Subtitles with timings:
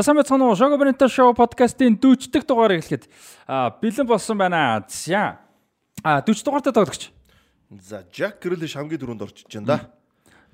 [0.00, 0.56] За сайн байцгаана уу?
[0.56, 3.04] Шого Брента шоу подкастын 40 дахь дугаар эхлэхэд
[3.84, 4.80] бэлэн болсон байна.
[4.88, 5.44] За.
[6.00, 7.12] А 40 дугаартай тоглогч.
[7.68, 9.92] За, Жак Грилиш хамгийн дөрөнд орчиж байна да.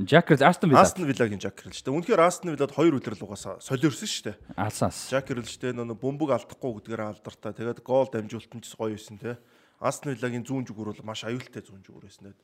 [0.03, 0.83] Жак Грилиш Астон Вилла.
[0.83, 1.79] Астон Виллагийн Жак Грилиш.
[1.87, 4.37] Үнэхээр Астон Виллад хоёр үлрэл угаасаа солиорсон шүү дээ.
[4.59, 5.15] Алсаас.
[5.15, 7.55] Жак Грилиштэй нөө бөмбөг алдахгүй гэдгээр алдартай.
[7.55, 9.39] Тэгээд гол дамжуултан ч гоё байсан те.
[9.79, 12.39] Астон Виллагийн зүүн зүгүүр бол маш аюултай зүүн зүгүүр байсан те.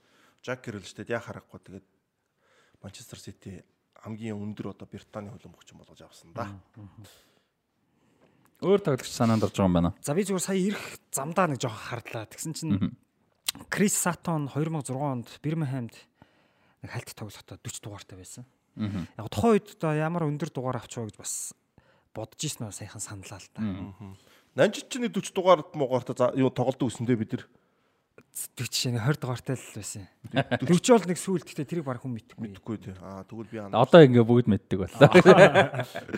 [0.46, 1.86] Жак Грилиштэй яа харахгүй тэгээд
[2.78, 3.66] Манчестер Сити
[4.02, 6.50] хамгийн өндөр одоо Британий хөлбөмбөг ч болгож авсан да.
[8.62, 9.90] Өөр тоглогч санаанд орж байгаа юм байна.
[10.02, 12.26] За би зүгээр сая ирэх замдаа нэг жоох хардлаа.
[12.26, 12.94] Тэгсэн чинь
[13.70, 15.94] Крис Сатон 2006 онд Бирмингемд
[16.82, 18.46] нэг хальт тоглохдоо 40 дугаартай байсан.
[19.18, 21.54] Яг тухайн үед одоо ямар өндөр дугаар авчгаа гэж бас
[22.14, 23.62] бодож ирсэн нь саяхан саналаа л да.
[24.58, 27.44] Нанжид ч нэг 40 дугаард муугаарта юу тоглолт өгсөндөө бид нар
[28.56, 30.08] 40 шин 20 дугаартай л байсан.
[30.32, 32.48] 40 бол нэг сүүлд гэхдээ тэрийг баг хүн мэдхгүй.
[32.48, 32.94] мэдхгүй тий.
[33.04, 33.84] Аа тэгвэл би анаа.
[33.84, 35.08] Одоо ингээ бүгд мэддэг боллоо.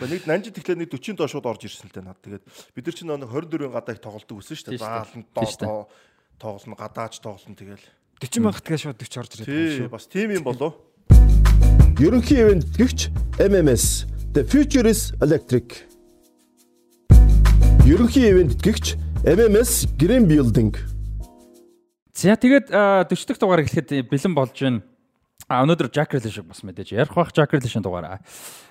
[0.07, 2.19] Нэг нанжид тэгэхээр нэг 40-ын доо шууд орж ирсэн л дээ над.
[2.23, 4.79] Тэгээд бид нар чинь нэг 24-ийн гадаа их тоглолтог өсөн шүү дээ.
[4.79, 5.91] Заалан доо
[6.39, 7.83] тоглоно гадаач тоглоно тэгэл.
[8.23, 10.79] 40 мянга тэгээ шууд 40 орж ирээд Тий бас тийм юм болов.
[11.99, 13.11] Ерөнхий ивент гэгч
[13.43, 15.83] MMS The Future is Electric.
[17.83, 18.95] Ерөнхий ивент гэгч
[19.27, 20.94] MMS Green Building.
[22.15, 24.79] За тэгээд 40 дахь дугаар эхлэхэд бэлэн болж байна.
[25.51, 28.23] А өнөөдөр Jack Grealish бас мэдээж ярих бах Jack Grealish-ийн дугаараа.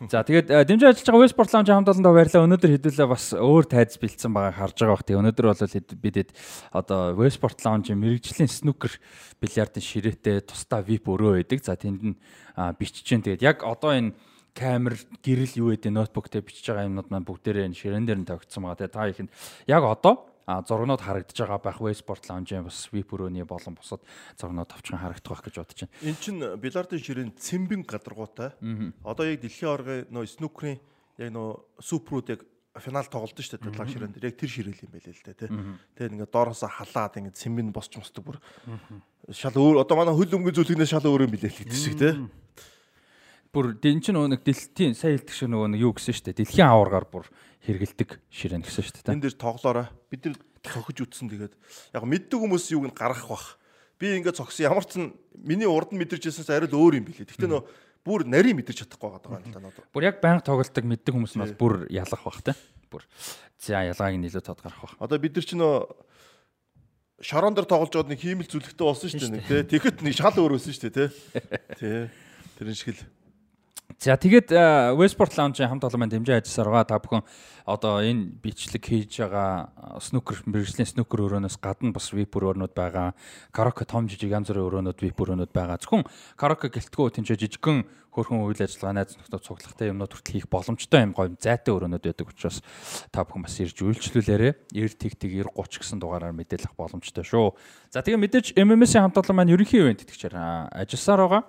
[0.09, 2.49] За тэгээд дэмжиж ажиллаж байгаа Westport Lounge хамт олондоо баярлалаа.
[2.49, 5.05] Өнөөдөр хэдүүлээ бас өөр тайз бэлдсэн байгаа харж байгаа бах.
[5.05, 5.63] Тэгээд өнөөдөр бол
[6.03, 6.31] бидэд
[6.73, 8.97] одоо Westport Lounge-ийн мэрэгжлийн снукер
[9.39, 11.63] бильярдын ширээтэй тусдаа VIP өрөө байдаг.
[11.63, 12.17] За тэнд нь
[12.81, 14.17] бичиж чинь тэгээд яг одоо энэ
[14.57, 18.67] камер гэрэл юу гэдэг ноутбук дээр бичиж байгаа юмнууд маань бүгдээрээ ширээн дээр нь тавигдсан
[18.67, 18.79] байгаа.
[18.83, 19.31] Тэгээд та ихэнд
[19.71, 24.05] яг одоо зургнууд харагдаж байгаа байх Westport Lounge-ийн бас VIP өрөөний болон бусад
[24.37, 25.95] зургнууд товчхон харагдах байх гэж бодож байна.
[26.05, 28.53] Эн чин бильярдын ширээн цэмбэн гадаргуутай.
[29.01, 30.77] Одоо яг дэлхийн оргын нөө снукрын
[31.17, 32.41] яг нөө суперүүд яг
[32.81, 34.19] финал тоглолт шүү дээ длаг ширээнд.
[34.19, 35.51] Яг тэр ширээл юм байлээ л дээ тий.
[35.95, 38.39] Тэгээд ингээд доороосоо халаад ингээд цэмбэн босч мосдог бүр.
[39.31, 42.13] Шал өөр одоо манай хөл өмгөө зүйлгнээ шал өөр юм билээ л гэдэг шиг тий.
[43.55, 46.39] Бүр энэ чинь нөгөө нэг дэлхийн сайн хэлдэг шиг нөгөө юу гэсэн шүү дээ.
[46.43, 47.31] Дэлхийн аваргаар бүр
[47.65, 49.15] хэрэгэлдэг ширээн гэсэн шүү дээ.
[49.17, 49.89] Энд дээр тоглоорой.
[50.13, 51.55] Бид нар цохиж үтсэн тэгээд
[51.97, 53.47] яг мэддэг хүмүүс юуг нь гаргах бах.
[53.97, 55.01] Би ингээд цогсон ямар ч
[55.33, 57.25] миний урд нь мэдэрчээсээс арай л өөр юм билээ.
[57.25, 57.65] Гэхдээ нөө
[58.05, 59.89] бүр нарийн мэдэрч чадахгүй байгаа юм л да надад.
[59.93, 62.53] Бүр яг байнга тоглолтог мэддэг хүмүүс нь бас бүр ялах бах те.
[62.93, 63.03] Бүр
[63.57, 64.97] за ялгааг нь илүү тод гарах бах.
[65.01, 65.75] Одоо бид нар ч нөө
[67.25, 69.69] шорон дээр тоглож байгаад нэг хиймэл зүлэгтэй болсон шүү дээ.
[69.73, 71.09] Тэгэхэд нэг шал өөр өсөн шүү дээ тий.
[71.81, 72.01] Тий.
[72.61, 73.24] Тэрэн шиг л
[74.05, 74.53] За тэгээд
[75.01, 76.85] Westport Lounge-ийн хамт олон маань дэмжиж ажилласаар.
[76.85, 77.25] Та бүхэн
[77.65, 83.17] одоо энэ бичлэг хийж байгаа снукер мэрэгжлийн снукер өрөөнөөс гадна бас VIP өрөөнүүд байгаа.
[83.53, 85.81] Караоке том жижиг янз бүрийн өрөөнүүд VIP өрөөнүүд байгаа.
[85.81, 86.05] Зөвхөн
[86.37, 91.17] караоке гэлтгөө тэнцээ жижигхэн хөрхөн үйл ажиллагаа найз нөхдөд цуглахтай юмнууд хүртэл хийх боломжтой юм
[91.17, 92.63] гоё зайтай өрөөнүүд байдаг учраас
[93.11, 97.59] та бүхэн бас ирж үйлчлүүлээрэ 90 тэг тэг 90 30 гэсэн дугаараар мэдээлэх боломжтой шүү.
[97.91, 100.39] За тэгээ мэдээж MMS-ийн хамт олон маань ерөнхий ивент итгэжээр
[100.79, 101.43] ажилласаар байгаа.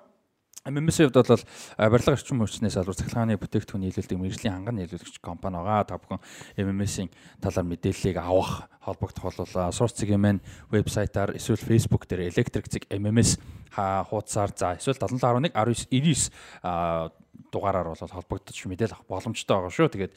[0.65, 1.45] MMS-ийн хувьд бол
[1.77, 5.85] барилга орчин хүчнээс албар цахилгааны бүтээгдэхүүн нийлүүлдэг мэрэгжлийн ханган нийлүүлэгч компани байгаа.
[5.85, 6.17] Та бүхэн
[6.57, 10.41] MMS-ийн талаар мэдээллийг авах холбогдох бол Source цэгийн маань
[10.73, 13.37] вебсайтаар эсвэл Facebook дээр Electric цэг MMS
[13.77, 17.13] хуудасаар за эсвэл 7711 1999
[17.53, 19.93] дугаараар бол холбогдож мэдээлэл авах боломжтой байгаа шүү.
[19.93, 20.13] Тэгээд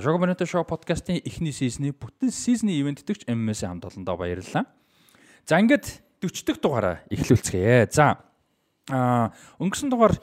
[0.00, 4.64] Shogo Bonito Show podcast-ийн эхний сизны бүтэн сизний ивент дэгч MMS-ийн хамт олондоо баярлалаа.
[5.44, 7.92] За ингээд 40 дахь дугаараа эхлүүлцгээе.
[7.92, 8.29] За
[8.90, 9.30] А
[9.62, 10.18] өнгөрсөн дугаар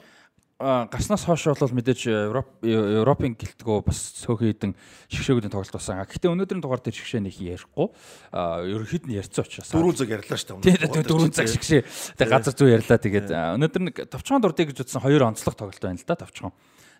[0.58, 4.72] гарснаас хойш бол мэдээж Европ Европын гэлтгөө бас цөөхөн хідэн
[5.06, 6.02] шгшөөгүүдийн тоглолт болсон.
[6.02, 7.86] Гэхдээ өнөөдрийн дугаар дээр шгшээ нэг ярихгүй.
[8.34, 9.70] Ерөнхийд нь ярьцсан учраас.
[9.70, 10.90] Дөрөв цаг ярьлаа шүү дээ.
[10.90, 11.80] Тийм дөрөв цаг шгшээ.
[12.18, 12.98] Тэгээ газар зүй ярьлаа.
[12.98, 16.50] Тэгээд өнөөдөр нэг товчхон дурдыг гэж утсан хоёр онцлог тоглолт байна л да товчхон.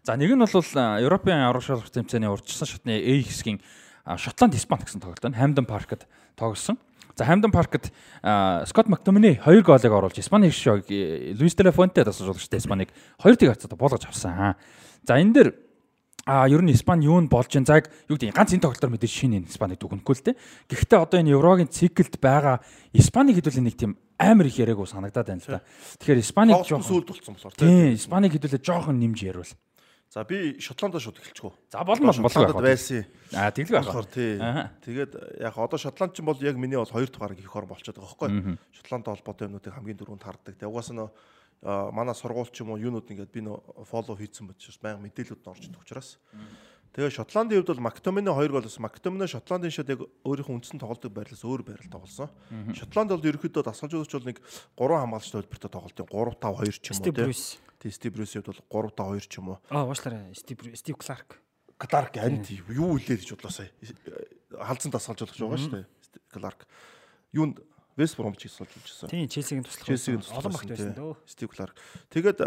[0.07, 0.71] За нэг нь бол
[1.03, 3.59] Европын аврах шалрах тэмцээний урьдчилсан шатны A хэсгийн
[4.07, 5.35] Шотланд Испани гэсэн тоглолт байна.
[5.35, 6.07] Хамден паркт
[6.39, 6.79] тоглосон.
[7.19, 7.91] За Хамден паркт
[8.23, 12.63] Скот Мактомини 2 голыг оруулж Испани шог Луис де ла Фонте тасалж байгаа шүү дээ
[12.63, 12.89] Испаниг
[13.19, 14.55] 2 тэг хацаад болгож авсан.
[15.03, 15.49] За энэ дэр
[16.29, 19.11] А ер нь Испани юу нь болж ин заг юу гэдэг ганц энэ тоглолтоор мэдээж
[19.11, 20.37] шинэ Испаниг дүгнэхгүй л те.
[20.71, 22.63] Гэхдээ одоо энэ Еврогийн циклд байгаа
[22.95, 25.65] Испани хэдүүлээ нэг тийм амар их яриаггүй санагдаад байна л да.
[25.99, 29.51] Тэгэхээр Испанийг жоохон сүлд болсон болохоор тийм Испанийг хэдүүлээ жоохон нэмж яриул.
[30.09, 31.53] За би Шотландаа шууд эхэлчихв.
[31.69, 33.05] За болно болоо байсан.
[33.33, 34.41] Аа тэглэг болохоор тий.
[34.81, 38.01] Тэгээд яг одоо Шотланд ч бол яг миний бол хоёр дахь гараг их ор болчиход
[38.01, 38.59] байгаа байхгүй.
[38.73, 40.57] Шотланд холбоотой юмнуудыг хамгийн дөрөнд хардаг.
[40.57, 41.09] Тэгээд угаасаа нөө
[41.93, 45.69] манай сургууль ч юм уу юунууд ингээд би нөө фоллоу хийцэн бодчих баян мэдээлэлүүд орж
[45.69, 46.17] идэх учраас.
[46.97, 51.13] Тэгээ Шотландын хувьд бол Мактомины 2 гол бас Мактомины Шотландын шат яг өөрийнхөө үндсэн тоглолтыг
[51.13, 52.33] байрлаас өөр байрал тоглосон.
[52.73, 54.41] Шотланд бол ерөөхдөө дасгалжуулагч бол нэг
[54.73, 57.68] 3 хамгаалагч төлбөртэй тоглолтын 3 5 2 ч юм уу тийм.
[57.79, 59.59] Тий Стив Брюс хувьд бол 3 5 2 ч юм уу.
[59.71, 61.39] Аа уушлаарай Стив Стив Кларк.
[61.79, 63.71] Кларк амт юу илээ гэж бодлоо сая.
[64.51, 65.87] Халзан тасгалж болох байгаа шүү дээ.
[66.35, 66.67] Кларк.
[67.31, 67.63] Юунд
[67.99, 69.11] Вест Бромч гэж суулж ирсэн.
[69.11, 69.91] Тийм, Челсигийн туслах.
[69.91, 71.19] Челсигийн олон багт байсан дөө.
[71.27, 71.75] Стив Кларк.
[72.15, 72.39] Тэгээд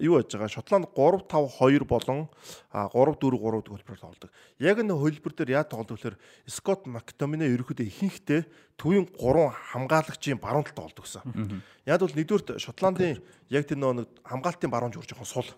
[0.00, 0.48] юу яаж байгаа?
[0.48, 2.32] Шотланд 3 5 2 болон
[2.72, 4.32] 3 4 3 хөлбөрөөр тоглодог.
[4.56, 6.16] Яг энэ хөлбөр дээр яа тоглодог гэхээр
[6.48, 8.40] Скот Мактомине ерөөхдөө ихэнхдээ
[8.80, 11.60] төвийн 3 хамгаалагчийн баруун талд тоглодог гэсэн.
[11.84, 13.20] Яг бол нэгдүгээр Шотландын
[13.52, 15.50] яг тэр нэг хамгаалтын баруун журж жоохон сул.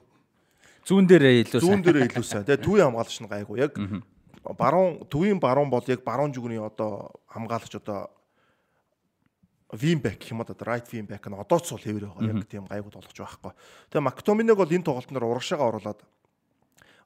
[0.90, 2.42] Зүүн дээрээ илүү Зүүн дээрээ илүү сайн.
[2.42, 3.62] Тэгээ төвийн хамгаалагч нь гайгүй.
[3.62, 3.78] Яг
[4.58, 8.10] баруун төвийн баруун бол яг баруун жүгний одоо хамгаалагч одоо
[9.72, 12.38] Вимбек гэх юм одоо right wingback нь одоо ч сул хэвээр байгаа.
[12.38, 13.54] Яг тийм гайгүй болгож байгаа хгүй.
[13.90, 16.00] Тэгээ Мактоминег бол энэ тоглолтноор урагшаага оруулаад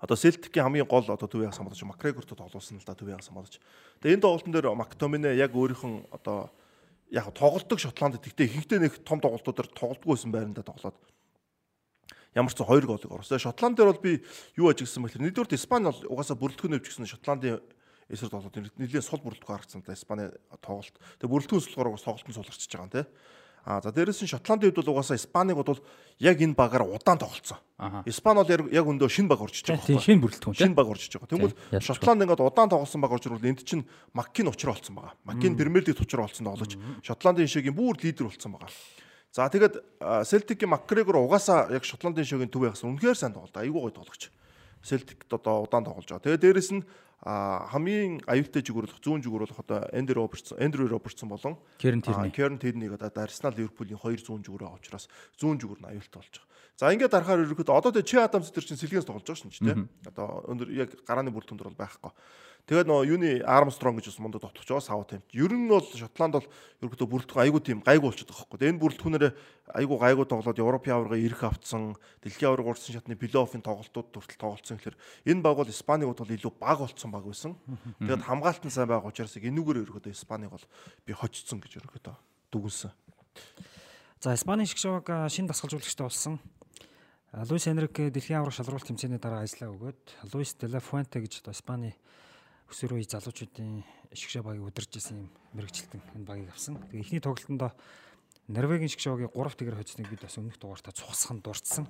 [0.01, 3.55] одоо Celtic-ийн хамгийн гол одоо төвийн хагас хамгаалж Макрегортой тоглуулсан л да төвийн хагас хамгаалж.
[4.05, 6.53] Тэгээ энэ тоглолтын дээр Мактомине яг өөрийнх нь одоо
[7.09, 10.97] яг тоглолтог Шотландд гэхдээ ихэнхдээ нэг том тоглолтуудаар тоглолтгүй байсан байранда тоглоод
[12.37, 13.41] ямар ч 2 голыг оруулсан.
[13.41, 14.21] Шотланд дээр бол би
[14.57, 17.59] юу ажиг гэсэн мэхээр нэгдүгээр Испани бол угаасаа бүрэлдэхүүн өвч гэсэн Шотландын
[18.11, 20.29] эсрэг тоглоод нэлийн сул бүрэлдэхүүн харагдсан та Испани
[20.61, 20.95] тоглолт.
[21.23, 23.07] Тэгээ бүрэлдэхүүн сулгаар бас тоглолтын сулгарчиж байгаа юм те.
[23.65, 25.79] А за дээрэс нь Шотландын хувьд бол угаасаа Испаниг бол
[26.19, 27.61] яг энэ багаар удаан тоглолцсон.
[28.09, 29.85] Испани бол яг өндөө шинэ баг орчиж байгаа.
[29.85, 31.29] Тийм шинэ бүрэлдэхүүн шинэ баг орчиж байгаа.
[31.29, 33.85] Тэгмэл Шотланд ингээд удаан тоглосон баг орж ирвэл энд чинь
[34.17, 35.13] Маккин учраа болсон байгаа.
[35.29, 36.73] Маккин Премьер лиг учраа болсон тоглож
[37.05, 38.73] Шотландын шигийн бүр лидер болсон байгаа.
[39.29, 39.77] За тэгээд
[40.25, 43.55] Селтикийн Макгрегор угаасаа яг Шотландын шогийн төв яхсан үнэхээр сайн тоглолт.
[43.55, 44.33] Айгуу гоё тоглогч.
[44.83, 46.25] Селтикт одоо удаан тоглож байгаа.
[46.25, 46.83] Тэгээд дээрэс нь
[47.21, 52.33] хамгийн аюултай жигүүрлэх зүүн жигүүрлэх одоо Эндер Робертсон, Эндрю Робертсон болон Керн Тэрний.
[52.33, 55.05] Керн Тэрнийг одоо Арсенал Ливерпулийн хоёр зүүн жигүүрээ авч учраас
[55.37, 56.49] зүүн жигүүр нь аюултай болж байгаа.
[56.81, 59.61] За ингээд дарахаар ерөөхдөө одоо тэ Чи Адамс төр чинь сэлгээс тоглож байгаа шин ч
[59.61, 59.93] тийм.
[60.09, 62.13] Одоо өндөр яг гарааны бүрэлдэхүүн бол байхгүй.
[62.71, 65.27] Тэгээд нөгөө юуны Армстронг гэж бас мундад дотгоч байгаа Саутемп.
[65.35, 66.47] Ер нь бол Шотланд бол
[66.87, 68.63] ерөөдөө бүрэлдэхүүн айгүй тийм гайгүй болчиход байгаа хөөхгүй.
[68.71, 69.35] Энэ бүрэлдэхүүнээр
[69.75, 74.79] айгүй гайгүй тоглоод Европын аварга ирэх авцсан, дэлхийн аварга урдсан шатны плей-оффын тоглолтууд хүртэл тоглолцсон
[74.79, 74.99] гэхэлэр
[75.35, 77.59] энэ баг бол Испанийг бол илүү баг болцсон баг байсан.
[77.99, 80.63] Тэгээд хамгаалтан сайн байгаа учраас энүүгээр ерөөдөө Испанийг бол
[81.03, 82.15] би хочцсон гэж ерөөдөө
[82.55, 82.95] дүгнсэн.
[84.23, 86.39] За Испани шгшог шинэ дасгалжуулагчтай болсон.
[87.33, 91.55] Луис Энрике дэлхийн аварга шалралт тэмцээний дараа ажиллаа өгөөд Луис де ла Фуэнте гэж одоо
[91.55, 91.95] Испани
[92.71, 93.83] өсвөр үе залуучуудын
[94.15, 95.29] шгшээ багийг удирж исэн юм
[95.59, 96.79] мэрэгчлэн энэ багийг авсан.
[96.91, 97.75] Тэгээ эхний тоглолтод
[98.51, 101.87] Норвегийн шгшөөгийн 3 тэгэр хоцсныг бид бас өмнөх дугаартаа цугсхан дурдсан.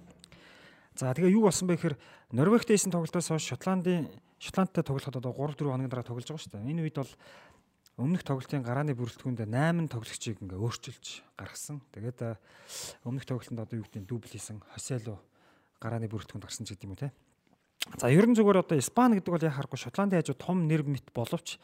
[0.97, 1.97] За тэгээ юу болсон бэ гэхээр
[2.37, 6.53] Норвегтэй хийсэн тоглолтоос хойш Шотландын Шотландтай тоглоход одоо 3 4 хоногийн дараа тоглож байгаа шүү
[6.53, 6.69] дээ.
[6.69, 7.12] Энэ үед бол
[8.00, 11.06] өмнөх тоглолтын гарааны бүрэлдэхүүнд 8 тоглогчийг ингээ өөрчилж
[11.37, 11.81] гаргасан.
[11.93, 12.37] Тэгээд
[13.09, 15.21] өмнөх тоглолтод одоо юу гэдэг нь дубль хийсэн Хосело
[15.81, 17.12] гарааны бүрэлдэхүүнд гарсан ч гэдэг юм уу те.
[17.97, 21.56] За ерөн зүгээр одоо Испани гэдэг бол яг харахгүй Шотландын хажуу том нэр мэт боловч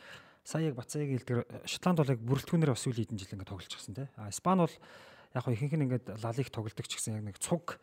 [0.47, 3.95] сая яг Бацааг хэлдгэр Шотланд бол яг бүрэлдэхүүнээр бас үйл хэдэн жил ингээд тоглож гисэн
[3.95, 4.09] те.
[4.17, 4.77] А Испани бол
[5.37, 7.77] яг хоо ихэнх нь ингээд лалиг тоглодог ч гэсэн яг нэг цуг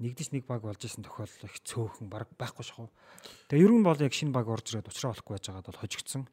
[0.00, 2.88] нэгдэс нэг баг болж исэн тохиолдол их цөөхөн баг байхгүй шахав.
[3.52, 6.24] Тэгээ ерөн бол яг шинэ баг орж ирээд уучраа болохгүй байж байгаад бол хожигдсон.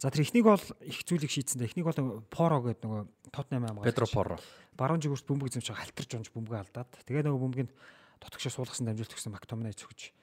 [0.00, 1.68] За тэр эхнийг бол их зүйлийг шийдсэн.
[1.68, 3.84] Эхнийг бол Поро гэдэг нөгөө Тотнам аймаг.
[3.84, 4.40] Педро Поро.
[4.72, 6.88] Баруун жигүүрт бөмбөг эзэмшиг халтарч унж бөмбөгөө алдаад.
[7.04, 7.70] Тэгээ нөгөө бөмбөгийг
[8.22, 10.16] дотгошоо суулгасан дамжуулт гэсэн Мактоминай цогж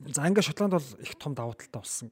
[0.00, 2.08] За ингээ Шотланд бол их том давуу талтай болсон.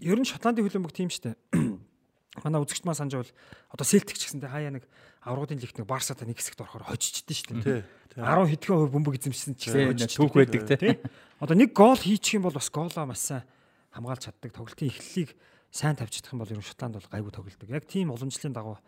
[0.00, 1.36] Ер нь Шотландын хөлбөмбөг тийм штэ.
[2.44, 3.32] Манай үзэгч маань санаж бол
[3.68, 4.84] одоо Селтик ч гэсэнтэй хаяа нэг
[5.20, 7.84] аврагын лигт нэг Барсатай нэг хэсэгт орохоор хожичдээ штэ.
[8.16, 10.96] 10 хэдхэн хувь бөмбөг эзэмшсэн ч гэсэн түүх байдаг тий.
[11.38, 13.44] Одоо нэг гол хийчих юм бол бас гоолоо маш сайн
[13.92, 14.50] хамгаалж чаддаг.
[14.56, 15.36] Тоглолтын эхлэлийг
[15.70, 17.68] сайн тавьж чадах юм бол ер нь Шотланд бол гайгүй тоглолдог.
[17.68, 18.78] Яг тийм уламжлалын дагуу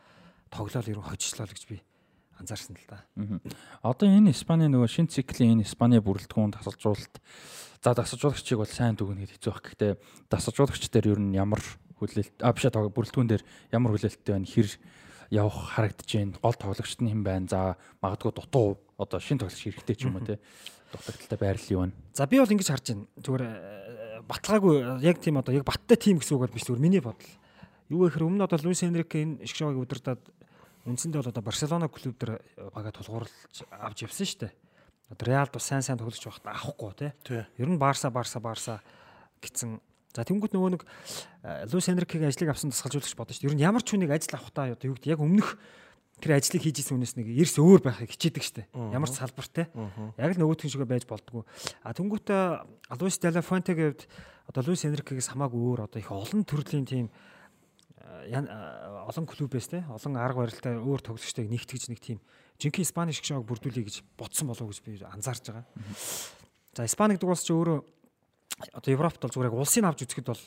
[0.49, 1.83] тоглоал ер нь хожислоо л гэж би
[2.41, 3.05] анзаарсан л да.
[3.83, 7.21] Одоо энэ Испани нөгөө шин циклийн энэ Испани бүрэлдэхүүн тасалжуулалт
[7.83, 9.63] за тасалжуулагчийг бол сайн дүгнэхэд хэцүү байх.
[9.67, 9.93] Гэхдээ
[10.31, 11.61] тасалжуулагч дээр ер нь ямар
[11.99, 13.43] хүлээлт а биш бүрэлдэхүүн дээр
[13.75, 14.69] ямар хүлээлттэй байна хэр
[15.33, 16.39] явах харагдаж байна.
[16.43, 17.47] Гол тоглогчт нь хэн байна.
[17.49, 17.61] За
[18.03, 20.39] магадгүй дутуу одоо шин тоглогч хэрэгтэй ч юм уу те.
[20.93, 21.95] Дутагдaltaй байрлал юу байна.
[22.13, 23.07] За би бол ингэж харж байна.
[23.17, 27.01] Зүгээр э, баталгаагүй яг тийм одоо яг баттай тим гэсэн үг бол биш зүгээр миний
[27.01, 27.33] бодол.
[27.89, 30.21] Юу гэхээр өмнө одоо Луис Энрике энэ шгшогийг удирдаад
[30.87, 32.43] үндсэндээ бол одоо Барселона клуб дээр
[32.75, 34.53] бага тулгуурлаж авч явсан шүү дээ.
[35.15, 37.13] Одоо Реалд бас сайн сайн тоглож байхад авахгүй тий.
[37.59, 38.83] Ер нь Барса Барса Барса
[39.41, 39.81] гэсэн
[40.13, 40.83] За тэнгуут нөгөө нэг
[41.73, 43.49] Луис Энрикегийн ажлыг авсан тасгалжуулагч бодсон шүү дээ.
[43.49, 45.57] Ер нь ямар ч хүнийг ажил авахтаа одоо юу гэдэг яг өмнөх
[46.21, 48.93] тэр ажлыг хийж исэн хүнээс нэг эрс өөр байхыг хичээдэг шүү дээ.
[48.93, 49.73] Ямар ч салбартай.
[50.21, 51.49] Яг л нөгөөтгөн шигээ байж болдгоо.
[51.81, 54.05] А тэнгуут Луис Дела Фуэнтегийн хувьд
[54.53, 57.09] одоо Луис Энрикегээс хамаагүй өөр одоо их олон төрлийн тийм
[58.03, 62.19] олон клубээс те олон арга барилтай өөр тоглогчтой нэгтгэж нэг тийм
[62.59, 65.67] жинхэнэ Испани шиг шоог бүрдүүлэе гэж бодсон болов уу гэж би анзаарч байгаа.
[66.75, 67.79] За Испани гэдэг улс чи өөрөө
[68.75, 70.43] одоо Европт бол зүгээр яг улсыг авч үзэхэд бол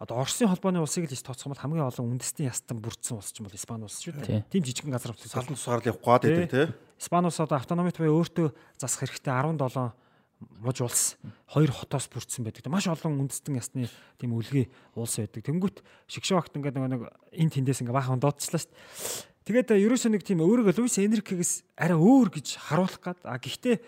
[0.00, 3.44] одоо Оросын холбооны улсыг л иш тооцох бол хамгийн олон үндэстний ястан бүрдсэн улс ч
[3.44, 4.48] юм бол Испани улс шүү дээ.
[4.48, 6.72] Тийм жижигхэн газар салан тусгаар л явах гад байдаг те.
[6.96, 8.48] Испани улс одоо автономит буюу өөртөө
[8.80, 9.92] засах хэрэгтэй 17
[10.40, 11.16] муж улс
[11.52, 12.68] хоёр хотоос бүрдсэн байдаг.
[12.72, 15.44] Маш олон үндэстэн ясны тийм үлгий улс байдаг.
[15.44, 19.28] Тэнгүүт шигшээ багт ингээд нэг энэ тэндээс ингээд баахан дуудчихлаа шүү дээ.
[19.44, 23.18] Тэгээд ерөөсөө нэг тийм өөрийгөө Луис Энрикегээс арай өөр гэж харуулах гад.
[23.24, 23.80] А гэхдээ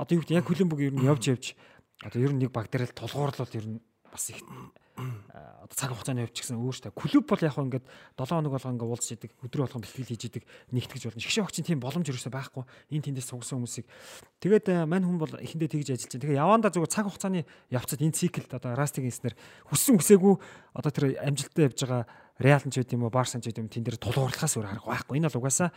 [0.00, 1.44] одоо юу гэдэг яг бүг ер нь явж явж
[2.02, 4.40] одоо ер нь нэг баг дээр л тулгуурлал ер нь бас их
[5.64, 7.86] одоо цаг хугацааны хувьд ч гэсэн өөртөө клуб бол яг ингээд
[8.18, 11.22] 7 хоног болго ингээд уулзж идэг өдрө болгон бэлтгэл хийж идэг нэгтгэж болно.
[11.22, 12.64] Шгшээ огчийн тийм боломж ерөөсөө байхгүй.
[12.94, 13.86] Энэ тэндээс сугсан хүмүүсийг
[14.40, 16.24] тэгээд мань хүн бол эхэндээ тэгж ажиллаж байна.
[16.26, 17.40] Тэгээ явандаа зүгээр цаг хугацааны
[17.70, 19.34] явцад энэ циклд одоо растиг инснэр
[19.68, 20.34] хүссэн хүсээгүй
[20.74, 22.04] одоо тэр амжилттай явж байгаа
[22.40, 25.20] Реал ч гэдэм үү Барса ч гэдэм тэн дээр тулгуурлахаас өөр арга байхгүй.
[25.20, 25.76] Энэ бол угаасаа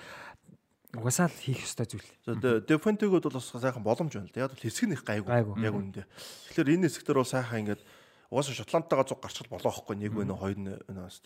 [0.96, 2.10] угаасаа л хийх ёстой зүйл.
[2.24, 4.48] За дефентигүүд бол бас сайхан боломж байна л да.
[4.48, 5.28] Яг л хэсэг нь их гайгүй.
[5.60, 6.06] Яг үнэндээ.
[6.08, 7.82] Тэгэхээр энэ хэсэгтэр бол сайхан ингээд
[8.34, 10.74] угаасаа Шотландтайгаа зуг гарчхал болох байхгүй нэг вэ хоёр нь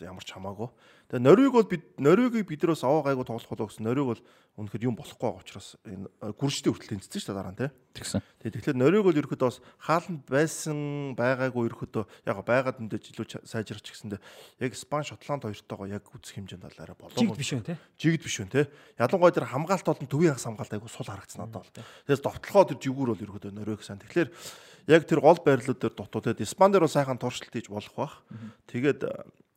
[0.03, 0.67] ямар ч хамаагүй.
[1.07, 4.21] Тэгээ Норвег бол бид Норвегийг биднээс аваа гайгүй тоглох болоо гэсэн Норвег бол
[4.59, 7.69] үнэхээр юм болохгүй байгаа учраас энэ гүржтэй хүртэл тэнцсэн шүү дээ дараа нь тий.
[7.97, 8.21] Тэгсэн.
[8.45, 10.77] Тэгэхээр Норвег бол ерөөхдөө бас хааланд байсан
[11.17, 14.21] байгаагүй ерөөхдөө яг байгаад мэдээж илүү сайжирч гисэндээ
[14.61, 17.17] яг Испани Шотланд хоёртойгоо яг үзэх хэмжээнд бол арай болоо.
[17.17, 17.77] Жигд биш үү тий.
[17.97, 18.65] Жигд биш үү тий.
[19.01, 21.73] Ялангуяа тэр хамгаалт болон төвийн хагас хамгаалт айгүй сул харагдсан надад бол.
[22.05, 23.99] Тэгээс довтлохоо тэр жигүүр бол ерөөхдөө Норвег сайн.
[24.05, 24.29] Тэгэхээр
[24.93, 28.21] яг тэр гол байрлал дээр дутуу тэгээд Испани дээр сайхан туршилт хийж болох бах.
[28.71, 29.03] Тэгээд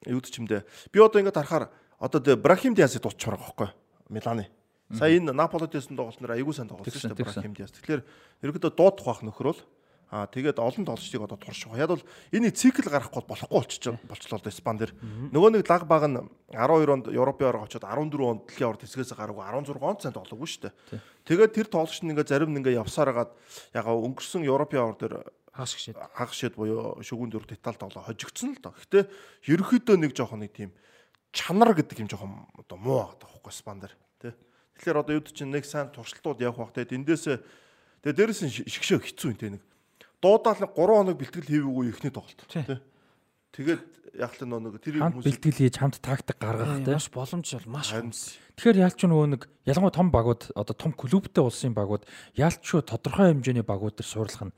[0.09, 1.69] юу ч юмдээ би одоо ингээд харахаар
[2.01, 3.71] одоо Брахим Диасыг дутчихвар байгаа байхгүй
[4.09, 4.49] Миланы.
[4.91, 7.75] Сая энэ Наполитесэн тоглолтноор аягүй сайн тоглосон шүү дээ Брахим Диас.
[7.75, 8.03] Тэгэхээр
[8.43, 9.63] ерөөдөө дуудах бах нөхөр бол
[10.11, 11.71] Аа тэгээд олон тоглолчдыг одоо турших.
[11.79, 12.03] Яг бол
[12.35, 14.91] энэ цикл гарахгүй болохгүй болчих болчлоо Испан дээр.
[15.31, 16.19] Нөгөө нэг лаг баг нь
[16.51, 20.51] 12 онд Европын орог очоод 14 онд дэлхийн орд хэсгээс гараагүй 16 онд сайн тоглоогүй
[20.51, 20.99] шүү дээ.
[21.31, 23.31] Тэгээд тэр тоглолч нь ингээ зарим нь ингээ явсараад
[23.71, 25.15] ягаа өнгөрсөн Европын орд дээр
[25.55, 28.75] хагас гişэд хагас гişэд буюу шүгүүн дөрөв деталь тоглоо хожигдсон л доо.
[28.75, 29.07] Гэтэ
[29.47, 30.75] ерөөхдөө нэг жоохон нэг тийм
[31.31, 34.35] чанар гэдэг юм жоохон одоо муу байгаа байхгүй Испан дээр тий.
[34.81, 37.37] Тэгэхээр одоо юуд чинь нэг сайн туршилтууд явах бах те эндээс
[38.01, 39.63] тэгээ дээрэс нь шигшээ хэцүү юм те нэг
[40.25, 42.81] дуудаал 3 хоног бэлтгэл хийвээгүй ихний тоглолт тий.
[43.57, 43.83] Тэгээд
[44.21, 46.93] яг л нэг тэр хүмүүс бэлтгэл хийж хамт тактик гаргах тий.
[46.93, 48.21] Маш боломж бол маш хүмүүс.
[48.57, 52.05] Тэгэхээр яалч нөгөө нэг ялангуяа том багууд одоо том клубтэй улсын багууд
[52.37, 54.57] яалч тодорхой хэмжээний багууд төр суурлах нь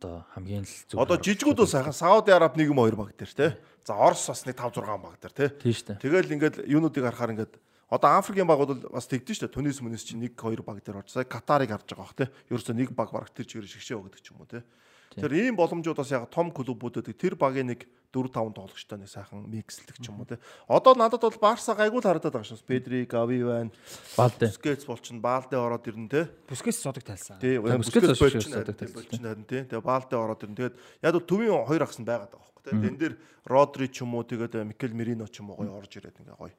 [0.00, 0.96] одоо хамгийн л зөв.
[0.96, 3.50] Одоо жижигүүд бол сайхан Сауди Араб нэг юм хоёр баг дээр тий.
[3.84, 5.48] За Орос бас нэг 5 6 баг дээр тий.
[5.60, 6.00] Тийм шүү.
[6.00, 7.54] Тэгэл ингээд юунуудыг харахаар ингээд
[7.92, 9.56] Одоо Африкийн багууд бол бас тэгдэж шүү дээ.
[9.60, 12.28] Тунис мөнис чинь 1 2 баг дээр орж сая Катарыг харж байгаа бах тий.
[12.48, 14.64] Ерөөсөө нэг баг баг тэр чигээр шигшээ өгдөг ч юм уу тий.
[15.12, 19.48] Тэр ийм боломжууд бас яг том клубүүдэд тэр багийн нэг 4 5 тоглогчтой нэг сайхан
[19.48, 20.36] микслдэг ч юм уу те.
[20.68, 22.62] Одоо надад бол Барса гайгүй л харагдаад байгаа шээс.
[22.62, 23.72] Педри, Гави байна.
[24.16, 24.52] Балде.
[24.52, 26.28] Бускетс болчин Балде ороод ирнэ те.
[26.46, 27.40] Бускетс зодог тайлсан.
[27.40, 29.64] Тий, Бускетс болчин болчин харин те.
[29.64, 30.56] Тэгээ Балде ороод ирнэ.
[30.60, 32.76] Тэгээд яг бол төвийн хоёр ахс нь байгаад байгаа хөөхгүй те.
[32.76, 33.14] Тэн дээр
[33.48, 36.54] Родри ч юм уу тэгээд Микел Мерино ч юм уу гоё орж ирээд ингээ гоё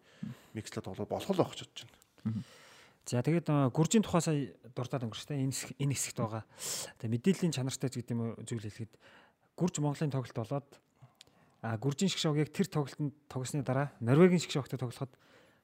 [0.57, 1.85] микслээ тоглоод болох л байх ч бодож
[2.25, 2.43] байна.
[3.03, 4.39] За тэгээд гүржийн тухай сая
[4.71, 6.43] дуртаад өнгөрчтэй энэ энэ хэсэгт байгаа.
[7.03, 8.93] Тэгээд мэдээллийн чанартай ч гэдэг юм зүйл хэлэхэд
[9.59, 10.69] гүрж Монголын тоглолт болоод
[11.63, 15.15] а гүржийн шгшог яг тэр тоглолтод тогсны дараа Норвегийн шгшогтой тоглоход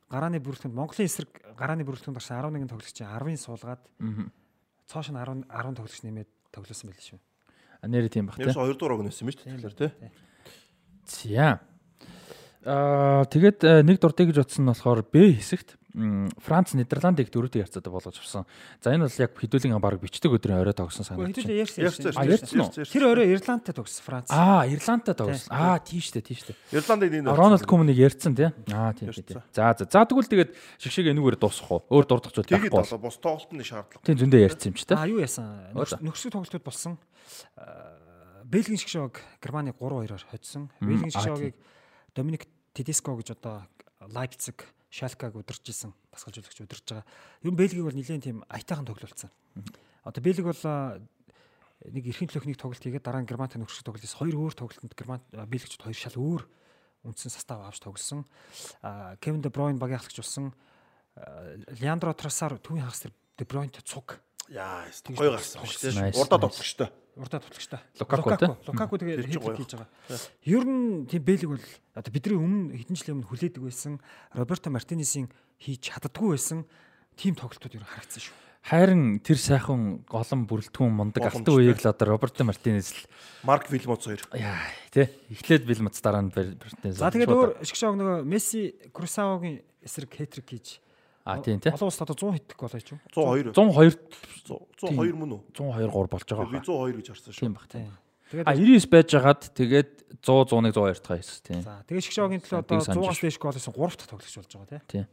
[0.08, 1.28] гарааны бүрэлдэхүүнд Монголын эсрэг
[1.60, 3.84] гарааны бүрэлдэхүүнд гарсан 11 тоглогчийн 10-ын суулгаад
[4.88, 7.20] цоош нь 10 10 тоглогч нэмээд тоглосон байл шүү.
[7.84, 8.48] А нэрээ тийм баг тийм.
[8.48, 9.60] Ерөөс 2 дугаар өгнөсөн юм шүү дээ.
[9.60, 10.12] Тэгэхээр тийм.
[11.04, 11.48] За.
[12.64, 18.22] Аа тэгээд нэг дуртай гэж бодсон нь болохоор Б хэсэгт Франц Нидерландыг дөрөвдөг ярцаад болгож
[18.22, 18.46] авсан.
[18.78, 21.66] За энэ бол яг хэдүүлэн баг бичдэг өдрийн орой тогсон санагдаж байна.
[21.66, 22.14] Ярьсан.
[22.14, 22.86] А ярьсан?
[22.86, 24.30] Тэр орой Ирландтай тогсон Франц.
[24.30, 25.50] Аа, Ирландтай тогсон.
[25.50, 26.78] Аа, тийм шүү дээ, тийм шүү дээ.
[26.78, 28.54] Ирландыг нэг Рональд Кумнийг ярьсан тий.
[28.70, 29.42] Аа, тийм тийм.
[29.50, 29.90] За за.
[29.90, 31.82] За тэгвэл тэгээд шигшиг энүүгээр дуусах уу?
[31.90, 32.70] Өөр дурдах зүйл байхгүй.
[32.70, 34.06] Тэгээд бос тоглолтын шаардлага.
[34.06, 34.94] Тийм зөндөө ярьсан юм ч тий.
[34.94, 35.74] Аа, юу яасан?
[35.74, 37.02] Нөхсөг тоглолтууд болсон.
[38.46, 40.70] Бельгийн шигшог Германы 3-2-оор хоцсон.
[40.82, 41.58] Бельгийн шигшогийг
[42.14, 43.66] Доминик Тедеско гэж одоо
[44.02, 47.06] Лайпциг Шалкаг удирж исэн дасгалжуулагч удирж байгаа.
[47.46, 49.30] Ер нь Бельгийг бол нэлээд тийм аятайхан тоглолцсон.
[50.04, 50.64] Одоо Бельг бол
[51.94, 55.86] нэг эрхийн төлөөхнийг тоглолт хийгээд дараа нь Германтай нөхрөх тоглолтоос хоёр өөр тоглолтод Герман Бельгчд
[55.86, 56.44] хоёр шал өөр
[57.06, 58.26] үндсэн состав авч тоглосон.
[59.22, 60.52] Кевин Де Бройн багийн ахлагч болсон.
[61.80, 64.20] Леандро Тросар төвийн хагас Де Бройнт цуг.
[64.50, 66.18] Яа, гоё гарсан шүү дээ.
[66.18, 66.90] Урдаа тоглогчтой
[67.20, 67.80] урдаа тоглогчтой.
[68.00, 68.50] Лукаку тий.
[68.66, 69.92] Лукаку тэгээ хэдик хийж байгаа.
[70.48, 74.00] Ер нь тийм Бэлэг бол одоо бидний өмнө хэдэн жилийн өмнө хүлээдэг байсан
[74.32, 75.28] Роберто Мартинесийн
[75.60, 76.64] хийж чаддгүй байсан
[77.20, 78.36] тийм тоглолтууд ер нь харагдсан шүү.
[78.60, 83.04] Хайрын тэр сайхан голон бүрэлдэхүүн мундаг алтан үеийг л одоо Роберто Мартинес л
[83.44, 84.24] Марк Вилмотс хоёр.
[84.36, 84.60] Яа
[84.92, 85.08] тий.
[85.32, 87.00] Эхлээд Вилмотс дараа нь Мартинес.
[87.00, 90.84] За тэгээд өөр шгшог нөгөө Месси Крусаогийн эсрэг хэтрик хийж
[91.30, 91.70] А тийм тий.
[91.70, 93.00] Олон улсад одоо 100 хэдэх болоо ч юм.
[93.14, 93.54] 102.
[93.54, 94.02] 102
[94.82, 95.42] 102 мөн үү?
[95.54, 96.50] 102 3 болж байгаа.
[96.50, 97.44] Би 102 гэж харсан шүү.
[97.46, 97.94] Тийм баг тийм.
[98.46, 99.90] А 99 байжгаад тэгээд
[100.26, 101.62] 100 101 102 дахь хийсэн тийм.
[101.62, 104.84] За тэгээд шгшогийн төлөө одоо 100-аас дээш гол хийсэн 3 дахь тоглогч болж байгаа тийм.
[104.90, 105.06] Тийм.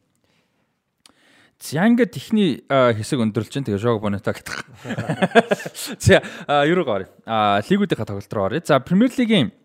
[1.56, 4.56] За ингээд ихний хэсэг өндөрлж чинь тэгээ шог бонета гэдэг.
[6.04, 6.20] За
[6.68, 7.08] юу руу оръё.
[7.24, 8.60] А лигүүдийн тоглолт руу оръё.
[8.60, 9.56] За Премьер лигийн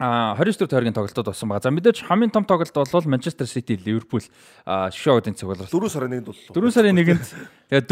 [0.00, 1.62] А 29 дэх тойргийн тоглолтууд болсон байгаа.
[1.62, 4.26] За мэдээж хамгийн том тоглолт бол Манчестер Сити, Ливерпул
[4.66, 5.70] шоудын цуглал.
[5.70, 6.50] 4 сарын 1-нд боллоо.
[6.50, 7.22] 4 сарын 1-нд
[7.70, 7.86] тэгээ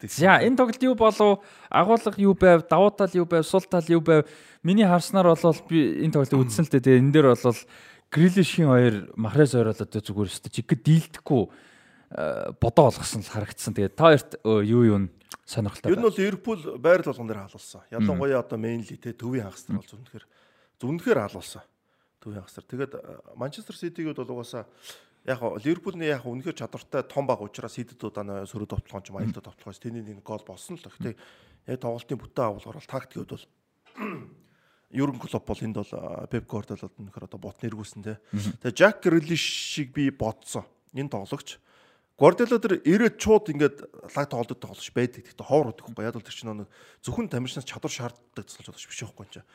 [0.00, 0.08] 4-1.
[0.08, 1.44] За энэ тоглолт юу болов?
[1.68, 2.64] Агуулга юу байв?
[2.64, 3.44] Давуу тал юу байв?
[3.44, 4.24] Сул тал юу байв?
[4.64, 6.88] Миний харснаар бол би энэ тоглолтыг үзсэн л дээ.
[6.88, 7.60] Тэгээ энэ дээр бол
[8.08, 11.42] Грилишийн хоёр Махрес хоёр бол одоо зүгээр өстө чигэд дийлдэхгүй
[12.64, 13.76] бодоо болгосон л харагдсан.
[13.76, 14.98] Тэгээ та хоёрт юу юу
[15.44, 15.92] сонирхолтой.
[15.92, 17.84] Ер нь бол Ливерпул байрал болгон дээр хаалуулсан.
[17.92, 20.24] Ялангуяа одоо Мейнли те төвийн хагас нар бол зөвнөхөр
[20.80, 21.62] зүнхээр алуулсан.
[22.20, 22.64] Төвийн хагасар.
[22.64, 22.92] Тэгээд
[23.36, 24.64] Манчестер Ситигүүд бол угаасаа
[25.24, 29.80] яг Ливерпулны яг үнэхээр чадвартай том баг учраас хидэд удаа сөрөг товтлогоон ч маялдаа товтлогоос
[29.80, 30.84] тэний нэг гол болсон л.
[30.84, 31.16] Гэхдээ
[31.68, 33.44] яг тоглолтын бүтэн агуулгаар бол тактикүүд бол
[34.90, 35.92] Юрген Клоп бол энд бол
[36.32, 38.18] Пеп Гвардиола үнэхээр одоо бот нэргүүлсэн те.
[38.64, 40.64] Тэгээ Жак Грилиш шиг би бодсон.
[40.96, 41.60] Энэ тоглогч
[42.18, 43.76] Гвардиола дээр ирээд чууд ингээд
[44.16, 45.24] лаг тоглолтод тоглож байдаг.
[45.24, 46.02] Гэхдээ ховор удахгүй.
[46.02, 46.68] Яг л тэр чинь нэг
[47.06, 49.46] зөвхөн тамирчнаас чадвар шаарддаг зүйл биш байхгүй юм чинь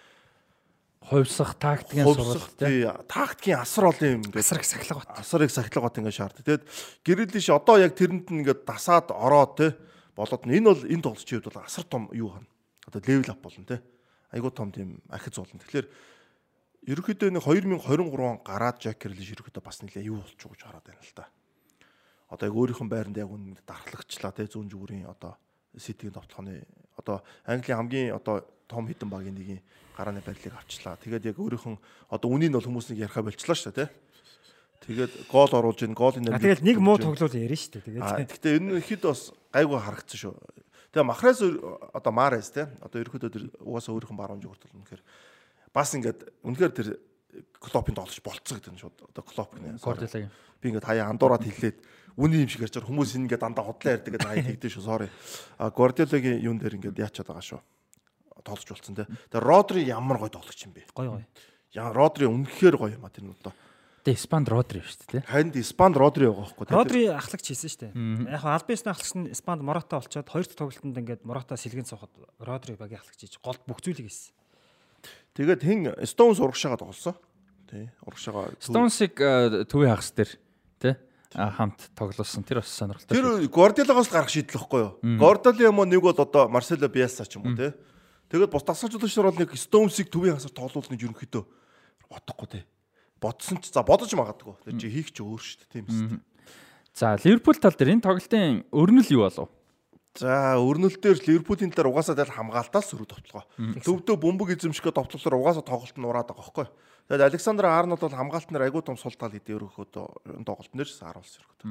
[1.01, 5.51] хувьсах тактикийн сургалт тий тактикийн асар олон юм ингээд асар их сахилга бат асар их
[5.51, 6.45] сахилга бат ингээд шаарддаг.
[6.45, 6.63] Тэгэд
[7.05, 9.71] гэрэлиш одоо яг тэрэнд нь ингээд дасаад ороод тий
[10.17, 12.47] болоод энэ бол энэ тоглолчийн хувьд бол асар том юу хана.
[12.87, 13.79] Одоо левел ап болно тий.
[14.33, 15.61] Айгуу том тийм ахиц болно.
[15.61, 15.87] Тэгэхээр
[16.89, 21.01] ерөнхийдөө нэг 2023 он гараад Жак Гэрэлиш ерөнхийдөө бас нэлээ юу болчих гэж хараад байна
[21.05, 21.29] л да.
[22.33, 25.37] Одоо яг өөрийнх нь байранд яг үнд дархлагчлаа тий зүүн зүгүүрийн одоо
[25.77, 26.65] Ситигийн товтлооны
[26.97, 29.61] одоо Английн хамгийн одоо том хідэн багийн нэгийн
[29.95, 30.97] гарааны барилыг авчлаа.
[30.99, 31.79] Тэгээд яг өөрийнх нь
[32.11, 34.05] одоо үнийг нь бол хүмүүс нэг ярихаа болчлаа шүү дээ, тий.
[34.85, 36.41] Тэгээд гол оруулж ийн голын нэр.
[36.41, 37.85] Тэгэл нэг муу тоглол ярина шүү дээ.
[37.89, 38.29] Тэгээд.
[38.29, 40.33] Гэхдээ энэ хэд бас гайгүй харагдсан шүү.
[40.93, 41.39] Тэгээ Махрес
[41.95, 42.67] одоо Марес тий.
[42.83, 45.03] Одоо ерөөдөө тэр угаасаа өөрийнх нь баруун зүгт болно гэхээр
[45.73, 46.87] бас ингээд үнэхээр тэр
[47.59, 49.79] Клопын тоглож болцсон гэдэг нь шууд одоо Клоп гэнэ.
[50.61, 51.77] Би ингээд хаяа андуураад хэлээд
[52.15, 54.87] үний юм шиг ярьж хүмүүс ингээд дандаа хотлоо ярьдаг гэдэг хаяа тэгдэж шүү.
[54.87, 55.09] Sorry.
[55.59, 57.74] А Горделагийн юун дээр ингээд яачаад байгаа шүү
[58.45, 59.09] тоглож болсон те.
[59.33, 60.85] Тэгээ Родри ямар гой тоглогч юм бэ?
[60.93, 61.25] Гой гой.
[61.73, 63.57] Яа Родри үнэхээр гоё юм а тэр нь одоо.
[64.05, 65.25] Тэгээ Испанд Родри шүү дээ те.
[65.25, 66.77] Харин Испанд Родри байгаа байхгүй те.
[66.77, 68.37] Родри ахлагч хийсэн шүү дээ.
[68.37, 72.13] Яг хаа Альбесны ахлагч нь Испанд Мората олцоод хоёр дахь тоглолтод ингээд Мората сэлгэн сухад
[72.37, 74.29] Родри багийн ахлагч хийж голд бүх зүйлийг хийсэн.
[75.33, 77.17] Тэгээд хэн Стоунс урагшаага тоглосон.
[77.65, 80.31] Тэ урагшаага Стоунсыг э, төвийн хагас дээр
[80.77, 81.01] тэ
[81.33, 82.45] хамт тоглосон.
[82.45, 83.09] Тэр бас сонирхолтой.
[83.09, 84.93] Тэр Гордилагоос гарах шийдэл واخгүй юу?
[85.17, 87.73] Гордол юм уу нэг бол одоо Марсело Биаса ч юм уу те.
[88.29, 91.43] Тэгээд бус дасгалжуулагч нар бол нэг Stones-ыг төвийн хасар тоглуулныг ерөнхийдөө
[92.09, 92.59] бодохгүй те.
[93.21, 94.55] Бодсон ч за бодож магадгүй.
[94.65, 96.19] Тэр чи хийх чи өөр шүү дээ тийм үстэй.
[96.95, 99.49] За Ливерпул тал дээр энэ тоглолтын өрнөл юу болов?
[100.15, 103.43] За өрнөл дээр Ливерпулийн талаар угаасаа тэгэл хамгаалтаас сөрөг товтлогоо.
[103.83, 106.67] Төвдөө бөмбөг эзэмшгэ товтлолоор угаасаа тоглолт нь ураад байгаа байхгүй.
[107.11, 109.91] Тэгээд Александр Арнольд бол хамгаалтнаар айгүй том сул тал хийдэг өрөөхөд
[110.47, 111.61] тоглолтын дээр харуулсан өрөхөд.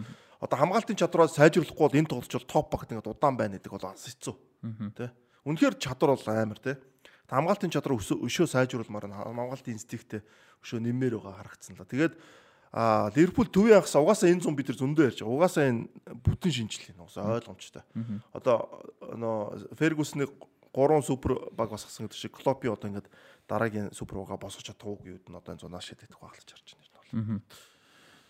[0.44, 3.88] Одоо хамгаалтын чадвараа сайжруулахгүй бол энэ тоглолч бол топ баг гэдэг удаан байна гэдэг бол
[3.96, 4.34] хэцүү.
[4.92, 5.08] Тэ.
[5.44, 6.80] Үнэхээр чадвар бол амар те.
[7.28, 10.20] Хамгаалтын чадвар өшөө сайжруулмаар хамгаалтын инстинктээ
[10.64, 11.84] өшөө нэмээр байгаа харагдсан л.
[11.84, 12.14] Тэгээд
[12.74, 15.36] а Ливерпул төвийн хагас угаасаа энэ зам бид нар зөндөө ярьж байгаа.
[15.38, 15.86] Угаасаа энэ
[16.26, 17.84] бүтэн шинжилгээ угаасаа ойлгомжтой.
[18.34, 18.82] Одоо
[19.14, 20.26] нөө Фергюсны
[20.74, 23.06] 3 супер баг басгасан гэдэг шиг Клопи одоо ингээд
[23.46, 27.40] дараагийн супер бага босгож чадахгүй юуд нь одоо энэ зунаа шийдэх баглаж харж байна.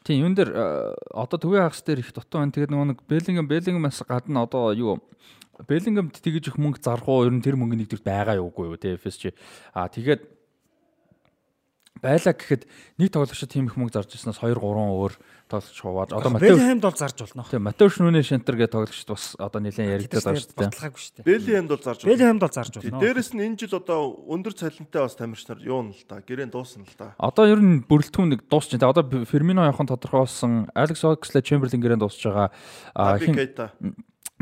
[0.05, 0.53] Тийм юун дээр
[1.17, 2.53] одоо төвийн хагас дээр их дутуу байна.
[2.53, 5.01] Тэгээд нөгөө нэг Беллингем Беллингемаас гадна одоо юу
[5.65, 7.25] Беллингемд тэгэж их мөнгө зарах уу?
[7.25, 9.33] Ер нь тэр мөнгө нэгдүгээр байгаа юугүй юу те FSG.
[9.73, 10.29] Аа тэгээд
[12.05, 12.69] байлаа гэхэд
[13.01, 15.13] нэг тоглогчид тийм их мөнгө зарж ирснээс 2 3 өөр
[15.49, 17.45] тоглогч хуваад одоо Беллингемд бол зарж болно.
[17.51, 20.65] Тийм Матео Шнүнэ Шентер гэдэг тоглогчд бас одоо нэлээд яригдаад байна шүү дээ.
[20.65, 21.27] Баталгаагүй шүү дээ.
[21.29, 22.11] Беллингемд бол зарж болно.
[22.11, 23.01] Беллингемд бол зарж болно.
[23.05, 26.97] Дээрэс нь энэ жил одоо өндөр цалинтай бас тамирчнаар юун л та гэрээ дуусна л
[26.97, 27.13] та.
[27.21, 28.91] Одоо ер нь бүрэлдэхүүн нэг дуусч байна.
[28.97, 32.51] Одоо Фермино явахын тодорхойлсон Алекс Оксле Чемберлин гэрээ дуусч байгаа.
[33.21, 33.37] Хин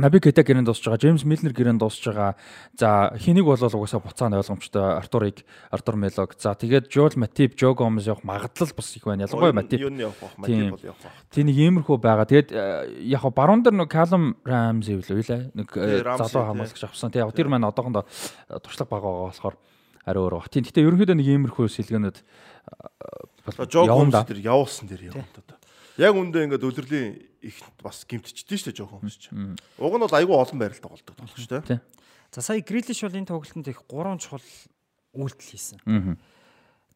[0.03, 2.35] Наби Кета гэрэн дуусж байгаа, Джеймс Милнер гэрэн дуусж байгаа.
[2.75, 6.35] За хэнийг бол угаасаа буцаана ойлгомжтой Артурыг, Артур Мелог.
[6.43, 9.31] За тэгээд Жол Матип, Жо Гомес явах магадлал бас их байна.
[9.31, 9.79] Ялангуяа Матип.
[9.79, 11.15] Юу нь явах бах, Матип бол явах бах.
[11.31, 12.27] Тийм нэг иймэрхүү байгаа.
[12.27, 15.43] Тэгээд э, яг баруун дээр нэг Калум Рамзи үлээ үлээ.
[15.55, 17.15] Нэг э, залуу хамгаалагч авсан.
[17.15, 19.55] Тэгээд тэр маань одоохондоо э, туршлага бага байгаа болохоор
[20.03, 20.51] ари өөр.
[20.51, 20.67] Тийм.
[20.67, 22.19] Гэтэ ерөнхийдөө нэг иймэрхүү сэлгэнүүд
[23.71, 25.62] Жо Гомес тэр явуулсан тэр яваад одоо.
[26.01, 27.09] Яг үндэ ингээд үлрэлийн
[27.45, 29.57] их бас гимтчихдээ шүү дээ жоохон хүмүүс чинь.
[29.77, 31.81] Уг нь бол айгүй олон байралтай болдог болох шүү дээ.
[32.33, 34.47] За сая Грилиш бол энэ тоглолтод их 3 чухал
[35.13, 36.17] үйлдэл хийсэн.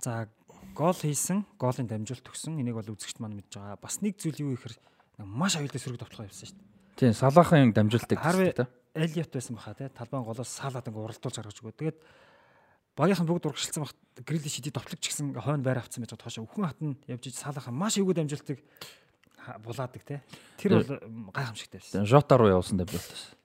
[0.01, 0.29] За
[0.73, 2.57] гол хийсэн, голын дамжуулт өгсөн.
[2.57, 3.77] Энийг бол үзэгчд маань мэдж байгаа.
[3.77, 4.73] Бас нэг зүйл юу ихэр
[5.21, 6.69] маш аюултай сөрөг товтлогоо явсан шүү дээ.
[6.97, 8.69] Тийм, салаахан дамжуултыг тийм.
[8.97, 9.93] Элиот байсан баха тий.
[9.93, 11.77] Талбайн голоос салаад ингээ уралдуулж гаргаж өгөө.
[11.77, 11.99] Тэгээд
[12.97, 13.93] багийнхан бүгд урагшилсан бах
[14.25, 17.75] Грилиш иди товтлогч гэсэн хойно байр авцсан байж байгаа тоошоо өхөн хатан явж иж салаахан
[17.77, 18.59] маш эвгүй дамжуултыг
[19.37, 20.23] ха- булаадаг те.
[20.57, 22.07] Тэр бол гайхамшигтай байсан.
[22.09, 23.37] Жота руу явуулсан болтос.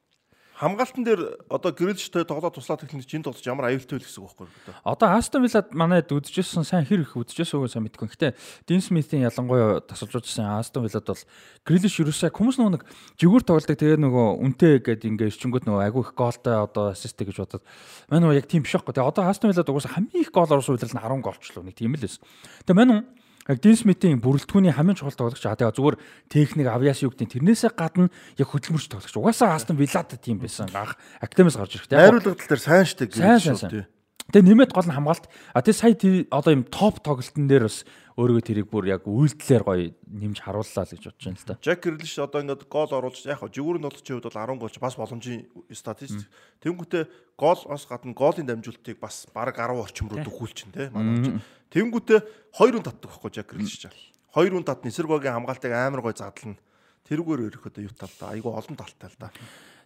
[0.61, 4.45] Хамгаалтан дээр одоо гэрэлжтэй тоглоод туслаад техник чинь тоглож ямар аюултай вэ гэсэн үг байхгүй
[4.45, 4.77] юу?
[4.85, 8.05] Одоо Астон Виллад манайд үдчихсэн сайн хэр их үдчихсэн үгүй сайн мэдгүй.
[8.13, 8.37] Гэтэ
[8.69, 11.25] Дин Смитийн ялангуяа тасалжуулсан Астон Виллад бол
[11.65, 12.85] Грилиш юусаа хүмүүс нөгөө нэг
[13.17, 17.41] жигүүр тоглодог тэгээ нөгөө үнтэй гэдэг ингээ ирчингүүд нөгөө айгүй их гоолтой одоо ассисттэй гэж
[17.41, 17.65] бодоод
[18.13, 19.01] нөгөө яг тийм биш байхгүй.
[19.01, 21.97] Тэгээ одоо Астон Виллад угаасаа хамгийн их гол оруулсан үйлрэл нь 10 голчлоо нэг тийм
[21.97, 22.21] л байсан.
[22.69, 23.09] Тэгээ мань
[23.49, 25.97] Яг Дин Смитийн бүрэлдэхүүний хамгийн чухал тоглогч аа тэгээ зүгээр
[26.29, 29.15] техник авиас юу гэдэг тэрнээсээ гадна яг хөдөлмөрч тоглогч.
[29.17, 30.69] Угаасаа Астон Виллад тийм байсан.
[30.77, 31.97] Ах академиас гарч ирэхтэй.
[31.97, 33.89] Найруулгадал дээр сайн штэ Сайн, сайн, сайн.
[34.29, 35.25] Тэгээ нэмээд гол нь хамгаалт.
[35.57, 35.93] А тэгээ сая
[36.29, 37.83] одоо юм топ тоглолтын дээр бас
[38.19, 41.55] өөрийгөө тэрийг бүр яг үйлдэлээр гоё нэмж харууллаа л гэж бодож байна л да.
[41.63, 45.47] Жак Грилиш одоо ингээд гол оруулж яг жигүүрийн тоглолчийн хувьд бол 10 голч бас боломжийн
[45.71, 46.27] статистик.
[46.59, 47.03] Тэнгүүтээ
[47.39, 51.41] голоос гадна голын дамжуулалтыг бас баг 10 орчим руу дөхүүлчин те манай чинь.
[51.71, 52.19] Тэнгүүтээ
[52.59, 53.95] хоёр үн татдаг байхгүй Грилиш чаа.
[54.35, 56.59] Хоёр үн татны эсэргүүгийн хамгаалтыг амар гой задлна.
[57.07, 59.31] Тэрүүгээр өрөх одоо юу талтай айгүй олон талтай л да.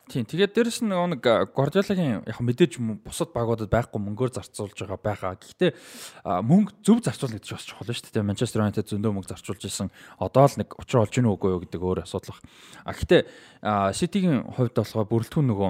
[0.05, 0.21] Тийм.
[0.29, 1.23] Тэгээд дээрэс нь нөгөө нэг
[1.57, 5.33] Гвардиолагийн яг мэдээж бусад багуудад байхгүй мөнгөөр зарцуулж байгаа байхаа.
[5.33, 5.73] Гэхдээ
[6.45, 8.21] мөнгө зөв зарцуулна гэдэг чинь бас чухал шүү дээ.
[8.21, 9.89] Манчестер Юнайтед зөндөө мөнгө зарцуулж исэн.
[10.21, 12.45] Одоо л нэг учир олж ийн үгүй юу гэдэг өөр асуудал баг.
[12.85, 13.21] А гэхдээ
[13.97, 15.69] Ситигийн хувьд болохоор бүрэлдэхүүн нөгөө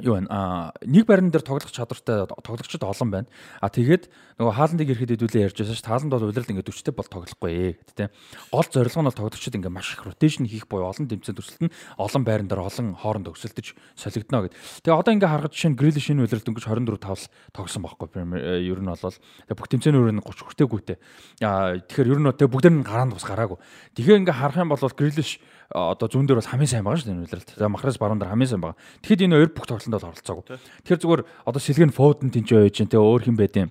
[0.00, 0.26] юу вэ?
[0.30, 3.28] А нэг барин дээр тоглох чадвартай тоглогчд олон байна.
[3.60, 4.06] А тэгээд
[4.38, 5.82] нөгөө хааландыг ирэхэд хэдүүлээ ярьж байсан шүү.
[5.82, 5.90] дээ.
[5.90, 8.10] Хааланд бол улирал ингээд 40-тэй бол тоглохгүй гэдэг тийм.
[8.54, 11.74] Гол зорилго нь бол тоглогчд ингээд маш их ротейшн хийх буюу олон тэмцээн төрсөлт нь
[11.98, 13.66] олон байран дээр олон хооронд өгсөлдөж
[13.98, 14.54] солигдно гэд.
[14.86, 18.62] Тэгээ одоо ингээд харахад жишээ нь Грилиш энэ улирал дөнгөж 24 тавл тоглосон байхгүй Премьер
[18.62, 20.96] ер нь бол тэгээ бүх тэмцээний өрөөнд 30 хүртээгүйтэй.
[21.42, 23.58] А тэгэхээр ер нь тэгээ бүгд нь гараанд бас гараагүй.
[23.98, 27.16] Тэгэхээр ингээд харах юм бол Грилиш одоо зүүн дээр бол хамгийн сайн байгаа шүү дээ
[27.16, 27.50] энэ улиралд.
[27.52, 28.80] Тэгээ Махрес баруун дээр хамгийн сайн байгаа.
[29.04, 30.44] Тэгэхэд энэ хоёр бүх тоглолтод бол оролцоогүй.
[30.88, 33.68] Тэгэхээр зүгээр одоо сэлгэн Фоуден тэнцээ байж чинь тэгээ өөр хин байдیں۔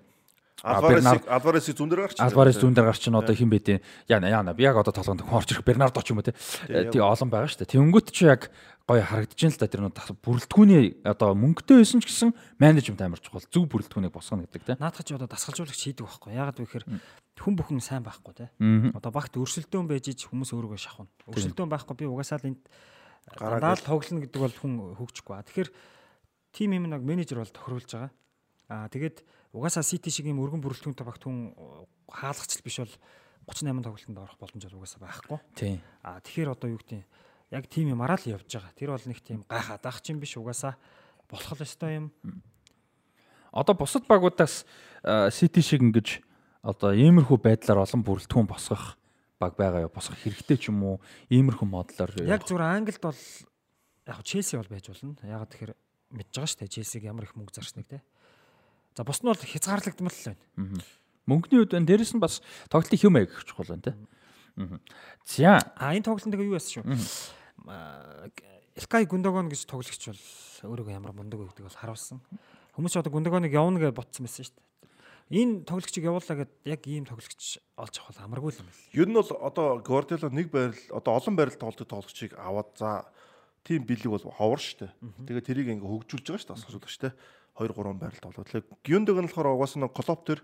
[0.66, 2.18] Альварес зүүн дээр гарч.
[2.18, 3.78] Альварес зүүн дээр гарч чинь одоо хин байдیں۔
[4.10, 6.34] Яна яна би яг одоо толгонд орж ирэх Бернардо ч юм уу те.
[6.66, 7.74] Тий олон байгаа шүү дээ.
[7.78, 8.50] Тэнгүүт чи яг
[8.90, 9.94] гоё харагдаж байна л да тэр нэг
[10.26, 14.74] бүрэлдэхүүний одоо мөнгөтэй байсан ч гэсэн менежмент амар чухал зөв бүрэлдэхүүнийг босгоно гэдэг те.
[14.82, 16.34] Наадах чи одоо дасгалжуулагч хийдэг байхгүй.
[16.34, 16.86] Ягаад вэ гэхээр
[17.38, 18.50] хүн бүхэн сайн байхгүй те.
[18.58, 18.98] Аа.
[18.98, 21.12] Одоо багт өрсөлдөөн байж ич хүмүүс өөрийгөө шахна.
[21.28, 22.64] Өрсөлдөөн байхгүй би угаасаа л энд
[23.36, 25.36] Гараад гараад тоглоно гэдэг бол хүн хөгжихгүй.
[25.36, 25.70] А тэгэхээр
[26.56, 28.12] тим юм нэг менежер бол тохируулж байгаа.
[28.72, 29.20] Аа тэгээд
[29.54, 31.56] угаасаа Сити шиг юм өргөн бүрэлдэхүүнтэй багт хүн
[32.12, 32.96] хаалгач биш бол
[33.48, 35.40] 38 тоглолтод орох боломж бол угаасаа байхгүй.
[35.56, 35.80] Тий.
[36.04, 37.04] Аа тэгэхээр одоо юу гэдэг
[37.52, 38.76] яг тим юм араа л явж байгаа.
[38.76, 40.76] Тэр бол нэг тийм гайхаад ах чинь биш угаасаа
[41.32, 42.12] болох л ёстой юм.
[43.52, 44.68] Одоо бусад багуудаас
[45.32, 46.20] Сити шиг ингэж
[46.62, 49.00] одоо иймэрхүү байдлаар олон бүрэлдэхүүн босгох
[49.40, 49.96] баг байгаа юу?
[49.96, 50.96] Босгох хэрэгтэй ч юм уу?
[51.32, 55.16] Иймэрхүү модлоор Яг зүгээр Англид бол яг Челси бол байж болно.
[55.24, 55.74] Яг тэгэхээр
[56.12, 58.04] мэдж байгаа шүү дээ Челсиг ямар их мөнгө зарсныг те.
[58.98, 60.82] За бус нь бол хязгаарлагдмал л байна.
[61.30, 61.86] мөнгөний үед байна.
[61.86, 63.94] Дээрэс нь бас тоглолтын хэм аяг их чухал байна те.
[65.30, 68.34] За А энэ тоглолтод юу яасан шүү.
[68.74, 70.18] Илкай Гундагон гэж тоглогч бол
[70.66, 72.26] өөрийгөө ямар мундаг вэ гэдэг бол харуулсан.
[72.74, 74.66] Хүмүүс ч одоо Гундагоныг явна гэж ботсон байсан шүү дээ.
[75.30, 78.82] Энэ тоглогчийг явуулаа гэд яг ийм тоглогч олж авах бол амаргүй юм байна.
[78.98, 83.06] Ер нь бол одоо Гвардиола нэг байрал одоо олон байрал тоглолтыг тоглогчийг аваад за
[83.68, 84.94] тийм бэлэг бол ховор штэ.
[85.26, 87.12] Тэгээ тэрийг ингээ хөгжүүлж байгаа штэ асууж штэ.
[87.58, 88.48] 2 3 байрал тоглоод.
[88.48, 90.40] Тэгээ Гюндэг нь болохоор угаасаа нэг Клоп төр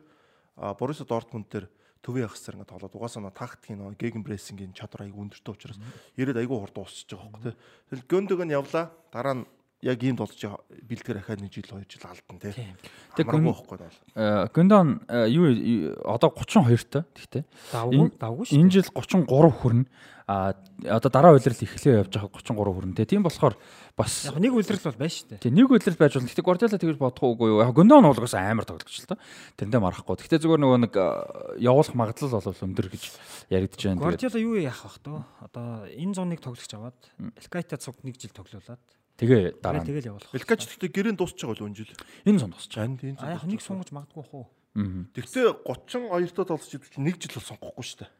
[0.57, 1.69] Боруссия Дортмунд төр
[2.01, 5.79] төвийн ахсаар ингээ тоглоод угаасаа нэг тактикийн нэг геген прессингийн чадвар аяг өндөртэй учраас
[6.19, 7.55] ирээд аягүй хурд дуусчихж байгаа хөөе.
[7.93, 8.91] Тэгэл Гюндэг нь явлаа.
[9.13, 9.47] Дараа нь
[9.83, 12.55] яг ийм болж бэлтгэр ахаад нэг жил 2 жил алдсан тий.
[13.19, 13.91] Тэг байхгүй бол.
[14.55, 17.43] Гүндон юу юу- одоо 32 та тэгтээ.
[17.75, 18.55] Давгүй Энэ- давгүй шүү.
[18.63, 19.85] Энэ жил 33 хүрнэ.
[20.25, 20.55] А
[20.87, 22.95] одоо дараа үйлрэл эхлэе явж байгаа 33 хүрнэ.
[22.95, 23.59] Тэ тийм болохоор
[23.99, 25.43] бас Яг нэг үлрэл бол байна шүү дээ.
[25.43, 26.31] Тэг нэг үйлрэл байж болно.
[26.31, 27.59] Гэтэ Guardiola тэгж бодохгүй юу?
[27.59, 29.19] Яг Гүндон бол угсаа амар тоглогч л та.
[29.59, 30.15] Тэрэндээ марахгүй.
[30.23, 31.27] Гэтэ зүгээр нөгөө нэг а,
[31.59, 33.03] явуулах магадлал бол өндөр гэж
[33.51, 33.99] яригдж байна.
[33.99, 35.27] Гвардиола юу яах вэ тоо?
[35.43, 36.95] Одоо энэ зуныг тоглогч аваад
[37.43, 38.79] Илкайта цуг нэг жил тоглоулаад
[39.17, 40.33] тэгээ дараа тэгэл явуулах.
[40.33, 41.93] Илкач гэхдээ гэрэн дуусч байгаа л энэ жил.
[42.25, 42.69] энэ сон тусч.
[42.73, 43.17] Чанд энэ.
[43.21, 44.45] А яг нэг сунгаж магадгүй хөө.
[45.13, 48.11] Тэгтээ 32 та тоглож идвч нэг жил бол сонгохгүй шүү дээ.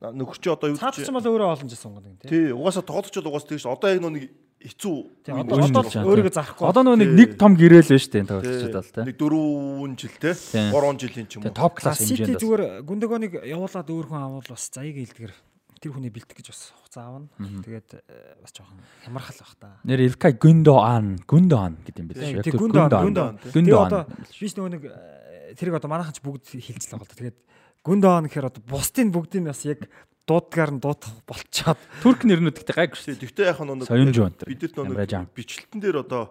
[0.00, 2.28] На- Нөхөр чи одоо юу Цаадч бол өөрөө олон жил сунгад юм тий.
[2.32, 4.24] Тий, угаасаа тоглогчд угаас тэгш одоо яг нэг
[4.64, 4.96] хэцүү
[5.28, 6.36] Тий, өөрийгөө тий.
[6.40, 6.64] зарахгүй.
[6.64, 7.16] Одоо нэг Тий.
[7.20, 10.68] нэг том гэрэл байна шүү дээ энэ тий, нэг 4 жил Тий.
[10.72, 11.52] 3 жилийн ч юм уу.
[11.52, 12.32] Топ класс Сити хэмжээнд.
[12.32, 12.40] бас.
[12.40, 15.32] зүгээр Гундагоныг явуулаад өөр хүн авал бас заяг илтгэр
[15.80, 17.28] тэр хүний бэлтгэх гэж бас хуцаа аавна.
[17.40, 19.68] Тэгээд э, бас жоохон хямархал бах та.
[19.88, 22.60] Нэр Илкай Гүндоан, Гүндоан гэдэг юм биш үү?
[22.60, 23.40] Гундон.
[23.40, 23.88] Тэгээ Гүндоан.
[23.88, 24.02] одоо
[24.36, 27.08] биш нөгөө нэг э, тэрийг одоо манайхан ч бүгд хилжлээ гол.
[27.16, 27.38] Тэгээд
[27.80, 29.88] Гундон гэхээр одоо бусдын бүгдийг бас яг
[30.28, 33.16] дуудгаар нь дуудах болчоод Турк нэрнүүд гэдэг гайг шүү.
[33.18, 34.46] Тэгтээ яг нэг Соёнж байна тэр.
[34.52, 35.24] бид нар Ямраж аам.
[35.26, 36.22] нэг бичлэгтэн дээр одоо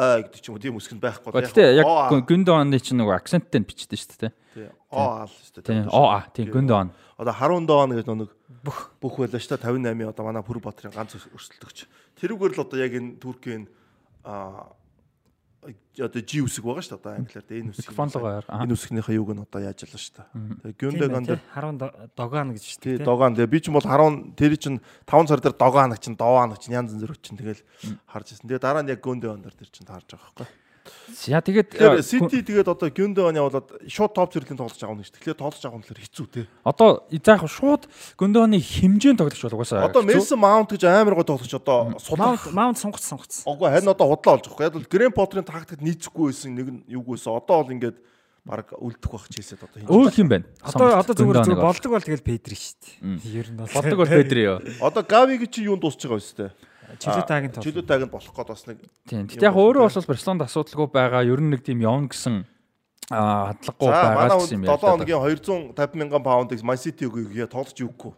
[0.00, 1.28] а гэдэг ч юм уу тийм үсгэнд байхгүй.
[1.28, 4.32] Гэхдээ яг Гүндоны чинь нөгөө акценттэй бичдэг шүү дээ.
[4.56, 4.68] Тий.
[4.88, 5.68] О аа л шүү дээ.
[5.68, 5.84] Тийм.
[5.92, 6.88] О аа тийм Гүндон.
[7.20, 8.32] Одоо 10 доон гэж нэг
[8.64, 9.76] бүх бүх байлаа шүү дээ.
[9.92, 11.84] 58 одоо манай Пүр Батрын ганц өрсөлдөгч.
[12.16, 13.68] Тэрүүгээр л одоо яг энэ Туркийн
[14.24, 14.72] а
[15.60, 19.30] одоо G үсэг байгаа шүү дээ одоо англиар дээ энэ үсэг фонлогоор энэ үсгнийхээ юуг
[19.36, 20.28] нь одоо яаж ялна шүү дээ.
[20.72, 21.76] Тэгээ Гюндаган дээр харун
[22.16, 22.96] догоон гэж шүү дээ.
[22.96, 23.36] Тий догоон.
[23.36, 26.96] Тэгээ би ч бол харун тэр чинь 5 сар дээр догоон чинь довоон чинь янз
[26.96, 27.60] янз чинь тэгэл
[28.08, 28.48] харж ирсэн.
[28.48, 30.48] Тэгээ дараа нь яг Гюндаган дээр чинь таарж байгаа байхгүй.
[31.10, 35.12] За тэгээд Сити тэгээд одоо Гюндон явуулаад шууд топ зэрлийн тоглож авах гэж.
[35.12, 36.46] Тэгэхээр тоглож авах нь хэцүү те.
[36.64, 37.84] Одоо заах шууд
[38.16, 39.90] Гюндоны хэмжээнд тоглож бол угаасаа.
[39.90, 43.44] Одоо Месси Маунт гэж амар гоо тоглож одоо Маунт Маунт сонгоц сонгоц.
[43.44, 44.68] Огүй харин одоо худлаа болж байгаа.
[44.72, 47.36] Яг л Грэм Поттерын тактикт нийцэхгүй байсан нэг нь юугүйсэн.
[47.36, 47.98] Одоо бол ингээд
[48.46, 49.90] баг үлдэх байх чийсэд одоо хийж.
[49.92, 50.46] Өөр юм байна.
[50.64, 53.36] Одоо одоо зүгээр зүгээр болдог бол тэгэл Педри шүү дээ.
[53.36, 54.58] Ер нь болдог бол Педри ёо.
[54.80, 56.56] Одоо Гави гэж чи юунд дуусч байгаа
[56.90, 57.06] вэ сте?
[57.06, 57.62] Чилүүтагийн тоо.
[57.62, 58.78] Чилүүтагийн болох гээд бас нэг.
[59.06, 59.24] Тийм.
[59.30, 61.22] Гэтэл яг өөрөө бол Барселонд асуудалгүй байгаа.
[61.24, 62.34] Ер нь нэг тийм явна гэсэн
[63.10, 64.76] аа хадлагагүй байгаа гэсэн юм яа.
[64.76, 65.20] 7 хоногийн
[65.74, 68.12] 250 мянган паундыг Man City өгөё тоглож юугүй.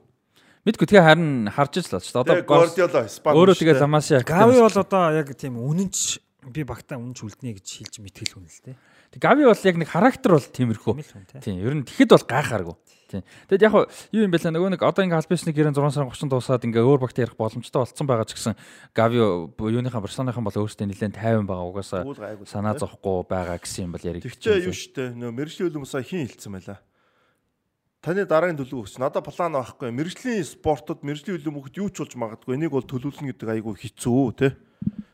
[0.62, 2.46] Мэдгүй тэгээ харин харж л л шүү дээ.
[2.46, 3.34] Одоо.
[3.34, 4.22] Өөрөө тэгээ Ламасиа.
[4.22, 6.22] Гави бол одоо яг тийм үнэнч
[6.54, 8.76] би багтаа үнэнч үлднэ гэж хэлж мэтгэл хүн л дээ.
[9.18, 10.94] Гави бол яг нэг характер бол тиймэрхүү.
[11.42, 11.58] Тийм.
[11.58, 12.76] Ер нь тэгэхэд бол гайхааргүй.
[13.12, 13.22] Тийм.
[13.52, 16.32] Тэгэд яг юу юм бэ лээ нөгөө нэг одоо ингээ албасны гэрэн 6 сарын 30
[16.32, 18.56] дуусаад ингээ өөр багт ярих боломжтой болцсон байгаа ч гэсэн
[18.96, 22.08] Гави юуныхаа Барселоныхан бол өөртөө нэлээд тайван байгаа угаасаа
[22.48, 24.24] санаа зовхгүй байгаа гэсэн юм бол яриг.
[24.24, 26.80] Тэгчээ юу штэ нөгөө мэрэгжлийн үлэмсаа хин хилцсэн байла.
[28.00, 29.92] Таны дараагийн төлөв өгч надад план байхгүй.
[29.92, 32.58] Мэрэгжлийн спортод мэрэгжлийн үлэм өгөхд юу ч болж магадгүй.
[32.58, 34.58] Энийг бол төлөвлөнө гэдэг айгүй хэцүү те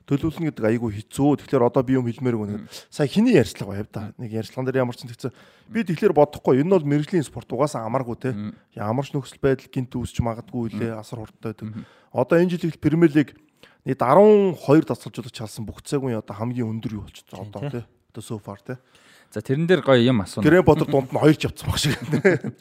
[0.08, 1.44] төлөвлөнө гэдэг айгүй хэцүү.
[1.44, 2.64] Тэгэхээр одоо би юм хэлмээр өгнө.
[2.88, 4.02] Сая хиний ярьцлага байв да.
[4.16, 5.36] Нэг ярьцлаган дээр ямар ч тэгсэн.
[5.68, 6.64] Би тэгэхээр бодохгүй.
[6.64, 8.32] Энэ бол мэрэгжлийн спорт угаасаа амаргүй те.
[8.72, 10.96] Ямар ч нөхцөл байдал гинт үүсч магадгүй лээ.
[10.96, 11.84] Асар хурдтай байдаг.
[12.08, 13.36] Одоо энэ жил Премьер лиг
[13.84, 17.84] нийт 12 дасгалжуулагч чалсан бүх цагийн одоо хамгийн өндөр юу болчихсон одоо те.
[18.08, 18.80] Одоо so far те.
[19.28, 20.48] За тэрэн дээр гоё юм асууна.
[20.48, 22.00] Грэм Поттер дунд нь хоёр ч явцсан баг шиг.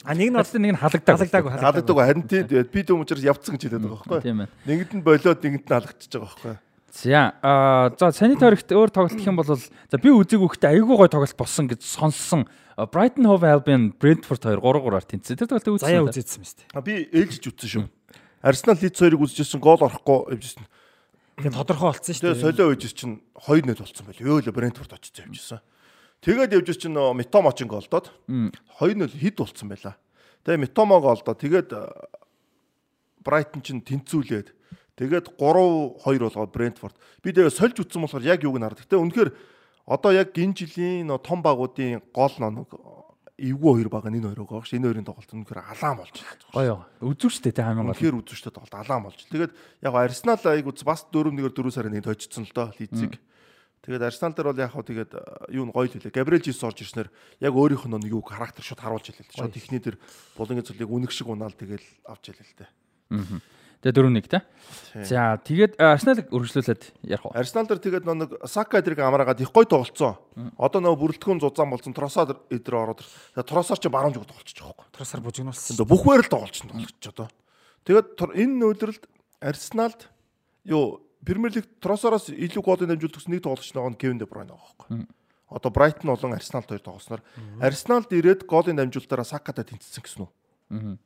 [0.04, 1.16] А нэг нь бол нэг нь халагдаа.
[1.16, 1.52] Халагдаагүй.
[1.64, 2.04] Халагдаагүй.
[2.04, 4.48] Харин тийм би дүүм учраас явцсан гэж хэлээд байгаа байхгүй.
[4.68, 6.67] Нэгд нь болоод нэгд нь халагдчихж байгаа байхгүй.
[6.98, 11.06] За а за санитаригт өөр тоглолт гэх юм бол за би үзег үхтэй айгүй гой
[11.06, 12.50] тоглолт болсон гэж сонссон.
[12.74, 15.38] Brighton Hove Albion Brentford 2 3-3-аар тэнцсэн.
[15.38, 15.86] Тэр тоглолтыг үзсэн.
[15.94, 16.58] Заяа үзээдсэн мэт.
[16.74, 17.84] А би ээлжиж үзсэн шүү.
[18.42, 20.66] Арсенал Leeds 2-ыг үзчихсэн гол орохгүй явжсэн.
[21.38, 22.34] Тийм тодорхой болсон шүү.
[22.34, 24.22] Тэгээ солио үйжс чинь 2-1 болсон байл.
[24.26, 25.62] Ёо л Brentford очиж явжсэн.
[26.22, 29.94] Тэгээд явжс чинь Mitoma ч голдоод 2-0 хид болсон байла.
[30.42, 31.70] Тэгээ Mitoma голдоо тэгээд
[33.22, 34.54] Brighton чинь тэнцүүлээд
[34.98, 36.96] Тэгээд 3-2 болгоод Брентфорд.
[37.22, 38.82] Би тэгээ сольж утсан болохоор яг юуг нь хардаг.
[38.82, 39.30] Гэтэ үнэхээр
[39.86, 42.74] одоо яг энэ жилийн том багуудын гол ноног
[43.38, 44.74] эвгүй хоёр баг энэ хоёр байгаа ш.
[44.74, 46.42] Энэ хоёрын тоглолт үнэхээр алаан болж байна.
[46.50, 46.76] Гоё.
[46.98, 47.94] Үзүү штэ тэ хамгийн гол.
[47.94, 49.18] Үнэхээр үзүү штэ тоглолт алаан болж.
[49.30, 49.52] Тэгээд
[49.86, 53.14] яг Арсенал айгу бас 4-1-ээр 4 сарын нэг тойжсон л доо Лизиг.
[53.86, 55.12] Тэгээд Арсенал дээр бол яг хаа тэгээд
[55.54, 56.10] юу н гоё л хэлээ.
[56.18, 57.08] Габриэл Жис орж ирснээр
[57.38, 59.38] яг өөрийнх нь нэг юу характер шууд харуулж хэлээ.
[59.38, 59.96] Шууд техний дээр
[60.34, 62.70] булангийн цөлийг үнэг шиг унаал тэгээд авч хэлээ л дээ.
[63.14, 63.38] Аа.
[63.78, 64.42] Тэгээ дөрөв нэг те.
[65.06, 67.32] За тэгээд Арсенал өргөжлүүлээд ярих уу?
[67.38, 70.18] Арсенал дээр тэгээд нэг Сака эдрийг амраагаад их гой тоглолцсон.
[70.58, 73.06] Одоо нөгөө бүрэлдэхүүн зузаан болсон Тросаар эдэр ороод
[73.46, 74.94] Тросаар ч баруун зүг тоглолцож байгаа байхгүй.
[74.98, 75.86] Тросаар бужигнуулсан.
[75.86, 77.28] Бүх бээр л тоглолцсон тоглож одоо.
[77.86, 79.04] Тэгээд энэ нөлөөлөлд
[79.46, 80.10] Арсеналд
[80.66, 84.74] юу Премьер лиг Тросараас илүү голын дамжуулт гэсэн нэг тоглогч нь Кевин Де Бройн байгаа
[84.74, 85.06] байхгүй.
[85.54, 87.22] Одоо Брайтон болон Арсеналд хоёр тоглосноор
[87.62, 90.30] Арсеналд ирээд голын дамжуултаараа Сакатай тэнцсэн гэсэн үү?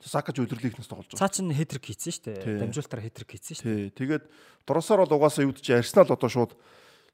[0.03, 1.23] Сакач өдрлийнхнээс тоглож байгаа.
[1.23, 2.61] Цаа чин хэтрик хийсэн шүү дээ.
[2.67, 3.95] Дамжуултаар хэтрик хийсэн шүү дээ.
[3.95, 4.25] Тэгээд
[4.67, 6.53] Доросоор бол угаасаа юу гэж Арсенал одоо шууд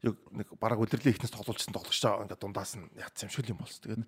[0.00, 3.82] нэг бараг өдрлийнхнээс тоглолцсон тоглогч байгаа ингээд дундаас нь яатсан юм шиг юм болсон.
[3.84, 4.02] Тэгээд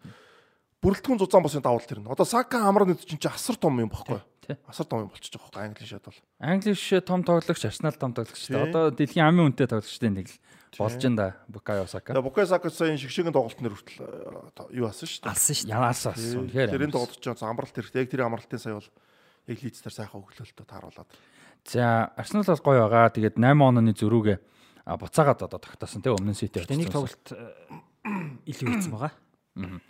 [0.80, 2.08] бүрэлдэхүүн зузаан босын давал тэр нь.
[2.08, 4.24] Одоо Сака амрын чинь асар том юм баггүй.
[4.64, 6.20] Асар том юм болчихж байгаа байхгүй Англи шат бол.
[6.40, 8.48] Англи шат том тоглогч, Арсенал том тоглогч.
[8.48, 10.36] Одоо дэлхийн амын үнэтэй тоглогчтой нэг л
[10.78, 12.12] болж ин да Букайо Сака.
[12.14, 15.30] Тэгээ Букайо Сака сая шиг шигэн тоглолтнор хүртэл э, юу асан шүү дээ.
[15.30, 15.74] Алсан шүү дээ.
[15.74, 16.46] Яваасаа алсан.
[16.46, 18.02] Тэгэхээр тэрийн тоглож байгаа амралт хэрэгтэй.
[18.04, 18.90] Яг тэрийн амралтын сая бол
[19.50, 21.10] яг лидстер сайхан өглөөлтөд тааруулаад.
[21.66, 23.10] За Арсенал бол гоё байгаа.
[23.10, 24.38] Тэгээд 8 онооны зөрүүгээ
[24.86, 26.62] буцаагаад одоо тогтоосон тийм өмнө сити.
[26.62, 27.50] Тэнийг тоглолт э,
[28.46, 29.12] илүү хийсэн байгаа.
[29.58, 29.80] Аа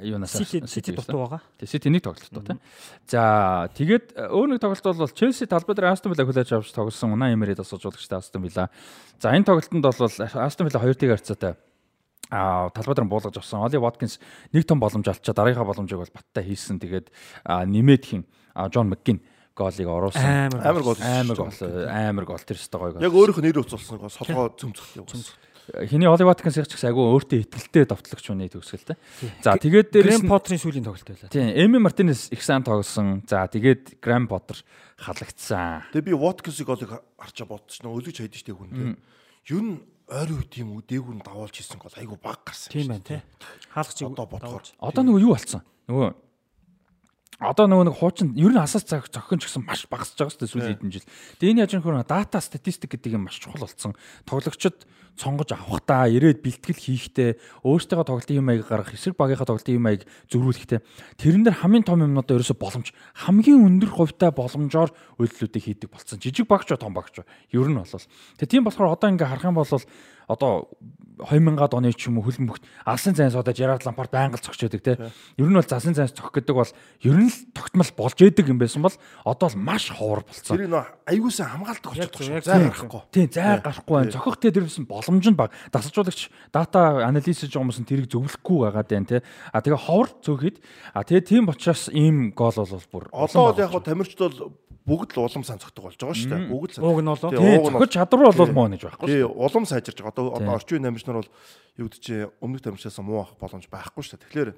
[0.00, 1.40] юунаас Сити дутуу байгаа.
[1.58, 2.60] Тэг Сити нэг тоглолт дуу тийм.
[3.08, 7.14] За тэгээд э, өөр нэг тоглолт бол Челси талбай дээр Астон Вилла хүлээж авч тоглосон
[7.16, 8.70] Унаа Эмерид асуужуулагчтай Астон Вилла.
[9.20, 10.10] За энэ тоглолтод бол
[10.42, 11.54] Астон Вилла 2-1 харьцаатай
[12.30, 13.62] а талбай дээр буулгаж авсан.
[13.62, 14.18] Оли Воткинс
[14.52, 16.82] нэг том боломж олчоо дараагийнхаа боломжийг бол баттай хийсэн.
[16.82, 17.10] Тэгээд
[17.46, 19.22] нэмээд хин Джон Маккин
[19.54, 20.50] голыг оруулсан.
[20.58, 20.98] Амар гол.
[21.00, 21.54] Амар гол.
[21.86, 23.06] Амар гол тэр өстой гоё гол.
[23.06, 25.45] Яг нь нэр уцуулсан гол солгоо цөмцөх явуулсан
[25.88, 28.96] хиний Оли Ваткинс ягч гэсэн агуу өөртөө ихтэлтэй товтлогч үний төгсгөлтэй.
[29.42, 31.30] За тэгээд дээрээс Грэм Поттерын сүүлийн тоглолт байлаа.
[31.32, 33.26] Тийм, Эми Мартинес их сайн тоглосон.
[33.26, 34.62] За тэгээд Грэм Поттер
[35.02, 35.90] халагдсан.
[35.90, 38.94] Тэгээ би Ваткинсыг олыг харчаа бодсон чинь өлөж хайд штэ хүн.
[39.50, 39.68] Юу н
[40.06, 42.70] ойрын үед тийм дээгүүр нь давуулж хийсэн гол айгүй баг гарсан.
[42.70, 43.20] Тийм байна тий.
[43.74, 44.62] Хаалгач Одоо бодохоор.
[44.78, 45.66] Одоо нөгөө юу болцсон?
[45.90, 46.08] Нөгөө
[47.36, 50.40] Одоо нөгөө нэг хуучин ер нь асаас цаг зохион ч гэсэн маш багасж байгаа шүү
[50.40, 51.08] дээ сүүлийн хэдэн жил.
[51.36, 53.92] Тэгээ энэ яаж нөхөр дата статистик гэдэг юм маш чухал болсон.
[54.24, 57.30] Тоглогчид сонгож авахтаа, ирээд бэлтгэл хийхдээ,
[57.64, 60.80] өөртөө тоглолтын юм аяг гаргах, эсрэг багийнхаа тоглолтын юм аяг зөрүүлэхдээ
[61.16, 62.92] тэрэн дээр хамгийн том юмнуудаа ерөөсө боломж
[63.24, 66.20] хамгийн өндөр хувьтай боломжоор үйлдэлүүдийг хийдэг болсон.
[66.20, 68.06] Жижиг багч том багч ер нь болол.
[68.36, 69.72] Тэгээ тийм болохоор одоо ингээ харах юм бол
[70.28, 70.68] одоо
[71.16, 74.82] 2000-аад оны ч юм уу хөлн бөхт алсын зайн суудаа Gerard Lampard байнга зогсож байдаг
[74.84, 74.92] те.
[75.40, 78.60] Ер нь бол засын зайн зогх гэдэг бол ер нь л тогтмол болж идэг юм
[78.60, 78.92] байсан бол
[79.24, 80.60] одоо л маш ховор болцсон.
[80.60, 82.40] Тэр нөө аягуулсан хамгаалдаг байгаа.
[82.44, 83.02] Зай гарахгүй.
[83.16, 84.12] Тийм зай гарахгүй байна.
[84.12, 85.56] Зохих те тэрсэн боломж нь баг.
[85.72, 89.18] Дасалжуулагч дата анализ хийж байгаа хүмүүс нь тэрийг зөвлөхгүй байгаад байна те.
[89.56, 90.60] А тэгээ ховор цөөхид
[90.92, 94.52] а тэгээ тийм учраас ийм гол бол бүр Одоо бол яг хаа тамирчд бол
[94.86, 96.46] бүгд л улам санцгдаг болж байгаа шүү дээ.
[96.46, 97.30] Бүгд л Ууг нь болоо.
[97.34, 99.34] Зохиж чадвар бол муу гэж байхгүй шүү.
[99.34, 100.14] улам сайжирч байгаа.
[100.14, 101.30] Одоо одоо орчин үеийн тамирчнаар бол
[101.78, 104.26] юу гэдэг чи өмнөх тамирчаас муу авах боломж байхгүй шүү дээ.
[104.26, 104.50] Тэгэхээр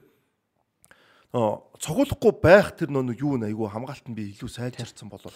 [1.36, 1.48] нөө
[1.84, 5.28] цогоолохгүй байх тэр нөө юу нэ айгүй хамгаалт нь би илүү сайжирсан болоо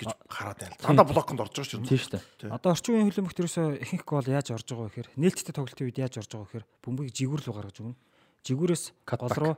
[0.00, 0.76] гэж хараад байна.
[0.80, 2.52] Дандаа блоконд орж байгаа шүү Тийм шүү дээ.
[2.56, 6.00] Одоо орчин үеийн хөлбөмбөгт ерөөсөө ихэнх гол яаж орж байгаа вэ гэхээр нээлттэй тоглолтын үед
[6.00, 7.96] яаж орж байгаа вэ гэхээр бөмбөгийг жигүүр рүү гаргаж өгнө.
[8.48, 9.54] Жигүүрээс гол руу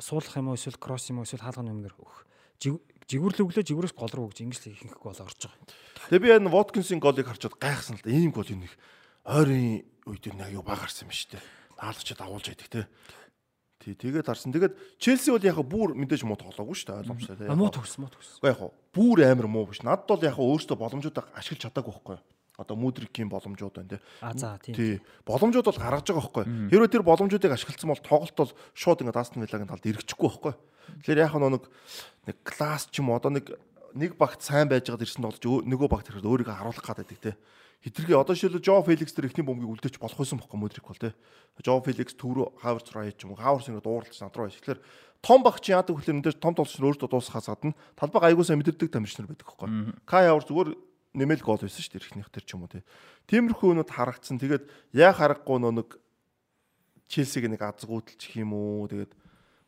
[0.00, 2.20] суулгах юм уу эсвэл кросс юм уу эсвэл хаалганы өмнөр өгөх.
[2.60, 5.60] Жиг- Жигүүр рүү өглөө жигүүрээс гол руу өгч ингэж л ихэнх гол орж байгаа.
[6.08, 8.12] Тэгээ би энэ Воткинсийн голыг харчаад гайхсан л да.
[8.14, 8.76] Ийм гол энэ их
[9.26, 11.42] ойрын үед нэг аюу баг гарсан юм шүү дээ.
[11.78, 12.82] Наалгачд агуулж яадаг те.
[13.82, 14.54] Тий, тэгээд харсан.
[14.54, 17.00] Тэгээд Челси бол яг бүр мэдээж муу тоглоогүй шүү дээ.
[17.02, 17.50] Ойлгомжтой те.
[17.50, 18.38] Муу төгс муу төгс.
[18.38, 18.60] Уу яг
[18.94, 19.82] бүр амар муу биш.
[19.82, 22.22] Надад бол яг өөртөө боломжуудаа ашиглаж чадаагүй байхгүй юу?
[22.62, 23.98] Одоо Мудрикийн боломжууд байна те.
[24.22, 24.76] А за тийм.
[24.76, 25.00] Тий.
[25.26, 26.44] Боломжууд бол гаргаж байгаа байхгүй?
[26.70, 30.54] Хэрвээ тэр боломжуудыг ашигласан бол тоглолт бол шууд ингээд Астон Виллагийн талд эргэчихгүй байхгүй?
[31.02, 31.64] Тэгэхээр яг нэг
[32.28, 33.50] нэг класс ч юм одоо нэг
[33.98, 37.32] нэг багт сайн байж байгаад ирсэн өө- нөгөө багт ирэхэд өөрийгөө харуулах гад байдаг те.
[37.82, 41.18] Хитрхи одоо жишээлбэл Жо Феликс тэр ихний бөмбөгийг үлдээч болох байсан бохгүй Мудрик бол те.
[41.66, 43.34] Жо Феликс төв рүү Хаверц руу аяж юм?
[43.34, 44.54] Хаверц ингээд дуурлаж над руу аяж.
[44.62, 44.80] Тэгэхээр
[45.18, 48.54] том баг чи яадаг гэхэлэр энэ дээр том тоглогч нар өөртөө дуусахаас гадна талбайг аягуулсаа
[48.54, 49.98] мэдэрдэг тамирчнар байдаг байхгүй.
[50.06, 50.70] Кай Хаверц зүгээр
[51.18, 52.86] нэмэл гол байсан шүү дээ ихнийх тэр ч юм уу те.
[53.26, 54.38] Тиймэрхүү өнөд харагдсан.
[54.38, 54.64] Тэгээд
[54.94, 55.88] яа харахгүй нөө нэг
[57.10, 58.88] Челсиг нэг азгуудалчих юм уу?
[58.88, 59.12] Тэгээд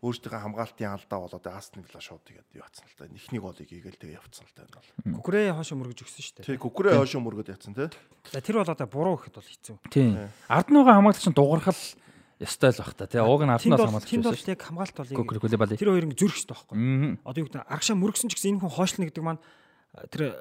[0.04, 3.08] өөрсдийнхөө хамгаалтын алдаа болоод Астон Вилла шууд тэгээд яатсан л та.
[3.08, 4.88] Эхний голыг хийгээл тэгээд явцсан л та энэ бол.
[5.24, 6.48] Кукрээ хоошо мөргөж өгсөн шүү дээ.
[6.52, 7.88] Тэг Кукрэ хойшоо мөргөд яатсан те.
[8.28, 9.76] За тэр бол одоо буруу гэхэд бол хэцүү.
[9.88, 10.28] Тийм.
[10.52, 11.82] Ард нь байгаа хамгаалагч нь дуурхал
[12.44, 13.20] ёстой л бах та тий.
[13.24, 16.48] Ууг нь ард бол хамгаалагч тэнд бол яг хамгаалт бол тэр хоёр ингэ зүрх шүү
[16.52, 17.24] дээ.
[17.24, 19.40] Одоо юу гэдэг аргашаа мөргсөн ч гэсэн энэ хүн хоошлно гэдэг маань
[20.12, 20.36] тэр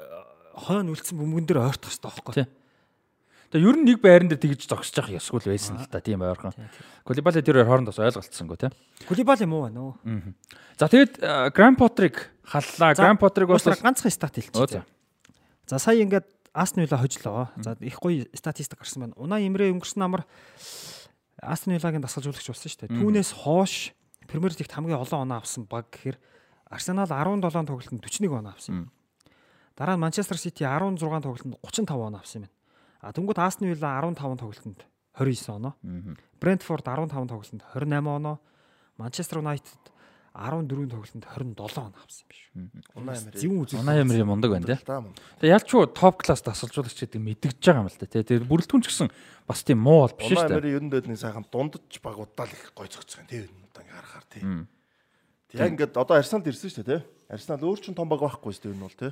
[0.54, 2.34] хойно үлдсэн бөмбөгөн дээр ойртох хэрэгтэй байхгүй.
[3.54, 6.26] Тэгээ ер нь нэг байран дээр тэгж зогсож явах ёсгүй л байсан л та тийм
[6.26, 6.58] ойрхон.
[7.06, 8.72] Кулибали тэр хоёр хоорондоос ойлголцсонгүй тий.
[9.06, 9.94] Кулибали муу байна уу?
[10.82, 12.98] За тэгээд э, Гранд Потриг халлаа.
[12.98, 14.82] Гранд Потриг бас ганцхан стат Өө, хэлчихье.
[15.70, 17.54] За сая ингээд Астон Вилла хожлоо.
[17.62, 19.14] За их гоё статистик гарсан байна.
[19.22, 20.26] Унаа Имрэ өнгөрсөн амар
[21.38, 22.98] Астон Виллагийн дасгалжуулагч болсон шүү дээ.
[22.98, 23.94] Түүнээс хоош
[24.26, 26.18] Премьер Лигт хамгийн олон оноо авсан баг гэхээр
[26.74, 28.92] Арсенал 17 тоглолтод 41 оноо авсан юм.
[29.78, 32.63] Дараа нь Манчестер Сити 16 тоглолтод 35 оноо авсан юм байна.
[33.04, 34.88] А тэнгууд Астон Вилла 15 тоглолтод
[35.20, 35.76] 29 оноо.
[36.40, 38.40] Брентфорд 15 тоглолтод 28 оноо.
[38.98, 39.76] Манчестер Юнайтед
[40.32, 42.64] 14 тоглолтод 27 оноо авсан юм биш үү?
[42.96, 43.36] Унаа ямар.
[43.36, 43.84] Зөв үзэл.
[43.84, 45.14] Унаа ямир мундаг байна мөн.
[45.44, 48.24] Тэгээ ялчгүй топ класс дасгалжуулагч гэдэг мэдгэж байгаа юм л та тий.
[48.24, 49.12] Тэр бүрэлдэхүүн ч гэсэн
[49.46, 50.78] бас тийм муу бол биш Унаа шүү ямар дээ.
[50.80, 53.46] ер нь дэд нэг сайхан дундаж багуудаа л их гой зөгцөх юм тий.
[53.46, 54.42] Одоо ингээ харахаар тий.
[55.52, 57.02] Тэг яг ингээд одоо Арсеналд ирсэн шүү дээ тий.
[57.30, 59.12] Арсенал өөр чин том баг байхгүй шүү дээ энэ бол тий.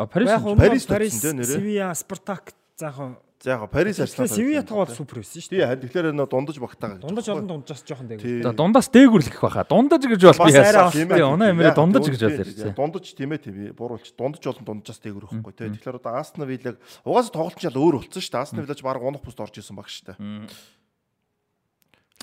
[0.00, 1.20] А Парис Парис.
[1.20, 3.18] Севиа, Спартак заах.
[3.44, 4.28] За яг Парис Арсенал.
[4.28, 5.68] Севиа тоглол супер байсан шүү Тий дээ.
[5.68, 7.00] харин тэгэхээр энэ дундаж багтаа гэж.
[7.04, 8.20] Дундаж олон дундаж жоохон дээг.
[8.24, 8.40] Тий.
[8.40, 9.66] За дундаас дээгүр л их баха.
[9.68, 10.88] Дундаж гэж бол би яасан.
[10.96, 12.72] Тий, унаа ямир Яг дундаж гэж бол тий, ярьсан.
[12.72, 14.08] Дундаж тийм ээ тийм бууруулч.
[14.16, 15.68] Дундаж болон дунджаас дээгүр өгөхгүй тий.
[15.76, 18.40] Тэгэхээр одоо Астон Виллаг угаасаа тоглолт нь шал өөр болцсон шүү дээ.
[18.48, 20.48] Астон Виллаж баг унах бүст орж исэн баг шүү дээ.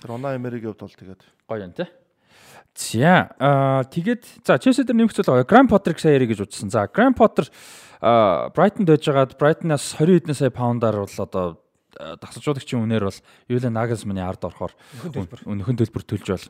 [0.02, 1.86] Тэр Унаа Эмеригийн хувьд бол тэгээд Гоё юм тий.
[2.76, 6.72] За аа тэгээд за Челси дээр нэмэх зүйл Гранд Потриг сая ярих гэж утсан.
[6.72, 7.52] За Гранд Поттер
[8.02, 11.62] Брайтонд байжгаад Брайтоноос 20 хэдэн сая паундаар бол одоо
[12.00, 13.20] а, дасалжуулагчийн үнээр бол
[13.52, 14.74] Юлиан Нагelsманы ард орохоор
[15.46, 16.48] өнөхөн төлбөр төлж бол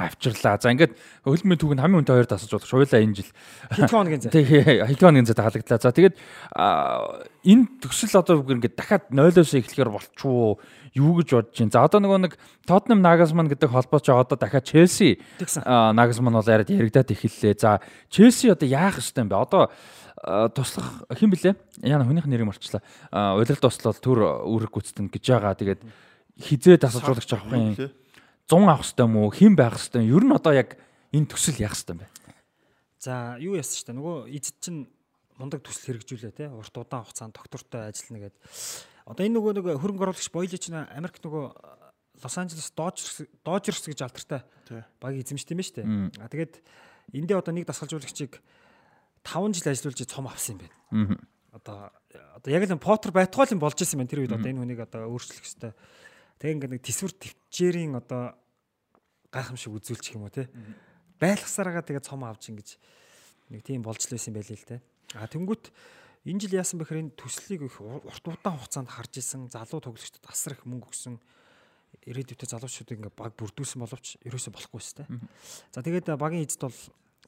[0.00, 0.56] авчирлаа.
[0.56, 3.30] За ингээд хөлбөмбөгийн түүхэнд хамгийн үнэтэй хоёр дасалжуулагч хуйлаа энэ жил
[3.68, 4.32] Хэдхэн хоногийн зэ.
[4.32, 5.80] Тэгээ хилгооны зэт халагдлаа.
[5.80, 6.16] За тэгээд
[7.44, 10.56] энэ төсөл одоо ингээд дахиад 0-оос эхлэхээр болчихвоо
[10.94, 11.72] юу гэж бодож байна.
[11.72, 12.32] За одоо нөгөө нэг
[12.66, 17.54] Tottenham Nagelsmann гэдэг холбооч байгаа одоо дахиад Chelsea Nagelsmann бол яриад яригадаад эхэллээ.
[17.58, 17.80] За
[18.10, 19.38] Chelsea одоо яах ёстой юм бэ?
[19.38, 19.70] Одоо
[20.52, 21.54] туслах хэн блэ?
[21.80, 22.82] Яна хүнийх нэрийг марчлаа.
[23.10, 25.56] А, Улирал туслал төр үүрэг гүйцэтгэн гэж байгаа.
[25.56, 25.80] Тэгээд
[26.36, 27.74] хизээ дасалжуулагч авах юм.
[27.76, 27.88] тий.
[28.50, 29.30] 100 авах ёстой юм уу?
[29.32, 30.20] Хэн байх ёстой юм?
[30.20, 30.76] Ер нь одоо яг
[31.14, 32.08] энэ төсөл яах ёстой юм бэ?
[33.00, 34.84] За юу яасан ч та нөгөө эзэд чинь
[35.40, 38.36] мундаг төсөл хэрэгжүүлээ те урт удаан хугацаанд доктортой ажиллана гэд
[39.10, 41.44] Одоо энэ нөгөө нэг хөрөнгө оруулагч Бойлич нэ Америк нөгөө
[42.22, 44.46] Лос Анжелес Dodgers Dodgers гэж алдартай
[45.02, 45.82] баг эзэмшдэг юм ба штэ.
[46.22, 46.54] А тэгээд
[47.16, 48.38] эндээ одоо нэг дасгалжуулагчийг
[49.24, 51.18] 5 жил ажиллуулж цом авсан юм байна.
[51.50, 51.90] Одоо
[52.38, 55.10] одоо яг л Поттер байтугай юм болж исэн байна тэр үед одоо энэ хүнийг одоо
[55.10, 55.72] өөрчлөх хэрэгтэй.
[56.38, 58.36] Тэгээ ингээд нэг төсвөр төвчээрийн одоо
[59.34, 60.46] гайхамшиг үзүүлчих юм уу те.
[61.18, 62.68] Байлгасараагаа тэгээ цом авч ингэж
[63.50, 64.78] нэг тийм болж л байсан байл л те.
[65.18, 65.72] А тэнгүүт
[66.28, 70.52] энэ жил яасан бэхээр энэ төслийг их урт удаан хугацаанд харж исэн залуу тоглогчдод асар
[70.52, 71.16] их мөнгө өгсөн
[72.06, 75.04] ирээдүйдээ залуучуудыг ингээ баг бүрдүүлсэн боловч ерөөсөө болохгүй сте.
[75.74, 76.78] За тэгээд багийн эзэд бол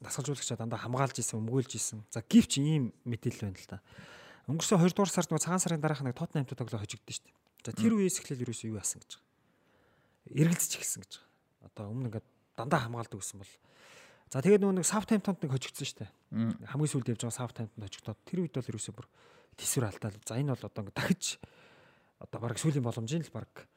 [0.01, 1.99] дасгалжуулагчаа дандаа хамгаалж исэн, өмгөөлж исэн.
[2.09, 3.79] За гівч ийм мэдээлэл байна л да.
[4.49, 7.37] Өнгөрсөн 2 дугаар сард нөгөө цагаан сарын дараах нэг Тоттенхэмтэй тоглоо хожигдсон шүү дээ.
[7.63, 10.41] За тэр үеэс эхлээл ерөөсөө юу яасан гэж байгаа.
[10.43, 11.67] Эргэлзэж эхэлсэн гэж байгаа.
[11.71, 12.27] Одоо өмнө ингээд
[12.59, 13.53] дандаа хамгаалдаг гэсэн бол
[14.33, 16.09] За тэгээд нөгөө нэг Southampton-д нэг хожигдсон шүү дээ.
[16.73, 19.07] Хамгийн сүүлд явж байгаа Southampton-д хожигдоод тэр үед бол ерөөсөө бүр
[19.61, 20.17] тийсвэр алдаал.
[20.25, 21.37] За энэ бол одоо дахиж
[22.17, 23.69] одоо баг сүүлийн боломжийн л баг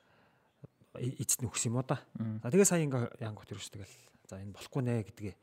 [0.97, 2.01] эцэд нь өгс юм уу да.
[2.41, 3.95] За тэгээ сая ингээ янгот ерөөс тэгэл
[4.33, 5.37] за энэ болохгүй нэ гэдгээ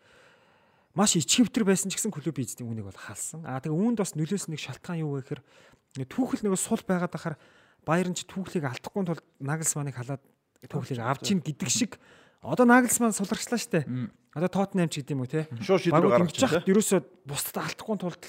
[0.97, 3.45] маш ичхэвтер байсан ч гэсэн клуб эзэдийн үнийг бол хаалсан.
[3.45, 7.37] Аа тэгээ үүнд бас нөлөөс нэг шалтгаан юу вэ гэхээр түүхэл нэг сул байгаад ахаар
[7.85, 10.23] Баерн ч түүхлийг алдахгүй тул Нагelsманыг халаад
[10.65, 12.01] түүхлийг авч ийн гэдэг шиг
[12.43, 13.87] одоо Нагelsман суларчлаа штэ.
[14.35, 15.41] Одоо Тоттенхэм ч гэдэм үү те.
[15.63, 16.67] Шууд шийдвэр гаргаж байгаа.
[16.67, 18.23] Ерөөсөө бусдад алдахгүй тулд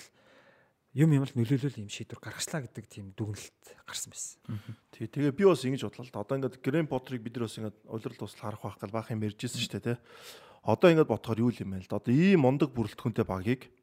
[0.95, 4.39] юм юм л нөлөөлөл юм шийдвэр гаргачлаа гэдэг тийм дүгнэлт гарсан байсан.
[4.95, 6.23] Тий, тэгээ би бас ингэж бодлоо л да.
[6.23, 9.27] Одоо ингээд Грэм Поттерыг бид нар бас ингээд улирал тусал харах байх гал баах юм
[9.27, 9.99] ярьжсэн шүү дээ, тий.
[10.63, 11.99] Одоо ингээд бодохоор юу юм бэ л да.
[11.99, 13.75] Одоо ийм мондөг бүрэлдэхүүнтэй багийг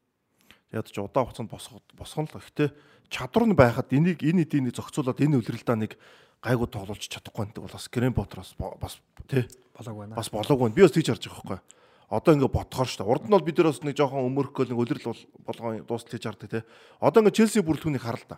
[0.71, 2.69] тэгээд ч удаан хугацаанд босгох босгоно л гэхдээ
[3.11, 5.99] чадвар нь байхад энийг энэ эдийн зохицуулаад энэ улиралдаа нэг
[6.41, 8.97] гайгүй тоглуулж чадахгүй гэдэг бол бас Грэм Поттероос бас
[9.29, 9.45] тий
[9.77, 10.15] болоог байна.
[10.17, 10.75] Бас болоог байна.
[10.75, 11.79] Би бас тийж харж байгаа байхгүй
[12.11, 13.07] одоо ингээ бодохоор шүү дээ.
[13.07, 15.15] Урд нь бол бид нар бас нэг жоохон өмөрхгөл нэг үлрэл
[15.47, 16.67] болгоо дуустал хийж хардаг те.
[16.99, 18.37] Одоо ингээ Челси бүрэлдэхүүнийг харал та.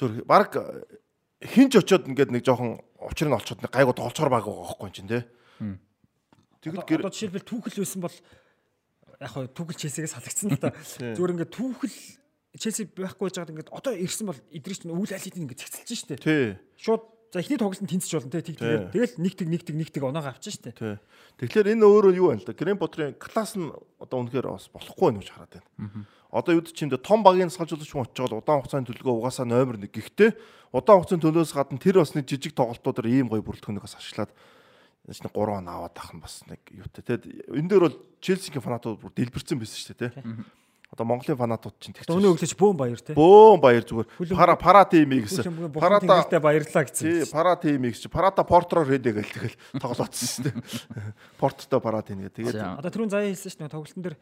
[0.00, 0.56] Зүр баг
[1.44, 4.96] хинч очоод ингээд нэг жоохон учрыг нь олцоод нэг гайгүй тоглолцоор баг байгаа байхгүй юм
[4.96, 5.20] чинь те.
[6.64, 8.16] Тэгэд одоо жишээлбэл түүхэл байсан бол
[9.20, 10.72] яг хөө түүхэл Челсигээс халагдсан л та.
[11.20, 11.96] Зүгээр ингээ түүхэл
[12.56, 16.56] Челси байхгүй байж байгаад ингээд одоо ирсэн бол эдрийг чинь үйл алид ингээд цэгцэлж штэ.
[16.80, 17.04] Шууд
[17.34, 18.46] За эхний тоглолтод тэнцэж болно те.
[18.46, 21.02] Тэг тэгээд тэгэл нэгтэг нэгтэг нэгтэг оноогоо авчих штэ.
[21.34, 22.54] Тэгэхээр энэ өөрөө юу байна л да?
[22.54, 26.06] Грэм Поттерын класс нь одоо үнэхээр бас болохгүй байна гэж хараад байна.
[26.30, 29.82] Одоо юу ч юм дэ том багийн салжуулагч хүн байгаа удаан хугацааны төлөвөө угаасаа номер
[29.82, 30.30] 1 гэхдээ
[30.70, 34.30] удаан хугацааны төлөөс гадна тэр бас нэг жижиг тоглолтуудаар ийм гоё бүрэлдэхүүнийг бас ашиглаад
[35.10, 37.02] нэг 3 он аваад ах нь бас нэг юутай.
[37.02, 40.22] Тэгэд энэ дээр бол Челсигийн фанатууд бүр дэлбэрсэн байсан дээ те.
[40.92, 42.12] Одоо Монголын фанатууд чинь тэгчих.
[42.12, 43.16] Өнөө өглөөч бөөм баяр те.
[43.16, 44.08] Бөөм баяр зүгээр.
[44.36, 45.72] Пара пара тимээ гэсэн.
[45.74, 47.02] Парата баярлаа гэсэн.
[47.02, 48.12] Тий, пара тимээ гэсэн.
[48.12, 50.54] Парата портроо редэ гэл тэгэл тоглоодсон шүү дээ.
[51.40, 52.46] Порттой пара тим гэдэг.
[52.46, 54.16] Тэгээд одоо түрүүн заяа хэлсэн шүү дээ тоглолтын дээр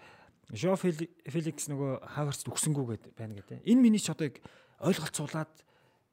[0.53, 3.65] Жо Феликс нөгөө хаагаарч өгсөнгүү гэдэг байна гэдэг.
[3.69, 4.29] Энэ миний ч одоо
[4.85, 5.53] ойлголцуулаад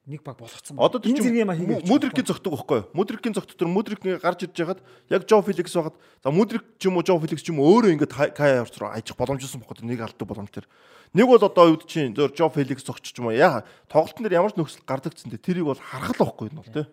[0.10, 0.90] нэг баг болгоцсон байна.
[0.90, 2.90] Одоо энэ зэрэг юм хийгээд Мудрикийн зогтдог байхгүй юу?
[2.98, 4.82] Мудрикийн зогт дотор Мудрик гарч ирж яхад
[5.14, 7.94] яг Жо Феликс байгаад за Мудрик ч юм уу Жо Феликс ч юм уу өөрөө
[7.94, 10.66] ингээд Кая орц руу ажих боломжтой байхгүй нэг алдаг боломж төр.
[11.14, 14.42] Нэг бол одоо үед чинь зөөр Жо Феликс зогч ч юм уу яа тоглолтын дээр
[14.42, 16.90] ямар ч нөхцөл гардагцсан дээ тэрийг бол харах л байхгүй юм бол тий.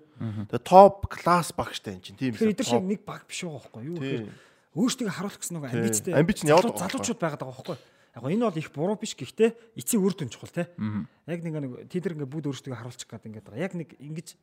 [0.53, 2.37] Тэгээ топ класс багштай юм чинь тийм.
[2.37, 4.29] Тэгэхээр эдгээр шиг нэг баг биш байгаа байхгүй юу?
[4.77, 6.13] Өөрсдөө харуулах гэсэн нэг амбицтай.
[6.13, 7.96] Амбиц нь яваад залуучууд байгаад байгаа байхгүй юу?
[8.17, 10.73] Яг энэ бол их буруу биш гэхдээ эцсийн үр дүн чухал те.
[11.29, 13.67] Яг нэг нэг тэд нар ингээ бүгд өөрсдөө харуулчих гээд ингээд байгаа.
[13.69, 14.41] Яг нэг ингэж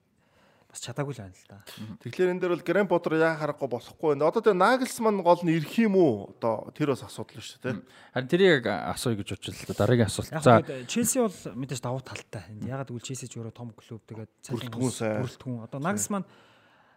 [0.70, 1.58] бас чадаагүй л байна л да.
[2.02, 4.30] Тэгэхээр энэ дээр бол Грэм Поттер яа харахгүй болохгүй байна.
[4.30, 6.34] Одоо тэр Нагelsман гол нь ирэх юм уу?
[6.38, 7.82] Одоо тэр бас асуудал шүү дээ.
[8.14, 9.78] Харин тэрийг асууя гэж бодож л да.
[9.78, 10.34] Дараагийн асуулт.
[10.38, 12.46] За Челси бол мэдээж давуу талтай.
[12.66, 15.66] Ягаад гэвэл Челси ч өөрөө том клуб тэгээд цалин бүрэлдэхүүн.
[15.66, 16.26] Одоо Нагelsман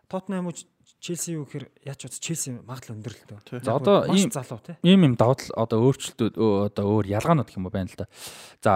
[0.09, 0.57] Тоттенхэм уу
[1.01, 3.61] Челси юу гэхээр яач бод Челси магадлал өндөр л дөө.
[3.63, 4.77] За одоо ийм залуу тий.
[4.83, 8.07] Ийм юм давуу тал одоо өөрчлөлтүүд одоо өөр ялгаанууд гэх юм байна л да.
[8.65, 8.73] За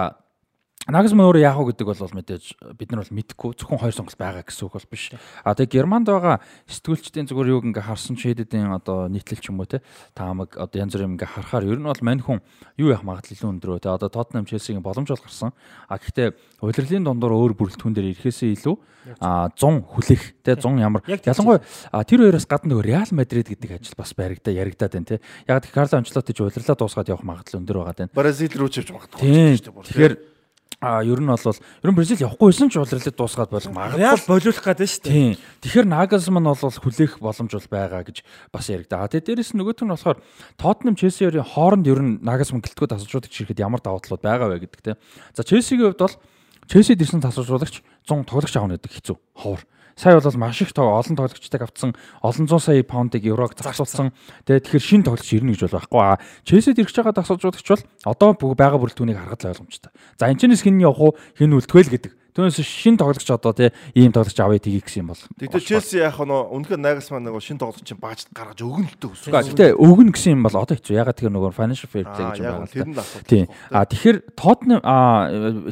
[0.89, 4.41] Нагасман өөрөө яах вэ гэдэг бол мэдээж бид нар бол мэдэхгүй зөвхөн хоёр сонголт байгаа
[4.41, 5.13] гэсэн үг бол биш.
[5.45, 9.61] А тэгээ Германд байгаа сэтгүүлчдийн зүгээр юуг ингээ харсан ч хэдэдийн одоо нийтлэл ч юм
[9.61, 9.85] уу те
[10.17, 12.41] таамаг одоо янз бүрийн ингээ харахаар ер нь бол мань хүн
[12.81, 15.53] юу яах магадлал өндрөө те одоо Тоттенхэм Челсигийн боломж бол гарсан.
[15.85, 16.33] А гэхдээ
[16.65, 18.75] удирдлын дундуур өөр бүрэлдэхүүн дээр ирэхээсээ илүү
[19.21, 21.61] а 100 хүлээх те 100 ямар ялангуяа
[22.09, 25.21] тэр хоёроос гадна нөгөө Реал Мадрид гэдэг ажил бас баригдаа яригадаад байна те.
[25.45, 28.13] Яг Карло Анчлоти ч удирлаа дуусгаад явах магадлал өндөр байгаа даа.
[28.13, 29.57] Бразил руу ч явж магадгүй.
[29.89, 30.13] Тэгэхээр
[30.79, 34.87] А ер нь бол ер нь Бразил явахгүйсэн ч улирлыг дуусгаад болох магадлал болиулах гэдэг
[34.87, 35.13] шүү дээ.
[35.13, 35.33] Тийм.
[35.61, 39.11] Тэгэхээр Нагelsmann бол хүлээх боломж бол байгаа гэж бас яригдаа.
[39.11, 40.17] Тэгээ дээрэс нь нөгөөх нь болохоор
[40.57, 44.81] Tottenham Chelsea-ийн хооронд ер нь Nagelsmann гэлтгүүд асуужуудаг чирэхэд ямар давуу талууд байгаа вэ гэдэг
[44.81, 44.97] те.
[45.37, 46.17] За Chelsea-ийн хувьд бол
[46.65, 49.17] Chelsea дэрсэн тасалжуулагч 100 тоглогч аавна гэдэг хэцүү.
[49.37, 49.61] Ховор.
[49.95, 54.13] Сая бол маш их тоо олон тоглогчтойг авцсан олон зуун сая паундыг еврог зарцуулсан.
[54.45, 56.01] Тэгээд тэгэхээр шинэ тоглогч ирнэ гэж бол байхгүй.
[56.01, 59.91] А Челсид ирж байгаа тасалжуулагч бол одоо байгаа бүрэлдэхүүнийг харахад л ойлгомжтой.
[60.15, 64.15] За энэ ч хин явах уу, хин үлдэхвэл гэдэг Түүнээс шин тоглогч одоо тий ийм
[64.15, 65.23] тоглогч авъя тгий гэсэн юм бол.
[65.35, 69.11] Тэгвэл Челси яг нөгөө үнэхээр Нагelsmann нөгөө шин тоглогч чинь баажд гаргаж өгнө л дээ
[69.11, 69.51] үгүй.
[69.51, 70.95] Гэтэ өгнө гэсэн юм бол одоо хэцүү.
[70.95, 72.71] Ягаад тэр нөгөө financial fair play гэж юм байна.
[72.71, 73.27] Тэр нь асуудал.
[73.27, 73.45] Тийм.
[73.67, 74.95] А тэгэхээр Tottenham а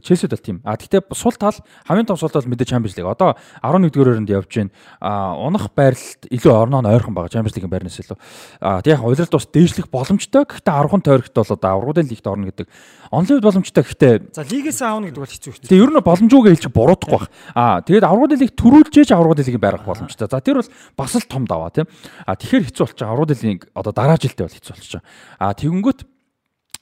[0.04, 0.58] Челсид бол тийм.
[0.68, 1.56] А гэхдээ сул тал
[1.88, 3.08] хамгийн том сул тал мэдээ Champions League.
[3.08, 4.76] Одоо 11-р өрөөнд явж байна.
[5.00, 8.20] А унах байрлалд илүү орноо нь ойрхон байгаа Champions League-ийн байрнаас илүү.
[8.60, 10.44] А тийм яг улиралд бас дээшлэх боломжтой.
[10.44, 12.68] Гэхдээ 10 тойрогт бол одоо аврагын лигт орно гэдэг.
[13.10, 13.84] Онлайнд боломжтой.
[13.84, 15.70] Гэхдээ За лигээс аавна гэдэг бол хэцүү хэцүү.
[15.70, 17.34] Тэгээ ер нь боломжгүй хэлчих буруудахгүй байх.
[17.58, 20.30] Аа тэгээд аврагын лиг төрүүлжээж аврагын лигийг байрах боломжтой.
[20.30, 21.90] За тэр бол бас л том даваа тийм.
[22.30, 23.10] Аа тэгэхээр хэцүү болчих.
[23.10, 25.02] Аврагын лиг одоо дараа жилдээ бол хэцүү болчих.
[25.42, 26.06] Аа тэгэнгүүт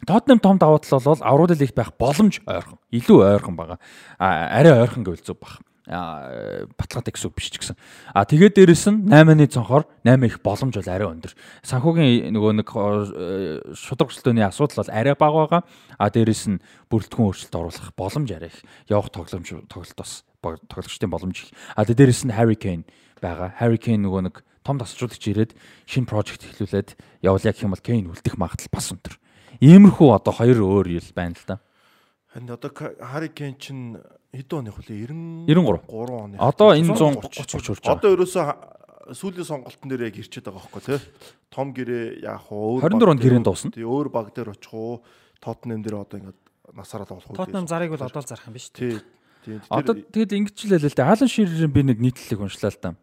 [0.05, 2.77] Тотнем том давуу тал бол аврагын лигт байх боломж ойрхон.
[2.91, 3.79] Илүү ойрхон байгаа.
[4.19, 7.79] Аа арай ойрхон гэвэл зүг баг баталгаатай гэсэн үг биш ч гэсэн.
[8.11, 11.31] А тэгээд дээрэс нь 8-ны цонхоор 8 их боломж бол арай өндөр.
[11.63, 12.67] Санхүүгийн нөгөө нэг
[13.71, 15.61] шудраг хөсөлтөөний асуудал бол арай бага байгаа.
[15.95, 16.59] А дээрэс нь
[16.91, 18.59] бүрэлдэхүүн өөрчлөлт оруулах боломж арай их.
[18.91, 21.55] Явах тогломж тоглолт бас тоглогчдын боломж их.
[21.79, 22.83] А дээрэс нь Harry Kane
[23.23, 23.55] байгаа.
[23.55, 25.51] Harry Kane нөгөө нэг том тасалжуулагч ирээд
[25.87, 29.15] шинэ прожект эхлүүлээд явуулъя гэх юм бол Kane үлдэх магадлал бас өндөр.
[29.63, 31.63] Иймэрхүү одоо хоёр өөр юм байна л да.
[32.37, 32.69] Харин одоо
[33.01, 33.97] Harry Kane чинь
[34.29, 36.37] хэдэн оны 90 93 3 оны.
[36.37, 37.97] Одоо энэ 130 30 хүрч байгаа.
[37.97, 38.45] Одоо ерөөсөө
[39.17, 40.99] сүүлийн сонголтын дээр яг ирчээд байгаа байхгүй тий.
[41.49, 42.85] Том гэрээ яах вэ?
[42.85, 43.73] 24 онд гэрээн дуусна.
[43.73, 45.01] Тий өөр баг дээр очих уу?
[45.41, 46.39] Тотнем дээр одоо ингээд
[46.77, 47.41] насаараа тоглох уу?
[47.41, 49.01] Тотнем зарыг бол одоо л зарах юм биш тий.
[49.41, 49.57] Тий.
[49.73, 51.09] Одоо тэгээд ингэчлээ л дээ.
[51.09, 52.93] Алан Ширийн би нэг нийтлэлийг уншлаа л да.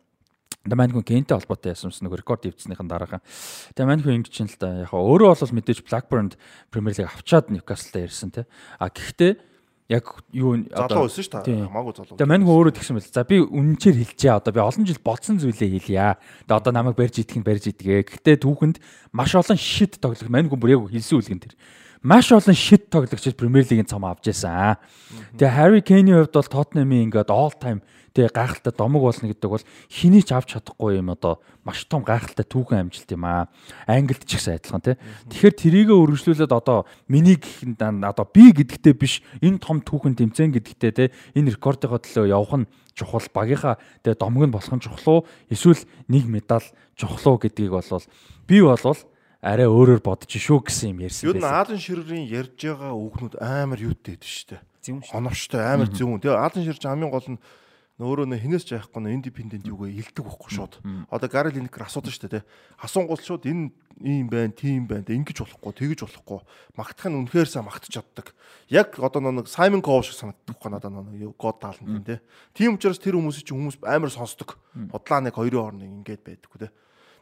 [0.64, 3.20] Тэгээ маань хүн гентэй холбоотой юм нэг рекорд ивцснийхэн дараахан.
[3.76, 4.88] Тэгээ маань хүн ингэж юм л да.
[4.88, 6.32] Яг өөрөө бол мэдээж Blackburn
[6.72, 8.48] Premier League авчаад Newcastle-та ирсэн те.
[8.80, 9.36] А гэхдээ
[9.92, 11.68] яг юу залуу байсан шүү дээ.
[11.68, 12.16] Хамаагүй залуу.
[12.16, 13.12] Тэгээ мань өөрөө тэгсэн байл.
[13.12, 14.32] За би үнэнчээр хэлжээ.
[14.32, 16.16] Одоо би олон жил бодсон зүйлээ хэлье.
[16.48, 18.08] Тэгээ одоо намайг барьж идэх нь барьж идгээ.
[18.08, 18.80] Гэхдээ түүхэнд
[19.12, 21.54] маш олон шид тоглох мань хүн бүр яг хэлсэн үлгэн тэр.
[22.00, 24.80] Маш олон шид тоглогчид Премьер Лигийн цом авч яасан.
[25.36, 27.84] Тэгээ Harry Kane-ийн хувьд бол Tottenham-ийн ингээд all time
[28.14, 32.46] тэгээ гайхалтай домог болно гэдэг бол хэний ч авч чадахгүй юм одоо маш том гайхалтай
[32.46, 33.50] түүхэн амжилт юм аа.
[33.90, 34.96] Англид ч ихсэн адилхан тий.
[35.34, 40.92] Тэгэхээр трийгээ үргэлжлүүлээд одоо миний гэхэд одоо би гэдэгтээ биш энэ том түүхэн тэмцээн гэдэгтээ
[40.94, 45.26] тий энэ рекордынхоо төлөө явах нь чухал багийнхаа тэгээ домог нь болох нь чухал уу
[45.50, 48.06] эсвэл нэг медаль чухал уу гэдгийг бол
[48.46, 49.00] би болвол
[49.44, 51.36] арай өөрөөр бодож шүү гэсэн юм ярьсан байсан.
[51.36, 54.62] Юу н Аалан Ширрийн ярьж байгаа үгнүүд амар юутэй байдаг шүү дээ.
[55.12, 56.22] Оновчтой амар зөвүүн.
[56.24, 57.38] Тэгээ Аалан Ширж хамгийн гол нь
[58.02, 60.82] өөрөө нэ хинээс ч яахгүй нэ индипендент юугаа илдэг байхгүй шууд.
[61.14, 62.44] Одоо Гарел Линкер асуудаг шүү дээ.
[62.82, 63.70] Асуунгууд шууд энэ
[64.02, 65.06] ийм байна, тийм байна.
[65.06, 66.42] Ингэж болохгүй, тэгэж болохгүй.
[66.74, 68.34] Магтах нь үнэхээр сайн магтаж чаддаг.
[68.66, 72.18] Яг одоо нэг Саймон Ков шиг санагддаг байхгүй надад нэг таална тийм те.
[72.50, 74.58] Тийм учраас тэр хүмүүсийг чинь хүмүүс амар сонсдог.
[74.74, 76.74] Удлаа нэг хоёрын хооронд ингэж байдаггүй те.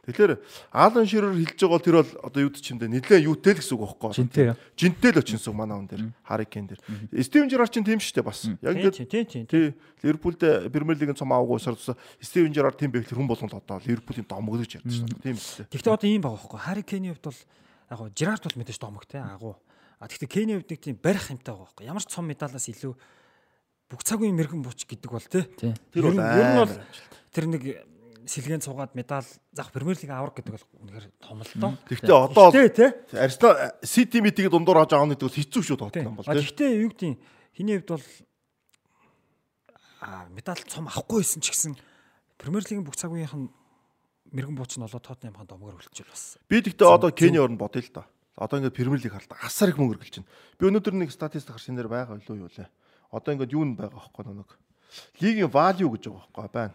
[0.03, 0.35] Тэгэхээр
[0.75, 3.59] Алан Ширер хэлж байгаа бол тэр бол одоо юу ч юм дэ нэлээ юутэй л
[3.63, 4.11] гэсэн үг байхгүй.
[4.19, 4.51] Жинтэй.
[4.75, 6.03] Жинтэй л очинсан манай хүн дээр.
[6.27, 6.81] Харикен дээр.
[7.23, 8.43] Стивен Жерард чинь тийм шүү дээ бас.
[8.59, 9.47] Яг ингэ тийм тийм.
[9.47, 9.71] Тий.
[10.03, 11.79] Ливерпулд Премьер лигийн цом аваагүй усаар
[12.19, 15.23] Стивен Жерард тийм байх хүн болгонд одоо Ливерпулийн домогдож ярьдаг шүү дээ.
[15.23, 15.71] Тийм шүү дээ.
[15.71, 16.59] Гэхдээ одоо ийм байгаа байхгүй.
[16.59, 17.39] Харикений хувьд бол
[17.87, 19.55] яг гоо Жерард бол мэдээж домог те агуу.
[20.03, 21.87] А гэхдээ Кений хувьд нэг тийм барих юмтай байгаа байхгүй.
[21.87, 22.91] Ямар ч цом медалаас илүү
[23.87, 25.47] бүх цагийн мэрэгэн буч гэдэг бол те.
[25.95, 26.73] Тэр бол ер нь бол
[27.31, 27.63] тэр нэг
[28.27, 31.73] сэлгэн цугаад медаль зах Премьер лиг авраг гэдэг бол үнэхээр том л доо.
[31.89, 32.51] Гэхдээ одоо
[33.19, 36.39] Арсенал Сити митиг дундуур хаж авах гэдэг бол хэцүү шүү тоглоом бол тийм.
[36.39, 37.19] Гэхдээ юу гэдэг
[37.55, 38.05] хиний хувьд бол
[40.35, 41.73] медаль цом авахгүй байсан ч гэсэн
[42.37, 43.51] Премьер лигийн бүх цаг үеийнх нь
[44.31, 46.37] мэрэгэн бууч нь болоо Тоттенхэмийн домгоор хөлчөл бас.
[46.47, 48.07] Би тэгтээ одоо Кени орнд бодъё л да.
[48.35, 49.39] Одоо ингээд Премьер лиг харлаа.
[49.45, 50.31] Асар их мөнгө өргөлж байна.
[50.59, 52.67] Би өнөөдөр нэг статистик харсан дээр байгаа илүү юу лээ.
[53.13, 54.49] Одоо ингээд юу н байгаа хөөхгүй нэг.
[55.21, 56.73] Лигийн value гэж байгаа хөөхгүй байна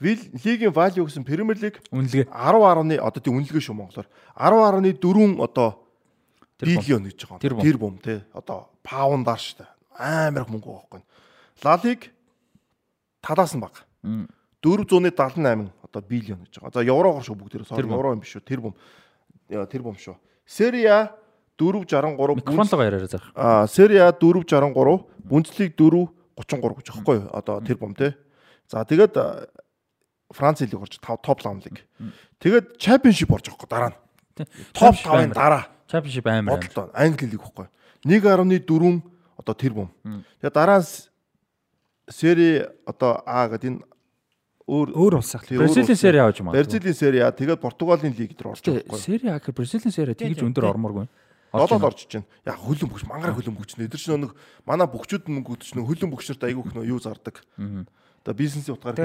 [0.00, 5.86] лигийн value гэсэн Premier League үнэлгээ 10.1 одоо тийм үнэлгээ шүү монголоор 10.4 одоо
[6.60, 7.60] биллион гэж байгаа.
[7.60, 8.20] Тэр бум тий.
[8.32, 9.70] Одоо паундаар шүү дээ.
[9.96, 11.02] Амар их мөнгө байхгүй.
[11.64, 12.08] La Liga
[13.20, 13.84] талаас нь баг.
[14.62, 16.72] 478 одоо биллион гэж байгаа.
[16.72, 18.44] За еврогоор шүү бүгд тэр евро юм биш шүү.
[18.44, 18.74] Тэр бум.
[19.48, 20.16] Тэр бум шүү.
[20.88, 21.12] A
[21.56, 23.32] 463 микрофонлогоо яриараа заах.
[23.34, 27.28] Аа A 463, Bundesliga 433 гэж байхгүй юу?
[27.32, 28.12] Одоо тэр бум тий.
[28.68, 29.16] За тэгээд
[30.30, 31.86] Франц лиг орж топ 5 лиг.
[32.40, 34.46] Тэгээд чемпионшип орж байгаа дараа нь.
[34.74, 35.70] Топ 5-ын дараа.
[35.86, 36.58] Чемпионшип амар.
[36.58, 37.68] Бодлоо Англи лиг байхгүй.
[38.04, 39.02] 1.4
[39.38, 39.90] одоо тэр бум.
[40.42, 40.88] Тэгээд дараа нь
[42.10, 43.80] сери одоо А гэдэг энэ
[44.66, 45.46] өөр өөр улс ах.
[45.46, 46.58] Бразилийн сери авч юм аа.
[46.58, 48.98] Бразилийн сери А тэгээд Португалийн лиг дээр орж байгаа байхгүй.
[48.98, 51.06] Сери А гэх Бразилийн сери тэгж өндөр ормооргүй.
[51.54, 52.26] Долоод орж байна.
[52.42, 53.78] Яг хөлөн бүгч мангар хөлөн бүгч.
[53.78, 54.34] Эдгээр чинь нэг
[54.66, 57.42] манай бүгчүүд мөнгө өгч нэг хөлөн бүгч нарт айгүйх нөө юу зардаг.
[57.58, 57.86] Аа
[58.26, 58.98] Одоо бизнесийн утгаар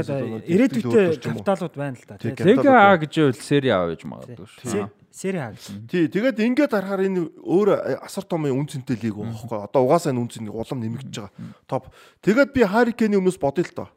[0.49, 2.17] ирээдүйтэй капиталууд байна л да.
[2.17, 4.89] Тега А гэж үйл сери А гэж магадгүй шүү.
[5.13, 5.85] Сери А гэж.
[5.85, 9.61] Тий, тэгээд ингээд харахаар энэ өөр асар томын үн цэнтэй лиг байхгүй.
[9.61, 11.53] Одоо угаасаа энэ үн цэн улам нэмэгдэж байгаа.
[11.69, 11.93] Топ.
[12.25, 13.89] Тэгээд би Harry Kane-ийн өмнөөс бодъё л доо.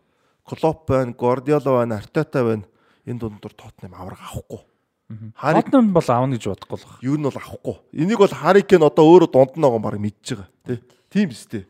[0.44, 2.68] Клоп байна, Guardiola байна, Arteta байна.
[3.08, 4.60] Энэ дундуур Tottenham авраг авахгүй.
[5.40, 7.00] Тотнам бол аавна гэж бодохгүй л байна.
[7.00, 7.76] юу нь бол авахгүй.
[7.96, 10.48] Энийг бол Harry Kane одоо өөрөө дунд нь байгаа баг мэдж байгаа.
[10.68, 10.78] Тий.
[11.08, 11.64] Тийм биз дээ.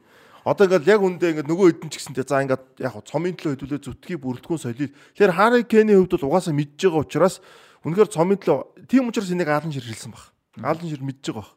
[0.45, 3.81] Одоо ингээд яг үндэ ингээд нөгөө хэдэн ч гэсэнтэй за ингээд яг цомын төлөө хөдөлөө
[3.81, 4.93] зүтгий бүрэлдэхүүн солил.
[5.17, 7.41] Тэгэхээр Harry Kane-ийн хувьд бол угаасаа мэдж байгаа учраас
[7.81, 10.37] үнэхээр цомын төлөө тийм учраас энийг Алан шир хэлсэн баг.
[10.61, 11.57] Алан шир мэдж байгаа баг.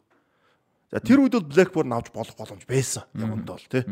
[0.87, 3.03] За тэр үед бол Blackburn авч болох боломж байсан.
[3.11, 3.83] Яг үндэ бол тий.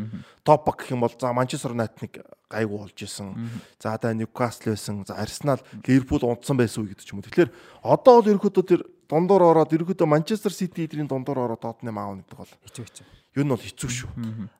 [0.47, 3.35] Топ баг гэх юм бол за Манчестер Юнайтед гайгүй болж исэн.
[3.83, 5.03] За да Ньюкасл байсан.
[5.03, 7.27] За Арсенал, Ливерпул унтсан байсан үе гэдэг ч юм уу.
[7.27, 7.51] Тэгэхээр
[7.83, 8.81] одоо бол ерөөхдөө тэр
[9.11, 13.24] дундуур ороод ерөөхдөө Манчестер Сити эдрийн дундуур ороод Тоттенхэм аав гэдэг бол Хэцүү хэцүү.
[13.35, 14.09] Юу нь бол хэцүү шүү.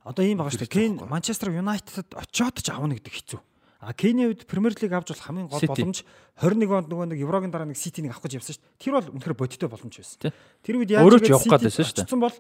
[0.04, 0.76] Одоо ийм байгаа шүү дээ.
[0.76, 3.40] Кейн Манчестер Юнайтед очиод ч авна гэдэг хэцүү.
[3.86, 6.02] А Кейний үед Премьер лиг авч болох хамгийн гол боломж
[6.42, 8.66] 21 онд нөгөө нэг Еврогийн дараа нэг Ситинийг авах гэж явсан шүү.
[8.82, 10.34] Тэр бол үнэхээр бодиттой боломж байсан.
[10.66, 12.34] Тэр үед Өөрөө ч явах байсан шүү очсон бол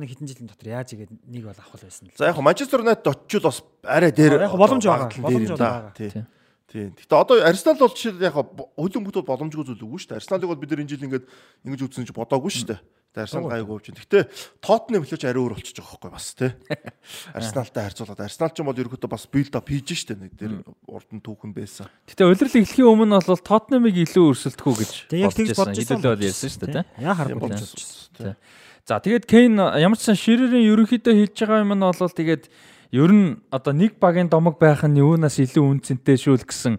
[0.00, 2.16] нэг хэдэн жилийн дотор яаж игээд нэг бол авах байсан л.
[2.16, 5.12] За яг Манчестер Юнайтед очичвол бас арай дээр Яг боломж байгаа.
[5.20, 5.58] Боломж байгаа.
[5.58, 5.92] да.
[5.92, 6.08] Тий.
[6.08, 6.24] Тий.
[6.72, 6.86] Тий.
[6.96, 10.20] Гэтэ одоо Арсенал бол жишээ яг хөлөн бүтүүд боломжгүй зүйл үгүй шүү дээ.
[10.24, 11.28] Арсеналыг бол бид нар энэ жил ингээд
[11.68, 12.80] ингэж үзсэн чи бодоогүй шүү дээ.
[13.22, 14.02] Арсенал гайгүй болж байна.
[14.02, 14.20] Гэтэ
[14.58, 16.50] Тоттенхэм хэлж арай өөр болчихж байгаа байхгүй бас тий.
[17.38, 21.08] Арсеналтай харьцуулаад Арсенал ч юм бол ерөөхдөө бас build up хийж штэ нэг дээр урд
[21.14, 21.86] нь түүхэн байсан.
[22.10, 25.74] Гэтэ улирал эхлэхийн өмнө бол Тотнамыг илүү өрсөлдөхүү гэж Тэгээ яг бодож тэгж байсан.
[25.78, 26.74] Хэдүүлээ бол ярьсан дээ.
[26.74, 26.84] тий?
[26.98, 27.86] Яа харахгүй болж болж
[28.18, 28.36] байна.
[28.84, 32.44] За тэгээд Кейн ямар ч сан ширээрийн ерөнхийдөө хэлж байгаа юм нь бол тэгээд
[32.92, 36.76] ер нь одоо нэг багийн домог байх нь юунаас илүү үнцэнтэй шүү л гэсэн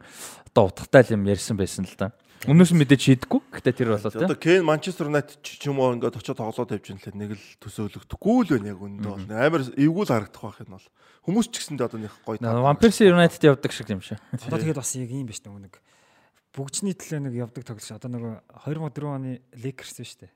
[0.53, 2.13] одоо утгатай юм ярьсан байсан л да.
[2.45, 3.41] Өмнөөс нь мэдээж шийдэггүй.
[3.57, 4.21] Гэтэ тэр бол тий.
[4.21, 8.37] Одоо Кен Манчестер Юнайтед ч юм уу ингээд очиод тоглоод тавьж лээ нэг л төсөөлөгдөхгүй
[8.45, 9.25] л байна яг үндэ бол.
[9.33, 10.87] Амар эвгүүл харагдах байх юм бол.
[11.25, 12.61] Хүмүүс ч гэсэндээ одоо нэг гоё таа.
[12.61, 14.21] Вампирс Юнайтед явдаг шиг юм шиг.
[14.29, 15.81] Одоо тэгээд бас яг юм биш нэг
[16.55, 18.33] бүгжний төлөө нэг явдаг тоглож одоо нөгөө
[18.63, 20.31] 2004 оны Lakers биш үү?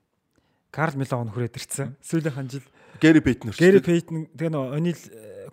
[0.68, 1.96] Карл Мелон хүрээд ирсэн.
[2.04, 2.66] Сүүлийн жил
[3.00, 3.56] Гэри Пейтнер.
[3.56, 5.00] Гэри Пейтн тэгээ нөгөө Онил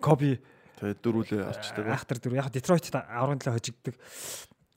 [0.04, 0.36] Коби
[0.78, 1.84] Тэгээд дөрүүлээ арчдаг.
[1.88, 3.94] ахтар дөрөв яг Детройт 10 талаа хожигддаг.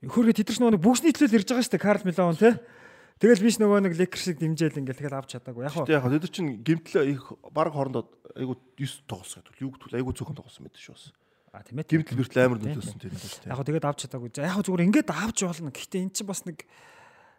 [0.02, 2.54] Хөргө тэд нар нөгөө бүгжний төлөө ирж байгаа шүү дээ Карл Мелон тий.
[3.22, 5.62] Тэгэл биш нөгөө нэг Lakers-ыг дэмжээл ингээл тэгэл авч чадаагүй.
[5.70, 7.22] Яг яг тэд нар чинь гимтэл их
[7.54, 9.62] баг хоорондоо айгу 9 тоглосон гэдэг.
[9.62, 11.06] Юу гэвэл айгу цөөхөн тоглосон байдаг шүү бас.
[11.54, 12.02] а тийм ээ.
[12.02, 13.46] Гимтэл бэртэл амар нөлөөсөн тийм үү.
[13.46, 14.30] Яг тэгээд авч чадаагүй.
[14.42, 15.70] Яг зүгээр ингээд авч болно.
[15.70, 16.66] Гэхдээ эн чинь бас нэг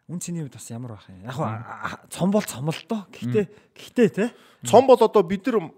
[0.06, 1.26] үн цэний үед бас ямар байх юм.
[1.26, 3.02] Яг цом бол цом л доо.
[3.10, 4.28] Гэхдээ гэхдээ тий.
[4.68, 5.72] Цом бол одоо бид нар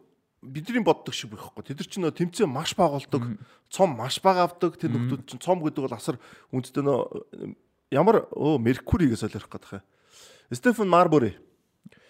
[0.44, 1.64] бидний боддог шиг байхгүй.
[1.64, 3.40] Тэд нар чинь нөө тэмцээн маш бага болдог.
[3.72, 4.76] Цом маш бага авдаг.
[4.76, 6.20] Тэр нөхдүүд чинь цом гэдэг бол асар
[6.52, 7.56] үндэстэй нөө
[7.94, 9.84] ямар өө Меркуригээс солирох гэдэг юм.
[10.52, 11.34] Стефен Марбори.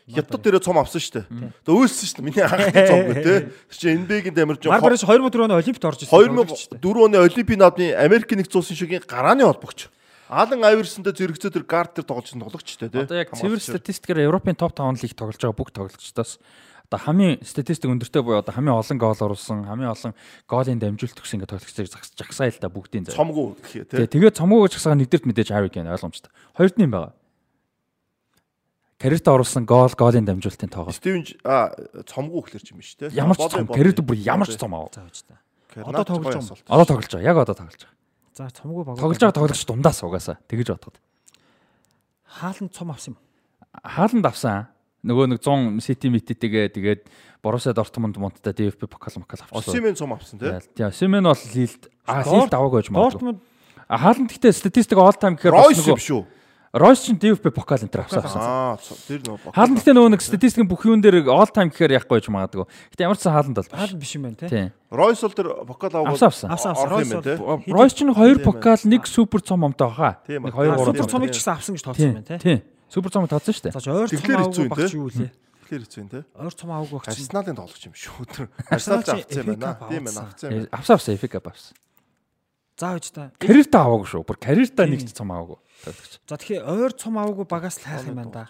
[0.04, 1.26] Хятад дээр цом авсан шүү дээ.
[1.64, 2.26] Тэгээ үйлсэн шүү дээ.
[2.28, 3.34] Миний анхны цом гэ тэ.
[3.72, 6.76] Тэр чинь NBA-гийн дамир жоо Марбарис 2004 оны Олимпиад орж ирсэн.
[6.76, 9.88] 2004 оны Олимпийн наадмын Америк нэгдсэн улсын шигийн гарааны холбогч.
[10.28, 13.00] Алан Айверсонтэй зэрэгцээ тэр гард тэр тоглож тоглогчтой тий.
[13.00, 16.40] Одоо яг цэвэр статистикээр Европын топ 5 лиг тоглож байгаа бүх тоглогчдоос
[16.90, 20.12] одоо хамгийн статистик өндөртэй буюу одоо хамгийн олон гол оруулсан, хамгийн олон
[20.46, 23.16] голын дамжуулт өгсөн ингээ тоглогчдыг загс- жагсаа л да бүгдийн зав.
[23.16, 24.04] цомгүй гэх тий.
[24.06, 26.30] Тэгээ тэгээд цомгоо жагсаага нэгдэрт мэдээж Harry Kane ойлгомжтой.
[26.54, 27.12] Хоёрд нь юм байгаа.
[28.98, 30.70] Карьертаа оруулсан гол, голын дамжуултын.
[30.92, 31.74] Стивен Ж- а
[32.06, 33.08] цомгүй гэхэлэр ч юм биш тий.
[33.10, 34.88] Ямар ч цом, карьерт бүр ямар ч цом аваа.
[35.74, 36.62] Одоо тоглож байгаа.
[36.70, 37.26] Одоо тоглож байгаа.
[37.26, 37.96] Яг одоо тоглож байгаа.
[38.38, 38.96] За цомгүй баг.
[39.02, 40.96] Тоглож байгаа тоглогч дундаас угаасаа тэгэж бодоход.
[42.24, 43.18] хаалт цом авсан юм.
[43.82, 44.66] Хааланд авсан.
[45.04, 47.00] Нөгөө нэг 100 City миттэйгээ тэгээд
[47.44, 49.68] Борусsia Дортмунд мунттай DFB покал мокал авчихсан.
[49.68, 50.48] Осимен цом авсан тий.
[50.72, 50.92] Тийм.
[50.96, 53.12] Симен бол Лилд а Лилд аваагүй гэж магадгүй.
[53.12, 53.40] Дортмунд
[53.84, 56.24] А Хааланд гэхдээ статистик all time гэхээр бас нөгөө шүү.
[56.74, 58.24] Ройс чинь DFB покал энэ төр авсан.
[58.24, 58.40] авсан.
[58.40, 59.52] Аа тэр нөө.
[59.52, 62.64] Хааланд гэхдээ нөгөө нэг статистикийн бүх юун дээр all time гэхээр яахгүй гэж магадгүй.
[62.96, 63.76] Гэтэ ямар ч сан Хааланд бол биш.
[63.78, 64.48] хаалт биш юм байна тий.
[64.48, 64.72] Тийм.
[64.90, 66.48] Ройс бол тэр покал аваад Авсан авсан.
[66.50, 67.12] Авсан Ройс.
[67.70, 70.18] Ройс чинь хоёр покал, нэг супер цом омтой баха.
[70.26, 70.64] Тийм Нэг ба.
[70.64, 71.12] 2 Аа, 3 Супер тийм.
[71.14, 72.58] цомыг ч гэсэн авсан гэж тооцсон байна тий.
[72.90, 73.74] Супер цом тооцсон шүү дээ.
[73.74, 75.30] За ойр цом Тэгэхээр хэцүү аваагүй юм, багч юу лээ.
[75.64, 76.22] Тэгэхээр хэцүү юм тий.
[76.34, 77.08] Ойр цом аваагүй багч.
[77.14, 78.24] Арсеналын тоглогч юм шүү.
[78.28, 79.76] Тэр Арсенал авсан юм байна.
[79.88, 80.48] Тийм байна авсан.
[80.50, 80.68] юм байна.
[80.70, 81.74] Авсан авсан Cup авсан.
[82.76, 83.30] За байж та.
[83.38, 84.22] Карьертаа аваагүй шүү.
[84.26, 85.58] Бүр карьертаа нэг ч цом аваагүй.
[86.26, 88.44] За тэгэхээр ойр цом аваагүй багаас л хайх юм байна да.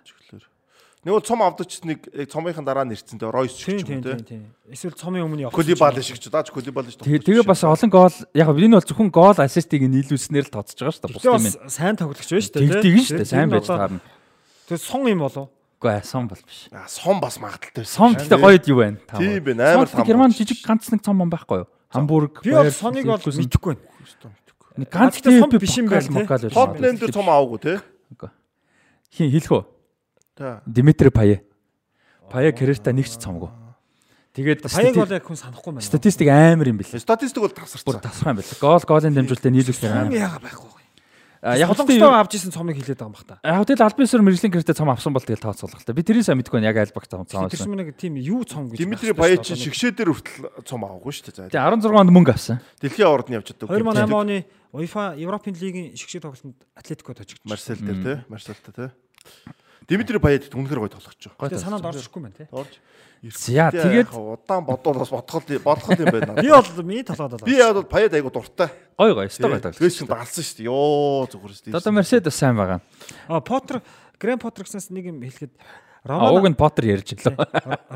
[1.04, 4.00] Нэг бол цом авдаг ч нэг яг цомынхын дараа нэрцэн дээ Ройс ч тийм юм
[4.00, 4.40] уу тийм тий.
[4.40, 4.44] тийм.
[4.72, 5.60] Эсвэл цомын өмнө явах.
[5.60, 7.04] Колибали шиг ч даач Колибали шиг.
[7.04, 10.96] Тэгээ тэгээ бас олон гол яг энэ бол зөвхөн гол ассистийг нийлүүлснээр л тооцож байгаа
[10.96, 11.12] шүү дээ.
[11.12, 11.68] Гэтэ Бусдын бас минь.
[11.68, 12.64] сайн тоглогч байна шүү дээ.
[12.64, 13.28] Тэгдэг дээ.
[13.28, 14.00] Сайн байж таарна.
[14.68, 15.48] Тэгээ сон юм болов.
[15.80, 16.68] Үгүй ээ, сон бол биш.
[16.72, 17.84] Аа сон бас магадaltaй.
[17.84, 18.96] Сон гэхдээ гоёд юу байна?
[19.18, 21.68] Тийм байна, амар Сон том Герман жижиг ганц нэг цом ом байхгүй юу?
[21.92, 22.40] Хамбург.
[22.40, 23.84] Би бол соныг бол мэдэхгүй байна.
[24.80, 26.48] Нэг ганц тийм биш юм байна, тий.
[26.48, 27.76] Тотнем дээр цом аваагүй тий.
[29.14, 29.62] Хин хэлэх үү?
[30.66, 31.44] Димитри Пае.
[32.32, 33.52] Пае карьертаа нэг ч цомгүй.
[34.34, 35.86] Тэгээд Хаяг бол яг хүн санахгүй байна.
[35.86, 36.98] статистик амар юм бэлээ.
[36.98, 38.34] Статистик бол Бүр тасарсан.
[38.34, 38.58] юм байна.
[38.58, 40.18] Гол голын дамжуулалтыг нийлүүлэхээр Сон амар.
[40.18, 40.70] яага байхгүй.
[41.44, 43.36] А, Яг Солонгостой хөтөл авч исэн цомыг хилээд байгаа юм бах та.
[43.44, 45.92] яг тэгэл албан ёсоор мэржлийн гэртээ цом авсан бол тэгэл тооцоолох та.
[45.92, 46.72] Би тэрийг сайн мэдгүй байна.
[46.72, 48.80] Яг аль баг цом цом Тэр чинь нэг тийм юу цом гэж.
[48.80, 51.52] Димитри Баяч шигшээдэр хүртэл цом аваагүй шүү дээ.
[51.52, 52.64] Тэгээ 16 онд мөнгө авсан.
[52.80, 53.68] Дэлхийн авард нь явж чаддаг.
[53.68, 54.36] 2008 оны
[54.72, 57.44] UEFA Европын лигийн шигшээ тоглолтод Атлетико тожигдсон.
[57.44, 58.16] Марсел дээр тий.
[58.32, 58.88] Марселта тий.
[59.88, 61.28] Димитри Баяд үнэхээр гоё тоглогч.
[61.36, 62.48] Тэгээ санаанд орчихгүй байна те.
[62.50, 62.72] Орж.
[63.24, 66.36] За, тэгээд- удаан бодвол бас бодхол бодхол юм байна.
[66.40, 67.48] Би бол миний толгойд бол.
[67.48, 68.68] би бол Баяд айгу дуртай.
[68.98, 69.80] Гой гой, өстой гой тоглож.
[69.80, 70.68] Тэгээс чинь балсан шүү дээ.
[70.68, 71.76] Йоо зүгээр шүү дээ.
[71.76, 72.80] Одоо Мерседес сайн байгаа.
[73.28, 73.80] А Поттер
[74.20, 75.52] Грэм Поттер гэснээс нэг юм хэлэхэд
[76.04, 77.32] Роман нь Поттер ярьж лөө.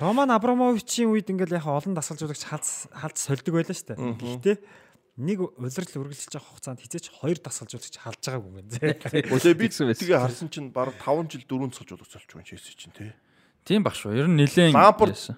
[0.00, 4.00] Роман Абрамовичийн үед ингээл яг олон дасгалжуулагч халз халз сольдог байлаа шүү дээ.
[4.16, 4.56] Гэхдээ
[5.18, 8.94] нэг улирал үргэлжилж байгаа хугацаанд хизээч хоёр дасгалжуулагч халж байгаагүй юм байна.
[9.90, 10.06] Байсан.
[10.06, 13.10] тэгээ харсан чинь баг 5 жил 4 цолж боловч болж байгаа юм чи чинь тий.
[13.66, 14.14] Тийм баг шүү.
[14.14, 15.34] Ер нь нилээн байсан.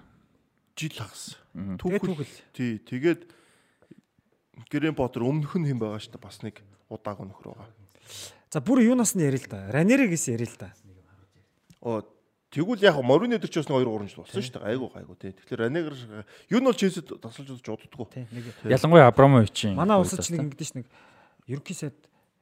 [0.77, 1.35] Жил хагас.
[1.57, 3.21] Тэгээ Түүхэл тий тэгээд
[4.69, 6.23] Грэм Поттер өмнөх нь хэм байгаа шүү дээ.
[6.23, 7.69] Бас нэг удааг өнөхөр байгаа.
[8.53, 9.65] За бүр юунаас нь ярил л да.
[9.73, 10.69] Ранеригээс ярил л да.
[11.81, 12.05] Оо
[12.51, 14.67] тэгвэл яг Морины дээр ч бас нэг 2 3 жил болсон шүү дээ.
[14.67, 15.31] Айгу айгу тий.
[15.31, 15.95] Тэгэхээр Ранегер
[16.51, 18.07] юу нь бол Челсид тасалж удаж уддаггүй.
[18.11, 19.73] Тий нэг Ялангуяа Абрамовичийн.
[19.75, 20.85] манай улсад ч нэг ингэдэж нэг
[21.47, 21.95] ерөнхий сайд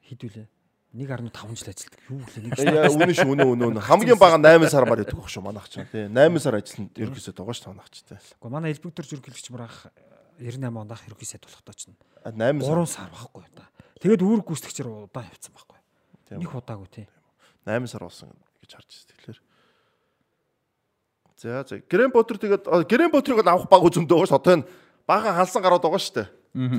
[0.09, 0.49] хідүүлээ.
[0.89, 2.01] 1.5 жил ажилладаг.
[2.09, 2.57] Юу гэлээ нэг.
[2.65, 3.77] Яа үнэн шүү үнэн үнэн.
[3.85, 6.09] Хамгийн бага 8 сар маар яддаг шүү манайх чинь тий.
[6.09, 8.17] 8 сар ажилланд ерөөсөө байгаа шүү манайх чинь тий.
[8.17, 9.93] Гэхдээ манай элбэгдэрч ерөнхийлөгч мурах
[10.41, 11.93] 98 онд ах ерөнхий сайд болох тоо чинь
[12.25, 13.69] 8 сар 3 сар байхгүй та.
[14.01, 15.77] Тэгээд үүрэг гүйцэтгэгчээр удаан явцсан байхгүй.
[16.25, 17.05] Тийм Нэг удаагүй тий.
[17.69, 18.33] 8 сар болсон
[18.65, 19.13] гэж харж байна.
[19.13, 19.39] Тэгэхээр
[21.39, 24.35] За за Грэм Поттер тэгээд Грэм Поттерыг л авах баг зөндөө байгаа ш.
[24.35, 24.67] Одоо энэ
[25.07, 26.27] бага халсан гараад байгаа шүү дээ.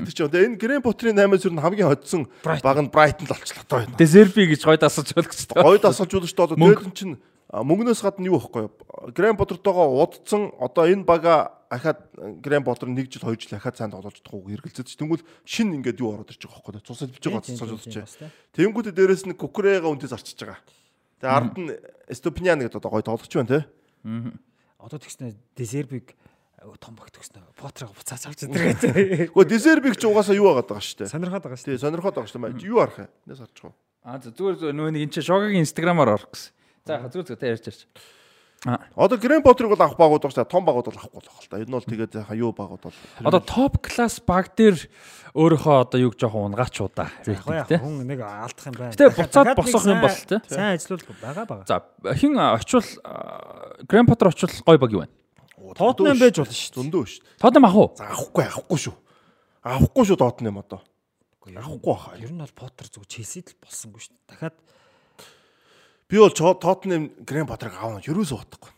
[0.05, 2.61] Тэр чинь одоо энэ Грэм Поттерийн 8-аас юу хамгийн hodсон Brighton.
[2.61, 3.97] баг нь Брайтон л болчихлоо одоо энэ.
[3.97, 5.65] Дезерби гэж гой дасалж болгоч тоо.
[5.65, 6.77] Гой дасалж одоо Мөнгө.
[6.77, 7.17] тэгээд энэ чинь
[7.49, 8.71] мөнгнөөс гадна юу байхгүй юу?
[9.17, 12.05] Грэм Потертойгоо удцсан одоо энэ бага ахаад
[12.45, 16.13] Грэм Поттер 1 жил 2 жил ахаад сайн тоглож чадахгүй эргэлзэж тэнгүүл шин ингээд юу
[16.21, 16.85] ороод ирж байгаа юу?
[16.85, 18.13] Цусаж бич байгаа цусаж удаж.
[18.53, 20.61] Тэнгүүтээ дээрэс нь Кукрега үнтэй зарчиж байгаа.
[21.17, 21.73] Тэгээ ард нь
[22.13, 23.59] Стопинян гэдэг одоо гой тоглогч байна те.
[24.81, 26.17] Одоо тэгснэ Дезербиг
[26.81, 27.41] том багт өгснө.
[27.57, 29.33] Потрыг буцаач авч идэргээ.
[29.33, 31.13] Гэхдээ Дезербиг ч угаасаа юу байгаа даа шүү дээ.
[31.13, 31.67] Сонирхоод байгаа шүү.
[31.73, 32.69] Тий, сонирхоод байгаа шүү дээ.
[32.69, 33.09] Юу арах юм?
[33.25, 33.77] Нэс харж байгаа.
[34.01, 36.53] А за зүгээр зүгээр нөө нэг энэ чи шогагийн инстаграмаар орох гэсэн.
[36.85, 37.81] За яг зүгээр зүгээр та ярьж ярьж.
[38.61, 40.45] Одоо Грэм Поттерыг бол авах багууд дээ.
[40.45, 41.57] Том багууд бол авахгүй болох л та.
[41.57, 42.97] Энэ бол тэгээд яхаа юу багууд бол.
[43.25, 44.77] Одоо топ класс баг дээр
[45.33, 46.53] өөрөөхөө одоо юг жоохон
[47.25, 47.81] Яг рейтинг те.
[47.81, 48.93] хүн нэг алдах юм байна.
[48.93, 50.37] Гэтэ буцаад босох юм бол те.
[50.45, 51.65] Сайн ажиллавал байгаа байгаа.
[51.65, 52.85] За хин очвол
[53.89, 55.09] Грэм Поттер очвол гой баг юу вэ?
[55.73, 56.73] Тоотнам байж болно шүү.
[56.77, 57.41] Зөндөө шүү дээ.
[57.41, 57.89] Тоотнам ах уу?
[57.97, 58.95] За авахгүй авахгүй шүү.
[59.65, 60.81] Авахгүй шүү Тоттенхэм одоо.
[61.49, 62.13] Авахгүй хаа.
[62.21, 64.13] Ер нь бол Поттер зүг Челсид л болсонгүй шүү.
[64.29, 64.53] Дахиад
[66.11, 68.71] Би бол Тоттенхэм Грэм Поттерыг аавна ерөөсөө утахгүй.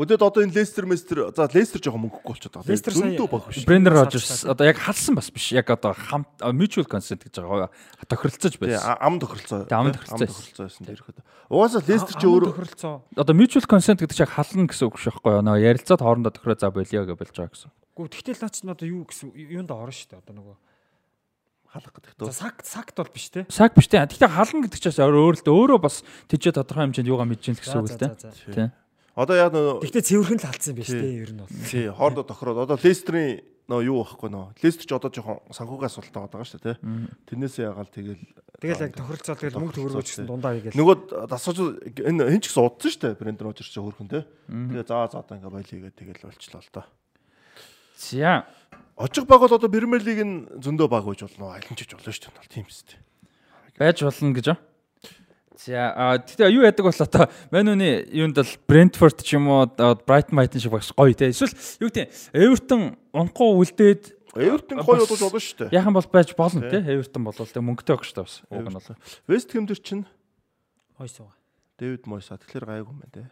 [0.00, 2.70] Өдөөд одоо энэ Лестер Местер за Лестер жоохон мөнгөгүй болчиход байгаа.
[2.72, 3.66] Лестер зөндөө баг биш.
[3.68, 4.54] Брендер таа.
[4.54, 5.50] одоо яг халсан бас биш.
[5.52, 7.68] Яг одоо хамт mutual consent гэж байгаа.
[8.08, 8.80] Тохиролцож байсан.
[8.86, 9.66] а- ам тохиролцоо.
[9.68, 11.20] Ам тохиролцоо байсан тэр ихэд.
[11.50, 13.02] Угаасаа Лестер ч өөрөө тохиролцоо.
[13.18, 15.44] Одоо mutual consent гэдэг чинь яг хална гэсэн үг шүү байхгүй юу?
[15.44, 17.70] Нөгөө ярилцаад хоорондоо тохироо за болио гэж болж байгаа гэсэн.
[17.92, 20.22] Гүр тэгтэл наач нь одоо юу гэсэн юунд орно шүү дээ.
[20.24, 20.56] Одоо нөгөө
[21.70, 22.32] халах гэдэг тоо.
[22.34, 23.46] сакт сакт бол биш те.
[23.48, 24.02] Саг биш те.
[24.02, 27.78] Гэхдээ хална гэдэг чинь өөрөө л өөрөө бас тийчээ тодорхой хэмжээнд юугаа мэдэж гэнэ гэсэн
[27.80, 28.08] үг л те.
[28.50, 28.68] Тий.
[29.14, 31.00] Одоо яг нөө Тэгтээ цэвэрхэн л алдсан юм биш Тий.
[31.00, 31.08] те.
[31.22, 31.50] Ер нь бол.
[31.66, 34.46] тий хоорондоо тохироод одоо Лестерийн нөө юу байхгүй нөө.
[34.66, 37.10] Лестер ч одоо жоохон санхугаас султаа байгаа шүү дээ тий.
[37.30, 38.22] Тэрнээсээ ягаал тэгэл
[38.60, 40.74] Тэгэл яг тохиролцоо тэгэл мөнгө төгрөгөөч гэсэн дундаа хийгээл.
[40.74, 40.96] нөгөө
[41.30, 41.58] дасгаж
[42.02, 44.22] энэ хин ч гэсэн удсан шүү дээ Брендер Рожерс ч хөрхөн тий.
[44.50, 46.86] Тэгээ заа заа одоо ингээ бойлигээ тэгэл болчлоо л доо.
[47.96, 48.44] За.
[49.00, 51.56] Очих баг бол одоо Премьер лиг нь зөндөө баг байж болно.
[51.56, 52.52] Алин ч гэж болно шүү дээ.
[52.52, 53.00] Тийм үстэй.
[53.80, 54.58] байж болно гэж аа.
[55.56, 59.64] За а тэгтээ юу яадаг бол одоо Мануны юунд бол Brentford ч юм уу
[60.04, 61.32] Brighton Brighton шиг багш гоё те.
[61.32, 65.74] Эсвэл юу гэдэг Everton унахгүй үлдээд Эвертон Бас- гоё удаж болно шүү дээ.
[65.80, 66.78] яхан бол байж болно те.
[66.84, 68.44] Everton бол те мөнгөтэй багш та бас.
[68.52, 68.96] Уг нь бол.
[69.26, 70.04] Вест Хэм дээр чинь
[71.00, 71.32] Хойсоо.
[71.80, 73.24] Дэвид Мойса тэгэхээр гайгүй юм байна те.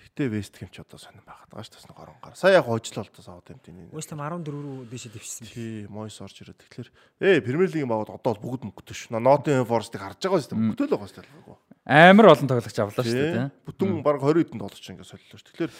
[0.00, 1.92] Тэгтээ Вест Хэм ч одоо сонирн байгаад байгаа шүү дээ.
[1.94, 2.32] Горон гар.
[2.34, 3.76] Сая яг хожлоо л та саад юм тийм.
[3.92, 5.44] West Ham 14 рүү дэше дэвшсэн.
[5.52, 6.88] Тий, Мойс орж ирээд тэгэхээр
[7.20, 9.20] ээ Премьер лигийн багууд одоо бол бүгд мөнгөтэй шүү.
[9.20, 10.60] Нотинг Форестыг харж байгаа шүү дээ.
[10.60, 11.58] Мөнгөтэй л байгаа шүү дээ.
[11.90, 13.44] Амар олон тоглогч авлаа шүү дээ те.
[13.68, 15.48] Бүтэн баг 20 хэдэн доллар ч ингэ солилоо шүү.
[15.52, 15.72] Тэгэхээр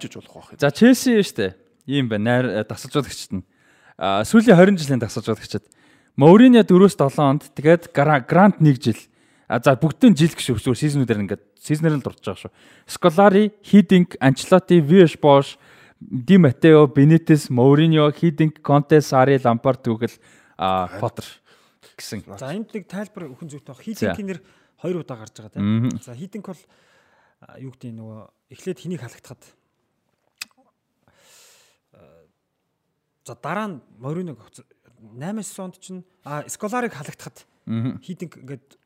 [0.00, 0.60] ч болох байх юм.
[0.60, 1.52] За Челси шүү дээ.
[1.90, 2.24] Ийм байна.
[2.40, 3.44] Найр дасалжуулагчд нь.
[4.00, 5.64] А сүүлийн 20 жилийн дасалжуулагчд.
[6.16, 9.00] Мourinho 4-7 онд тэгээд Гра- Грант 1 жил.
[9.50, 12.52] За бүгдийн жил гэж зүгээр сизнүүдээр ингээд сизнэр нь дурж байгаа шүү.
[12.86, 15.58] Scolari, Hiddink, Ancelotti, Villas-Boas,
[15.98, 20.14] Di Matteo, Benitez, Mourinho, Hiddink, Conte, Sarri, Lampard түүгэл
[20.54, 21.26] а Potter
[22.00, 22.24] гэсэн.
[22.38, 23.82] За энд нэг тайлбар өхөн зүйтэй баг.
[23.84, 24.40] Хитинг нэр
[24.80, 25.90] хоёр удаа гарч байгаа тийм.
[26.00, 26.62] За хитинг бол
[27.60, 28.20] юу гэдэг нөгөө
[28.54, 29.42] эхлээд хэнийг халагдахад
[33.24, 34.40] за дараа нь Мориног
[35.16, 37.44] 8-9 онд чинь а Сколарыг халагдахад
[38.04, 38.79] Хийдинг ингээд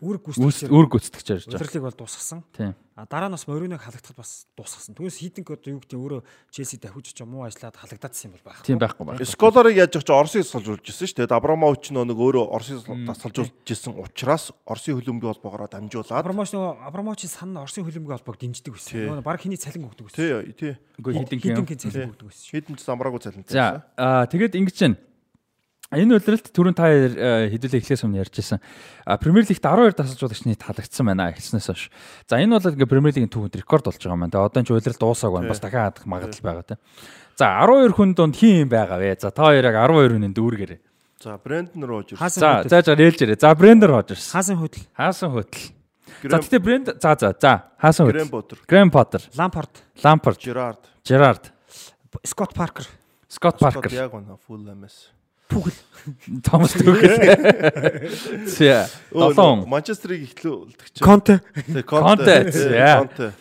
[0.00, 1.56] үүрэг гүйцэтгэж үүр гүйцэтгэж ярьж байгаа.
[1.56, 2.44] удирлыг бол дуусгасан.
[2.52, 2.76] Тийм.
[2.96, 4.92] А дараа нь бас Мориног халагдахад бас дуусгасан.
[4.92, 6.20] Түүнээс Хийдинг одоо юу гэдэг өөрөө
[6.52, 8.60] Челси давхиж ч юм уу ажиллаад халагдаадсан юм бол байх.
[8.60, 9.24] Тийм байхгүй байна.
[9.24, 11.32] Сколарыг яаж ч Оросыг салжуулж ирсэн шүү дээ.
[11.32, 17.56] Абрамович нэг өөрөө Оросыг салжуулж ирсэн учраас Оросын хөлбөмбөгийн холбоогоор дамжуулаад Абрамович нөгөө Абрамовичийн сан
[17.56, 18.96] Оросын хөлбөмбөгийн холбоог дэмждэг байсан.
[19.00, 20.20] Нөгөө баг хийний цалин өгдөг байсан.
[20.20, 21.24] тий тий юм.
[21.24, 22.48] Хийдингийн цалин өгдөг байсан.
[22.52, 23.52] хідэн ч замраагүй цалинтай.
[23.52, 24.96] За тэгээд ингэж байна.
[25.94, 28.58] Энэ үйлрэлт түрүүн та э, хэдүүлээ эхлээс өмнө ярьжсэн.
[29.06, 31.90] А Премьер Лигт 12 тасалжуулагчны талагдсан байна эхлснээс хойш.
[32.26, 34.34] За энэ бол ингээ Премьер Лигийн түүхэнд рекорд болж байгаа юм байна.
[34.34, 35.52] Одоо энэ ч үйлрэлт дуусаагүй байна.
[35.54, 36.76] Бас дахиад хадах магадлал байгаа те.
[37.38, 39.14] За 12 хүн донд хин юм байгаа вэ?
[39.14, 40.80] За та хоёр яг 12 хүний дүүргээрээ.
[41.22, 43.40] За Брэндон Рожерс, Хаасан За зааж нээлж ирээ.
[43.40, 44.30] За Брендер Рожерс.
[44.34, 44.84] Хаасан хөдөл.
[44.92, 45.70] Хаасан хөтл.
[46.22, 48.36] За Грэм тэгтээ Бренд за за за Хаасан Грэм хөтл.
[48.36, 49.72] Поттер, Грэм Поттер, Лампард.
[50.04, 51.52] Лампард, Жерард, Жерард,
[52.22, 52.84] Скот Паркер.
[53.28, 55.15] Скот Паркер, Яг гоо Фулэмэс.
[55.48, 55.78] Пүгэл.
[56.46, 57.18] Томас Түгэл.
[58.46, 59.66] За долоон.
[59.66, 61.04] Манчестерыг ихлүүлдэг чинь.
[61.06, 61.40] Конте.
[61.82, 63.02] Конте, Тий, за.
[63.02, 63.32] Конте.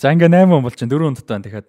[0.00, 1.68] За ингээ 8 хүн бол чинь 4 хүнд тань дахиад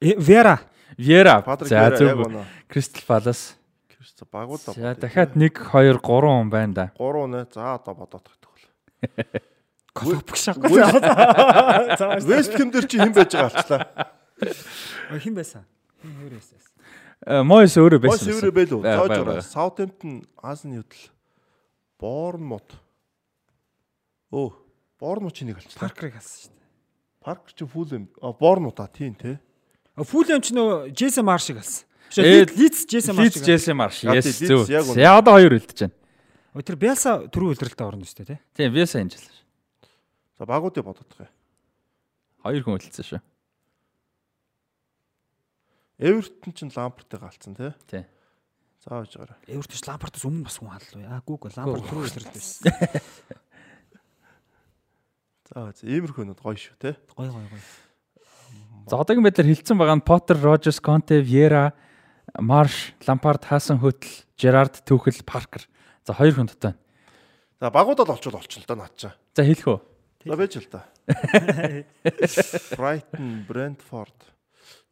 [0.00, 0.60] Вера.
[0.96, 1.42] Вера.
[1.60, 2.46] За Вера яг зөв.
[2.68, 3.56] Кристал Палас.
[3.90, 4.74] Кристо багуудаа.
[4.74, 6.86] За дахиад 1 2 3 хүн байна да.
[6.98, 7.46] 3 нэ.
[7.54, 9.42] За одоо бодоод тагтгал.
[9.92, 10.56] Колопк шах.
[12.22, 13.82] Вест Хэм дээр чи хэн байж байгаа алчлаа.
[15.18, 15.66] Хин байсан?
[17.26, 18.30] Э, Мойс өөрөө байсан.
[18.30, 18.78] еврэ бэлүү.
[18.82, 19.34] Бага, Зааж бага, ороо.
[19.34, 19.42] бага.
[19.42, 21.10] Саутемптон Азны хөдөл.
[21.98, 22.68] Боурнмут.
[24.30, 24.52] Өө,
[25.00, 25.82] Боурнмут чи нэг алчлаа.
[25.82, 26.66] Паркерыг халсан шүү дээ.
[27.24, 28.08] Парк чи фул юм.
[28.22, 29.40] А Боурнмут а тийм те.
[29.98, 31.84] Фулэм ч нөө Джейсон Маршиг халсан.
[32.16, 33.42] Ээ, Лиц Джейсон Лиц Маршиг.
[33.42, 34.04] Джесси Марш.
[34.06, 34.64] Yes зөв.
[34.94, 36.62] За одоо хоёр үлдэж байна.
[36.62, 38.38] Тэр Бялса түрүү үлрэлтэ орно шүү дээ тий.
[38.54, 39.26] Тийм, Веса энэ жил.
[40.38, 41.30] За багуудыг бодоод байгаа.
[42.46, 43.20] Хоёр хүн үлдсэн шүү.
[45.98, 47.74] Эвертон ч Лампартыг галцсан те.
[47.90, 48.06] Тий.
[48.86, 49.34] За байж гараа.
[49.50, 51.02] Эвертс Лампардаас өмнө бас хүн халлуу.
[51.10, 52.70] Аа Google Лампард түрүү үлрэлт байсан.
[55.48, 56.94] За за иймэрхүү нүд гоё шүү те.
[57.16, 57.62] Гой гой гой.
[58.86, 61.72] За одоогийн байдлаар хилцэн байгаа нь Поттер, Рожерс, Конте, Вьера,
[62.36, 65.64] Марш, Лампард, Хаасан хөтл, Жерард, Түүхэл, Паркер.
[66.04, 66.76] За хоёр хүн дотоо.
[67.64, 69.16] За багуудад олчвол олчихно л да наад чаа.
[69.32, 69.80] За хэлэх үү?
[70.28, 70.84] За байж л да.
[72.76, 74.37] Brighton, Brentford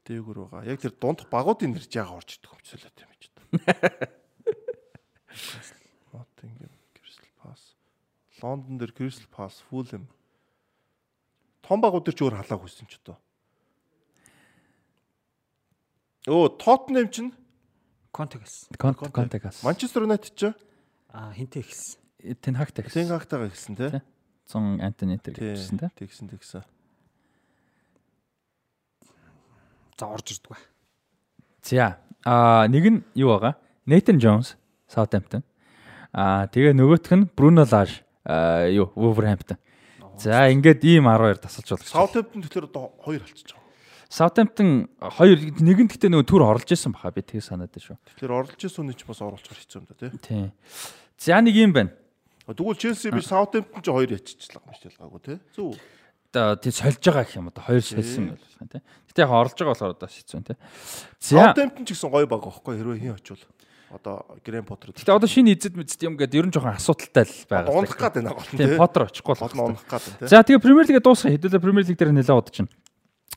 [0.07, 0.71] дээгүр байгаа.
[0.71, 2.55] Яг тэр дундх багуудын нэр жааga орж идэх
[2.95, 4.17] тийм гэж байна.
[6.15, 7.75] Nottingham, Crystal Palace.
[8.41, 10.07] Лондон дээр Crystal Palace, Fulham.
[11.67, 13.19] Том багууд дээр ч өөр халааг хүссэн ч одоо.
[16.31, 17.35] Оо, Tottenham чинь
[18.15, 18.73] Конте гэсэн.
[18.79, 19.13] Конте, Конте.
[19.13, 19.61] Конте гас.
[19.61, 20.55] Manchester United ч
[21.13, 22.01] Аа хинтээ гэсэн.
[22.41, 23.05] Тенхагтай гэсэн.
[23.05, 24.03] Тенгактайгаа гисэн те.
[24.49, 25.91] 100 Антони тэр Тий, гэсэн те.
[25.93, 26.65] Тэгсэн тэгсэн.
[29.99, 30.59] За орж ирдэг ба.
[31.62, 33.57] За а нэг нь юу байгаа?
[33.86, 34.57] Nathan Jones,
[34.90, 35.42] Southampton.
[36.12, 38.03] А тэгээ нөгөөх нь Bruno Lage,
[38.74, 39.57] юу, Wolverhampton.
[40.18, 41.88] За ингээд ийм 12 тасалж болох.
[41.88, 43.64] Southampton тэгэхээр одоо хоёр алчиж байгаа.
[44.11, 47.97] Southampton хоёр нэг нь гэхдээ нөгөө түр орлож исэн баха би тэг санаад байна шүү.
[48.16, 50.11] Тэгэхээр орлож исэн үний ч бас оруулчихар хэцүү юм да тий.
[50.24, 50.44] Тий.
[51.20, 51.92] За нэг юм байна.
[52.49, 55.38] Тэгвэл Челси биш Southampton ч хоёр яччихлаа юм шиг ялгаагүй тий.
[55.53, 55.76] Зөв.
[56.61, 58.82] Тий сольж байгаа гэх юм одоо хоёр сольсон байлаа тий.
[59.09, 60.57] Гэтэ яг орлож байгаа болохоор одоо хэцүү тий.
[61.20, 63.45] За Southampton ч гэсэн гоё баг аахгүй хэрвээ хин очивол
[63.91, 64.93] одоо Грэм Поттер.
[64.93, 67.72] гэтэ одоо шинэ эзэд мэдсэн юм гээд ер нь жоохон асуудалтай л байгаа.
[67.72, 68.76] унах гад байна гол нь тий.
[68.76, 69.55] Поттер очихгүй болох.
[69.55, 70.28] унах гад тий.
[70.28, 71.32] За тэгээ Премьер Лигээ дуусгая.
[71.39, 72.72] Хэдүүлээ Премьер Лиг дээр нэлээд удаж байна.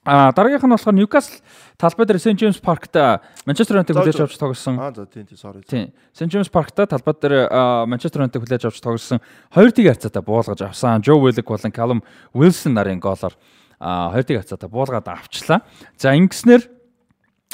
[0.09, 1.37] А дараагийнх нь болохоор Ньюкасл
[1.77, 4.79] талбай дээр Джеймс паркта Манчестер Юнайтед За, хүлээж авч тоглосон.
[4.81, 5.61] Аа за тий тий sorry.
[5.61, 5.93] Тийм.
[6.17, 9.21] Сент Джеймс паркта талбай дээр Манчестер Юнайтед хүлээж авч тоглосон.
[9.53, 11.05] Хоёр тийг харьцаатай буулгаж авсан.
[11.05, 12.01] Жо Уиллик болон Калум
[12.33, 13.37] Уилсон нарын голоор
[13.77, 15.61] а хоёр тийг харьцаатай буулгаад авчлаа.
[15.93, 16.65] За ингэснээр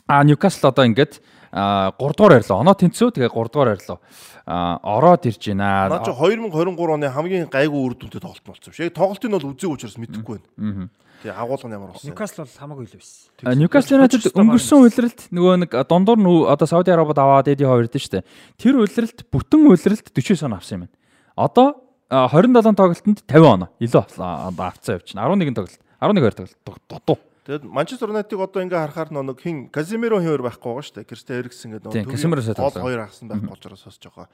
[0.07, 1.19] а Ньюкасл одоо ингээд
[1.55, 2.59] 3 дугаар арилаа.
[2.59, 3.99] Оноо тэнцүү тэгээ 3 дугаар арилаа.
[4.45, 5.87] А ороод ирж байна.
[5.87, 8.91] Наа чи 2023 оны хамгийн гайгүй үр дүнтэй тоглолт болсон юм шиг.
[8.91, 10.89] Яг тоглолтын бол үзег учраас мэдэхгүй байна.
[11.23, 12.11] Тий агуулга нь ямар болсон.
[12.11, 13.31] Ньюкасл бол хамаагүй л байсан.
[13.47, 17.87] А, Ньюкасл Юнайтед өнгөрсөн үйлрэлт нөгөө нэг дундуур нь одоо Сауди Арабид аваад эди хоёр
[17.87, 18.27] дээ штэ.
[18.59, 20.95] Тэр үйлрэлт бүтэн үйлрэлт 49 он авсан юм байна.
[21.39, 21.67] Одоо
[22.11, 25.23] а, 27 тоглолтод 50 оноо илүү авсан авцсан явчихна.
[25.23, 25.79] 11 тоглолт.
[26.03, 27.17] 11 хоёр тоглолт дутуу.
[27.45, 31.09] Тэгэд Манчестер Юнайтед одоо ингээ харахаар нэг хин Казимиро хин хоёр байхгүй байгаа шүү дээ.
[31.13, 34.25] Кристиан Эриксэн гэдэг сая гол хоёр агсан байх болж байгаа сос жоохон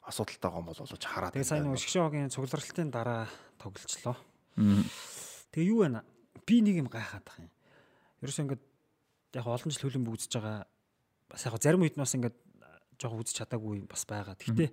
[0.00, 1.36] асуудалтай гом болол ч хараад.
[1.36, 1.76] Тэгээ сайн байна.
[1.76, 3.28] нөгөө шгшөөгийн цугларалтын дараа
[3.60, 4.16] тоглолцлоо.
[5.52, 6.00] Тэгээ юу вэ?
[6.48, 7.52] Би нэг юм гайхаад байгаа юм.
[8.24, 8.62] Ерөөсөө ингээд
[9.36, 10.64] яг олон жил хөлбөмбөг үзэж байгаа
[11.28, 12.36] бас яг зарим үед нь бас ингээд
[12.96, 14.32] жоохон үзэж чадаагүй бас байгаа.
[14.32, 14.72] Гэхдээ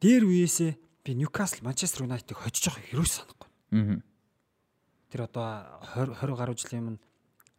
[0.00, 0.72] дээр үеэсээ
[1.04, 3.50] би Ньюкасл Манчестер Юнайтедыг хожиж байгаа хэрөөс санахгүй.
[3.76, 4.00] Аа.
[5.12, 5.44] Тэр одоо
[5.98, 7.09] 20 20 гаруй жилийн өмнө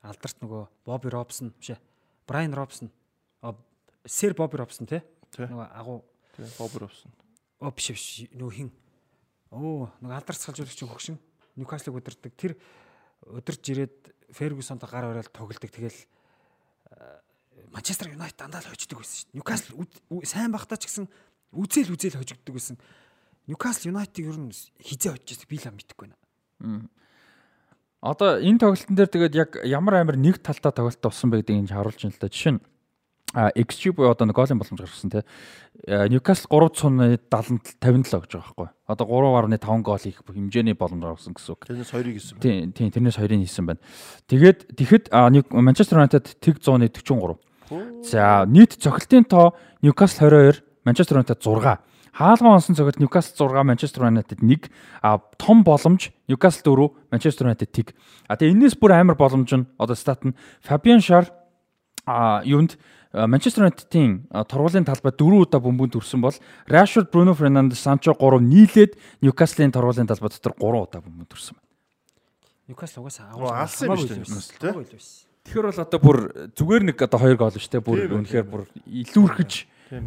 [0.02, 1.82] алдарт нөгөө Бобби Робсон биш ээ.
[2.28, 2.92] Брайан Робсон.
[4.06, 5.02] Сэр Бобби Робсон тий.
[5.38, 6.02] Нөгөө агуу
[6.36, 7.12] тий Бобер авсан.
[7.62, 8.72] оо биш биш нөгөө хин.
[9.54, 11.20] Оо нөгөө алдарцгалжуулагч хөгшин
[11.56, 12.34] Ньюкаслыг удирдаг.
[12.34, 12.58] Тэр
[13.22, 15.70] удирж ирээд Фергюсонтой гар барайл тоглолдог.
[15.70, 15.94] Тэгэл
[17.72, 19.38] Манчестер Юнайтед дандаа л хождог байсан шүү дээ.
[19.38, 19.72] Ньюкасл
[20.26, 21.06] сайн багтаа ч гэсэн
[21.54, 22.78] үзэл үзэл хожигддаг байсан.
[23.46, 26.18] Ньюкасл Юнайтед ер нь хизээ хожиж би л мэдэхгүй байна.
[28.02, 32.02] Одоо энэ тоглолтын дээр тэгээд яг ямар амир нэг талдаа тоглолт болсон байдгийг энэ харуулж
[32.02, 32.34] байна л да.
[32.34, 32.62] Жишээ нь
[33.32, 35.24] XG буюу одоо нэг голын боломж гаргасан тий.
[35.88, 37.22] Ньюкасл 370
[37.80, 38.70] 57 гэж байгаа байхгүй.
[38.90, 41.64] Одоо 3.5 гол хийх хэмжээний боломж гаргасан гэсэн үг.
[41.64, 42.42] Тэрнээс хоёрыг хийсэн.
[42.44, 43.80] Тийм, тийм тэрнээс хоёрыг хийсэн байна.
[44.28, 45.06] Тэгээд тэгэхэд
[45.54, 47.40] Манчестер Юнайтед тэг 143.
[48.04, 51.80] За нийт цохилтын тоо Ньюкасл 22, Манчестер Юнайтед 6.
[52.12, 54.70] Хаалган онсон цогт Ньюкасл 6, Манчестер Юнайтед 1.
[55.02, 57.96] А том боломж Ньюкасл 4, Манчестер Юнайтед 1.
[58.28, 61.32] А тэгээ энэс бүр амар боломж нь одоо стат нь Фабиан Шар
[62.06, 62.78] а юунд
[63.14, 66.36] Манчестер Юнайтедийн тургуулийн талбай 4 удаа бөмбөг төрсөн бол
[66.68, 71.68] Rashford, Bruno Fernandes, Sancho 3 нийлээд Ньюкаслийн тургуулийн талбай дотор 3 удаа бөмбөг төрсөн байна.
[72.72, 75.32] Ньюкасл угаасаа алсан юм шүү дээ.
[75.44, 76.18] Тэгэхээр бол одоо бүр
[76.56, 77.84] зүгээр нэг одоо 2 гол шүү дээ.
[77.84, 79.52] Бүр үнэхээр бүр илүүрхэж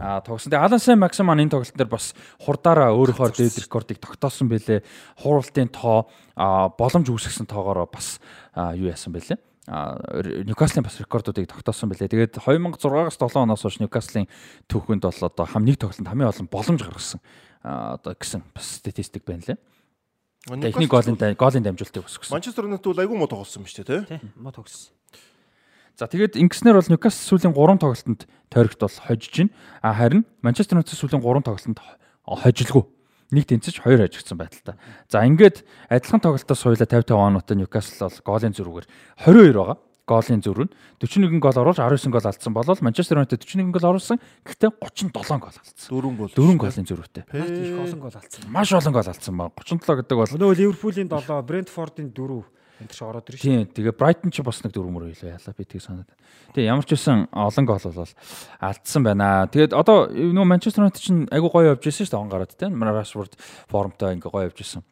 [0.01, 0.51] а тогсон.
[0.51, 4.80] Тэгээ Алан Сайн Максиман энэ тоглолтын дээр бас хурдаараа өөрөөхөө дээд рекордыг тогтоосон байлээ.
[5.20, 8.20] Хуралтын тоо боломж үүсгэсэн тоогоороо бас
[8.57, 9.37] юу яасан байлээ.
[10.45, 12.09] Ньюкаслийн бас рекордуудыг тогтоосон байлээ.
[12.09, 14.28] Тэгээд 2006-аас 7 оноос хойш Ньюкаслийн
[14.68, 17.20] түүхэнд бол одоо хам нэг тоглолтод хамгийн олон боломж гаргасан
[17.64, 19.59] одоо гэсэн бас статистик байна лээ.
[20.45, 22.37] Техник голын голын дамжуулалтыг өсгсөн.
[22.37, 24.20] Манчестер Юнайтед бол айгүй муу тоглосон юм шүү дээ, тий?
[24.37, 24.93] Муу тоглосон.
[25.95, 29.55] За тэгээд ингэснээр бол Ньюкасл сүүлийн 3 тоглолтод тойрогт бол хожиж байна.
[29.78, 31.78] А харин Манчестер Юнайтед сүүлийн 3 тоглолтод
[32.26, 32.82] хожilгүй
[33.30, 34.74] нэг тэнцэж хоёр хажигдсан байдалтай.
[35.07, 38.86] За ингээд адилхан тоглолтоос хоёлаа 50 50 оноотой Ньюкасл бол голын зөрүүгээр
[39.22, 39.78] 22 байгаа.
[40.05, 44.20] Голын зөрүү нь 41 гол оруулж 19 гол алдсан болол Манчестер Юнайтед 41 гол оруулсан.
[44.45, 45.64] Гэхдээ 37 гол алдсан.
[45.80, 46.28] 4 гол.
[46.28, 47.24] 4 голын зөрүүтэй.
[47.24, 48.45] Их олон гол алдсан.
[48.53, 52.45] Маш олон гол алдсан ба 37 гэдэг бол Нөгөө Ливерпулийн 7, Брентфордын 4
[52.83, 53.66] энэ ч ороод ирж Тийм.
[53.70, 56.11] Тэгээ Брайтон ч бас нэг дөрвөөр хэлээ ялаа би тийг санаад.
[56.57, 58.12] Тэгээ ямар ч үсэн олон гол бол
[58.59, 59.47] алдсан байна.
[59.47, 62.79] Тэгээд одоо нөгөө Манчестер Юнайтед чинь айгу гоё явж ирсэн шүү дээ он гараад тийм.
[62.83, 63.39] Rashford
[63.70, 64.83] формтой ингээ гоё явж ирсэн.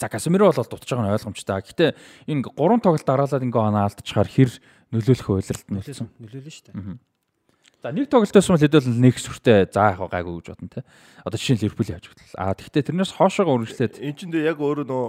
[0.00, 1.62] За Касемиро бол дутж байгаа нь ойлгомжтой.
[1.62, 1.90] Гэхдээ
[2.26, 4.50] энэ гурван тоглолт дараалаад ингээ оноо алдчихаар хэр
[4.90, 6.08] нөлөөлөх үйлрэлт нь нөлөөлсөн.
[6.16, 6.98] Нөлөөлнө шүү дээ.
[7.82, 10.86] За нэг тоглолтоос бол хэдүүл нэг сүртэй заа яг гайгүй гэж бодно те.
[11.26, 12.38] Одоо жишээ нь Ливерпулийн хавж хөтлөл.
[12.38, 15.06] Аа тэгвэл тэрнээс хоошоогоо үргэлжлээд эн чинь яг өөрөө нөө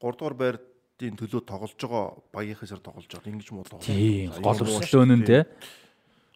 [0.00, 0.56] 3 дугаар байр
[0.98, 3.86] дийн төлөө тоглож байгаа багийнхаа тоглож байгаа ингэж муу тоглож.
[3.86, 5.46] Тийм гол өрсөлдөөн нь те.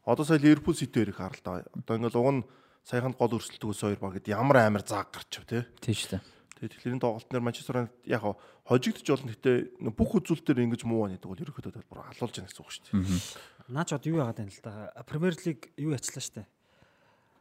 [0.07, 1.67] Одоо сая Ливерпул Сити хоёрыг харал та.
[1.75, 2.43] Одоо ингээл уг нь
[2.87, 5.67] саяхан гол өрсөлдөгөөс хоёр багт ямар амар зааг гарчв те.
[5.83, 6.23] Тийм шүү дээ.
[6.63, 8.23] Тэгээд тэгэхээр энэ тоглолтноор Манчестер Юнайтед яг
[8.63, 9.57] хожигдож болно гэхдээ
[9.99, 13.67] бүх үзүүлэлтээр ингэж муу байна гэдэг бол ерөөхдөө бүр алуулж яана гэсэн үг шүү дээ.
[13.67, 15.03] Наач одоо юу яагаад байна л да.
[15.11, 16.47] Премьер лиг юу ячлаа шүү дээ.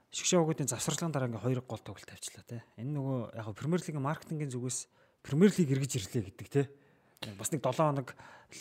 [0.10, 2.66] Шгшоогуудын завсарлагын дараа ингээ хоёр гол тоглолт тавьчлаа те.
[2.82, 4.90] Энэ нөгөө яг Премьер лигийн маркетингийн зүгээс
[5.22, 6.62] Премьер лиг эргэж ирлээ гэдэг те
[7.38, 8.10] бас нэг 7 хоног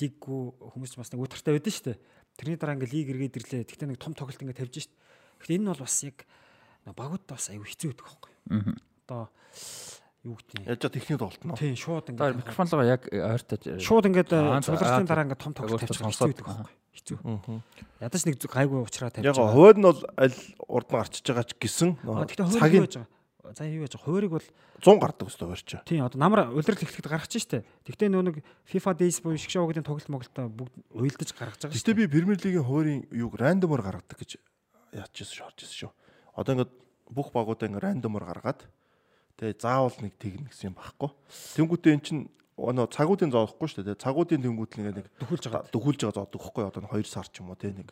[0.00, 0.42] лиггүй
[0.76, 1.98] хүмүүс бас нэг утгартай байдсан шүү дээ.
[2.36, 3.64] Тэрний дараа ингээ лиг эргээд ирлээ.
[3.64, 4.92] Гэхдээ нэг том тоглолт ингээ тавьж шít.
[5.40, 6.16] Гэхдээ энэ нь бол бас яг
[6.84, 8.32] багууд бас аюу хэцүү байдаг байхгүй.
[9.08, 9.22] Одоо
[10.24, 11.56] юу гэдэг Яаж техник тоглолт нь.
[11.56, 16.28] Тийм шууд ингээ микрофонлогоо яг ойртож шууд ингээ цугларлын дараа ингээ том тоглолт тавьж хэцүү
[16.28, 16.74] байдаг байхгүй.
[16.90, 17.18] Хэцүү.
[18.04, 19.24] Ядаж нэг гайгүй уучраа тавьж.
[19.24, 20.38] Яг хойд нь бол аль
[20.68, 21.90] урд нь гарчиж байгаа ч гэсэн
[22.60, 22.88] цагийн
[23.56, 24.46] За юу яаж хуваарийг бол
[24.78, 25.82] 100 гардаг өстой хуурч.
[25.84, 27.64] Тийм одоо намар улирал эхлэхэд гаргачих штэ.
[27.84, 28.36] Тэгтээ нөө нэг
[28.70, 31.74] FIFA Days буюу шгшээ угдын тоглолт моголтой бүгд уйлдаж гаргаж байгаа.
[31.74, 34.38] Тэгтээ би Премьер лигийн хуваарийн юуг рандомор гаргадаг гэж
[34.94, 35.92] орж ирсэн шүү.
[36.38, 36.72] Одоо ингээд
[37.10, 38.66] бүх багуудаа ингээд рандомор гаргаад
[39.38, 41.10] тэгээ заавал нэг тэгнэ гэсэн юм байхгүй.
[41.58, 42.22] Тэнгүүтээ эн чинь
[42.60, 43.98] оноо цагуудын зоохгүй шүү дээ.
[43.98, 45.72] Цагуудын тэнгүүд л ингээд нэг дөхүүлж байгаа.
[45.72, 46.64] Дөхүүлж байгаа зоодог байхгүй.
[46.68, 47.90] Одоо 2 сар ч юм уу те нэг.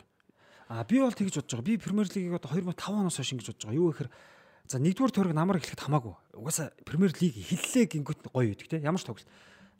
[0.69, 1.65] А би бол тэгж бодож байгаа.
[1.65, 3.81] Би Премьер лигийг одоо 2005 оноос хойш ингэж бодож байгаа.
[3.81, 4.09] Юу гэхээр
[4.69, 6.13] За нэгдүгээр төрөг намар эхлэхэд хамаагүй.
[6.37, 8.77] Угаасаа Премьер лиг хиллээ гингүүт гоё үйдэг те.
[8.85, 9.25] Ямар ч тоглолт.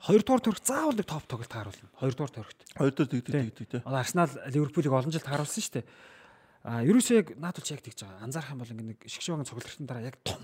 [0.02, 1.94] Хоёрдугаар төрөг заавал нэг топ тоглолт тааруулна.
[2.02, 2.60] Хоёрдугаар төрөгт.
[2.74, 3.78] Хоёрдугаар тэгдэг тэгдэг те.
[3.86, 5.86] Одоо Арсенал Ливерпулийг олон жил тааруулсан шүү дээ.
[6.66, 8.26] А ерөөсөө яг наадулч яг тэгж байгаа.
[8.26, 10.42] Анзаарах юм бол ингээ нэг шгшөөгийн цуглалтын дараа яг том.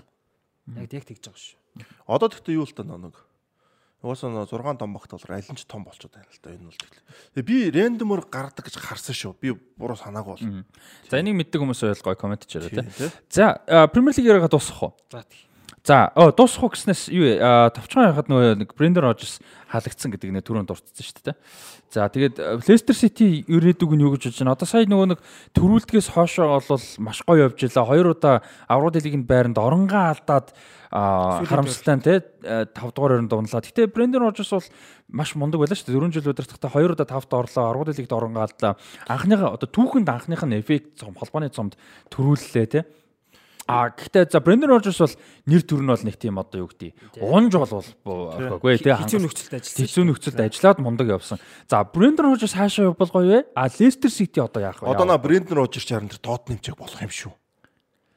[0.78, 1.58] Яг яг тэгж байгаа шүү.
[2.06, 3.18] Одоо тэгтээ юу л та нэг
[4.04, 6.76] Угаасаа 6 том багт бол аль нь ч том болчиход байна л да энэ бол
[6.76, 7.00] тэгэл.
[7.32, 9.32] Тэгээ би рандомор гардаг гэж харсан шүү.
[9.40, 10.64] Би буруу санаагүй бол.
[11.08, 13.10] За энийг мэддэг хүмүүс ойлгоо комент хийрээ тий.
[13.32, 13.56] За
[13.88, 14.92] Премьер лиг яриагаа дуусгах уу?
[15.08, 15.40] За тий.
[15.86, 17.38] За оо дуусах уу гэснээс юу?
[17.70, 19.38] Тавчхан яхад нөгөө нэг Брендер Рожерс
[19.70, 21.38] халагдсан гэдэг нэ түрүүнд дурдсан шүү дээ.
[21.94, 24.58] За тэгээд Лестер Сити ирээдүг нь юу гэж бодож байна?
[24.58, 25.22] Одоо сая нөгөө нэг
[25.54, 27.86] төрүүлдгээс хоошоо бол маш гоё явж илаа.
[27.86, 30.50] Хоёр удаа Аврал лигийн байранд оронгаа алдаад
[30.90, 33.62] харамсалтай те 5 дугаар өрөнд унлаа.
[33.62, 34.66] Гэтэ Брендер Рожерс бол
[35.06, 36.02] маш мундаг байлаа шүү дээ.
[36.02, 37.62] 4 жил удирдахдаа 2 удаа 5-т орлоо.
[37.70, 38.74] Аврал лигт оронгаа алдлаа.
[39.06, 41.78] Анхныхаа одоо түүхэнд анхных нь эффект цом холбооны цомд
[42.10, 42.82] төрүүллээ те
[43.66, 45.16] А гэхдээ за Брендон Рожерс бол
[45.50, 47.18] нэр төр нь бол нэг тийм одоо юу гэдэг.
[47.18, 48.94] Унж бол орхиогүй тий.
[48.94, 49.82] Хэцүү нөхцөлд ажилласан.
[49.82, 51.42] Хэцүү нөхцөлд ажиллаад мундаг явсан.
[51.66, 53.50] За Брендон Рожерс хаашаа явбал гоё вэ?
[53.58, 54.86] А Лестер Сити одоо яах вэ?
[54.86, 57.34] Одоо на Брендон Рожерс чаран тэр Тоттенхэмчэг болох юм шүү.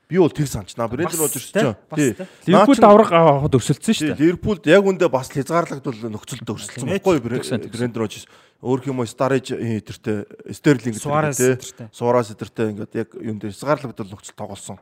[0.06, 0.78] Би бол тэр санч.
[0.78, 2.14] На Брендон Рожерс ч тий.
[2.46, 4.22] Ливерпул давраг авахд өсөлдсөн шүү дээ.
[4.22, 8.30] Ливерпулд яг үндэ бас хязгаарлагдвал нөхцөлд өсөлдсөн байхгүй Брендон Рожерс.
[8.62, 11.58] Өөр юм уу Старэж эдэртэй Стерлинг тий.
[11.94, 14.82] Суарас эдэртэй ингээд яг юм дээр хязгаарлагдвал нөхцөл тоглосон.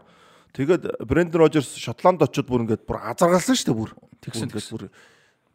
[0.54, 3.92] Тэгээд Брэндон Рожерс Шотланд очиод бүр ингээд бүр азаргалсан шүү дээ бүр.
[4.24, 4.84] Тэгсэн тэгээд бүр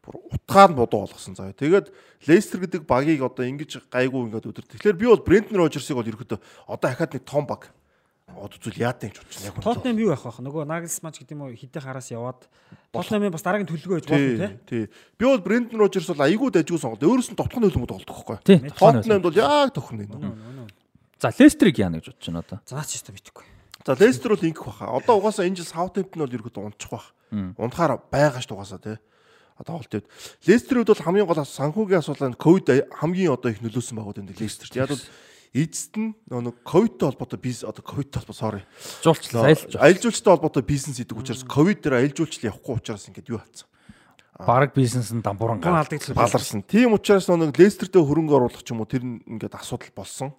[0.02, 1.54] бүр утгаар нь бодоо болгосон заяа.
[1.54, 1.94] Тэгээд
[2.26, 4.66] Лестер гэдэг багийг одоо ингэж гайгүй ингээд өдөр.
[4.66, 7.70] Тэгэхээр би бол Брэндон Рожерсыг бол ерөөдөө одоо ахаад нэг том баг
[8.32, 9.60] од үзүүл яатаа гэж бодчихно яг.
[9.62, 10.44] Тоттенхэм юу явах вэ?
[10.46, 12.46] Нөгөө Нагelsmann гэдэг юм уу хитэ хараас яваад
[12.94, 14.88] Тоттенхэм бас дараагийн төлөвлөгөө гэж болно тий.
[15.18, 17.04] Би бол Брэндон Рожерс бол айгүй дайггүй сонголт.
[17.04, 18.72] Өөрөөс нь тотхон хөлбөмбөд болдог байхгүй.
[18.72, 20.70] Тоттенхэмд бол яг тохирно энэ.
[21.20, 22.58] За Лестерийг яана гэж бодож байна одоо.
[22.64, 23.51] За ч яста битгэхгүй.
[23.86, 24.86] За Лестер бол ингэх баха.
[24.94, 27.14] Одоо угаасаа энэ жил Саутгемптон бол ерөөд унчих бах.
[27.32, 28.96] Унтахаар байгаач угаасаа тий.
[29.58, 30.06] Одоо болт.
[30.46, 34.76] Лестерүүд бол хамгийн гол санхүүгийн асуудал нь ковид хамгийн одоо их нөлөөсөн байгууд энэ Лестерт.
[34.78, 35.02] Яг бол
[35.52, 38.62] эцэст нь нэг ковидтэй холбоотой бизнес одоо ковидтэй холбоо sorry.
[39.02, 43.42] Жуулчлал аялал жуулчтай холбоотой бизнес гэдэг учраас ковид дээр аялал жуулчлал явахгүй учраас ингээд юу
[43.42, 43.68] болсон.
[44.38, 46.62] Бараг бизнес нь дампууран галарсан.
[46.62, 50.32] Тийм учраас нэг Лестертэй хөрөнгө оруулах ч юм уу тэр ингээд асуудал болсон.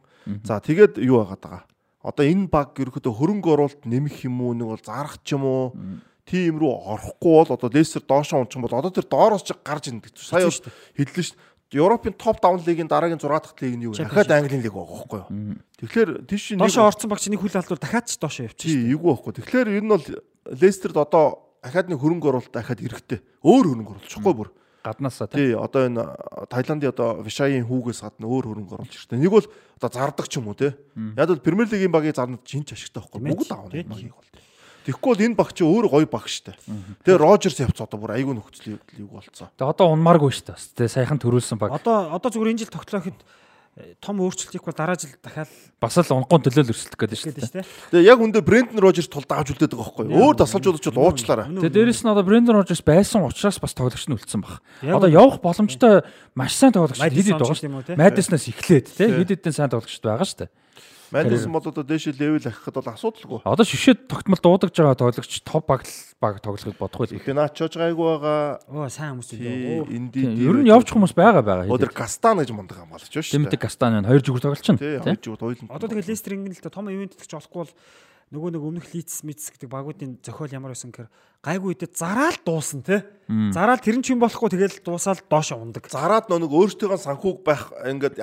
[0.44, 1.64] За тэгээд юу байгаад байгаа
[2.04, 5.64] одоо энэ баг ерөөхдөө хөрөнгө оруулалт нэмэх юм уу нэг бол зарах ч юм уу
[6.28, 10.04] тийм рүү орохгүй бол одоо Лестер доошоо унчих бол одоо тэр доороос ч гарч ирнэ
[10.04, 11.52] гэж сая хэллээ шүү дээ.
[11.74, 14.06] Европын топ 5 лигийн дараагийн 6 дахь лиг нь юу вэ?
[14.06, 15.58] Дахиад Английн лиг байгаа байхгүй юу?
[15.82, 18.70] Тэгэхээр тийш нэг доошоо орсон баг чиний хүл алдвал дахиад ч доошоо явчих.
[18.70, 19.34] Тийм, эйгүү байхгүй.
[19.42, 20.06] Тэгэхээр энэ нь бол
[20.54, 21.26] Лестерд одоо
[21.66, 23.20] дахиад нэг хөрөнгө оруулалт дахиад хэрэгтэй.
[23.42, 24.50] Өөр хөрөнгө оруулчихгүй бүр
[24.84, 26.04] гаднаасаа тий одоо энэ
[26.52, 29.18] Таиландын одоо Вишаийн хүүгээс гадна өөр хөрөнгө оруулж ирсэн.
[29.18, 29.48] Нэг бол
[29.80, 30.76] одоо зардаг ч юм уу тий.
[31.16, 33.24] Яг бол Премьер лигийн багийн зарнад шинж ашигтай байхгүй.
[33.24, 34.28] Бүгд аавна багийг бол.
[34.84, 36.60] Тэгэхгүй бол энэ баг чи өөр гоё баг штэ.
[37.08, 39.48] Тэгээ Рожерс явц одоо бүр айгүй нөхцөл юу болцсон.
[39.56, 40.60] Тэгээ одоо унмааргүй штэ.
[40.76, 41.72] Тэгээ саяхан төрүүлсэн баг.
[41.80, 43.16] Одоо одоо зүгээр энэ жил тогтлоо хэд
[43.98, 45.50] том өөрчлөлт их бол дараа жил дахиад
[45.82, 47.66] бас л унгон төлөөл өрсөлдөх гэдэг шүү дээ.
[47.90, 50.30] Тэгээ яг үндэ Брэндон Рожерс тулд авч үлдээд байгаа байхгүй юу?
[50.30, 51.50] Өөр дасгалжууд ч уучлаарай.
[51.58, 54.62] Тэгээ дээрэс нь одоо Брэндон Рожерс байсан учраас бас тоглогч нь үлдсэн баг.
[54.86, 56.06] Одоо явах боломжтой
[56.38, 57.98] маш сайн тоглогч хэд хэд байгаа шүү дээ.
[57.98, 60.52] Мэдиснаас эхлээд тий хэд хэдэн сайн тоглогчд байгаа шүү дээ.
[61.14, 63.40] Мэдсэн бол одоо дээш левел ахихад бол асуудалгүй.
[63.46, 65.86] Одоо шишээд тогтмол дуудаж байгаа тоглогч топ баг
[66.18, 67.22] баг тоглохыг бодохгүй л.
[67.22, 68.66] Финачож гайгүй байгаа.
[68.66, 69.94] Оо сайн хүмүүс үү.
[69.94, 71.70] Энди ер нь явж хүмүүс байгаа байгаа.
[71.70, 73.30] Өдөр Гастан гэж мундаг юм болж шүү.
[73.30, 74.10] Тэмдэг Гастан байна.
[74.10, 74.82] Хоёр жүгүр тоглолч нь.
[74.82, 75.78] Хоёр жүгүр хоёулаа.
[75.78, 77.74] Одоо тэгээ Лестер ингэн л том ивент гэж болохгүй бол
[78.34, 81.10] нөгөө нэг өмнөх лиц миц гэдэг багуудын зохиол ямар байсан гэхээр
[81.46, 83.06] гайгүй үедээ зараал дуусна те.
[83.54, 85.86] Зараал тэр нь ч юм болохгүй тэгэл дуусаад доошо ундаг.
[85.86, 88.18] Зараад нөгөө өөртөөгөө санхүүг байх ингээд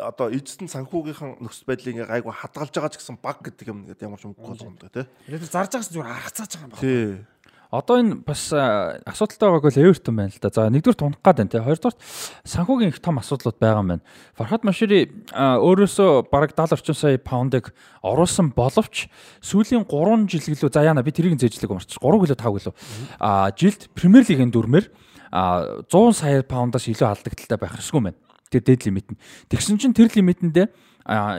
[0.00, 4.04] одоо эзэстэн санхүүгийнхэн нөхцөл байдлыг ингээ гайгүй хадгалж байгаа ч гэсэн баг гэдэг юм ингээд
[4.04, 5.06] ямар ч үгүй болох юм да тий.
[5.28, 6.80] Тэгээд зарж байгаас зүгээр аргацааж байгаа юм байна.
[6.80, 7.40] Тий.
[7.70, 10.50] Одоо энэ бас асуудалтай байгааг бол Эвертон байна л да.
[10.50, 11.62] За нэгдүгээр тунах гад байна тий.
[11.62, 11.96] Хоёрдугаар
[12.42, 14.06] санхүүгийн их том асуудлууд байгаа юм байна.
[14.34, 17.70] Фархад Машири өөрөөсөө бараг 70 орчим сая паундыг
[18.02, 19.06] оруулсан боловч
[19.38, 22.74] сүүлийн 3 жил гэлөө за яана би тэрийг зээжлэг марч 3 гэлөө 5 гэлөө
[23.22, 24.90] а жилд Премьер лигийн дүрмээр
[25.30, 28.18] а 100 сая паундаас илүү алдагдaltaй байх ёсгүй байна.
[28.50, 29.18] Тэгээ дээд лимит нь.
[29.48, 30.66] Тэгсэн чинь тэр лимитэндээ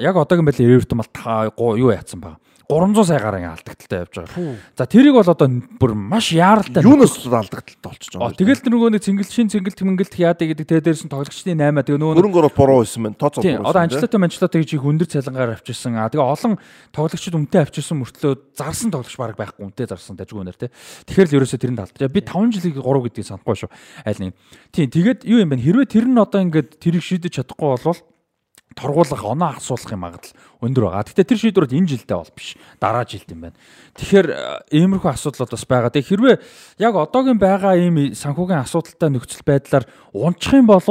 [0.01, 2.39] яг одоогийн байдлаар Эвертон бол юу яатсан баг.
[2.71, 4.55] 300 сая гаруй алдагдaltaй явж байгаа.
[4.79, 8.39] За тэрийг бол одоо бүр маш яаралтай юунаас алдагдaltaй болчихж байгаа.
[8.39, 11.83] Тэгэл тэр нөгөө нэг цэнгэл шин цэнгэл тэмэнгэлт яадаг гэдэг тэгээ дээрс нь тоглогчдын 8
[11.83, 13.19] тэгээ нөгөө хөрөнгө оруулалт буруу байсан байна.
[13.19, 13.67] Тооцоо буруу.
[13.67, 15.99] Одоо Анчлото Манчлото гэж их өндөр цалингаар авчирсан.
[15.99, 16.53] А тэгээ олон
[16.95, 20.71] тоглогчид өмтэй авчирсан мөртлөө зарсан тоглогч баг байхгүй үнтэй зарсан дажгүйнэр тий.
[21.11, 22.07] Тэгэхээр л ерөөсөө тэрэнд алдчих.
[22.07, 23.71] Би 5 жилиг 3 гэдгийг санахгүй шүү.
[24.07, 24.31] Айл нэг.
[24.71, 25.59] Тийм тэгээд юу юм бэ?
[25.59, 27.99] Хэрвээ тэр нь одоо ингээд тэрийг шийдэж чадахгүй болвол
[28.75, 31.03] торгуулах оноо асуулах юм магадлал өндөр байгаа.
[31.03, 32.55] Гэхдээ тэр шийдвэрүүд энэ жилдээ бол биш.
[32.79, 33.57] Дараа жилд юм байна.
[33.99, 34.27] Тэгэхээр
[34.71, 35.91] иймэрхүү асуудлууд бас байгаа.
[35.91, 36.35] Тэгээ хэрвээ
[36.79, 39.85] яг одоогийн байгаа ийм санхүүгийн асуудалтай нөхцөл байдлаар
[40.15, 40.83] унчих юм бол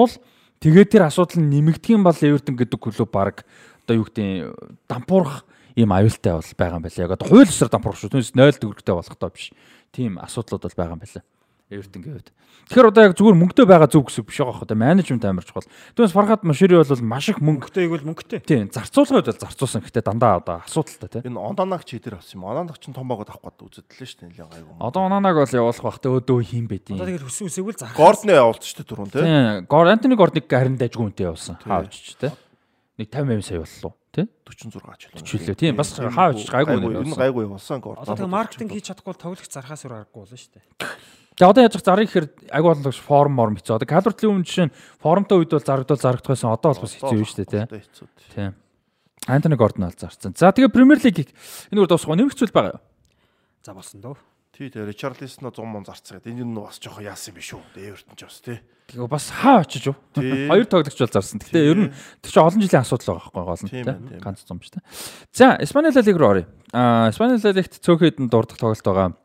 [0.60, 3.48] тэгээд тэр асуудал нь нэмэгдэх юм бол Эвертон гэдэг клуб баг
[3.88, 4.52] одоо юу гэдэг
[4.84, 7.00] дампуурах ийм аюултай бол байгаа юм байна.
[7.00, 8.12] Яг одоо хууль ёсоор дампуурах шүү.
[8.12, 9.50] Түүнээс 0 төгрөгтэй болох тоо биш.
[9.94, 11.24] Тийм асуудлууд бол байгаа юм байна.
[11.70, 12.30] Эвертингийн хувьд.
[12.66, 14.66] Тэгэхээр одоо яг зүгээр мөнгөтэй байгаа зүг гэсэн биш байгаа хөө.
[14.66, 15.70] Одоо менежмент амар чухал.
[15.94, 18.42] Түүнээс Фархад Машири бол маш их мөнгөтэй игэл мөнгөтэй.
[18.42, 19.82] Тийм, зарцуулгын хувьд бол зарцуулсан.
[19.86, 21.30] Гэхдээ дандаа одоо асуудалтай тийм.
[21.30, 22.50] Энэ Онанаг ч хэдэр авсан юм.
[22.50, 24.30] Онанаг ч том багууд авах гээд үзэдлээ шүү дээ.
[24.34, 24.74] Нэлээд гайгүй.
[24.82, 27.94] Одоо Онанаг бол явуулах бах тэ өөдөө хийм байдیں۔ Одоо тэгэл хөсөн үсээгүүл зарах.
[27.94, 29.24] Гордны явуулт шүү дээ түрүүн тийм.
[29.30, 31.54] Тийм, Гор Антони Гордыг харин дайжгүй үнтэй явуулсан.
[31.62, 32.34] Хаавч ч тийм.
[32.98, 38.02] Нэг 50 сая боллоо тий 46 ч хэлээ тийм бас хаавч гайгүй энэ гайгүй Горд.
[38.02, 40.66] Одоо тэгээ маркетинг хийж чадахгүй бол тоглох зархаас өөр аргагүй болно шүү дээ.
[41.40, 43.80] Тэгээ одоо яаж зарыг гэхээр аг боллогч форм морм хэцүү.
[43.80, 46.52] Одоо калоритлийн өмнө жишээ нь формтой үед бол зарагдвал зарагдах байсан.
[46.52, 47.80] Одоо бол бас хэцүү юм шүү дээ тий.
[48.36, 48.52] Тийм.
[49.24, 50.36] Антони Гордон ал зарцсан.
[50.36, 51.32] За тэгээ Премьер Лиг
[51.72, 52.84] энэ үр дуусах нэмэх зүйл байгаа юу?
[53.64, 54.20] За болсон дөө.
[54.52, 57.64] Тий, тий, Ричарлисон 100 мон зарцгаад энэ нь бас жоохон яасан биш үү?
[57.72, 58.60] Эвертон ч бас тий.
[58.92, 59.96] Тэгээ бас хаа очиж юу?
[60.52, 61.40] Хоёр тоглогч бол зарсан.
[61.40, 63.96] Гэхдээ ер нь тэр чинь олон жилийн асуудал байгаа байхгүй гол нь Тийм тий.
[64.12, 64.20] тийм.
[64.20, 64.84] Ганц зам биш тий.
[65.32, 66.44] За, Испани ла лиг руу оръё.
[66.76, 69.16] Аа, Испани ла лигт цөөхөд нь дурдах тоглолт байгаа.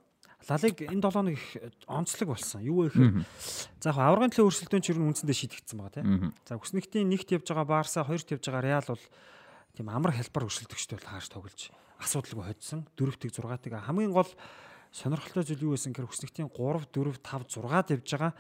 [0.45, 1.45] Лалиг энэ 7 хоног их
[1.89, 2.61] онцлог болсон.
[2.61, 3.26] Юу вэ гэхээр
[3.81, 6.34] за яг аваргын төлөө өрсөлдөөн ч ер нь үндсэндээ шийдэгдсэн байгаа тийм.
[6.45, 9.05] За хүснэгтийн нэгт явж байгаа Барса, хоёрт явж байгаа Реал бол
[9.73, 11.61] тийм амар хялбар өрсөлдөгчтэй бол хааш тоглож
[11.97, 12.85] асуудалгүй хоцсон.
[12.93, 14.30] Дөрөвтөг 6-тыг хамгийн гол
[14.93, 18.31] сонирхолтой зүйл юу байсан гэхээр хүснэгтийн 3, 4, 5, 6-д явж байгаа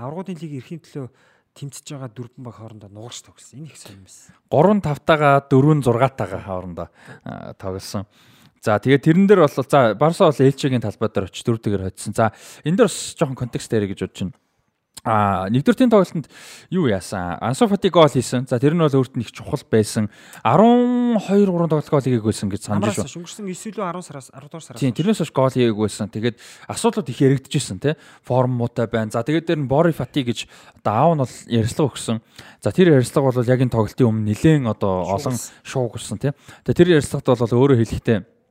[0.00, 1.06] аваргуудын лиг эрхийн төлөө
[1.52, 3.60] тэмцэж байгаа дөрвөн баг хоорондоо нугарч тоглосон.
[3.60, 4.34] Энэ их сонирм байсан.
[4.48, 6.88] 3 5-тагаа 4 6-тагаа хоорондоо
[7.22, 8.08] аа, тоглосон.
[8.62, 12.14] За тэгээд тэрэн дээр бол за Барса бол Элчегийн талбай дээр очиж дөрөвдөөр хоцсон.
[12.14, 12.30] За
[12.62, 14.38] энэ дээр бас жоохон контекст дээр гэж бодож байна.
[15.02, 16.30] А нэгдүгээр тийм тоглолтод
[16.70, 17.34] юу яасан?
[17.42, 18.46] Ансо Фати гол хийсэн.
[18.46, 20.14] За тэр нь бол өөрт нь их чухал байсан.
[20.46, 23.26] 12 3 тоглолт гол хийгээг байсан гэж санаж шүү.
[23.26, 24.78] өнгөрсөн 9 илүү 10 сараас 10 дугаар сараас.
[24.78, 26.06] Тийм тэрнээс хойш гол хийгээг байсан.
[26.06, 26.38] Тэгээд
[26.70, 27.98] асуудлууд их яригдчихсэн тий.
[28.22, 29.10] Форм муутай байна.
[29.10, 30.46] За тэгээд дээр нь Бори Фати гэж
[30.86, 32.22] одоо аав нь бол ярьслага өгсөн.
[32.62, 35.34] За тэр ярьслага бол яг энэ тоглолтын өмнө нилээн одоо олон
[35.66, 36.30] шууг өгсөн тий.
[36.62, 38.41] Тэгээд тэр ярьслагт бол өөрөө хэлэхдээ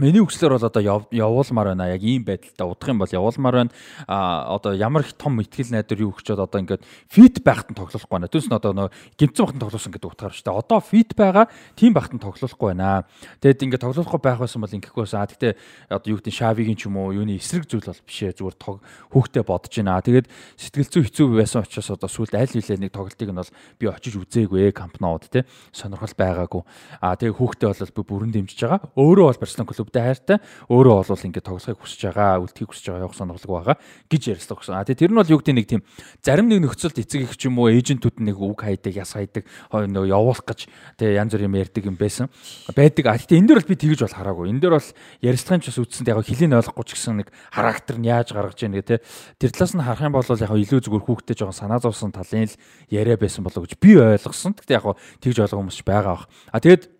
[0.00, 1.92] Миний үгслэр бол одоо яв- явуулмаар байна.
[1.92, 3.70] Яг ийм байдалтай удах юм бол явуулмаар байна.
[4.08, 6.80] А одоо ямар их том ихтгэл найдвар юу өгчөөд одоо ингээд
[7.12, 8.32] фит байхад нь тоглохгүй байна.
[8.32, 8.88] Түнс нь одоо нөө
[9.20, 10.56] гимцэн бахад нь тоглосон гэдэг утгаар шүү дээ.
[10.56, 13.04] Одоо фит байгаа тийм байхад нь тоглохгүй байна.
[13.44, 15.20] Тэгэд ингээд тоглохгүй байх байсан бол ингэхгүй байсан.
[15.20, 15.52] А тэгтээ
[15.92, 18.40] одоо юу гэдэг Шавигийн ч юм уу юуны эсрэг зүйл бол биш ээ.
[18.40, 18.80] Зүгээр тог
[19.12, 20.00] хүүхдээ бодож байна.
[20.00, 23.84] Тэгээд сэтгэл зүй хэцүү байсан учраас одоо сүүлд аль нэлээ нэг тоглолтыг нь бол би
[23.84, 25.44] очиж үзээгүй Камп Ноуд те
[25.76, 26.64] сонирхол байгаагүй.
[27.04, 28.88] А тэгээ хүүхдээ бол би бүрэн дэмжиж байгаа.
[28.96, 30.38] Өөрөө бол Барселона клубтэй хайртай.
[30.70, 33.76] Өөрөө бол ингээд тоглохыг хүсэж байгаа, үлдэхийг хүсэж байгаа явах сонирхолтой байгаа
[34.06, 34.74] гэж ярьслаа гэсэн.
[34.78, 35.82] А тэгээ тэр нь бол юу гэдэг нэг тийм
[36.22, 39.44] зарим нэг нөхцөлд эцэг их ч юм уу эйжентүүд нэг үг хайдаг, яс хайдаг,
[39.74, 40.60] нөгөө явуулах гэж
[40.94, 42.30] тэгээ янз бүр юм ярьдаг юм байсан.
[42.70, 43.04] Байдаг.
[43.10, 44.46] А тэгээ энэ дээр бол би тэгж бол хараагүй.
[44.54, 44.90] Энэ дээр бол
[45.26, 48.86] ярилцлагын ч бас үтсэнд яг хилийн ойлгохгүй ч гэсэн нэг характер нь яаж гаргаж гэх
[48.86, 49.02] те.
[49.42, 52.58] Тэр талаас нь харах юм бол яг илүү зүгээр хүүхдэд жоохон санаа зовсон талын л
[52.92, 54.54] яриа байсан болов гэж би ойлгосон.
[54.54, 54.86] Гэхдээ яг
[55.18, 56.28] тэгж ойлгох хүмүүс ч байгаа бах.
[56.52, 56.99] А тэгээд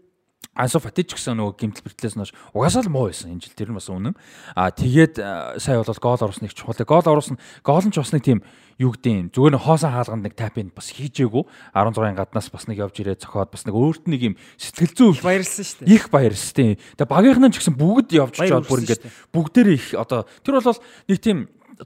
[0.61, 3.73] Ансо Фати ч гэсэн нөгөө гимтэл бэртлээс нь угаасаа л муу байсан энэ жил тэр
[3.73, 4.13] нь бас үнэн.
[4.53, 5.17] А тэгээд
[5.57, 6.77] сая бол гол оруулсныг чухал.
[6.85, 8.45] Гол оруулсан гол нь ч бас нэг тийм
[8.77, 12.81] юу гэдэг нь зүгээр нэг хоосон хаалганд нэг тапинд бас хийжээгүй 16-ын гаднаас бас нэг
[12.81, 15.95] явж ирээ зохиод бас нэг өөрт нэг юм сэтгэл зүй баярлсан шүү дээ.
[15.97, 16.77] их баярлсан тийм.
[16.97, 19.05] Тэгээ багийнхан ч гэсэн бүгд явж чаад бүр ингээд
[19.37, 21.39] бүгдээрээ их одоо тэр бол нэг тийм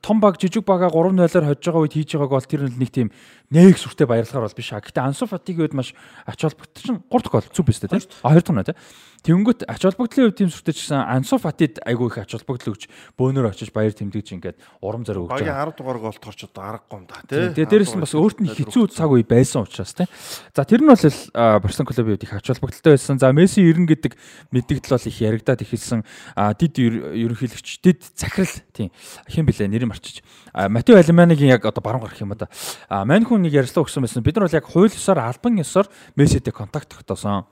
[0.03, 3.09] том баг жижиг бага 3-0-оор хожиж байгаа үед хийж байгааг бол тэр нэг тийм
[3.55, 4.83] нэг сүртэй баярлахаар бол биш аа.
[4.83, 5.95] Гэтэ Ансу Фатигийн үед маш
[6.27, 8.03] ач холбогдсон 3 гол зүг биш үү тийм.
[8.27, 8.79] А 2 дахь нь тийм.
[9.25, 12.93] Тэнгүүт ач холбогдлын үед тийм сүртэй ч гэсэн Ансу Фатид айгүй их ач холбогдол өгч
[13.17, 15.73] бөөнөр очиж баяр тэмдэгч ингээд урам зориг өгч Багийн байгаа.
[15.73, 17.49] 10 дугаар голд орч одоо аргагүй юм да тий.
[17.57, 20.13] Тэгээ дээрэс нь бас өөрт нь хэцүү цаг үе байсан учраас тийм.
[20.53, 23.17] За тэр нь бол а, Барселона клубын үед их ач холбогдолтой байсан.
[23.17, 24.13] За Месси 90 гэдэг
[24.53, 26.05] мэддэгдэл бол их яригадад ихэлсэн.
[26.37, 28.93] А дид ер- ерөнхийлөгч дид захирал тийм.
[29.25, 30.21] Хэн блэ нэрийг марчиж.
[30.53, 32.53] А Матео Алиманигийн яг одоо баруун гарах юм да.
[32.93, 34.25] А мань хүн нэг ярьслаа өгсөн байсан.
[34.25, 37.45] Бид нар бол яг хууль ёсоор албан ёсоор Месситэй контакт тогтоосон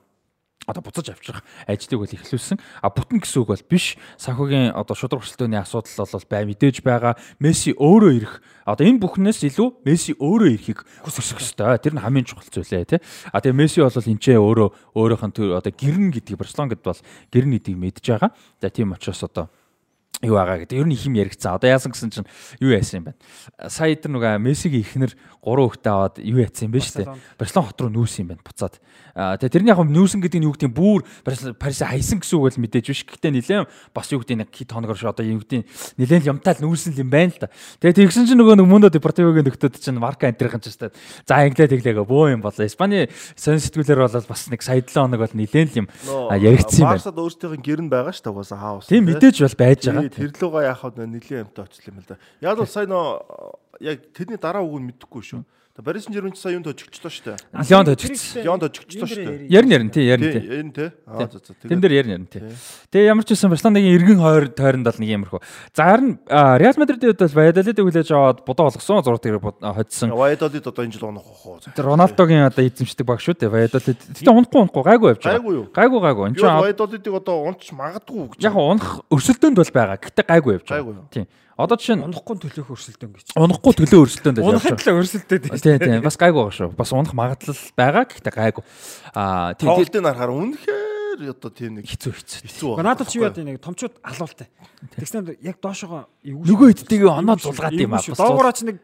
[0.67, 2.59] одоо буцаж авчрах ажлыг бол эхлүүлсэн.
[2.83, 3.99] А бүтэн гэсэн үг бол биш.
[4.19, 7.19] Санхүүгийн одоо шудраг өрсөлдөөний асуудал бол бай мэдээж байгаа.
[7.43, 8.43] Месси өөрөө ирэх.
[8.63, 11.79] Одоо энэ бүхнээс илүү Месси өөрөө ирэхийг хүсэх ёстой.
[11.83, 13.01] Тэр нь хамгийн чухал зүйлээ тий.
[13.35, 17.03] А тэгээ Месси бол энчээ өөрөө өөрийнх нь одоо гэрн гэдгийг Барселона гэдээ бол
[17.35, 18.31] гэрн гэдгийг мэдж байгаа.
[18.63, 19.51] За тийм учраас одоо
[20.23, 20.79] юу байгаа гэдэг.
[20.79, 21.59] Ер нь их юм яригдсан.
[21.59, 22.29] Одоо яасан гэсэн чинь
[22.63, 23.13] юу яасан юм бэ?
[23.67, 25.13] Сая тэр нөгөө Мессигийн ихнэр
[25.43, 27.11] 3 хүүхдээ аваад юу яатсан юм бэ штэ.
[27.35, 28.79] Барселона хот руу нүүсэн юм байна буцаад.
[29.19, 31.03] Аа тэгээ тэрний яг нүүсэн гэдэг нь юу гэдэг нь бүр
[31.59, 33.03] Парис хайсан гэсэн үг бол мэдээж биш.
[33.03, 35.67] Гэхдээ нилээн бас юу гэдэг нь хит хоногор ш одоо юу гэдэг нь
[35.99, 37.51] нилээн л юмтай л нүүсэн юм байна л да.
[37.83, 40.95] Тэгээ тэгсэн чинь нөгөө Мундо Депортивогийн нөхдөд чинь Марка Антрийн ч штэ.
[41.27, 42.63] За инглээ тэглээгөө бөө юм болоо.
[42.63, 45.87] Испани сонь сэтгүүлэр бол бас нэг сая 7 хоног бол нилээн л юм
[46.31, 47.03] яригдсан юм байна.
[47.03, 48.87] Барсад өөртөөх гэрн байгаа ш тавгаасаа хаус.
[48.87, 50.12] Тийм мэдээж бол байж байгаа.
[50.13, 52.21] Тэр лугаа яхад нэлийн юмтай очлоо юм л да.
[52.45, 55.43] Яг бол сая нөө яг тэрний дараа үг нь мэдэхгүй шүү.
[55.81, 57.65] Барис Жермен ч сая юунд очигчлоо шүү дээ.
[57.65, 58.45] Леонд очигдсан.
[58.45, 59.49] Леонд очигчлоо шүү дээ.
[59.49, 60.45] Ярин ярин тий ярин тий.
[60.61, 60.89] Энэ тий.
[61.09, 61.57] Аа за за.
[61.65, 62.45] Тэн дээр ярин ярин тий.
[62.93, 65.41] Тэгээ ямар ч байсан Барселонагийн эргэн хойр тойронд бол нэг юмрхүү.
[65.73, 70.13] За харин а, Реал Мадридын хувьд бол Ваядолидыг хүлээж аваад бодоо болгосон 6 дээр хоцсон.
[70.13, 71.57] Ваядолид одоо энэ жил унах хоо.
[71.65, 73.49] Тэр Роналдогийн одоо эзэмшдэг баг шүү дээ.
[73.49, 73.97] Ваядолид.
[73.97, 75.41] Гэтэ унахгүй унахгүй гайгүй явж байгаа.
[75.41, 75.67] Гайгүй юу?
[75.73, 76.25] Гайгүй гайгүй.
[76.29, 78.45] Энд чинь Ваядолидыг одоо унч магадгүй гэж.
[78.45, 79.97] яг унах өрсөлдөөнд бол байгаа.
[79.97, 81.01] Гэтэ гайгүй явж байгаа.
[81.01, 81.27] юу?
[81.57, 83.27] Одоо жишээ нь Унахгүй төлөөх өрсөлдөөн гэж.
[83.37, 84.85] унахгүй төлөө өрсөлдөөнд явж Унахын байгаа.
[84.89, 85.61] төлөө өрсөлдөд байж.
[85.63, 86.71] Тийм тийм бас гайгүй байгаа шүү.
[86.73, 88.05] Бас унах магадлал байгаа.
[88.09, 88.65] Гэтэ гайгүй.
[89.13, 92.73] Аа тийм тийм Тоглолтын харахаар үнэхээр одоо тийм нэг хэцүү хэцүү.
[92.81, 94.49] Надад чи юу яа нэг томчууд алуултай.
[94.97, 96.09] Тэгснээр яг доошогоо.
[96.25, 98.01] Нөгөө хэдтэйгээ оноо зулгаад юм аа.
[98.01, 98.81] Доогоороо чи нэг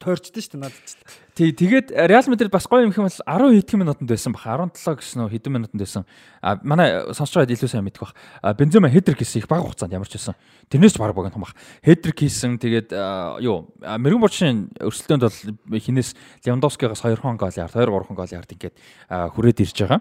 [0.00, 0.96] тойрчдээ шүү дээ надад ч.
[1.36, 4.56] Тий, тэгээд Реал Мадрид бас гоё юм хэм бол 10 хэдэн минутанд байсан баха.
[4.56, 6.02] 17 гэсэн үү хэдэн минутанд байсан.
[6.40, 8.16] А манай сонсож байгаад илүү сайн мэдэх бах.
[8.56, 10.34] Бензема хедрик хийсэн их бага хугацаанд ямар ч байсан.
[10.72, 11.52] Тэрнээс ч баг богино бах.
[11.84, 12.96] Хедрик хийсэн тэгээд
[13.44, 15.24] юу мэрэгэн борчийн өрсөлдөөнд
[15.68, 16.16] бол хинээс
[16.48, 18.76] Левандовскигаас 2 хон гол ярд, 2 3 хон гол ярд ингээд
[19.08, 20.00] хүрээд ирж байгаа.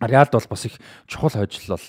[0.00, 1.86] Реалд бол бас их чухал хожил бол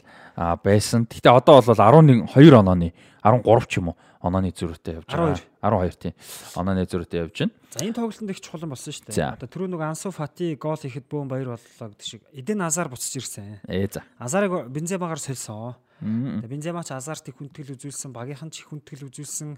[0.63, 1.05] байсан.
[1.05, 5.37] Гэхдээ одоо бол 11 2 онооны 13 ч юм уу онооны зөрүүтэй явж байгаа.
[5.67, 6.13] 12 тийм.
[6.55, 7.53] Онооны зөрүүтэй явж байна.
[7.75, 9.35] За энэ тоглолтод их чухал болсон шүү дээ.
[9.35, 12.21] Одоо түрүү нэг Ансу Фати гол ихэд бөөн баяр боллоо гэдэг шиг.
[12.31, 13.59] Эден Азар буцаж ирсэн.
[13.67, 14.01] Ээ за.
[14.17, 15.75] Азарыг Бенземагаар сольсон.
[15.99, 19.57] Тэгээ Бензема ч Азартыг хүндэтгэл үзүүлсэн, багийнхан ч их хүндэтгэл үзүүлсэн.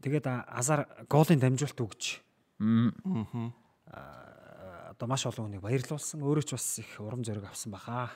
[0.00, 2.24] Тэгээд Азар голын дамжуулт өгч.
[3.90, 4.30] Аа
[5.00, 6.20] одоо маш олон хүнийг баярлуулсан.
[6.20, 8.12] Өөрөө ч бас их урам зориг авсан баха.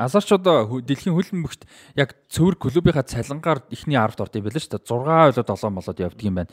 [0.00, 4.88] Азарч одоо дэлхийн хөлбөмбөгт яг цэвэр клубийнхаа цалингаар эхний 10-д орд юм байл шүү дээ.
[4.88, 6.48] 6 болоод 7 болоод явдаг юм байна.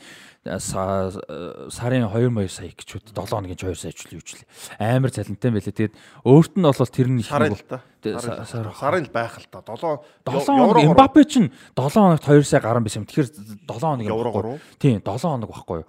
[1.72, 4.44] Сарын 2 сая гэж үт 7 хоногийн 2 сая ч ч
[4.76, 5.72] амар цалинтай байлээ.
[5.80, 5.94] Тэгээд
[6.28, 7.80] өөрт нь бол тэр нь их сарын л та.
[8.04, 9.64] Сарын л байх л та.
[9.64, 9.96] 7
[10.28, 13.08] 7 хоног Мбаппе чинь 7 хоногт 2 сая гарсан байсан юм.
[13.08, 13.28] Тэгэхээр
[13.64, 14.60] 7 хоног еврогоор.
[14.76, 15.88] Тийм 7 хоног байхгүй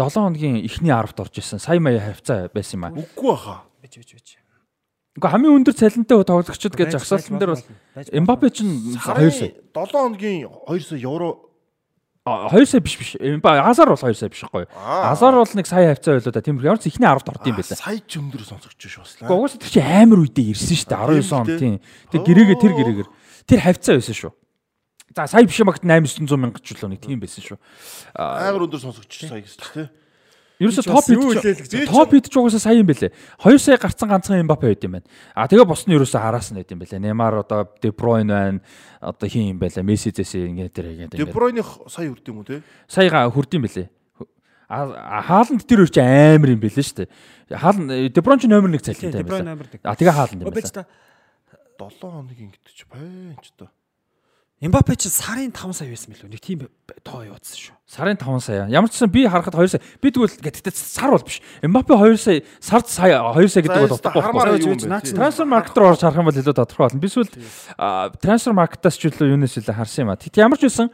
[0.00, 1.60] 7 хоногийн эхний 10-д орж исэн.
[1.60, 2.96] Сая мая хавцаа байсан юм аа.
[2.96, 3.68] Үгүй баха.
[3.84, 4.43] Бич бич бич.
[5.14, 7.66] Уу хамгийн өндөр цалинтай тоглогчд гэж жагсаалтан дээр бол
[8.10, 11.38] Эмбапе ч 2 сая 7 хоногийн 2 сая евро
[12.26, 13.14] 2 сая биш биш.
[13.20, 14.66] Азар бол 2 сая биш байхгүй.
[14.74, 16.42] Азар бол нэг сая хавцаа байлоо да.
[16.42, 17.78] Тийм ямар ч ихний 10-д орд юм байлаа.
[17.78, 19.28] Сая ч өндөр сонсогч ш баслаа.
[19.28, 21.74] Гэхдээ угаасаа тэр чи амар үедээ ирсэн шүү дээ 19 он тийм.
[22.10, 23.08] Тэг гэрээгээ тэр гэрээгээр
[23.46, 24.32] тэр хавцаа байсан шүү.
[25.14, 27.58] За сая биш магт 8 900 мянга ч л нэг тийм байсан шүү.
[28.18, 29.86] Амар өндөр сонсогч сая гэж тийм.
[30.64, 33.12] Ерөөсө топ хит топ хит ч угаасаа сайн юм бэлээ.
[33.36, 35.08] 2 сая гарцсан ганцхан Мбаппе байд юм байна.
[35.36, 37.04] А тэгээ бос нь ерөөсө араас нь байд юм бэлээ.
[37.04, 38.60] Неймар одоо Де Бройн байна.
[39.04, 39.84] Одоо хин юм байлаа.
[39.84, 41.20] Месси зэсэ ингэ тэр ингэ.
[41.20, 42.64] Де Бройны сая хүрд юм уу те?
[42.88, 43.92] Саяга хүрд юм бэлээ.
[44.72, 47.08] А хааланд тэр чи амар юм бэлээ шүү дээ.
[47.52, 49.60] Хааланд Де Бройн ч номер 1 цалинтай байсан.
[49.84, 50.88] А тэгээ хааланд юм байна.
[51.76, 53.68] 7 хоногийн гэдэг чи байна ч одоо.
[54.64, 56.28] Эмбапе ч сарын 5 сая байсан мэлүү.
[56.32, 56.64] Нэг тийм
[57.04, 57.74] тоо явуулсан шүү.
[57.84, 58.64] Сарын 5 сая.
[58.72, 59.82] Ямар ч сан би харахад 2 сая.
[60.00, 61.44] Би тэгвэл гэтээ сар бол биш.
[61.60, 65.12] Эмбапе 2 сая, сард сая 2 сая гэдэг бол утгагүй.
[65.12, 66.96] Трансфер маркет руу орж харах юм бол илүү тодорхой болно.
[66.96, 67.28] Би эсвэл
[68.24, 70.16] трансфер маркетаас ч илүү юунаас илүү харсан юм а.
[70.16, 70.88] Тэгт ямар ч байсан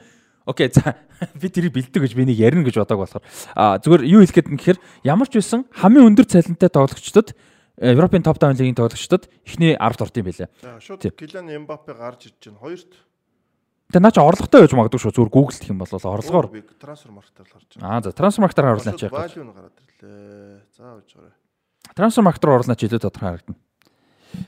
[0.50, 0.96] Окей за
[1.40, 3.22] би тэрийг бэлдэг гэж би нэг ярина гэж бодог болохоор
[3.54, 7.36] а зүгээр юу хэлэх гээд юм гэхээр ямар ч байсан хамгийн өндөр цалинтай тоглогчдод
[7.80, 10.48] Европын топ 5 лигийн тоглогчдод эхний 10-д орд юм байлаа.
[10.80, 12.60] Шууд Килиан Эмбапе гарч ирж байна.
[12.60, 12.92] Хоёрт
[13.90, 15.14] Тэгээ наа чи орлоготой байж магадгүй шүү.
[15.18, 16.46] Зүгээр Google гэх юм бол орлогоор
[16.78, 17.90] трансфер маркетаар гарч байна.
[17.90, 19.10] Аа за трансфер маркетаар яах вэ?
[19.10, 20.62] Value нь гараад ирлээ.
[20.78, 21.34] За гэж байгаа.
[21.98, 23.58] Трансфер маркет руу оруулаач илүү тодорхой харагдана.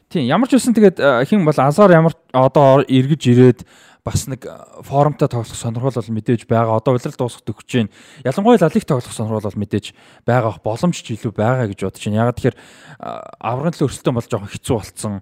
[0.07, 3.61] Тийм ямар ч үсэн тэгээд хин бол Азар ямар одоо эргэж ирээд
[4.03, 4.43] бас нэг
[4.83, 6.83] форумтай тоглох сонирхол бол мэдээж байгаа.
[6.83, 7.91] Одоо улирал дуусах төгсөж байна.
[8.27, 9.95] Ялангуяа лалиг тоглох сонирхол бол мэдээж
[10.27, 12.19] байгаа боломж ч илүү байгаа гэж бодож байна.
[12.27, 12.59] Ягаад тэгэхээр
[13.39, 15.15] аврагын төлөө өрсөлдөөн бол жоохон хэцүү болцсон.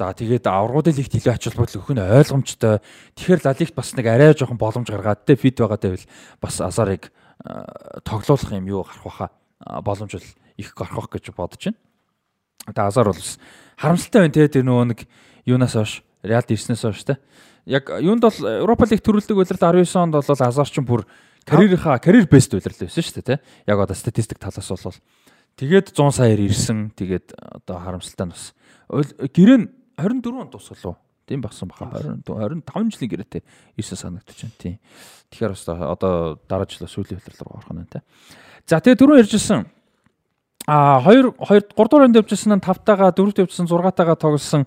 [0.00, 2.80] За тэгээд аврагуудын лигт илүү ач холбогдол өгөх нь ойлгомжтой.
[3.20, 6.08] Тэгэхээр лалигт бас нэг арай жоохон боломж гаргаад тэ фит байгаа дэвэл
[6.40, 7.12] бас Азарыг
[8.08, 9.26] тоглоулах юм юу гарах баха
[9.84, 11.76] боломж бол их гарах гэж бодож байна.
[12.64, 13.20] Одоо Азар бол
[13.76, 15.00] харамсалтай байна те тэр нөгөө нэг
[15.44, 17.18] юунаас хойш Реалд ирснээс хойш те
[17.66, 21.06] яг юунд бол Европа лиг төрүүлдэг улирал 19 онд бол Азарчин бүр
[21.46, 23.38] карьерийнхаа карьер бест улирал байсан шүү дээ тий.
[23.66, 24.98] Яг одоо статистик талаас бол
[25.56, 26.90] тэгээд 100 саяар ирсэн.
[26.96, 28.54] Тэгээд одоо харамсалтай нь бас
[28.90, 29.66] гэрээ нь
[29.98, 30.96] 24 онд тусвал уу?
[31.26, 33.42] Тийм багсан баха 20 25 жилийн гэрээтэй
[33.78, 34.74] ирсэн санагдаж байна тий.
[35.30, 38.02] Тэгэхээр бас одоо дараа жил сүүлийн руу орох нь тий.
[38.66, 39.66] За тэгээд түрүү ярьжсэн
[40.66, 44.66] а 2 2 3 дугаар энд явжсэн нь 5-таагаа 4-т явжсэн 6-таагаа тоглосон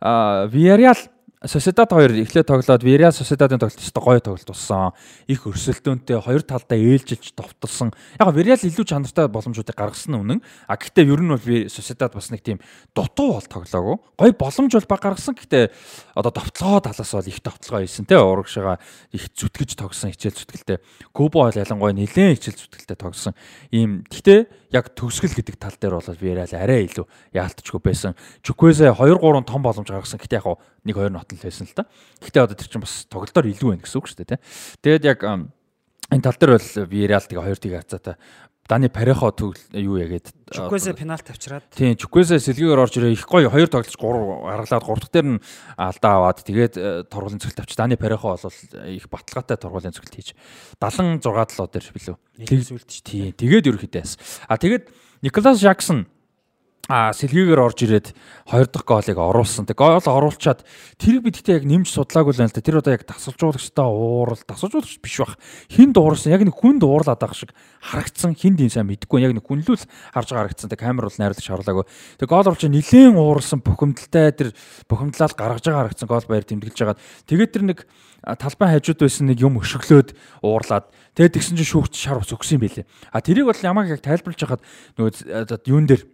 [0.00, 1.00] Villarreal
[1.44, 4.96] Sociedad хоёр эхлээд тоглоод Villarreal Sociedad-ын тоглолт өстой гоё тоглолт болсон.
[5.28, 7.92] Их өрсөлдөөнтэй хоёр талдаа ээлжилж товтлсон.
[8.16, 10.40] Яг Villarreal илүү чанартай боломжуудыг гаргасан үнэн.
[10.40, 12.64] А гэхдээ ер нь бол Sociedad бас нэг тийм
[12.96, 13.96] дутуу бол тоглоогүй.
[14.16, 15.36] Гоё боломж бол баг гаргасан.
[15.36, 15.68] Гэхдээ
[16.16, 18.80] одоо товтлогоо талаас бол их товтлогоо хийсэн те урагшаага
[19.12, 20.80] их зүтгэж тогсон хичээл зүтгэлтэй.
[21.12, 23.36] Кубо бол ялангуяа нэлээд хичээл зүтгэлтэй тогсон.
[23.68, 27.04] Ийм гэхдээ яг төгсгөл гэдэг тал дээр бол Villarreal арай илүү
[27.36, 28.16] яалтчгүй байсан.
[28.40, 30.16] Чуквезе 2 3 том боломж гаргасан.
[30.18, 31.84] Гэхдээ яг нэг хоёр нот л байсан л да.
[32.22, 34.42] Гэхдээ одоо тэр чинь бас тоглолтоор илүү байна гэсэн үг шүү дээ, тэ.
[34.82, 38.16] Тэгээд яг энэ тал дээр бол Villarreal тэгээ хоёр тийг хацаатай
[38.64, 43.52] Дани Парехо төгөл юу ягээд Чуквезе пенальт авчираад тийм Чуквезе сэлгээр орж ирээ их гоё
[43.52, 45.42] хоёр тоглож 3 гаргалаад 3 дахь дээр нь
[45.76, 48.56] алдаа аваад тэгээд э, тургуулын цогт авч Дани Парехо бол
[48.88, 50.32] их баталгаатай тургуулын цогт хийж
[50.80, 52.16] 76 талуу дээр билүү.
[52.48, 53.36] Тэгж үлдэж тий.
[53.36, 54.12] Тэгээд ерөөхдөөс.
[54.48, 54.88] А тэгээд
[55.20, 56.08] Николас Жаксон
[56.88, 58.06] а сэлгээгээр орж ирээд
[58.44, 59.64] хоёр дахь гоолыг оруулсан.
[59.64, 60.68] Тэг гол оруулчаад
[61.00, 62.60] тэрийг бид гэхдээ яг нэмж судлаагүй л байна л да.
[62.60, 65.40] Тэр одоо яг тасалжуулагчтай уурал, тасалжуулагч биш бах.
[65.72, 68.36] Хин дуурсан яг нэг хүн дуурлаад байгаа шиг харагдсан.
[68.36, 69.24] Хин дийн сайн мэдгүй.
[69.24, 69.80] Яг нэг хүнлүүл
[70.12, 70.68] харж байгаа харагдсан.
[70.68, 71.84] Тэг камер бол найруулагч харлаагүй.
[72.20, 74.48] Тэг гол оруулч нилээн ууралсан бухимдалтай тэр
[74.84, 77.00] бухимдлал гаргаж байгаа харагдсан гол баяр тэмдэглэж байгаа.
[77.24, 77.78] Тэгээд тэр нэг
[78.24, 82.64] талбай хажууд байсан нэг юм өшөглөөд уурлаад тэгээд тэгсэн чинь шүүгч шар ус өгсөн юм
[82.64, 82.88] билээ.
[83.12, 84.64] А тэрийг бол ямааг яг тайлбарлаж хахад
[84.96, 86.08] нөгөө юун дээр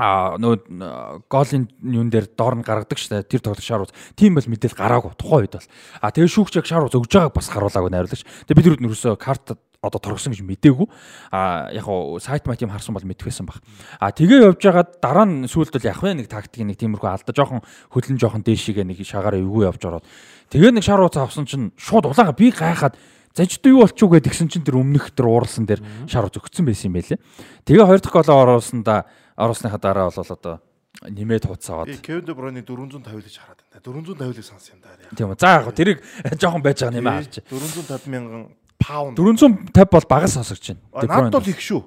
[0.00, 4.48] а нөө голын юун дээр доор нь гаргадаг штэ тэр тоглох шар ус тийм бол
[4.48, 5.68] мэдээл гараагүй тухайн үед бол.
[6.00, 8.24] А тэгээ шүүгч яг шар ус өгж байгааг бас харуулаагүй найруулагч.
[8.48, 10.88] Тэгээ бид нар ерөөсөө карт одоо торгосон гэж мэдээгүй.
[11.32, 13.60] А яг хуу сайт мат юм харсан бол мэдвэсэн баг.
[14.00, 17.64] А тэгээ явж байгаад дараа нь сүүлд бол яг нэг тактик нэг тиймэрхүү алдаа жоохон
[17.92, 20.04] хөдлөн жоохон дээшигээ нэг шагаар эвгүй явж ороод.
[20.52, 22.96] Тэгээ нэг шар ус авсан чинь шууд улаага би гайхаад
[23.32, 26.92] зажид юу болчих уу гэдгсэн чинь тэр өмнөх тэр ууралсан дээр шар ус өгцөн байсан
[26.92, 27.18] юм байлээ.
[27.64, 29.06] Тэгээ хоёр дахь голоо оруулсандаа
[29.40, 30.60] оруулсныхаа дараа бол одоо
[31.00, 31.88] нэмээд хуцаад.
[32.04, 33.80] Кевин Де Бройны 450 гэж хараад байна.
[33.80, 35.16] 450-ыг сонсон юм даа.
[35.16, 35.40] Тийм үү.
[35.40, 35.98] За яг тэрийг
[36.36, 37.34] жоохон байж байгаа нэмээ харж.
[37.48, 38.42] 450 мянган
[38.76, 39.16] паунд.
[39.16, 41.08] 450 бол багас сонсогч байна.
[41.08, 41.82] Надад бол их шүү.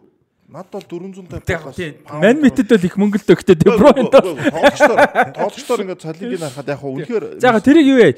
[0.53, 4.99] Над бол 450 ман мэтэд бол их мөнгө л дээ гэхдээ Де Бройн тоглогчдоор
[5.33, 8.09] тоглогчдоор ингээд цалиныг харахад яг үнэхээр За тэрийг юу вэ?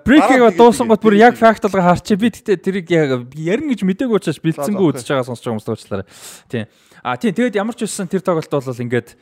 [0.00, 2.16] Брейкийг дуусан гот бүр яг факт болгоо харчих.
[2.16, 6.06] Би гэхдээ тэрийг яг ярина гэж мдээгүй учраас бэлдсэнгүү үзэж байгаа сонсож байгаа хүмүүс уучлаарай.
[6.48, 6.64] Тийм.
[7.02, 9.18] А тийм тэгээд ямар ч үсэн тэр тоглолт бол ингээд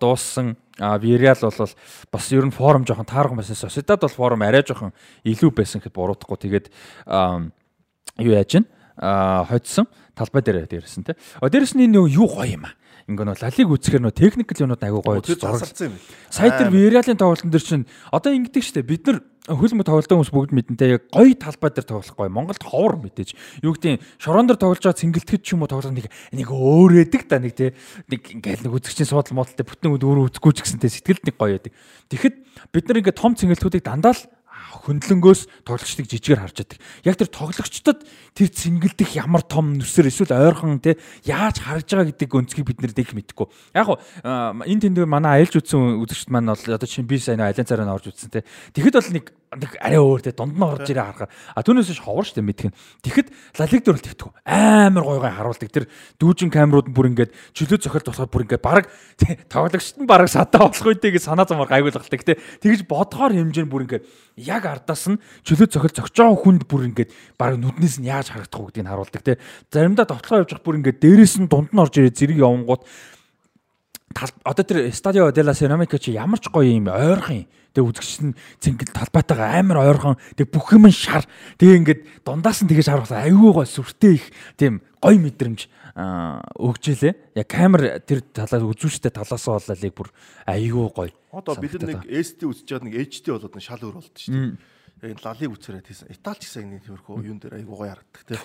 [0.00, 1.68] дууссан Вириал бол
[2.08, 3.54] бас ер нь форум жоохон таархан байсан.
[3.54, 6.40] Сосидад бол форум арай жоохон илүү байсан гэхэд буруудахгүй.
[6.40, 6.66] Тэгээд
[8.16, 8.64] юу яаж гин
[8.96, 9.86] хоцсон
[10.16, 11.16] талбай дээр дээрсэн те.
[11.40, 12.76] А дээрэс нь энэ юу гоё юм аа.
[13.08, 16.00] Ингээ нөө лалиг үзэхэр нөө техникл юмнууд айгуу гоё зурагсан юм.
[16.30, 19.20] Сая тэр Вириалын тоглолтын дээр чинь одоо ингэдэг штэ бид нар
[19.50, 22.30] хөлмө тоглолтын хүмүүс бүгд мэдэнтэй яг гоё талбай дээр тоглох гоё.
[22.30, 23.34] Монголд ховор мэдээж.
[23.66, 27.42] Юу гэдэг шорон дээр тоглож байгаа цэнгэлтгэж ч юм уу тоглох нэг нэг өөрөөдөг та
[27.42, 27.74] нэг те
[28.06, 31.74] нэг ингээл нэг үзэгчийн суудал модалтай бүтэн өөр үзэхгүй ч гэсэнтэй сэтгэлд нэг гоё байдаг.
[32.06, 32.36] Тэгэхэд
[32.70, 34.22] бид нар ингээ том цэнгэлтүүдийг дандаа л
[34.72, 36.78] хөндлөнгөөс тоглогчдыг жижигээр харж байдаг.
[37.04, 37.98] Яг тэр тоглогчдод
[38.32, 40.96] тэр цэнгэлдэх ямар том нүсэр эсвэл ойрхон те
[41.28, 43.46] яаж харж байгаа гэдэг өнцгийг бид нэр дэх мэдэхгүй.
[43.76, 47.68] Яг хуу энэ тэнд манай аялж үтсэн үзэгчд маань бол одоо чинь би сайн айлын
[47.68, 48.48] цараа орж үтсэн те.
[48.72, 52.40] Тэгэхэд бол нэг арай өөр те дунд нь орж ирээ харахаар а түүнээс ховор штэ
[52.40, 52.72] мэдгэн.
[53.04, 53.28] Тэгэхэд
[53.60, 54.30] лалиг дөр бол тэгдэг.
[54.48, 55.68] Амар гой гой харуулдаг.
[55.68, 55.84] Тэр
[56.16, 58.88] дүүжин камерууд нь бүр ингээд чөлөө цохилт болохоор бүр ингээд баг
[59.52, 62.40] тоглогчд нь баг садаа болох үедээ гэж санаа замаар гайгуулгалдаг те.
[62.64, 64.04] Тэгж бодгоор хэмжээ нь бүр ингээд
[64.40, 68.56] яг ардаас нь чөлөө цохилт зогч байгаа хүнд бүр ингээд баг нүднээс нь яаж харагдах
[68.56, 69.36] вэ гэдгийг харуулдаг те.
[69.68, 72.82] Заримдаа тоглоо явж явах бүр ингээд дээрээс нь дунд нь орж ирээ зэрэг явангууд
[74.44, 77.48] одоо тэр Stadio della Ceramica чи ямар ч гоё юм ойрхон юм.
[77.72, 81.24] Тэгээ үзэгч нь цэнгэл талбайтайгаа амар ойрхон тэгээ бүх юм шар.
[81.56, 84.28] Тэгээ ингээд дундаас нь тэгэж харуулсан аюу гой сүртэй их
[84.60, 87.14] тийм гоё мэдрэмж өгчээлээ.
[87.40, 90.08] Яг камер тэр талаас үзүүштэй талаас боллыг бүр
[90.44, 91.12] аюу гоё.
[91.32, 95.16] Одоо бид нэг SD үзэж байгаад нэг HD болоод шал өөр болд шүү дээ.
[95.16, 96.12] Яг лалыг үзэрээд хийсэн.
[96.12, 98.36] Италич гэсэн нэг тиймэрхүү юун дээр аюу гоё харагддаг те.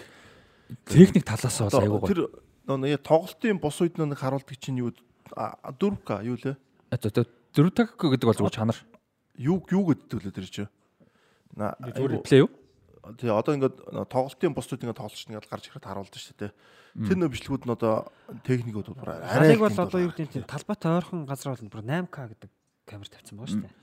[0.87, 2.07] Техник талаас бол аюу гоё.
[2.07, 2.21] Тэр
[2.67, 4.91] нөө тоглолтын бус үед нэг харуулдаг чинь юу
[5.33, 6.55] 4К юу лээ?
[6.91, 8.77] Одоо 4К гэдэг бол зүгээр чанар.
[9.37, 10.71] Юу юу гэдэг лээ тэр чинь.
[11.57, 12.51] Зүгээр реплей юу?
[13.15, 16.51] тий одоо ингээд тоглолтын бусдууд ингээд тоглолч ингээд гарч ирэхэд харуулдаг шүү дээ.
[17.07, 18.11] Тэр нөө бичлэгүүд нь одоо
[18.43, 22.51] техникүүд бүр арай бол одоо юу гэдэг нь талбайтай ойрхон газар бол бүр 8К гэдэг
[22.87, 23.75] камер тавьсан байгаа шүү дээ.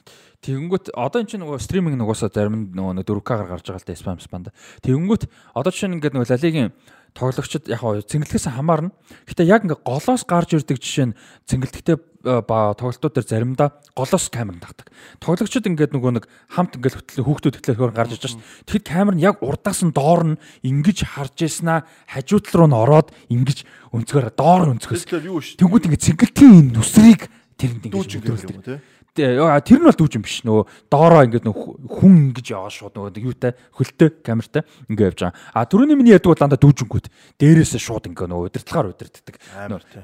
[0.45, 4.21] Тэгэнгүүт одоо эн чинь нөгөө стриминг нугасаа зарим нөгөө 4К-аар гарч байгаа л да спам
[4.21, 4.51] спанда.
[4.81, 6.73] Тэгэнгүүт одоо чинь ингээд нөгөө лалигийн
[7.15, 8.91] тоглогчд яг цэнгэлтгээс хамаарна.
[9.31, 11.17] Гэтэ яг ингээ голоос гарч ирдэг жишээ нь
[11.47, 14.91] цэнгэлтгтэй э, тоглолтууд дээр заримдаа голоос камер тагдаг.
[15.23, 18.43] Тоглогчд ингээд нөгөө нэг хамт ингээд хөтлөө хүүхдүүд хөтлөөр гарч иж шээ.
[18.67, 22.75] Тэгэхэд камер нь яг урдаас нь доор нь ингэж харж яснаа хажуу тал руу нь
[22.75, 23.63] ороод ингэж
[23.95, 25.07] өнцгөр доор өнцгөөс.
[25.55, 28.83] Тэнгүүд ингээд цэнгэлтийн нүсрийг тэрэнд ингэж өдрөлдөг
[29.15, 33.55] тэр нь бол дүүжин биш нөгөө доороо ингээд нөгөө хүн ингэж яваа шууд нөгөө юутай
[33.79, 35.39] хөлтэй камертай ингээд явж байгаа.
[35.55, 37.07] А түрүүний миний яддаг бол дандаа дүүжингүүд
[37.39, 39.35] дээрээсээ шууд ингээд нөгөө удирдлагаар удирддаг.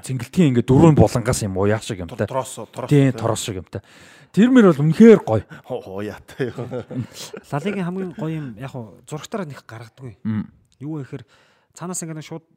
[0.07, 2.23] Цэнгэлтгийн ингээд дөрвөн булангаас юм уу яах шиг юмтай.
[2.23, 2.87] Тороос тороос.
[2.87, 3.83] Тийм тороос шиг юмтай.
[4.31, 5.43] Тэр мөр бол үнэхээр гоё.
[5.67, 6.87] Хоо яатай юу.
[7.51, 8.71] Лалигийн хамгийн гоё юм яг
[9.03, 10.15] зурагтаараа нэг гаргадаггүй.
[10.79, 11.23] Юу вэ гэхээр
[11.75, 12.47] цаанаас ингээд шууд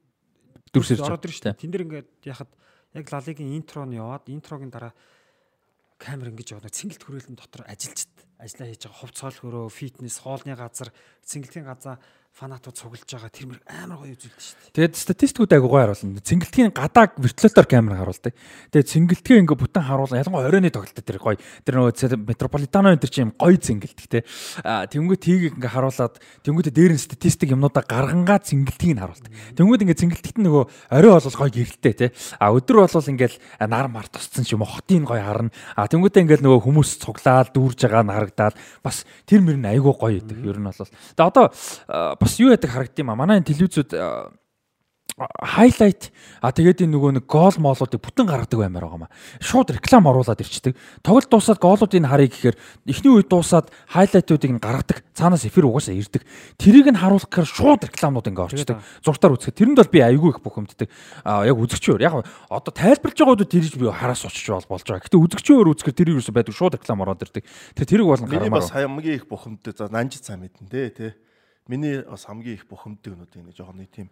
[0.71, 1.59] дүрсэрч ороод ирж штэ.
[1.59, 2.47] Тэн дээр ингээд яхад
[2.95, 4.95] яг лалигийн интро нь яваад интрогийн дараа
[5.99, 8.09] камер ингэж яваад цэнгэлт хүрээлэн дотор ажиллаж
[8.39, 9.01] ажиллаа хийж байгаа.
[9.01, 10.91] Хувцаал хөрөө фитнес хоолны газар
[11.25, 11.99] цэнгэлтийн газар
[12.35, 14.75] фанатууд цуглаж байгаа тэр мөр амар гоё үзүүлдэг шүү дээ.
[14.75, 16.19] Тэгээд статистикүүд айгуу гоё харуулна.
[16.19, 18.35] Цэнгэлтгийн гадааг вертолетоор камер харуулдаг.
[18.75, 20.19] Тэгээд цэнгэлтгээ ингээ бүтэн харуулна.
[20.19, 21.39] Ялангуяа оройны тоглолт тэр гоё.
[21.63, 24.27] Тэр нөгөө метрополитано энэ тэр чинь гоё цэнгэлтг те.
[24.67, 29.31] А тэнгүү тийг ингээ харуулад тэнгүүтээ дээр нь статистик юмнуудаа гаргангаа цэнгэлтгийг нь харуулдаг.
[29.55, 32.07] Тэнгүүд ингээ цэнгэлтгт нөгөө орой бол гоё гэрэлтэй те.
[32.43, 35.55] А өдөр бол ингээл нар мар тусцсан ч юм уу хотын гоё харна.
[35.79, 39.95] А тэнгүүтээ ингээл нөгөө хүмүүс цуглаад дүүрж байгаа нь харагдаад бас тэр мөр нь айгуу
[39.95, 40.43] гоё идэг.
[40.43, 40.75] Ер нь бол.
[40.75, 41.47] Тэгээд одоо
[42.25, 43.21] бас юу яадаг харагдсан юм а.
[43.21, 43.93] Манай телевизүүд
[45.15, 46.11] хайлайт
[46.43, 49.15] а тэгээд энэ нөгөө нэг гол моолуудыг бүтэн гаргадаг баймаар байгаа маа.
[49.39, 50.75] Шууд реклам оруулаад ирчдэг.
[51.07, 52.57] Тоглолт дуусаад гоолуудыг харъя гэхээр
[52.91, 55.07] эхний үед дуусаад хайлайтуудыг нь гаргадаг.
[55.15, 56.27] Цаанаас эфир угаасаа ирдэг.
[56.59, 58.83] Тэрийг нь харуулах гэхээр шууд рекламууд ингээ орчдөг.
[59.07, 60.91] Зуртаар үзэхэд тэрэнд бол би аягүй их бухимддаг.
[61.23, 65.07] А яг үзэгчөөр яг одоо тайлбарлаж байгаадаа тэрийг би хараас очиж бол болж байгаа.
[65.07, 67.47] Гэтэ үзэгчөөр үзэхээр тэр юусэн байдаг шууд реклам ороод ирдэг.
[67.79, 68.51] Тэгээ тэрийг болон гармаар.
[68.51, 69.79] Миний бас хамгийн их бухимддаг.
[69.79, 71.13] За нанжид цаа мэдэн дээ тий.
[71.67, 74.11] Миний бас хамгийн их бухимддаг нүд энэ жоохон нэг тийм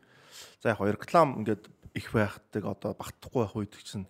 [0.62, 4.06] За яг реклам ингээд их байхдаг одоо багтахгүй байх үед чинь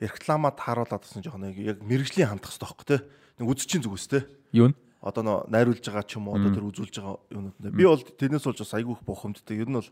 [0.00, 2.98] рекламаа тааруулаад гэсэн жоох нэг яг мэрэгжлийн хандах хэрэгтэй байхгүй те.
[3.38, 4.26] Нэг үзчихин зүгээс те.
[4.52, 4.74] Юу н?
[5.00, 7.56] Одоо нөө найруулж байгаа ч юм уу одоо тэр үзүүлж байгаа юмнууд.
[7.72, 9.56] Би бол тэрнээс болж бас айгүйх бохомдтой.
[9.56, 9.90] Ер нь бол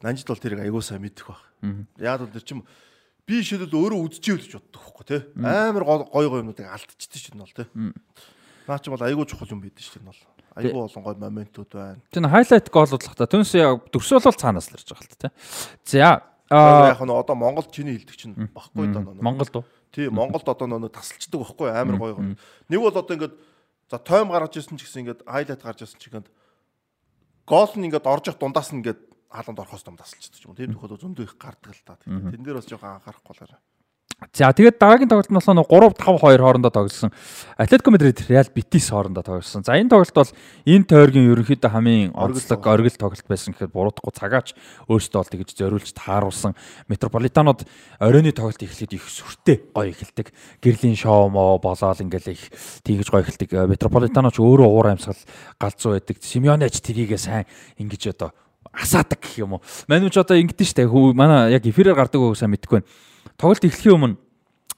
[0.00, 1.42] нанжид бол тэрийг айгуу сайн мэдэх баг.
[1.98, 2.64] Яг л тэр чим
[3.26, 5.18] би шийдэл өөрөө үзчихээ гэж боддог байхгүй те.
[5.36, 7.68] Амар гой гой юмнуудыг алдчихдаг чинь бол те.
[8.68, 10.22] Наа чи бол айгуу чухал юм шүү дээ бол.
[10.56, 12.00] Айгуу олон гой моментууд байна.
[12.10, 13.26] Тэр хайлайт гоолууд л та.
[13.30, 15.30] Түнс төгсөөл бол цаанаас л ирж байгаа л та.
[15.84, 15.98] За
[16.50, 19.06] яг нь одоо Монгол чиний хэлдэг чинь баггүй даа.
[19.22, 19.64] Монголд уу?
[19.94, 22.34] Тий, Монголд одоо нөө тасалчдаг байхгүй амар гоё гоё.
[22.66, 23.34] Нэг бол одоо ингээд
[23.86, 26.26] за тойм гаргаж ирсэн ч гэсэн ингээд хайлайт гарч ирсэн ч ингээд
[27.46, 28.98] гол нь ингээд орж явах дундаас нь ингээд
[29.30, 30.58] хаалганд орохоос том тасалчдаг юм.
[30.58, 31.94] Тийм тохиолдол зөндөө их гардаг л та.
[32.02, 33.62] Тэн дээр бас жоохон анхаарахгүй болоорой.
[34.36, 37.10] За тэгээд дараагийн тоглолт нь болохоор 3 5 2 хоорондоо тоглосон.
[37.56, 39.64] Атлетико Мадрид Реал Битис хоорондоо тоглосон.
[39.64, 40.28] За энэ тоглолт бол
[40.68, 44.52] энэ тойргийн ерөнхийдөө хамгийн онцлог оргил тоглолт байсан гэхэд буруудахгүй цагаач
[44.92, 46.52] өөрсдөө бол тэгж зориулж тааруулсан.
[46.92, 47.64] Метрополитанууд
[47.96, 50.28] оройны тоглолт эхлээд их сүртэй гоё эхэлдэг.
[50.60, 52.52] Гэрлийн шоу мо болоод ингээл их
[52.84, 53.56] тэгж гоё эхэлдэг.
[53.72, 55.16] Метрополитанууд ч өөрөө уур амьсгал
[55.56, 56.20] галзуу байдаг.
[56.20, 57.48] Симеонеч тэрийгээ сайн
[57.80, 58.36] ингэж одоо
[58.68, 59.64] асаадаг гэх юм уу.
[59.88, 60.84] Манайч одоо ингэдэж штэ.
[60.86, 62.88] Манай яг эфирээр гардаг уу сайн мэдэхгүй байна
[63.36, 64.16] тоглолт эхлэхийн өмнө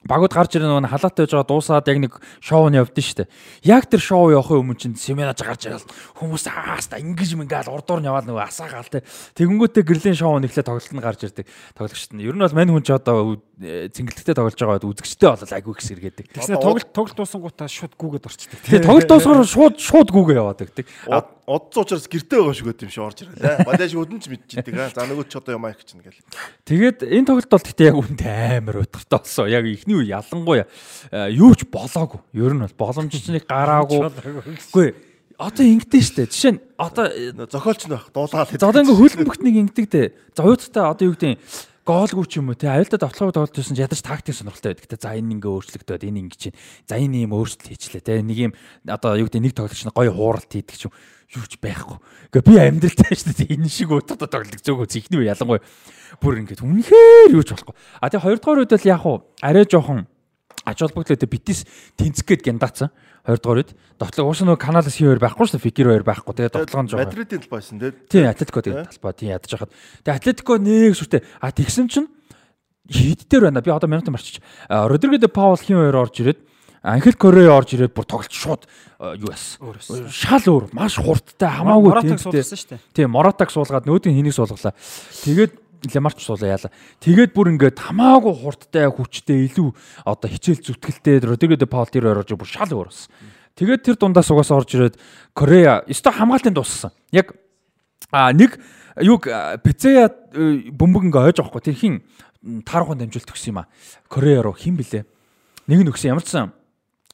[0.07, 2.13] багууд гарч ирэх нэг халаатай байж байгаа дуусаад яг нэг
[2.43, 3.33] шоу нь явдсан шүү дээ.
[3.71, 5.87] Яг тэр шоу явахын өмнө чинь семинаж гарч ирэл
[6.19, 9.07] хүмүүс ааста ингэж мингээл урдуур нь яваад нөгөө асаагаал те.
[9.39, 11.47] Тэгэнгүүтээ гэрлийн шоу нэхлээ тоглолт нь гарч ирдэг.
[11.79, 12.23] Тоглогчт нь.
[12.27, 16.27] Ер нь бол мань хүн ч одоо цэнгэлттэй тоглож байгаа үзэгчтэй бол айгүй их сэргээдэг.
[16.35, 18.59] Тэгснэ тоглолт тоглолт дуусангуудаа шууд гүгээд орчдөг.
[18.67, 20.87] Тэгээ тоглолт дуусгаар шууд шууд гүгээ яваад байдаг.
[21.47, 23.67] Одцсон учраас гэртээ байгаа шүү гэдэг юм шиг орж ирэл.
[23.67, 24.95] Бадаж өдөн ч мэдчихдэг аа.
[24.95, 26.23] За нөгөө ч одоо юм аа их чинь гэл.
[26.63, 29.51] Тэгээд энэ тоглолт бол гэхдээ яг үүнд амар удиртай болсон.
[29.51, 30.71] Яг ихний үе ялангуяа
[31.35, 32.23] юу ч болоогүй.
[32.39, 34.07] Ер нь бол боломжчныг гараагүй.
[34.71, 34.89] Үгүй
[35.43, 36.31] одоо ингэдэж штэ.
[36.31, 37.11] Жишээ нь одоо
[37.51, 38.55] зохиолч нь байх дуулаад.
[38.55, 40.07] За одоо ингээ хөлбөмбөгт нэг ингэдэг дээ.
[40.39, 41.43] За уйдтай одоо юу гэдэг
[41.83, 44.87] гоолгүй ч юм уу те аюултай давталгыг тоглож байсан ч ядаж тактик сонирхолтой байдаг.
[44.87, 46.57] Тэ за энэ ингээ өөрчлөгдөд энэ ингээ чинь
[46.87, 48.53] за энэ юм өөрчлөлт хийчлээ те нэг юм
[48.87, 50.95] одоо юу гэдэг нэг тоглогч нь гоё хууралт хийдэг ч юм
[51.33, 51.97] юу ч байхгүй.
[52.29, 53.55] Ингээ би амьдралтай шүү дээ.
[53.57, 55.65] Энэ шиг утгатай тоглолт зөөгөө ихний ялангуяа
[56.21, 57.75] бүр ингээд үнэхээр юу ч болохгүй.
[58.01, 60.05] А тэгээ хоёрдугаар үед бол яг уу арай жоохон
[60.69, 61.65] ач холбогдлоо битис
[61.97, 62.93] тэнцэх гээд гяндаацсан.
[63.25, 65.67] 20 дугаар үед довтлог уус нөгөө каналаас хий хоёр байхгүй шүү дээ.
[65.67, 66.35] Фигер хоёр байхгүй.
[66.37, 67.93] Тэгээ довтлогон жоо Мадридын талбай байсан тий.
[68.11, 69.13] Тий Атлетико тэгээ талбай.
[69.15, 69.71] Тий ядаж хахад.
[70.03, 71.23] Тэгээ Атлетико нэг сүртэй.
[71.39, 72.11] А тэгсэн чинь
[72.91, 73.63] хиддээр байна?
[73.63, 76.41] Би одоо минут марчиж Родриго де Паул хин хоёр орж ирээд
[76.83, 78.67] Анхел Корей орж ирээд бүр тоглолт шууд
[78.99, 84.75] юу яасан шал өөр маш хурдтай хамаагүй тэнцтэй тий Моратаг суулгаад нүүдийн хэнийг суулгалаа
[85.23, 86.71] тэгээд Лемарч суулаа яалаа.
[87.03, 89.75] Тэгээд бүр ингээд хамаагүй хурдтай хүчтэй илүү
[90.07, 93.11] одоо хичээл зүтгэлтэй Родриго де Паул тэр орж бүр шал өөр болсон.
[93.59, 94.95] Тэгээд тэр дундаас угаас орж ирээд
[95.35, 96.95] Корея өстой хамгаалтын дууссан.
[97.11, 97.35] Яг
[98.15, 98.63] а нэг
[99.03, 99.27] юг
[99.67, 101.95] Пицея э, бөмбөг ингээ ойж авахгүй тэр хин
[102.63, 103.71] таарахын дамжуулт өгсөн юм а.
[104.07, 105.03] Корея руу хин блэ?
[105.67, 106.55] Нэг нь өгсөн ямар ч сан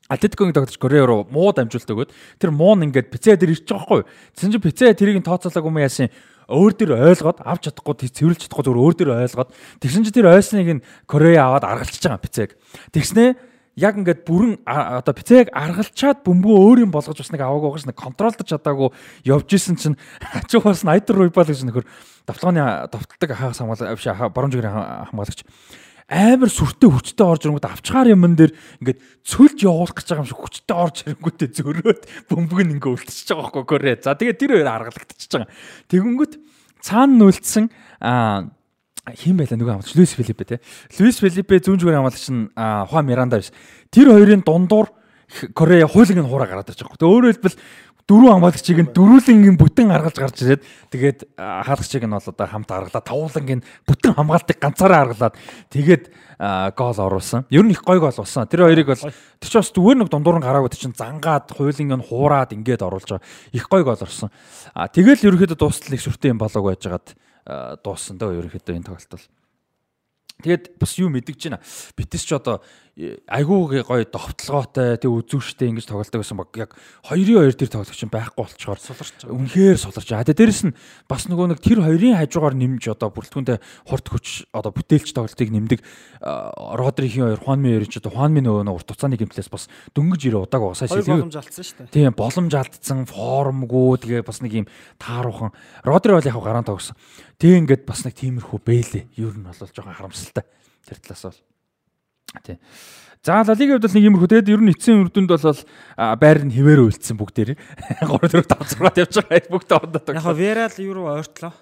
[0.09, 2.11] Атлетикогийн тогтож Корея руу муу дамжуулт өгөөд
[2.41, 4.09] тэр муу нь ингээд Пицея дээр ирчих жоохгүй.
[4.33, 6.09] Тэгсэн чинь Пицея тэрийг тооцоолоогүй юм яасан
[6.49, 9.53] өөр дөр ойлгоод авч чадахгүй цэвэрлж чадахгүй зүгээр өөр дөр ойлгоод
[9.85, 12.57] тэгсэн чи тэр ойсныг нь Корея аваад аргалчиж байгаа пиццэг.
[12.89, 13.37] Тэгснээ
[13.77, 18.01] яг ингээд бүрэн одоо пиццэг аргалчаад бөмбөгөө өөр юм болгож бас нэг аваагүй байгаас нэг
[18.01, 18.91] контролдож чадаагүй
[19.29, 21.87] явж исэн чинь хажуухаас нь айдер руу ибал гэж нөхөр
[22.27, 25.45] давталгааны давталдаг хаагас хамгаалагч баруун зүгээрийн хамгаалагч
[26.09, 28.99] амар сүртэй хүчтэй орж ирэнгүүт авчгаар юмн дээр ингээд
[29.29, 32.03] цөлж явуулах гэж байгаа юм шиг хүчтэй орж ирэнгүүтээ зөрөөд
[32.33, 33.93] бөмбөг нь ингээд үлдчихэж байгаа байхгүй Коре.
[34.01, 35.53] За тэгээд тэр хоёр аргалагдчихж байгаа.
[35.93, 36.33] Тэгэнгүүт
[36.81, 37.65] цаана нүлдсэн
[38.01, 38.49] аа
[39.13, 40.57] хин байла нөгөө хамгаалч Луис Филиппе те.
[40.97, 43.53] Луис Филиппе зүүн зүгээр хамгаалагч нь Хуан Миранда биш.
[43.93, 44.89] Тэр хоёрын дундуур
[45.53, 46.97] Корея хуулийг нь хуураа гараад ирж байгаа.
[46.97, 47.57] Тэгээ өөрөөр хэлбэл
[48.09, 53.05] дөрөв хамгаалагчийг нь дөрүүлэнгийн бүтэн гаргаж гарч ирээд тэгээд хаалгачийг нь бол одоо хамт гаргалаа
[53.05, 55.37] тавуулангийн бүтэн хамгаалтыг ганцаараа гаргалаад
[55.69, 56.05] тэгээд
[56.73, 57.45] гол оруулсан.
[57.53, 58.49] Ер нь их гой гол болсон.
[58.49, 62.01] Тэр хоёрыг бол тэр чинь бас зүгээр нэг дундуур нь гараагүй тэр чинь зангаад хуйлын
[62.01, 63.29] нь хуураад ингээд оруулж байгаа.
[63.53, 64.33] Их гой гол орсон.
[64.73, 67.13] А тэгэл ерөөхдөө дуустал их сүртэй юм болоог байжгаад
[67.85, 69.27] дууссан дөө ерөөхдөө энэ тоглолт бол.
[70.39, 71.59] Тэгээд бас юу мэдгэж байна.
[71.99, 72.63] Битээс ч одоо
[72.99, 76.51] айгүй гоё довтлогоотой тэг үзүүштэй ингэж тоглолдог байсан баг.
[76.59, 76.75] Яг
[77.07, 80.75] 2-2 тэр тоглогч байхгүй болчоор суларч үнэхээр суларч аа дээрэс нь
[81.07, 85.81] бас нөгөө нэг тэр хоёрын хажуугаар нэмж одоо бүрэлдэхүүнтэй хурд хүч одоо бүтээлч тоглолтыг нэмдэг
[86.23, 90.43] Родрихийн хоёр Хуанми хоёр ч одоо Хуанми нөгөө нэг урт хугацааны гэмтлээс бас дөнгөж ирээ
[90.43, 91.95] удааг уусаа шилээ боломж алдсан шүү дээ.
[91.95, 94.67] Тийм боломж алдсан формгүй тэгээ бас нэг юм
[94.99, 95.55] тааруухан
[95.87, 96.99] Родри бол яг гараан тогсон
[97.39, 99.95] тэг ингээд бас нэг тиймэрхүү бэлээ ер нь бол жоохон
[100.29, 100.45] харамсалтай
[100.87, 101.39] тэр талаас бол
[102.45, 102.59] Тий.
[103.25, 105.61] За Ла Лигийн хувьд бол нэг юмрхүү тэгээд ер нь эцсийн үрдэнд бол
[105.97, 107.57] байр нь хിവэр үйлцсэн бүгдээр
[108.05, 110.29] 3 4 5 6 явж байгаа бүгд ондоо тогтсон.
[110.29, 111.53] Яг Верал юу руу ойртлоо.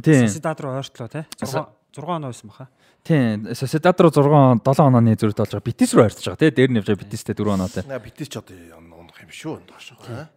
[0.00, 0.22] Тий.
[0.22, 1.26] Сосидад руу ойртлоо тий.
[1.42, 2.70] 6 6 оноо байсан баха.
[3.02, 3.52] Тий.
[3.52, 5.66] Сосидад руу 6 7 онооны зүрхт болж байгаа.
[5.66, 6.50] Битис руу ойртож байгаа тий.
[6.54, 7.82] Дээр нь явж байгаа Битистэй 4 оноотой.
[8.00, 10.30] Битис ч одоо унах юм шүү доошоо.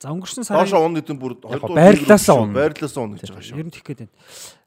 [0.00, 2.54] За өнгөрсөн сарын доошоо он гэдэг бүр байрлалаасаа он.
[2.56, 3.60] Байрлалаасаа он гэж байгаа шүү.
[3.60, 4.16] Ер нь тэгэх гээд байна.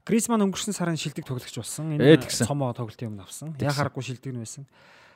[0.06, 1.98] Грисман өнгөрсөн сарын шилдэг тоглогч болсон.
[1.98, 3.58] Энэ цомоо тоглолтын өмнө авсан.
[3.58, 4.70] Яа харахгүй шилдэг нь байсан.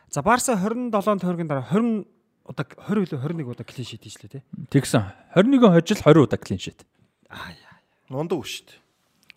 [0.09, 2.09] За Барса 27 тойргийн дараа 20
[2.49, 4.43] удаа 20 үлээ 21 удаа клин шит хийжлээ тий.
[4.73, 5.05] Тэгсэн.
[5.37, 6.81] 21 хожил 20 удаа клин шит.
[7.29, 7.77] Аа яа.
[8.09, 8.81] Мундаг шүү дээ.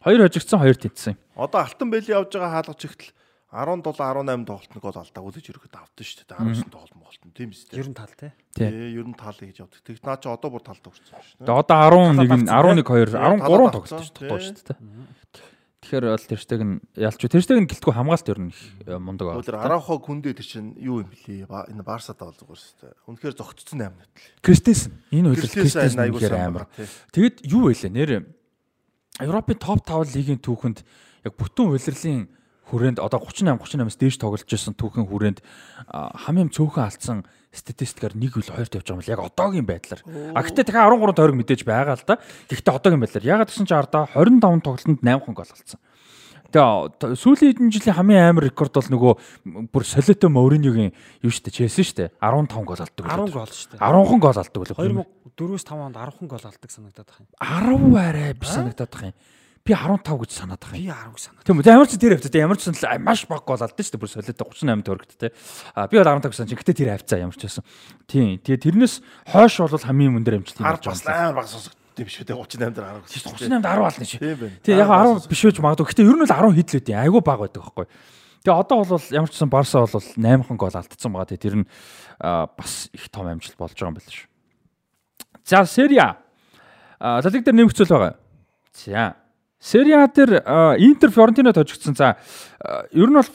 [0.00, 1.18] Хоёр хожигдсан, хоёр тэнцсэн.
[1.36, 3.12] Одоо алтан бэли явж байгаа хаалгач ихтэл
[3.50, 6.38] 17 18 тоглолт нэг гол алдаагүй л ирэхэд авдсан шүү дээ.
[6.38, 7.82] 19 тоглолт моголт тийм биз дээ.
[7.82, 8.30] 90 тал тий.
[8.54, 9.80] Тий, 90 тал гэж явдаг.
[9.82, 11.50] Тэг наа чи одоо бүр талд хүрсэн шүү дээ.
[11.50, 14.78] Одоо 11 11 2 13 тоглолт шүү дээ.
[15.80, 19.42] Тэгэхээр бол тэрштэг нь ялч тэрштэг нь гэлтгүй хамгаалт ер нь их э, мундаг байна.
[19.42, 21.42] Өөр Араухо күндээ тэр чинь юу юм блий?
[21.42, 22.94] Энэ Барсад бол зүгээр шүү дээ.
[23.10, 24.28] Үнэхээр зөгцсөн 8 минут л.
[24.44, 26.68] Кристес энэ үйлдэл Кристес айгуур амар.
[27.10, 28.28] Тэгэд юу вэ нэр
[29.24, 30.84] Европын топ 5 лигийн түүхэнд
[31.26, 32.28] яг бүтэн улирлын
[32.70, 35.38] хүрээнд одоо 38 38-аас дээш тоглож байсан түүхэн хүрээнд
[35.90, 37.18] хамгийн цөөхөн алдсан
[37.50, 40.02] статистикаар нэг үл хоёрт явж байгаа юм л яг одоогийн байдлаар.
[40.38, 42.22] А гэхдээ дахиад 13 тойрог мэдээж байгаа л да.
[42.46, 45.82] Гэхдээ одоогийн байдлаар ягаад гэсэн чи Ардаа 25 тоглолтод 8 хон гол алдсан.
[46.50, 49.12] Тэгээ сүүлийн хэдэн жилийн хамгийн амар рекорд бол нөгөө
[49.70, 50.90] бүр Солито Мориньогийн
[51.22, 53.06] юу штэ Челси штэ 15 гол алддаг.
[53.06, 53.78] 10 гол штэ.
[53.78, 55.06] 10 хон гол алддаг үлээ.
[55.38, 57.30] 2004-өөс 5 онд 10 хон гол алддаг санагдаад байна.
[57.38, 59.14] 10 арай биш санагдаад байна.
[59.60, 60.72] Би 15 гэж санаад байгаа.
[60.72, 61.44] Би 10 гэж санаад.
[61.44, 61.68] Тийм үү.
[61.68, 64.00] Ямар ч тэр хавцаа ямар ч сан маш баг гол алдсан шүү дээ.
[64.00, 65.28] Бүр солиотой 38 төгрөгт те.
[65.76, 66.56] А би бол 15 гэж санаж.
[66.56, 67.64] Гэтэ тэр хавцаа ямар ч байсан.
[68.08, 68.40] Тийм.
[68.40, 68.94] Тэгээ тэрнээс
[69.28, 70.96] хойш бол хамгийн мөндөр амжилт юм болж байгаа.
[70.96, 73.04] Бас амар баг сонсогдсон биш үү те 38 дээр 10.
[73.04, 74.20] 38 10 ална шүү.
[74.64, 75.88] Тийм яг 10 биш байж магадгүй.
[75.92, 76.96] Гэтэ ер нь бол 10 хэд л үгүй.
[76.96, 77.86] Айгу баг байдаг байхгүй.
[78.40, 81.28] Тэгээ одоо бол ямар ч сан Барса бол 8 хон гол алдсан байгаа.
[81.28, 81.66] Тэгээ тэр нь
[82.16, 84.24] бас их том амжилт болж байгаа юм байна шүү.
[85.44, 86.16] За Серия.
[86.96, 88.16] А залиг дээр нэмэгцүүл байгаа.
[88.72, 89.19] За
[89.60, 90.40] Сери А дээр
[90.80, 91.94] Интер Фьорентинад хожигдсон.
[91.94, 92.16] За
[92.92, 93.28] ер нь бол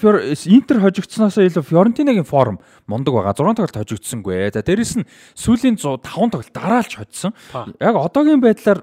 [0.49, 3.37] Интер хожигдсноосоо илүү Фьорентинагийн форм мундаг байгаа.
[3.37, 4.49] 6 тоглолт хожигдсангүй.
[4.49, 5.07] За дээрэс нь
[5.37, 7.37] сүүлийн 5 тоглолт дараалж хоцсон.
[7.77, 8.81] Яг одоогийн байдлаар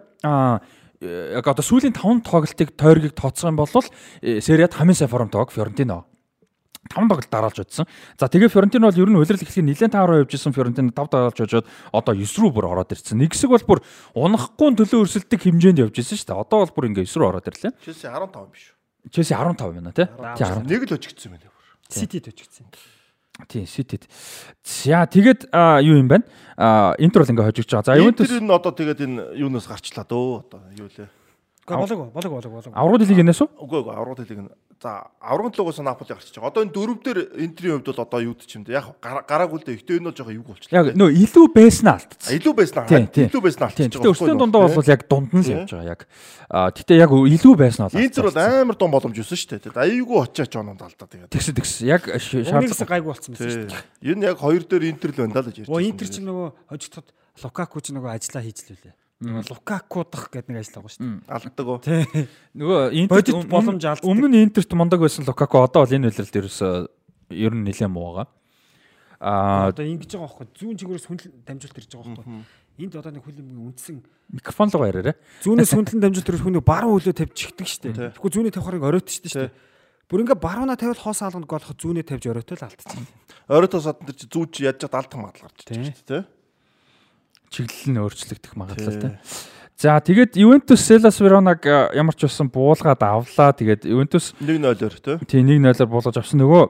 [1.03, 3.67] яг одоо сүүлийн 5 тоглолтыг тойргийг тооцох юм бол
[4.23, 6.07] Сериад хамгийн сайн формтойг Фьорентино
[6.91, 7.87] 5 тоглолт дараалж удсан.
[8.19, 11.39] За тэгээ Фьорентино бол ер нь улирал эхлэх нэлээд тааруу явж исэн Фьорентино 5 дараалж
[11.39, 13.23] очоод одоо 9 рүү бүр ороод ирсэн.
[13.23, 13.81] Нэг хэсэг бол бүр
[14.19, 16.43] унахгүй төлөө өрсөлдөг хэмжээнд явж исэн шүү дээ.
[16.43, 17.73] Одоо бол бүр ингээ 9 рүү ороод ирлээ.
[17.87, 19.15] Челси 15 биш үү?
[19.15, 20.07] Челси 15 байна тий.
[20.11, 20.67] Тий 10.
[20.67, 21.51] Нэг л өжигдсэн юм байна.
[21.87, 22.67] Ситид өжигдсэн.
[23.49, 24.07] Тийм, Ситид.
[24.63, 25.55] За тэгээд
[25.87, 26.21] юу юм бэ?
[27.01, 27.87] Интер бол ингээ хожигдж байгаа.
[27.87, 31.09] За Ювентус Интер нь одоо тэгээд энэ юунаас гарчлаа дөө одоо юу лээ.
[31.67, 32.73] Болог болог болог болог.
[32.75, 33.49] Аврагд лиг энэс үү?
[33.63, 34.51] Үгүй үгүй лиг нь.
[34.83, 36.51] За аврагд лигоос Наполи гарчиж байгаа.
[36.51, 38.75] Одоо энэ дөрөв дээр энтрийн хувьд бол одоо юу гэж юм бэ?
[38.75, 39.79] Яг гараагүй л дээ.
[39.79, 40.91] Гэтэ энэ бол жоохон юу болчихлоо.
[40.91, 42.35] Яг нөө илүү байснаа алдсан.
[42.35, 42.85] Илүү байснаа.
[42.91, 43.95] Илүү байснаа алдсан.
[43.95, 46.03] Гэтэ өрсөлдөөн дундаа бол яг дунд нь л явж байгаа яг.
[46.51, 48.03] Аа гэтэ яг илүү байснаа алдсан.
[48.03, 49.79] Интер бол амар дун боломж юусэн шүү дээ.
[49.87, 51.31] Аюугүй очиач оноонд алдаа тэгээд.
[51.31, 51.75] Тэгс тэгс.
[51.87, 54.11] Яг шаардлага гайгүй болсон байсан шүү дээ.
[54.11, 55.79] Энэ яг хоёр дээр интер л байна л гэж ярьж байна.
[55.79, 57.07] Оо интер чинь нөгөө хожигдоход
[57.41, 58.95] Лукаку ч нөгөө ажиллаа хийж л үлээ.
[59.23, 61.19] Лукакудах гэдэг нэг ажил байгаа шүү дээ.
[61.31, 61.79] Алддаг уу?
[61.79, 62.27] Тий.
[62.59, 64.09] Нөгөө Интерт боломж алддаг.
[64.11, 66.73] Өмнө нь Интерт мундаг байсан Лукаку одоо бол энэ үйлрэлт ерөөсөө
[67.31, 68.27] ер нь нэлээд муу байгаа.
[69.23, 72.43] Аа одоо ингэж байгаа байхгүй зүүн чигээрээс хүнлэн дамжуулт ирж байгаа байхгүй.
[72.83, 73.97] Энд одоо нэг хүлэмжийн үндсэн
[74.35, 75.15] микрофон руу яриараа.
[75.47, 78.19] Зүүнээс хүнлэн дамжуулт ирэх хүний баруун хөлөө тавьж чигдэг шүү дээ.
[78.19, 79.55] Тэгэхгүй зүүнээ тавихарыг оройтч шүү дээ.
[80.11, 83.07] Бүр ингээ баруунаа тавиул хоос хаалганд голох зүүнээ тавьж оройтол алдчихсан.
[83.47, 86.23] Оройтоос одоо чи зүүн чи ядж чад алдах магадлал гарч ирж шүү дээ
[87.53, 89.21] чиглэл нь өөрчлөгдөх магадлалтай.
[89.77, 93.53] За тэгээд Ювентус Селас Веронаг ямар ч байсан буулгаад авлаа.
[93.53, 95.17] Тэгээд Ювентус 1-0-оор тий.
[95.29, 96.65] Тий 1-0-оор буулгаж авсан нөгөө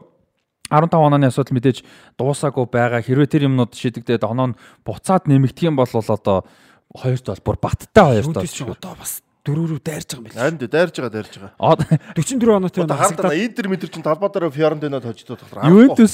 [0.73, 1.85] 15 онооны асуудал мэдээж
[2.17, 3.05] дуусаагүй байгаа.
[3.05, 6.49] Хэрвээ тэр юмнууд шийдэгдээд оноо нь буцаад нэмэгдэх юм бол одоо
[6.89, 10.41] хоёрт бол бүр баттай хоёрт бол ч одоо бас дөрөв рүү дайрж байгаа юм байна.
[10.41, 11.53] Харин дээ дайрж байгаа дайрж байгаа.
[11.61, 11.77] Аа,
[12.17, 13.05] 44 оноотой Одоо байна.
[13.05, 16.13] хардаа Интер мэдэр чинь талбайдаараа Фиорентинод хожидод болохоор Ювентус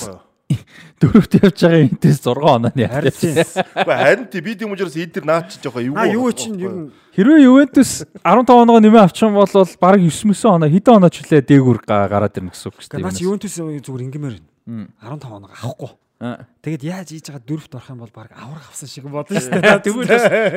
[0.98, 3.36] дөрөвт явж байгаа Интерс 6 онооны Харин тийм.
[3.36, 6.90] Үгүй харин тий би тийм учраас наад чи жоохон юу А юу чинь ер нь
[7.18, 11.20] Хэрвээ Ювентус 15 оноо нэмээ авчих юм бол баг 9 9 оноо хэдэн оноо ч
[11.26, 13.02] үлээ дээгүр га- гараад ирнэ гэсэн үг шүү дээ.
[13.04, 14.86] наач Ювентус зүгээр ингэмээр байна.
[15.02, 15.90] 15 оноо авахгүй.
[16.18, 16.50] Аа.
[16.66, 19.86] Тэгэд яаж хийж байгаа дөрөвт орох юм бол баг авраг авсан шиг бодно шүү дээ.
[19.86, 20.10] Тэгвэл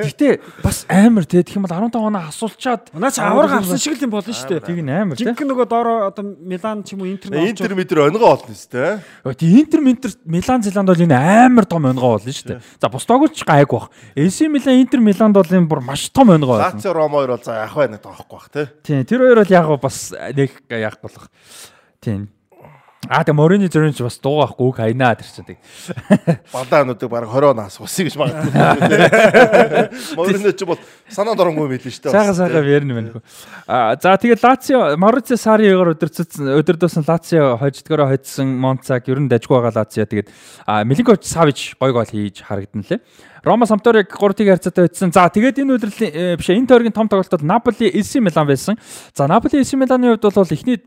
[0.10, 0.34] гэтээ
[0.66, 4.10] бас амар те тэгэх юм бол 15 оноо асуулчаад Наач авраг авсан шиг л юм
[4.10, 4.66] болно шүү дээ.
[4.66, 5.22] тийг нь амар те.
[5.22, 8.74] Жинхэнэ нөгөө доороо одоо Милан ч юм уу Интер нь Интер мэдэр өнгөө олно шүү
[8.74, 9.38] дээ.
[9.38, 12.60] Тий Интер Минтер Милан Зеланд бол энэ амар том өнгөө болно шүү дээ.
[12.82, 13.94] За бусдаагүй ч гайг бах.
[14.18, 16.74] AC Милан Интер Миланд бол энэ бүр маш том өнгөө болно.
[16.74, 18.66] Лацио Рома хоёр бол за вэ нэг тоохгүй бах тий.
[18.82, 21.30] Тийм тэр хоёр бол яг бас нэг яах болох.
[22.02, 22.34] Тийм.
[23.10, 25.58] Аа тэгээ Морини зөрөнч бас дуугаахгүй үг хайнаа тэр чинь.
[26.54, 28.54] Балаануудыг баг 20 оноос усыг гэж магадгүй.
[30.14, 30.78] Морино ч бол
[31.10, 32.14] санаа доронгүй мэлэн шүү дээ.
[32.14, 33.26] Сайхан сайхан ярина мэн хөө.
[33.66, 39.58] Аа за тэгээ Лацио Маурици Саригаар өдөрцсөн өдөрдөөсөн Лацио хождгороо хоцсон Монцаг ер нь дажгүй
[39.58, 40.30] байгаа Лацио тэгээд
[40.70, 43.02] аа Милинкович Савич гой гол хийж харагдан лээ.
[43.42, 45.10] Рома Самторыг 3-1 харьцаатай хоцсон.
[45.10, 48.78] За тэгээд энэ удирлын биш энэ тойргийн том тоглолтод Наполи AC Милан байсан.
[49.18, 50.78] За Наполи AC Миланы хувьд бол эхний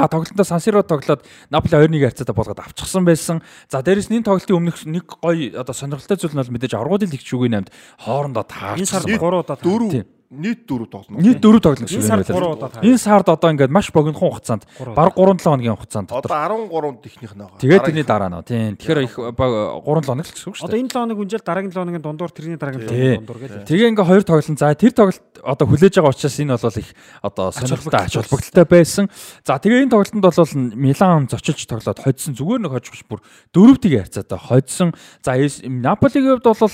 [0.00, 3.42] А тоглолтоо Сансиро тоглоод Наполи 2-1 хацаатаа болгоод авчихсан байсан.
[3.68, 7.12] За дээрэс нь энэ тоглолтын өмнөх нэг гоё одоо сонирхолтой зүйл нь бол мэдээж аврагуудын
[7.12, 7.68] лигч үгүй нэмд
[8.00, 8.80] хоорондоо таарч.
[8.80, 11.18] Энэ сард 3 удаа 4 нийт дөрөв тоглоно.
[11.18, 12.82] Нийт дөрөв тоглолт Энэ сард 3 удаа таа.
[12.86, 14.62] Энэ сард одоо ингээд маш богинохон хугацаанд
[14.94, 17.50] баг 3-7 хоногийн хугацаанд Одоо дотор 13 техник нэг.
[17.58, 20.82] тэгээд тэрний дараа нь тийм тэгэхээр их 3-7 хоног л гэсэн үг шүү Одоо дээ.
[20.86, 22.94] энэ 7 хоног үнжил дараагийн 7 хоногийн дундуур тэрний дараагийн 7 Тий.
[22.94, 23.50] хоногийн дундуур гэж.
[23.66, 24.54] Тэгээ ингээ хоёр тоглолт.
[24.54, 26.88] За тэр тоглолт одоо хүлээж байгаа учраас энэ бол их
[27.26, 29.04] одоо сонирхолтой ач холбогдолтой байсан.
[29.42, 33.18] За тэгээ энэ тоглолтод бол Милан зочилж тоглоод хоцсон зүгээр нэг хожих бүр
[33.50, 34.94] дөрөвтгийг харьцаатай хоцсон.
[35.26, 35.34] За
[35.66, 36.70] Наполигийн хувьд бол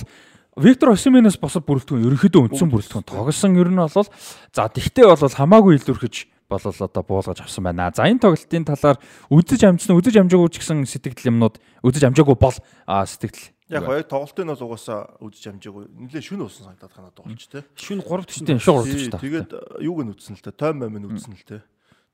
[0.56, 5.76] Виктор Осименээс босод бүрэлдэхүүн ерөнхийдөө үндсэн бүрэлдэхүүн тоглосон ер нь бол за тэгтээ бол хамаагүй
[5.76, 6.14] илүүрхэж
[6.48, 7.92] бол одоо буулгаж авсан байна.
[7.92, 8.96] За энэ тоглолтын талаар
[9.28, 14.48] үдэж амжсан үдэж амжаагүй ч гэсэн сэтгэл юмнууд үдэж амжаагүй бол сэтгэл Яг яг тоглолтын
[14.48, 15.92] бол угаасаа үдэж амжаагүй.
[15.92, 17.62] Нилээ шүн уусан санагдаад ханаад байгаа ч тий.
[17.76, 19.20] Шүн 3 төсөнд тийм шууд Тий, урдч та.
[19.20, 19.50] Тэгээд
[19.84, 20.56] юуг нь үтсэн л те.
[20.56, 21.66] Том мам нь үтсэн л те.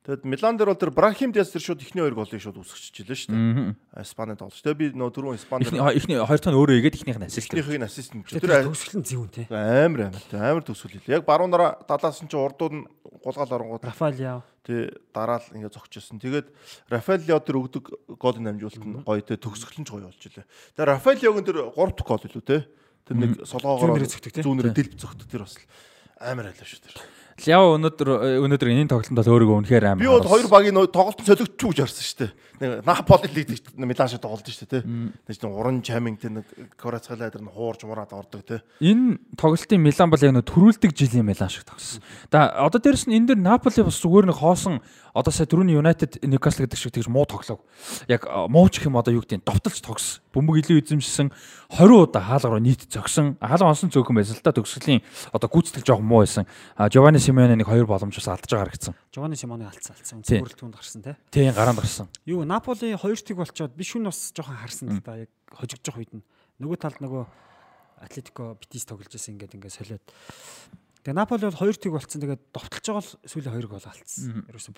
[0.02, 3.30] Тэгэд Милан дээр бол тэр Брахим Диас тэр шууд ихний хоёр голыг шууд үсгэчихлээ шүү
[3.30, 4.02] дээ.
[4.02, 4.58] Испанид тоглож.
[4.58, 7.54] Тэгээ би нөө дөрөв Испанд Эхний эхний хоёр дахь нь өөрөө игээд эхнийх нь ассист.
[7.54, 9.46] ихнийхийг нь ассист нь Тэр нь зэвүүн те.
[9.46, 11.22] амар амар амар төсөл хэлээ.
[11.22, 12.86] Яг баруунаараа талаас нь ч урдууд нь
[13.22, 14.42] гулгаал оронгууд Рафаэл яа.
[14.66, 16.18] тий дараал ингээ зогчсон.
[16.18, 16.50] Тэгээд
[16.90, 20.42] Рафаэл Лео тэр өгдөг голын намжуулалт нь гоё те төгсгөл нь ч гоё болж илээ.
[20.74, 22.66] Тэгээ Рафаэл Леогийн тэр 3 дахь гол илүү те.
[23.06, 25.54] Тэр нэг солгоогоор зүүнээрээ дэлб зөгтөг тэр бас
[26.18, 26.98] амар айлаа шүү тэр.
[27.40, 28.08] Ляо өнөөдөр
[28.44, 30.04] өнөөдөр энэ тоглолтод бол өөрийгөө үнэхээр амар.
[30.04, 32.32] Би бол хоёр багийн нөө тоглолт солигдчихгүй гэж харсан шүү дээ.
[32.62, 34.82] Нэг Наполи лиг Милан шиг тоглолт шүү дээ.
[34.84, 36.46] Нэг чинь уран чаминг тэр нэг
[36.78, 38.62] Кварацхалаа тэр нь хуурж мураад ордог те.
[38.78, 42.04] энэ тоглолтын Милан бол яг нэг төрүүлдэг жилийн Милан шиг тоглосон.
[42.30, 44.78] За одоо дээрэс нь энэ дэр Наполи бас зүгээр нэг хоосон
[45.10, 47.60] одоо сая түрүүний United Newcastle гэдэг шиг тэгж муу тоглоог.
[48.08, 50.21] Яг а, муу ч их юм одоо юу гэдэг нь довтолж тогс.
[50.32, 51.28] Бөмбөг илүү эзэмшсэн
[51.76, 53.36] 20 удаа хаалга руу нийт зогсон.
[53.36, 56.48] Хаалга онсон цөөхөн байсан л та төгсгөлийн одоо гүйцэтгэл жоохон муу байсан.
[56.88, 58.94] Giovanni Simeone нэг хоёр боломж бас алдаж байгаа харагдсан.
[59.12, 60.24] Жованы Симоны алдсан алдсан.
[60.24, 60.40] Тий.
[60.40, 61.16] Бүрэлдэхүүнд гарсан те.
[61.28, 62.08] Тийм гараанд гарсан.
[62.24, 66.00] Юу Наполи 2 тэг болчоод би шүн бас жоохон харсан л да яг хожигдож явах
[66.00, 66.24] үед нь.
[66.58, 67.22] Нөгөө талд нөгөө
[68.02, 70.04] Атлетико Битис тоглож байсан ингээд ингээд солиод.
[71.04, 72.24] Тэгээ Наполи бол 2 тэг болцсон.
[72.24, 74.46] Тэгээд довтолж байгаа л сүүлийн 2 гол алдсан.
[74.48, 74.74] Ерөөсө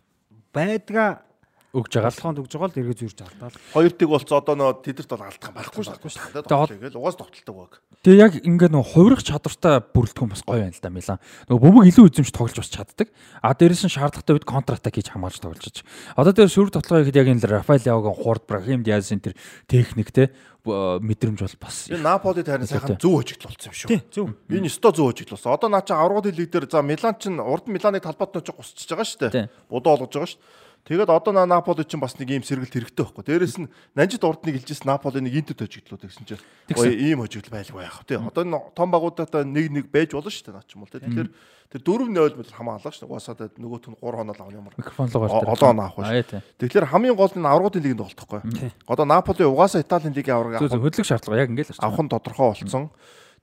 [0.55, 1.27] байдгаа
[1.75, 3.59] Өгж байгаа толгоонд өгж байгаа л эргээ зүүрж алдаал.
[3.75, 6.79] Хоёр тиг болцоо одоо нөө тэдэрт бол алдах юм байхгүй шүү Байхгүй дээ.
[6.79, 7.73] Тэгэл угаас тогтолдог баг.
[8.07, 11.19] Тэгээ яг ингээд нөгөө хувирах чадвартай бүрэлдэхүүн бас гоё байна л да Милан.
[11.51, 13.09] Нөгөө бөмбөг илүү эзэмш тоглож бас чаддаг.
[13.43, 15.83] А дээрээс нь шаардлагатай үед контратак хийж хамгаалж тоглож чаж.
[16.15, 19.35] Одоо дээр сүр тоглоо ихэд яг энэ Рафаэл Яогийн хурд Брахим Диазын тэр
[19.67, 20.31] техник те
[20.65, 23.89] мэдрэмж бол бас Энэ Наполи тайрны сайхан зөв хожигдол болсон юм шүү.
[23.89, 24.33] Тий, зөв.
[24.49, 25.53] Энэ өстой зөв хожигдол болсон.
[25.53, 28.89] Одоо наа чи аврагын лиг дээр за Милан чин урд Миланыг талбайд нь ч гусчихж
[28.89, 29.49] байгаа шүү дээ.
[29.69, 30.41] Будуу болгож байгаа шүү.
[30.85, 33.25] Тэгээд одоо Наполи чин бас нэг ийм сэргэлт хэрэгтэй байхгүй.
[33.25, 36.45] Дээрээс нь Нанжид урдныг илжсэн Наполи нэг интэд хожигдлууд гэсэн чинь
[36.77, 38.21] ийм хожигдол байлгүй яах вэ?
[38.21, 40.93] Одоо энэ том багуудаа нэг нэг байж болно шүү дээ наа ч юм уу.
[40.93, 41.29] Тэгэхээр
[41.73, 43.09] тэр 4-0 мэл хамаа алга шүү.
[43.09, 44.69] Угаасаа нөгөөт нь 3 хоноо авах юм.
[44.77, 46.41] микрофон руу О- гарч олон оноо авах тий.
[46.61, 48.41] Тэгэхээр хамгийн гол нь аврагын лигэнд тоглохгүй.
[48.85, 52.53] Одоо Наполи угаасаа Италийн лигийн авраг авах хөдлөх шаардлага яг ингээд л авах нь тодорхой
[52.53, 52.93] болсон.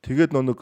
[0.06, 0.62] Тэгээд э,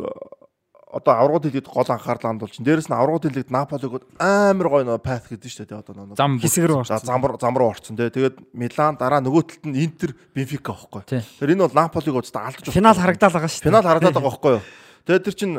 [0.90, 4.98] одоо аврагын лигт гол анхаарлаа хандуулж чинь дээрэс нь аврагын лигт Наполиг амар гоё нөө
[4.98, 6.18] паth гэдэг шүү дээ одоо нөө.
[6.18, 6.98] зам Хэсэг рүү орсон.
[7.06, 8.10] зам зам руу орцсон тий.
[8.10, 11.06] Тэгээд Милан дараа нөгөө талд нь Интер, Бенфика байхгүй.
[11.06, 11.22] Тий.
[11.38, 13.70] Тэр энэ бол Наполиг удаа алдаж Финал харагдаал байгаа шүү.
[13.70, 14.64] Финал харагдаад байгаа байхгүй юу?
[15.06, 15.52] Тэгээд тэр чин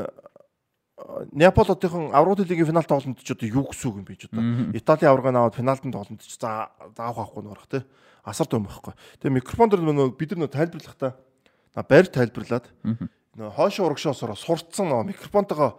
[1.32, 4.43] Неаполь одынхон аврагын лигийн финал тоглолтод ч одоо юу гэсэн үг юм бэ ч одоо
[4.77, 7.86] Италийн аврагыг аваад финалд тоглолтод ч за заах байхгүй нөрөх те
[8.24, 8.93] асар том байхгүй.
[9.23, 11.16] Тэгээ микрофон дээр бид нар тайлбарлахдаа
[11.89, 12.69] байр тайлбарлаад
[13.39, 15.70] нөгөө хойшоо урагшаасаар сурцсан нөгөө микрофонтойгоо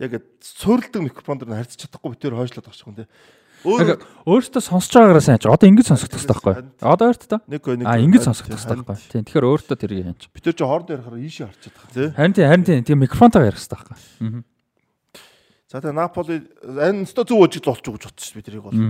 [0.00, 3.06] яг суурилдаг микрофон дээр харьцаж чадахгүй битээр хойшлоод байгаа юм те.
[3.60, 6.54] Өөр өөртөө сонсож байгаагаараа сайн ч одоо ингэж сонсох хэрэгтэй байхгүй.
[6.80, 7.38] Одоо өөртөө та.
[7.44, 8.96] Нэг нэг А ингэж сонсох хэрэгтэй байхгүй.
[9.12, 9.24] Тийм.
[9.28, 10.22] Тэгэхээр өөртөө янч.
[10.32, 12.08] битээр чи хоорондоо ярихаар ийшээ харчаад байгаа тий.
[12.16, 14.44] Харин тийм харин тийм тийм микрофонтойгоо ярих хэрэгтэй байхгүй.
[15.68, 18.80] За тэгээ Наполи энэ өстө зөв үжиг байгаа гэж бодсон шүү бид тэрийг бол.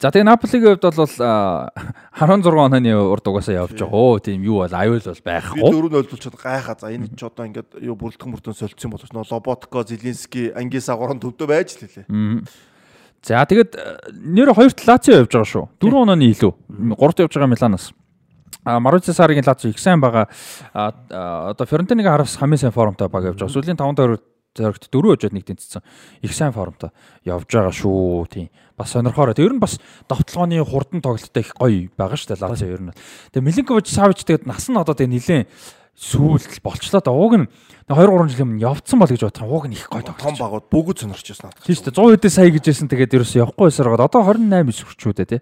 [0.00, 1.68] За тэгээ Наполигийн хувьд бол а,
[2.16, 3.92] 16 онооны урд угаасаа явж байгаа.
[3.92, 5.60] Оо тийм юу бол аюул бол Би байхгүй.
[5.60, 6.76] дөрөв ойлдуулчихад гайхаа.
[6.80, 11.44] За энэ ч одоо ингээд юу бүрэлдэхүүн мөрдөн солилцсон боловч Лоботко, Зелинский, Ангиса гурван төвдөө
[11.52, 12.08] байж л хэлээ.
[13.20, 15.68] За тэгээд э, нэр хоёрт Лацио явж байгаа шүү.
[15.84, 16.52] 4 онооны илүү.
[16.96, 17.92] 3-т явж байгаа Миланаас.
[18.64, 20.32] А Марузо Саригийн Лацио их сайн байгаа.
[20.72, 23.52] Одоо Ферентиныг хараас хамгийн сайн формтой баг явж байгаа.
[23.52, 24.24] Сүүлийн 5 тойрогт
[24.56, 25.82] зоригт дөрөв өжөөд нэг тэнцсэн.
[26.22, 26.90] Их сайн формтой
[27.24, 28.26] явж байгаа шүү.
[28.30, 28.48] Тийм.
[28.76, 29.34] Бас сонирхоорой.
[29.38, 29.78] Ер нь бас
[30.08, 32.94] довтлооны хурдан тоглолттой их гоё байгаа шүү дээ Лацио ер нь.
[33.30, 35.46] Тэгээ Милинкович Савич тэгээд нас нь одоо тэгээ нилээн
[36.00, 37.12] сүүл болчлоо да.
[37.12, 37.46] Ууг нь
[37.86, 39.46] 2 3 жил өмнө явцсан бол гэж бодсон.
[39.46, 40.38] Ууг нь их гоё Том тоглож.
[40.40, 41.60] багууд бүгд сонирчсан надад.
[41.60, 45.26] Тийм шүү дээ 100 хэдэн сая гэжсэн тэгээд ерөөс явахгүй байсаар гоод одоо 28 сүрчүүдээ
[45.28, 45.40] тий.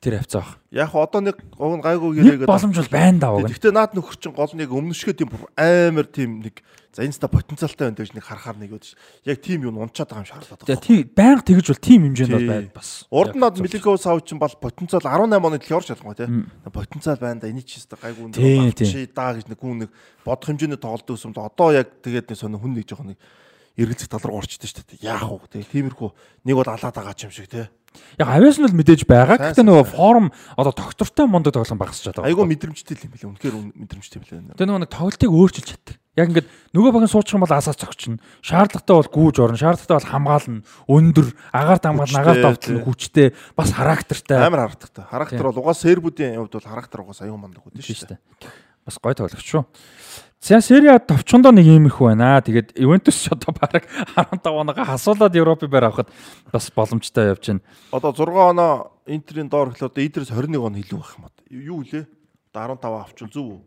[0.00, 0.56] Тэр хавцаа баг.
[0.72, 3.44] Яг одоо нэг уг нь гайгүй гэрээгээд боломж бол байна да уг.
[3.44, 5.28] Гэхдээ наад нөхөр чинь гол нэг өмнөшгөө тийм
[5.60, 8.96] амар тийм нэг за энэ ста потенциалтай байна гэж нэг харахаар нэг ш.
[9.28, 10.72] Яг тийм юм унчаад байгаа юм шаардлагатай.
[10.72, 12.88] Тэгээ тий байнга тэгж бол тим хэмжээнд бол байна бас.
[13.12, 16.48] Урд нь над Миликов сав чинь бол потенциал 18 оны төлөөр шалгамаа тийм.
[16.64, 19.90] Потенциал байна да эний ч хэвээр гайгүй өндөр чи даа гэж нэг хүн нэг
[20.24, 23.20] бодох хэмжээний тоглолт өсөм одоо яг тэгээд нэг сонио хүн нэг жоохон нэг
[23.78, 25.04] эргэлзэх тал руу орчдөг шүү дээ.
[25.06, 25.46] Яах вэ?
[25.60, 26.10] Тэгээ тиймэрхүү
[26.48, 27.66] нэг бол алаад байгаа юм шиг тий.
[28.22, 29.36] Яг авиас нь бол мэдээж байгаа.
[29.50, 32.30] Гэхдээ нөгөө форм одоо доктортой мондо тоглоом багасчаад байгаа.
[32.30, 33.30] Айгуу мэдрэмжтэй л юм билээ.
[33.34, 34.54] Үнэхээр үн- мэдрэмжтэй билээ.
[34.54, 35.96] Тэгээ нөгөө нэг тоглолтыг өөрчилж чаддаг.
[36.14, 38.22] Яг ингээд нөгөө баг нь суучих юм бол асаа цогчно.
[38.46, 39.58] Шаардлагатай бол гүүж орно.
[39.58, 40.62] Шаардлагатай бол хамгаална.
[40.86, 42.84] Өндөр, агаар дамгаал, Хүчтэй, агаар давтал тий.
[42.86, 43.26] хүчтэй,
[43.58, 44.38] бас характертай.
[44.38, 45.04] Амар харагдахтай.
[45.10, 48.18] Характер бол угаас сербүүдийн хувьд бол характер угаас аюун мундаг үүдэн шүү дээ.
[48.86, 49.64] Бас гой тоглогч шүү.
[50.40, 52.40] За A товчондоо нэг юм их байна.
[52.40, 53.84] Тэгээд Juventus ч одоо баг
[54.16, 56.08] 15 оноогоо хасуулаад Европын байр авахд
[56.50, 57.60] бас боломжтой явж байна.
[57.92, 61.36] Одоо 6 оноо Интерийн доор эхлээд одоо Интерээс 21 он илүү байх юм бат.
[61.50, 61.84] Юу?
[61.84, 63.60] Одоо 15 авчвал зүв үү?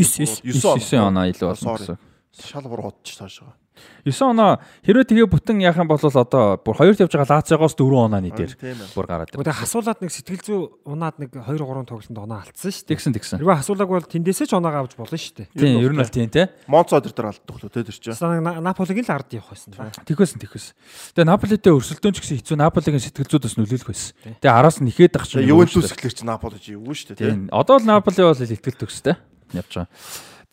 [0.00, 1.76] 9 9 9 оноо илүү Sorry.
[1.76, 1.98] гэсэн.
[2.40, 3.63] Шал буруудчих цааш байгаа.
[4.04, 7.90] 9 оноо хэрвээ тэгээ бүтэн яах юм бол одоо бүр хоёрт явж байгаа Лациогоос 4
[8.06, 8.52] онооны дээр
[8.94, 9.60] бүр гараад Гэхдээ ирнэ.
[9.64, 12.92] хасуулаад нэг сэтгэл зүй унаад нэг 2 3 тоглолтод оноо алдсан шүү дээ.
[12.94, 13.38] Тэгсэн тэгсэн.
[13.42, 15.48] Хэрвээ хасуулааг бол тэндээсээ ч оноогоо авч болно шүү дээ.
[15.58, 16.42] Тийм ер нь бол тийм те.
[16.70, 18.14] Монцо өдөр дээр алддаг лөө тэр чинь.
[18.62, 19.70] Наполиг л ард явах байсан.
[19.74, 19.90] да.
[20.04, 20.72] Тэгвэсэн тэгвэсэн.
[21.18, 24.12] Тэгээ Наполитэй өрсөлдөөн ч гэсэн хэцүү Наполигийн сэтгэл зүйд бас нөлөөлөх байсан.
[24.38, 25.42] Тэгээ араас нь ихэд ах чинь.
[25.48, 27.34] Ювентус гэхлээр чинь Наполи чи юу шүү дээ.
[27.34, 27.48] Тийм.
[27.50, 29.16] Одоо л Наполи бол ихтгэл төгстэй
[29.54, 29.88] явж байгаа.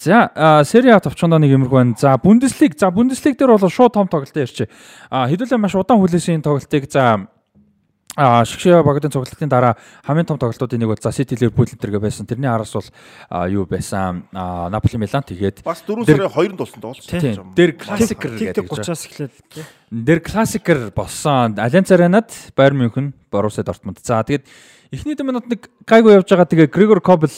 [0.01, 1.93] За A товчондоо нэг юмрх байна.
[1.97, 4.69] За Бундеслиг, за Бундеслиг дээр бол шууд том тоглолтын ярьчих.
[5.11, 7.29] А хэдүүлээ маш удаан хүлээсэн тоглолтыг за
[8.17, 12.27] А шгшээ багтын цуглалтын дараа хамгийн том тоглолтуудын нэг бол за City Liverpool энтергээ байсан.
[12.27, 12.83] Тэрний араас бол
[13.47, 14.27] юу байсан?
[14.33, 17.07] А Наполи Милан тэгээд Бас 4 Дэр- сарын 2-нд болсон тоглолт.
[17.07, 17.53] тийм.
[17.55, 19.63] Дэр классикер гэдэг тик 30-аас эхлээд тий.
[19.91, 21.55] Дэр классикер болсон.
[21.55, 24.03] Альянс Аренад Байер Мюнхен, Боруссия Дортмунд.
[24.03, 24.43] За тэгээд
[24.91, 26.51] эхний минут нэг гайгүй явж байгаа.
[26.51, 27.31] Тэгээ Грегор Кобл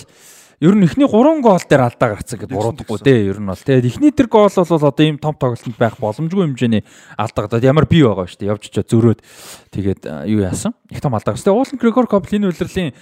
[0.63, 3.35] ер нь эхний 3 гол дээр алдаа гарцсан гэдээ буруудахгүй дээ.
[3.35, 6.87] Ер нь бол тэгээд эхний тэр гол бол одоо ийм том тоглолтод байх боломжгүй хэмжээний
[7.19, 8.51] алдаа гадаад ямар бий байгаа шүү дээ.
[8.55, 9.19] Явж очиод зөрөөд
[9.75, 10.71] тэгээд юу яасан?
[10.87, 11.51] Их том алдаа гарсан.
[11.51, 12.95] Тэгээд уулын Грегор Кобл энэ үйлрлийн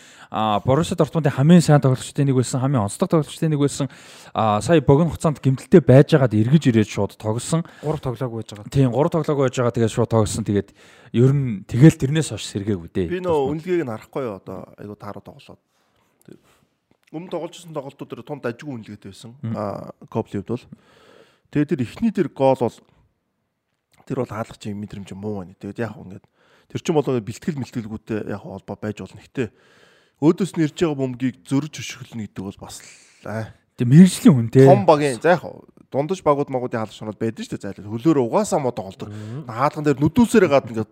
[0.66, 3.92] Боруссия Дортмундын хамгийн сайн тоглогчдын нэг байсан, хамгийн онцлог тоглогчдын нэг байсан.
[4.34, 7.68] Сая богино хугацаанд гимтэлтэй байжгаад эргэж ирээд шууд тоглосон.
[7.84, 8.72] 3 тоглоагүй байж байгаа.
[8.72, 10.48] Тийм 3 тоглоог байж байгаа тэгээд шууд тоглосон.
[10.48, 10.72] Тэгээд
[11.20, 13.12] ер нь тэгэл тэрнээс хойш сэргээгүй дээ.
[13.12, 15.60] Би нөө үнэлгээг нь харахгүй одоо айгу тааруу тоглоод.
[17.12, 19.36] Өмнө тогложсэн тоглолтууд дээр тунд ажгүй үнэлгээтэй байсан.
[19.52, 20.66] Аа Копли хувьд бол.
[21.52, 22.78] Тэгээд тэр ихний тэр гол бол
[24.08, 25.56] тэр бол хаалгач юм мэдрэмж муу байна.
[25.60, 26.26] Тэгээд яг ингээд
[26.72, 29.20] тэр чинь болоо бэлтгэл мэлтгэлгүүтэй яг холбоо байж болно.
[29.20, 29.52] Гэтэ
[30.24, 32.80] өөдөөс нь ирж байгаа бөмбөгийг зөрж өшгөлнө гэдэг бол бас
[33.28, 34.70] аа Тэг мэрэгжлийн хүн те.
[34.70, 35.44] том багийн за яг
[35.90, 39.10] дундаж багууд магуудын хаалгач нарууд байдаг шүү дээ зайлал хөлөөрөө угаасаа мод тоглолдог.
[39.50, 40.92] Хаалган дээр нүдүүсээрээ гад ингээд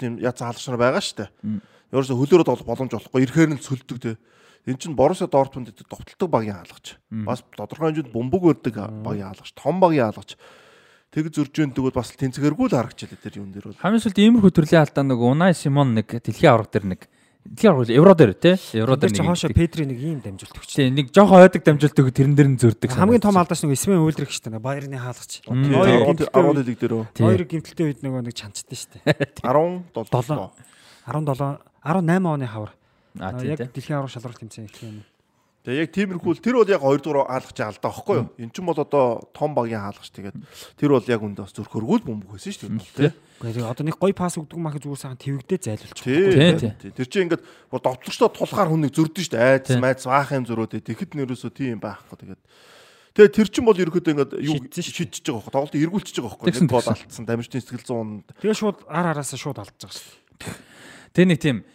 [0.00, 1.30] тийм яц хаалгач нар байгаа шүү дээ.
[1.92, 4.12] Ерөөсө хөлөөрөө тоглох боломж олохгүй ирэхээр нь цөлдөг те.
[4.66, 7.00] Эн чинь Боруссия Дортмунд гэдэг довтлдог багийн хаалгач.
[7.08, 10.36] Бас тодорхой хэмжээнд бөмбөг өрдөг багийн хаалгач, том багийн хаалгач.
[11.10, 13.80] Тэг зөржөөнд тэгвэл бас тэнцгэргүй л харагчлаа тэр юм дээр бол.
[13.82, 17.00] Хамгийн сүүлд иймэрхүү төрлийн алдаа нэг Унай Симон нэг дэлхийн авраг дээр нэг
[17.50, 18.54] дэлхийн авраг евро дээр те.
[18.78, 19.26] Евро дээр чи нэг.
[19.26, 19.50] хоошо.
[19.50, 20.70] Педри нэг ийм дамжуулт өгч.
[20.70, 22.94] Тийм нэг жоохон ойдаг дамжуулт өгөө тэрэн дээр нь зөрдөг.
[22.94, 25.42] Хамгийн том алдаач нэг Исмэн үйлрэх штэ нэг Баерны хаалгач.
[25.50, 25.66] Мм.
[25.66, 27.26] Хоёр 10 гимтэлтэй 10 лиг дээр Тийм.
[27.26, 28.98] Хоёр гимтэлтэй үед нөгөө нэг чанчдээ штэ.
[29.42, 30.54] 17 17
[31.10, 32.70] 17 18 оны хавар.
[33.18, 35.02] А Аа, тийм Яг дэлхийн аврах шалралт тэмцээн их юм.
[35.60, 38.28] Тэгээ яг тиймэрхүү л тэр бол яг 2 дугаар хаалгач алдаа байхгүй юу?
[38.40, 40.36] Эн чинь бол одоо том багийн хаалгач тэгээд
[40.80, 43.12] тэр бол яг үндэ бас зүрх хөргүүл бөмбөг байсан шүү дээ.
[43.44, 46.80] Гэхдээ одоо нэг гоё пас өгдөг мах зүгээр сайхан твэгдээ зайлуулчих.
[46.80, 46.92] Тий.
[46.96, 49.52] Тэр чинь ингээд бүр довтлогчтой тулахаар хүнийг зөрдөн шүү дээ.
[49.60, 52.40] Айц майц баах юм зөрөөд тэгэхэд нэрөөсөө тийм байхгүй тэгээд
[53.10, 55.52] Тэгээ тэр чин бол ерөөхдөө ингээд юу шидчихэж байгаа хөө.
[55.52, 56.46] Тоглолт эргүүлчихэж байгаа хөө.
[56.46, 57.24] Нэг гол алдсан.
[57.26, 58.08] Дамжтын сэтгэл зүүн.
[58.38, 60.54] Тэгээ шууд ар араасаа шууд алдчихж байгаа шүү.
[61.10, 61.66] Тэ нэг тийм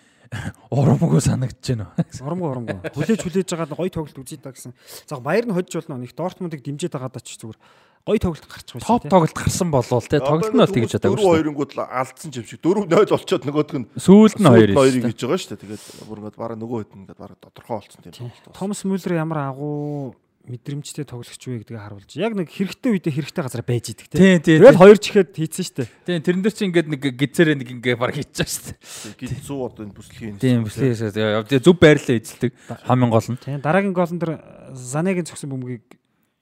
[0.72, 1.88] урамгүй санагдаж байна.
[2.22, 2.78] Урамгүй урамгүй.
[2.95, 4.76] Хүлээж хүлээж байгаа гоё тоглолт үзье та гэсэн.
[5.07, 6.03] За баяр нь хожиж болно.
[6.03, 7.60] Их Дортмундыг дэмжиж байгаад ч зүгээр
[8.06, 8.86] гоё тоглолт гарчих байсан.
[8.86, 11.41] Топ тоглолт гарсан болвол те тоглолт нь бол тэгж чадаагүй шүү.
[11.41, 15.40] 4-2-нгууд л алдсан юм шиг 4-0 болчоод нөгөөх нь сүүлд нь 2 2 гэж байгаа
[15.41, 15.62] шүү дээ.
[15.66, 18.53] Тэгээд бүр ингээд бараг нөгөө хэд ингээд бараг тодорхой болсон тийм тоглолт.
[18.53, 20.14] Томас Мюллер ямар агуу
[20.45, 24.41] мэдрэмжтэй тоглогч вэ гэдгийг харуулж яг нэг хэрэгтэй үедээ хэрэгтэй газар байж идэг тийм.
[24.41, 25.89] Тэгэл хоёр ч ихэд хийцэн штэ.
[26.05, 29.17] Тийм тэрэн дээр чи ингээд нэг гизээрээ нэг ингээ баг хийчихэж штэ.
[29.17, 30.38] Гизүү одоо энэ бүслэгийн.
[30.38, 32.51] Тийм бүслэгийн зөв байрлал эзэлдэг
[32.85, 33.41] хамгийн гол нь.
[33.41, 34.31] Тийм дараагийн гол нь тэр
[34.73, 35.85] Занагийн цогсон бөмбөгийг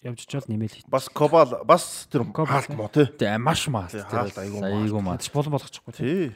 [0.03, 0.87] явж чад нэмэл хит.
[0.91, 3.07] Бас Кобал бас тэр хаалт мó тий.
[3.07, 3.87] Тийм маш маа.
[3.87, 5.15] Хаалт айгуу маа.
[5.15, 5.31] Маа.
[5.31, 6.35] Болон болгочихгүй тий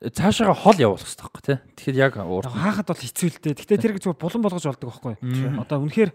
[0.00, 1.58] цаашаага хол явуулах хэрэгтэй байхгүй тий.
[1.76, 2.14] Тэгэхээр яг.
[2.16, 3.52] Хаахад бол хэцүү л дээ.
[3.60, 5.14] Гэтэ тэр зүгээр булан болгож болдог байхгүй.
[5.60, 6.10] Одоо үнэхээр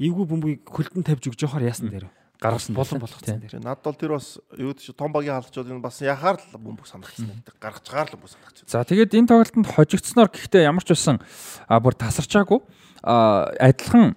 [0.00, 2.08] эвгүй бөмбөгийг хөлтөнд тавьж өгж явахаар яасан дээр
[2.40, 3.60] гаргасан болон болгоцсон дээр.
[3.60, 7.44] Над бол тэр бас юу гэж том багийн хаалчууд энэ бас яхаар л бөмбөг санагдсан.
[7.60, 8.64] Гаргаж гаар л бөмбөг санагдсан.
[8.64, 11.20] За тэгээд энэ тоглолтод хожигдсноор гэхдээ ямар ч байсан
[11.68, 12.64] бүр тасарчаагүй
[13.04, 14.16] адилхан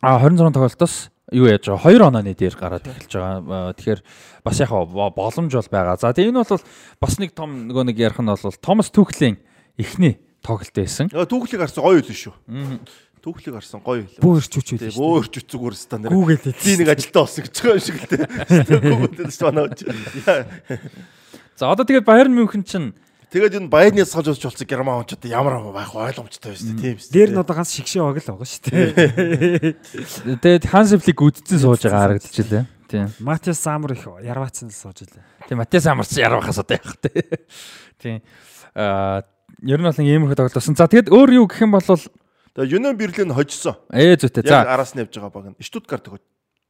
[0.00, 3.76] а 26 тоглолтоос юу яаж байгаа 2 онооны дээр гараад эхэлж байгаа.
[3.76, 4.00] Тэгэхээр
[4.40, 6.00] бас яг боломж бол байгаа.
[6.00, 6.64] За тэгээ энэ бол
[6.96, 9.36] бас нэг том нөгөө нэг ярих нь бол Томас Түхлийн
[9.76, 11.12] эхний тоглолт байсан.
[11.12, 12.32] Түхлийг харсан гоё үл шүү.
[13.18, 14.22] Түүхлийг харсан гоё хэлээ.
[14.22, 14.94] Бөө өрчүүч үү.
[14.94, 16.14] Бөө өрчүүч зүгээр стандарт.
[16.14, 16.62] Google хэлээ.
[16.64, 18.24] Би нэг ажилдаа болсон гэж байгаа юм шиг л дээ.
[18.88, 19.78] Google дээр санаач.
[21.58, 22.94] За одоо тэгээд Bayern München чинь
[23.28, 26.96] Тэгээд энэ Bayern-ы салж үзэж болсон герман хүн ч одоо ямар байх ойлгомжтой байсан тийм
[26.96, 27.12] шүү.
[27.12, 30.38] Дээр нь одоо ганц шигшээ баг л байгаа шүү дээ.
[30.40, 32.64] Тэгээд Hans Flick үдцэн сууж байгаа харагдаж илээ.
[32.88, 33.12] Тийм.
[33.20, 35.20] Матиас Самар их ярваацсан сууж илээ.
[35.44, 37.20] Тийм Матиас Самар ч ярвахаас одоо явах тий.
[38.00, 38.24] Тийм.
[38.72, 39.28] Аа
[39.60, 40.72] ер нь бол нэг иймэрхүү тоглолт болсон.
[40.72, 41.84] За тэгээд өөр юу гэх юм бол
[42.56, 43.76] Тэгээ Юнион Берлин хожсон.
[43.92, 44.46] Ээ зүйтэй.
[44.46, 46.22] За араас нь явж байгаа баг нь Штутгарт хож.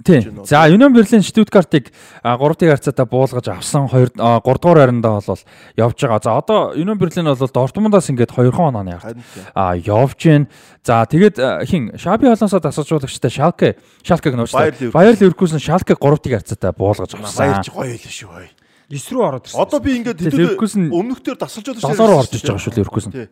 [0.05, 0.45] Тийм.
[0.47, 1.91] За Юнион Берлин Штутгартыг
[2.23, 5.43] 3-ын харьцаатаа буулгаж авсан 2 3 дугаар байрандаа бол
[5.75, 6.23] явж байгаа.
[6.23, 9.19] За одоо Юнион Берлин бол Дортмундаас ингээд 2 онооны ард
[9.59, 10.47] а явж гин.
[10.87, 13.75] За тэгээд хин Шаби Алонсо тасалжуулагчтай Шалке
[14.07, 14.71] Шалкег нууцлаа.
[14.95, 17.59] Баяр Ливеркузен Шалке 3-ын харьцаатаа буулгаж авсан.
[17.59, 18.51] Баярч гоё хэлээ шүү бай.
[18.89, 19.61] 9 рүү ороод ирсэн.
[19.61, 23.29] Одоо би ингээд хэдүүл өмнөхдөр дасалжуулагч 7 руу орж иж байгаа шүү Ливеркузен.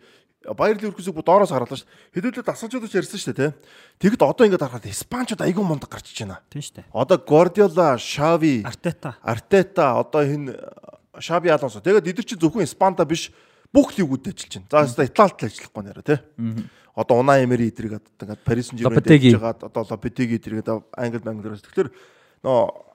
[0.55, 1.89] Баяр Ливеркузыг доороос харлаа шүү.
[2.14, 3.56] Хэдүүлээ дасгалжууд ч ярьсан шүү дээ, тэ.
[3.98, 6.39] Тэгэд одоо ингээд харахад Испанчууд айгүй мундаг гарчиж байна.
[6.47, 6.86] Тийм шүү дээ.
[6.94, 9.18] Одоо Гвардиола, Шави, Артета.
[9.24, 10.55] Артета одоо энэ
[11.18, 11.81] Шаби Алонсо.
[11.81, 13.32] Тэгээд эдгээр чинь зөвхөн Испанда биш
[13.73, 14.86] бүх лигүүдэд ажиллаж байна.
[14.86, 16.23] За Италид л ажиллахгүй нэрэ, тэ.
[16.97, 19.68] Одоо Унаа Эмери эдрийг одоо ингээд Парис Сен-Жермен дэж байгаа.
[19.68, 21.60] Одоо Лопетеги эдрийг одоо Англи Банглиас.
[21.60, 21.90] Тэгэхээр
[22.40, 22.86] нөө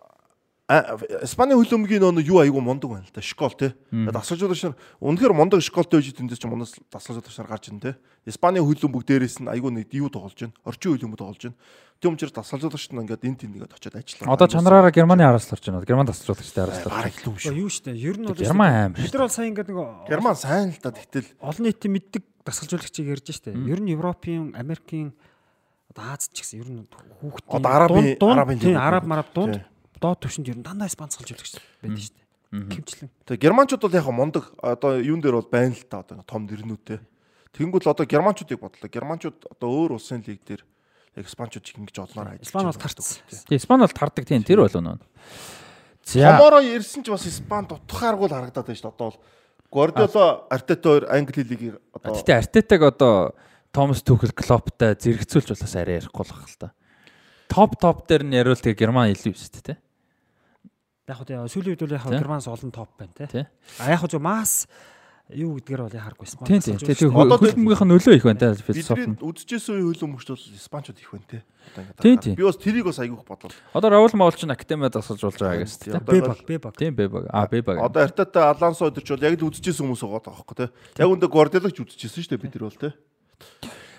[0.72, 3.76] Испани хөлөмгийн нөө юу айгу мундаг байна л та школ те.
[3.92, 8.00] Дасгалжуулагч нар үнэхээр мундаг школтой байж тэндээс ч мундаг дасгалжуулагч нар гарч ин те.
[8.24, 10.56] Испани хөлөмбөг дээрээс нь айгу нэг юу тоглож байна.
[10.64, 11.60] Орчин хөлөмбөг тоглож байна.
[12.00, 14.32] Тийм учраас дасгалжуулагч нар ингээд энэ тэнийгээд очиод ажиллаа.
[14.32, 15.84] Одоо чанараараа Германы араас л орж байна.
[15.84, 17.16] Герман дасгалжуулагчтай араас л орж байна.
[17.20, 17.56] Илүү шүү.
[17.60, 17.92] Юу штэ.
[17.92, 18.94] Ер нь бол Герман аим.
[18.96, 23.12] Бид нар бол сайн ингээд нэг Герман сайн л да тэгтэл олон нийтийн мэддэг дасгалжуулагчийг
[23.12, 23.52] ярьж штэ.
[23.52, 25.12] Ер нь Европын, Америкийн
[25.92, 26.88] одоо Аз ч гэсэн ер нь
[27.52, 29.60] арабын тийм араб мараб дунд
[30.02, 32.32] доод төвшөнд ер нь дандаа Испанц салж өгч байдаг шүү дээ.
[32.52, 33.10] Хэмчлэн.
[33.24, 37.00] Тэгээ германчууд бол яг мундаг одоо юун дээр бол байна л та одоо том нэрнүүтэй.
[37.56, 38.92] Тэгэнгүүт л одоо германчуудыг бодлоо.
[38.92, 40.68] Германчууд одоо өөр улсын лиг дээр
[41.16, 43.06] яг испанчууд их ингэж олноор ажиллаж Испани бол тардаг.
[43.48, 45.00] Тэгээ Испани бол тардаг тийм тэр бол нөө.
[46.04, 46.28] За.
[46.28, 48.96] Томоро ирсэн ч бас Испанд утгааргүй л харагдаад байна шүү дээ.
[49.00, 49.20] Одоо бол
[49.72, 53.16] Гвардиола Артета хоёр Англи лигийг одоо Гэтэ Артетаг одоо
[53.72, 56.76] Томас Түхэл Клоптай зэрэгцүүлж бас арай ярихгүй баг л та.
[57.48, 59.80] Топ топ дээр нь яриул тэгээ Герман илүү шүү дээ
[61.12, 63.48] яг хөө сүүлийн үед бол яг Германс олон топ байна те.
[63.78, 64.66] А яг хөө масс
[65.32, 66.60] юу гэдгээр бол яхааргүй Испани.
[66.60, 66.78] Тийм тийм.
[66.80, 69.06] Тэгээ хөлбөмбөгийнх нь нөлөө их байна те философи.
[69.08, 71.40] Бидний үдчихсэн үе хөлбөмбөгч бол Испанчууд их байна те.
[72.04, 72.36] Тийм тийм.
[72.36, 73.52] Би бас тэрийг бас айгүйх бодлоо.
[73.72, 76.00] Одоо Раул Маул ч академиад асуулж болж байгаа гэсэн те.
[76.04, 76.76] Бебаг бебаг.
[76.76, 77.28] Тийм бебаг.
[77.32, 77.80] А бебаг.
[77.80, 80.68] Одоо Артата Алансо өдөрч бол яг л үдчихсэн хүмүүс байгаа байхгүй те.
[81.00, 82.90] Яг үндэ Гвардиолагч үдчихсэн шүү дээ бид нар бол те.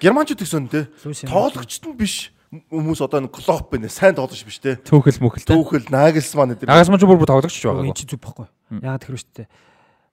[0.04, 0.80] Германчууд гэсэн те.
[1.24, 4.76] Тоглогчт нь биш хүмүүс одоо энэ клоп байна сайн тоглож биш те.
[4.76, 5.56] Түүхэл мөхөл те.
[5.56, 6.68] Түүхэл Нагelsmann гэдэг.
[6.68, 7.88] Нагelsmann ч бүр тоглогч ч байгаа.
[7.88, 8.46] Энэ чи зүг баггүй.
[8.84, 9.48] Яг тэр шүү дээ.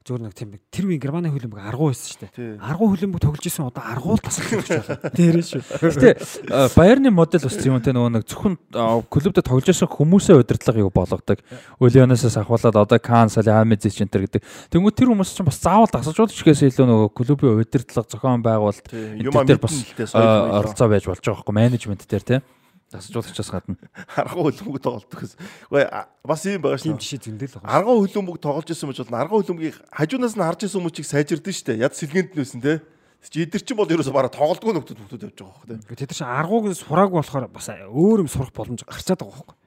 [0.10, 2.58] Зөвөр нэг тийм тэр үеийн Германы хөлбөмбөг аргуу байсан шүү дээ.
[2.58, 4.98] Аргуу хөлбөмбөг тоглож исэн одоо аргуул тасалж байна.
[5.14, 5.62] Тэрэн шүү.
[5.86, 10.82] Гэтэ Баярны модель бас юм те нөгөө нэг зөвхөн а, клубтэ тоглож байсан хүмүүсээ удирдлага
[10.82, 11.46] юу болгодог.
[11.78, 14.42] Өлионосоос ахуулаад одоо Кан Салиамизи ч энэ төр гэдэг.
[14.74, 19.62] Тэнгүү тэр хүмүүс чинь бас заавал тасалжуулагчгээс илүү нөгөө клубын удирдлага зохион байгуулалт Юм дээр
[19.62, 19.78] бас
[20.18, 22.42] оролцоо байж болж байгаа байхгүй менежмент дээр те.
[22.90, 23.78] Тасалжуулагчаас гадна.
[24.18, 25.38] аргуу хөлбөмбөг тоглолдог гэсэн.
[25.70, 25.86] Үгүй
[26.26, 27.06] бас юм байгаа Тийм шүү.
[27.06, 27.76] жишээ зөндөл байгаа.
[27.78, 31.78] Аргуу хөлбөмбөг тоглож исэн мөч бол аргуу хөлбөмбөгийг хажуунаас нь харж исэн хүмүүсийг сайжирдэн штэ.
[31.78, 32.82] Яд сэлгэнд нь байсан те.
[33.30, 36.06] Чи эдгэр чинь бол ерөөсө бараа тоглолтгүй нөхдүүд хүмүүс явж байгаа байхгүй те.
[36.08, 39.58] Тэд чинь аргууг сураагүй болохоор бас өөр юм сурах боломж гарчаад байгаа байхгүй.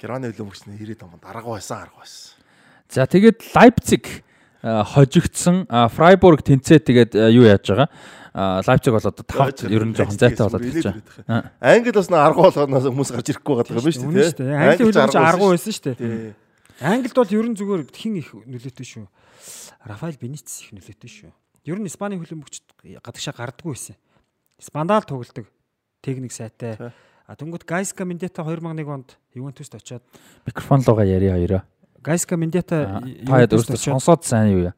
[0.00, 2.40] Германы хөлбөмбөгч нь 90 тамд аргуу байсан аргуу байсан.
[2.88, 4.24] За тэгээд Лайпциг
[4.62, 7.88] а, Фрайбург тэнцээ тэгээд юу яаж байгаа?
[8.32, 11.50] А, Лайпциг бол одоо 5 ер нь жоохон зайтай болоод ирж байгаа.
[11.60, 14.54] Англи бас нэг аргуу болгоноос хүмүүс гарч ирэхгүй байгаа юм шүү Үнэн шүү дээ.
[14.54, 16.34] Англи хөлбөмбөг аргуу байсан шүү дээ.
[16.80, 19.04] Англид бол ер нь зүгээр хин их нөлөөтэй шүү.
[19.84, 21.30] Рафаэл Бенитес их нөлөөтэй шүү.
[21.68, 22.64] Ер нь Испаний хөлбөмбөгч
[23.04, 23.96] гадагшаа гардаггүй байсан.
[24.56, 25.44] Испандал тоглолдог.
[26.00, 26.78] Техник сайтай.
[27.28, 30.02] А тэнгууд Гайска Мендета 2001 онд Ювентуст очиод
[30.46, 31.62] Микрофон лугаа яриа хоёроо.
[32.00, 34.74] Гайска Мендета Таад өөртөө сонсоод сайн юу яа.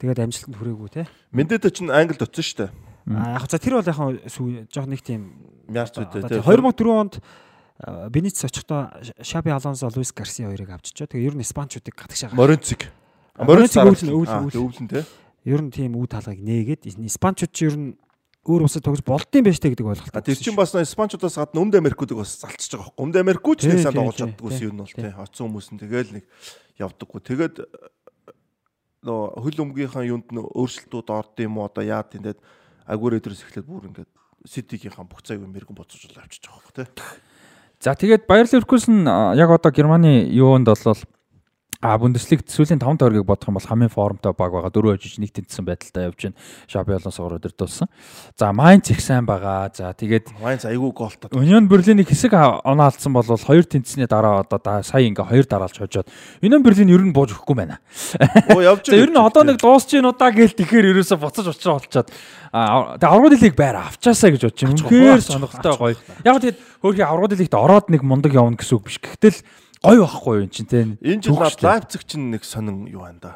[0.00, 1.04] Тэгээд амжилтанд хүрээгүй те.
[1.30, 2.70] Мендета ч Англид очсон шүү дээ.
[3.14, 4.00] А яг за тэр бол яг
[4.72, 6.40] жоох нэг тийм Мяарч үдээ.
[6.40, 7.14] тийм 2004 онд
[7.84, 8.90] а, Бенитес очихдоо
[9.22, 11.06] Шаби Алонсо, Луис Гарсиа хоёрыг авчичоо.
[11.06, 12.40] Тэгээ ер нь Испанчуудыг гадагшаа гаргаж.
[12.40, 12.80] Моринциг.
[13.36, 14.88] Моринциг өвлөн, өвлөн, өвлөн.
[14.88, 15.04] те.
[15.44, 17.96] Ер нь тийм үе таалгыг нээгээд Испанчууд ч ер нь
[18.44, 20.24] өөр усад тогж болдсон байж тээ гэдэг ойлголт.
[20.24, 23.04] Тэр чинь бас Испанчуудаас гадна Өмнөд Америкуудыг бас залцж байгаа байхгүй.
[23.04, 25.12] Өмнөд Америкууд ч нэг сайн тоглож тий, чаддаг ус тий, юм бол тий.
[25.12, 26.24] Оцсон хүмүүс нь тэгэл нэг
[26.80, 27.20] явдаггүй.
[27.20, 27.54] Тэгээд
[29.06, 32.38] нөө хөл өмгийнхаа юунд нөө өөрчлөлтүүд орд юм уу одоо яа тиймдээд
[32.86, 34.10] агуур өдрөөс эхлээд бүр ингээд
[34.48, 36.88] Ситигийнхаа бүх цаг юм мэрэгэн боцож авчиж байгаа байхгүй тий.
[37.80, 39.04] За тэгээд Bayer Leverkusen
[39.36, 41.00] яг одоо Германы юунд болвол
[41.80, 44.68] А Бундеслиг сүүлийн 5 тойргийг бодох юм бол хамгийн формтой баг байгаа.
[44.68, 46.36] Дөрөв хожиж нэг тэнцсэн байдалтай явж байна.
[46.68, 47.88] Шаби Алонсогоор өдөрдүүлсэн.
[48.36, 49.72] За Майнц их сайн байгаа.
[49.72, 51.32] За тэгээд Майнц айгүй голтой.
[51.32, 56.12] Union Berlin-ийг хэсэг оноо алдсан бол хоёр тэнцсний дараа одоо сая ингээ хоёр дараалж хожоод
[56.44, 57.80] Union Berlin ер нь бууж өгөхгүй байна.
[58.52, 61.80] Оо явж За ер нь одоо нэг дуусч гин удаа гээл тэгэхээр ерөөсө буцаж очроо
[61.80, 62.12] болчоод
[62.52, 64.76] тэгээ аврагд лиг байр авчаасаа гэж бодчих юм.
[64.76, 65.96] Үнэхээр сонирхолтой гоё.
[66.28, 69.00] Яг тэгээд хөөхий аврагд лигт ороод нэг мундаг явна гэсэн үг биш.
[69.00, 69.40] Гэхдээ л
[69.82, 70.84] гоё байхгүй эн чинь те.
[71.00, 73.32] Энэ жил Лайпциг чинь нэг сонин юу байна да.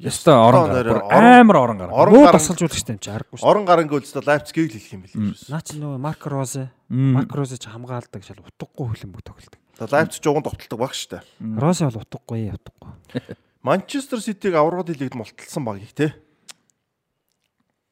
[0.00, 1.02] Яста орон гар.
[1.12, 1.90] Амар орон гар.
[1.92, 3.44] Орон Муу гар тасалжуулагчтай юм чи харахгүй шүү.
[3.44, 5.50] орон гарангийн үлдээ Лайпцигийг л хэлэх юм бэл.
[5.52, 7.12] Наа чи нөгөө Марк Розе, Мм.
[7.20, 9.60] Марк Розе ч хамгаалдаг шал утгагүй хөлбөмбөг тоглолдог.
[9.76, 11.20] Лайпциг жуган товтолдог баг штэ.
[11.40, 12.90] Розе бол утгагүй, утгагүй.
[13.62, 16.14] Манчестер Ситиг аврагд лигт мулталсан баг их те.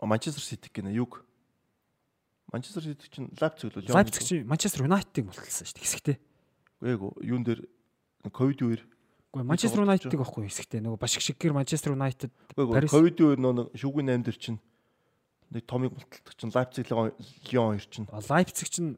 [0.00, 1.24] Манчестер Сити гэнэ юг.
[2.52, 3.92] Манчестер Сити чинь Лайпциг л үү?
[3.92, 6.16] Лайпциг чи Манчестер Юнайтедыг мулталсан шүү дээ хэсэгтээ.
[6.88, 7.68] Ээгөө юун дээр
[8.26, 8.82] ковид үеэр
[9.28, 10.80] Гэхдээ Манчестер Юнайтедыг байхгүй хэсэгтээ.
[10.82, 12.90] Нөгөө башиг шиггэр Манчестер Юнайтед Парис.
[12.90, 14.58] ковид үеэр нөө шүүгийн 8 дээр чинь
[15.52, 17.12] нэг томыг мулталдаг чинь Лайпциг Лион
[17.52, 18.96] Лион хоёр чинь Лайпциг чинь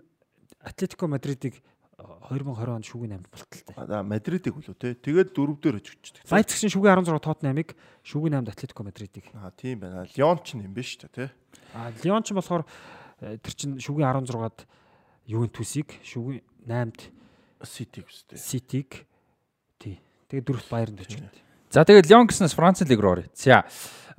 [0.63, 1.59] Атлетико Мадридыг
[2.01, 3.75] 2020 онд шүүгийн 8-д мулталтай.
[3.77, 4.95] а Мадридыг үлээ те.
[4.95, 6.25] Тэгээд дөрөв дээр очигчдэг.
[6.31, 7.69] Лайпциг чинь шүүгийн 16 Тоттенхамыг
[8.07, 9.25] шүүгийн 8-д Атлетико Мадридыг.
[9.37, 10.07] А тийм байна.
[10.17, 11.29] Лион ч юм биш та те.
[11.75, 12.65] А Лион ч болохоор
[13.21, 14.65] э, тэр чинь шүүгийн 16-ад
[15.29, 17.20] Ювентусыг шүүгийн 8-д
[17.63, 18.39] Ситиг үстэй.
[18.39, 19.05] Ситиг
[19.79, 20.01] тий.
[20.29, 21.21] Тэгээд дөрөвт Байернд очив.
[21.71, 23.29] За тэгээд Лион гэснээс Францын лиг руу оръё.
[23.35, 23.65] За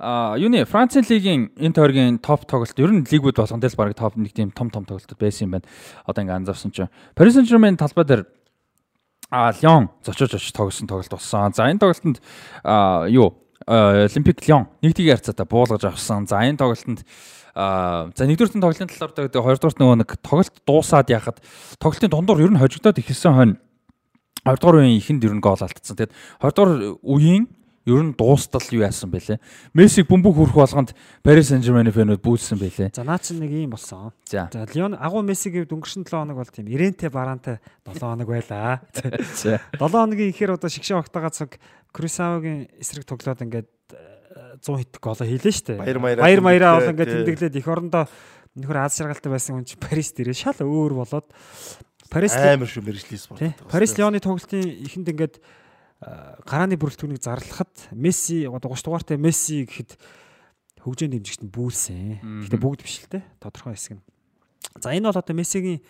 [0.02, 4.16] а юуны Францын лигийн энэ тойргийн топ тоглолт ер нь лигүүд болгон дээр баг топ
[4.16, 5.68] нэг тийм том том тоглолтууд байсан юм байна.
[6.06, 8.26] Одоо ингээ анзаарсан чинь Paris Saint-Germain талбай дээр
[9.30, 11.54] а Лион зочиж очиж тоглосон тоглолт болсон.
[11.54, 12.18] За энэ тоглолтод
[12.64, 16.26] а юу Олимпик Лион нэг тийг харьцаатай буулгаж авсан.
[16.26, 17.04] За энэ тоглолтод
[17.54, 21.38] за нэгдүгээр тоглолтын талаар тэгээд хоёрдугаар нөгөө нэг тоглолт дуусаад яхад
[21.76, 23.56] тоглолтын дундуур ер нь хожигдоод ихсэн хойно
[24.42, 25.96] 20 дугаар үеийн ихэнд ер нь гол алдсан.
[26.00, 26.72] Тэгэд 20 дугаар
[27.04, 27.44] үеийн
[27.86, 29.42] ер нь дуустал юу яасан бэлээ.
[29.74, 32.94] Мессиг бөмбөг хүрэх болгонд Paris Saint-Germain фэнүүд бүүлсэн бэлээ.
[32.94, 34.14] За наа чинь нэг юм болсон.
[34.26, 34.46] За.
[34.74, 38.86] Лион агуу Мессигийн өнгөрсөн 7 хоног бол тийм Иренте Баранте 7 хоног байлаа.
[39.34, 39.58] За.
[39.78, 41.58] 7 хоногийн ихээр одоо шигшээ огтагаа цаг
[41.92, 45.76] Крисавогийн эсрэг тоглоод ингээд э, 100 хит гол хийлээ штэ.
[45.76, 48.04] Баяр маяра Баяр маяра бол ингээд тэмдэглээд эх орондоо
[48.56, 51.28] нөхөр аз жаргалтай байсан хүн чи Парис дээрээ шал өөр болоод
[52.12, 53.40] Парис Амар шүү мэрэгжлийн спорт.
[53.68, 56.08] Парис Лионы тоглолтын ихэнд ингээд э,
[56.44, 59.96] гарааны бүрэлдэхүүнийг зарлахад Месси одоо 30 дугаартай Месси гэхэд
[60.84, 62.20] хөгжөөнд дэмжигч нь бүүлсэн.
[62.48, 64.04] Гэтэ бүгд биш л те тодорхой хэсэг нь.
[64.80, 65.80] За энэ бол одоо Мессигийн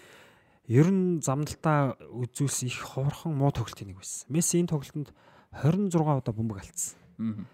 [0.69, 4.29] ер нь замналтаа үзүүлсэн их ховорхон муу тоглолтын нэг байсан.
[4.31, 5.11] Месси энэ тоглолтод
[5.53, 7.47] 26 удаа бөмбөг алдсан.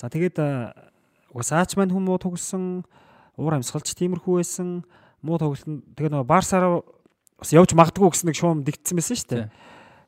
[0.00, 0.72] За тэгээд э,
[1.30, 2.84] угаас аач маань хүм муу тоглосон,
[3.36, 4.82] уур амьсгалч тиймэрхүү байсан.
[5.20, 6.82] Муу тоглолтод тэгээд нөгөө Барсаараа
[7.38, 9.46] бас явж магадгүй гэсэн нэг шуум дэгдсэн байсан шүү дээ.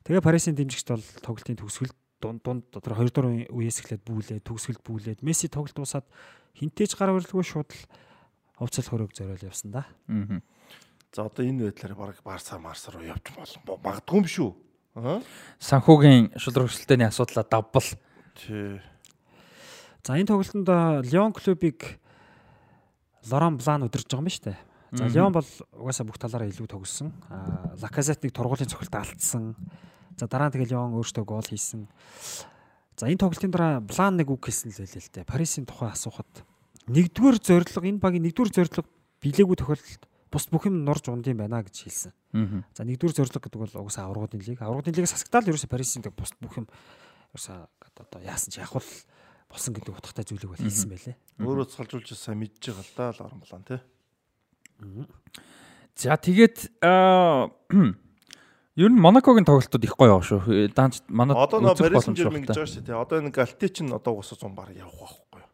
[0.07, 4.83] Тэгээ Парисын дэмжигчд бол тоглолтын төгсгөлд дунд дунд тэр 2 дугаар үеэс эхлээд бүүлээд төгсгөлд
[4.87, 6.07] бүүлээд Месси тоглолт дуусаад
[6.57, 7.83] хинтээж гар барилгүй шууд л
[8.57, 9.85] хувцал хөрөг зориул явсан да.
[10.09, 10.41] Аа.
[11.13, 14.51] За одоо энэ байдлаар баг Барса Марс руу явж болон магадгүй юм шүү.
[14.97, 15.21] Аа.
[15.61, 17.85] Санхүүгийн шулраг хөсөлтөний асуудлаа давбал.
[18.33, 18.81] Тий.
[20.01, 22.01] За энэ тоглолтод Лион клубыг
[23.29, 24.57] Лоран Блан удирж байгаа юм ба штэ.
[24.97, 27.13] За Лион бол угаасаа бүх талаараа илүү тогссон.
[27.29, 29.53] Аа Лаказетыг тургуулийн цогцолд алдсан.
[30.17, 31.85] За дараа нь тэгэл Лион өөртөө гол хийсэн.
[32.97, 35.29] За энэ тоглолтын дараа Блан нэг үг хэлсэн л байлээ л дээ.
[35.29, 36.47] Парисын тухай асуухад
[36.89, 38.83] нэгдүгээр зорилго энэ багийн нэгдүгээр зорилго
[39.21, 40.03] билээгүй тохиолдолд
[40.37, 42.13] бус бүх юм норж унд юм байна гэж хэлсэн.
[42.77, 44.61] За нэгдүгээр зорилго гэдэг бол угсаа аврагуудын лиг.
[44.61, 46.69] Аврагуудын лигээс хасагтаал ерөөсө Парисын дэг бус бүх юм
[47.33, 48.85] ерөөсө одоо яасан ч явах
[49.49, 51.17] болсон гэдэг утгатай зүйлийг бол хэлсэн байлээ.
[51.41, 53.81] Өөрөө цалжуулж сайн мэдж байгаа л да л орон булан тий.
[55.97, 56.77] За тэгээд
[58.77, 60.69] Ер нь Монакогийн тоглолтууд их гоё байгаа шүү.
[60.77, 62.85] Даанч манай одоо нөө Парис Сен-Жермен гэж байгаа шүү.
[62.85, 65.49] Тэ одоо энэ Галти чинь одоо уусаа 100 баг явах байхгүй юу.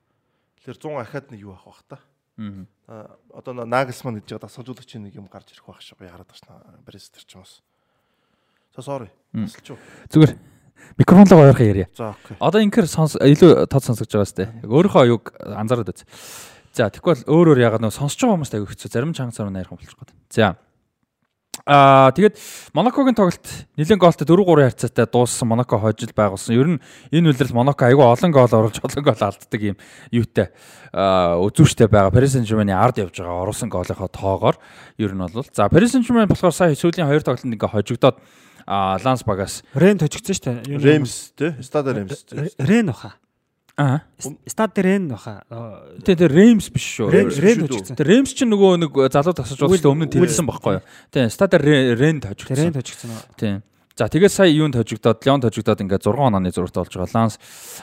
[0.58, 2.02] Тэгэхээр 100 ахаад нэг юу авах бах та.
[2.92, 6.04] Аа одоо Нагelsmann гэж байгаа дасгалжуулагч нэг юм гарч ирэх байх шүү.
[6.04, 7.64] Яарад ташна Парис төр ч юмс.
[8.76, 9.08] За sorry.
[9.32, 9.78] Тасалч уу.
[10.12, 10.36] Зүгээр
[11.00, 11.88] микрофонлоо ойрхон ярья.
[11.96, 12.36] За окей.
[12.36, 14.44] Одоо инкер сонс илүү тод сонсогдож байгаа сте.
[14.68, 16.04] Өөрийнхөө аюуг анзаараад үз.
[16.76, 18.92] За тэгвэл өөр өөр ягаад нөө сонсож байгаа хүмүүст аягүй хэцүү.
[18.92, 20.12] Зарим чанга царуу найрхан болчих гээд.
[20.28, 20.60] За.
[21.62, 22.38] Аа тэгээд
[22.74, 23.46] Монакогийн тоглолт
[23.78, 26.58] нэлээд гоолтой 4-3 харьцаатай дууссан Монако хожил байгуулсан.
[26.58, 26.82] Ер нь
[27.14, 29.76] энэ үлрэл Монако айгүй олон гол оруулж олон гол алддаг юм
[30.10, 30.50] юутай
[30.90, 32.10] аа үзүүштэй байгаа.
[32.10, 34.56] Paris Saint-Germain-ийн ард явж байгаа оруулсан гоолынхоо тоогоор
[34.98, 38.18] ер нь бол за Paris Saint-Germain болохоор сая сүүлийн хоёр тоглолтод ингээ хожигдоод
[38.66, 40.82] а Ланс багаас Рен тожигдсон шүү дээ.
[40.82, 42.26] Ремс те, Стада Ремс.
[42.58, 43.21] Рен баха.
[43.76, 44.00] Аа.
[44.46, 45.42] Стад Рен баха.
[46.04, 47.08] Тэ тэ Ремс биш шүү.
[47.08, 47.96] Рен тожигдсон.
[47.96, 50.84] Тэ Ремс чинь нөгөө нэг залуу тасаж уулзсан өмнө тэлсэн байхгүй юу?
[51.08, 52.56] Тэ Стад Рен тожигдсон.
[52.60, 53.16] Рен тожигдсон.
[53.40, 53.62] Тийм.
[53.96, 57.12] За тэгээд сая юунд тожигдоод Леон тожигдоод ингээ 6 онооны зурагтай болж байгаа.
[57.12, 57.36] Ланс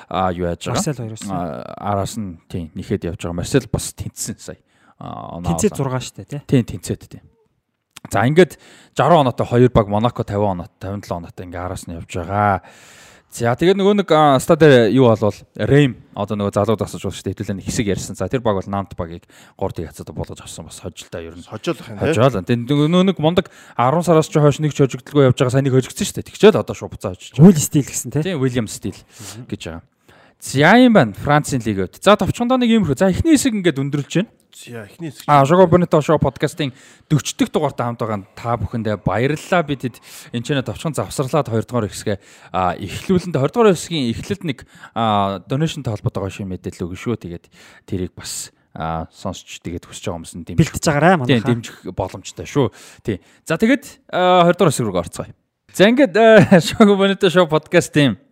[0.09, 0.81] аа юу яаж байгаа?
[0.81, 1.23] Марсел хоёроос.
[1.29, 3.37] Араас нь тийм нэхэд явж байгаа.
[3.37, 4.57] Марсел бас тэнцсэн сая.
[4.97, 5.53] оноо.
[5.53, 6.41] Тэнцээд 6 штэ тий.
[6.49, 7.23] Тийм тэнцээд тийм.
[8.09, 8.57] За ингээд
[8.97, 12.65] 60 оноотой 2 баг Монако 50 оноо 57 оноотой ингээ араас нь явж байгаа.
[13.29, 14.09] За тэгээд нөгөө нэг
[14.41, 18.17] стад юу болвол Рэм одоо нөгөө залуу тасаж болж штэ хэдүүлээ хэсэг ярьсан.
[18.17, 21.45] За тэр баг бол Нант багийг гурдыг хацаад болгож авсан бас хожилтой ер нь.
[21.45, 22.41] Хожоолох юм Хожоол.
[22.41, 26.09] Тэгээд нөгөө нэг мундаг 10 сараас ч хойш нэг ч хожигдолгүй явж байгаа санийг хожигдсон
[26.09, 26.25] штэ.
[26.25, 27.37] Тэгчээл одоо шууд буцаа хожиж.
[27.37, 28.33] Уил стил гэсэн тий.
[28.33, 28.97] Тийм Уильям стил
[29.45, 29.85] гэж байгаа.
[30.39, 31.99] За юм байна Францын лигүүд.
[31.99, 32.95] За товчхондоо нэг юм хөө.
[32.95, 34.31] За эхний хэсэг ингээд өндөрлж байна.
[34.55, 35.27] За эхний хэсэг.
[35.27, 36.71] А Шого Бонито шоу подкастын
[37.11, 39.67] 40 дахь дугаартай хамт байгаа та бүхэндээ баярлалаа.
[39.67, 39.99] Бид хэд
[40.31, 42.17] энэ ч нэ товчхон завсарлаад 2 дугаар хэсгээ
[42.55, 44.59] эхлүүлэнд 20 дугаар хэсгийн эхлэлд нэг
[44.95, 47.19] донешнтэй холбоотойгоо шин мэдээлэл өгнө шүү.
[47.19, 47.45] Тэгээд
[47.83, 51.43] тэрийг бас а сонсч тэгээд хүсэж байгаа юмсан дэмжих бэлтэж байгаарай манай.
[51.43, 52.71] Тийм дэмжих боломжтой шүү.
[53.03, 53.19] Тий.
[53.43, 55.35] За тэгээд 20 дугаар хэсэг рүү орцгоё.
[55.75, 56.15] За ингээд
[56.63, 58.28] Шого Бонито шоу подкастын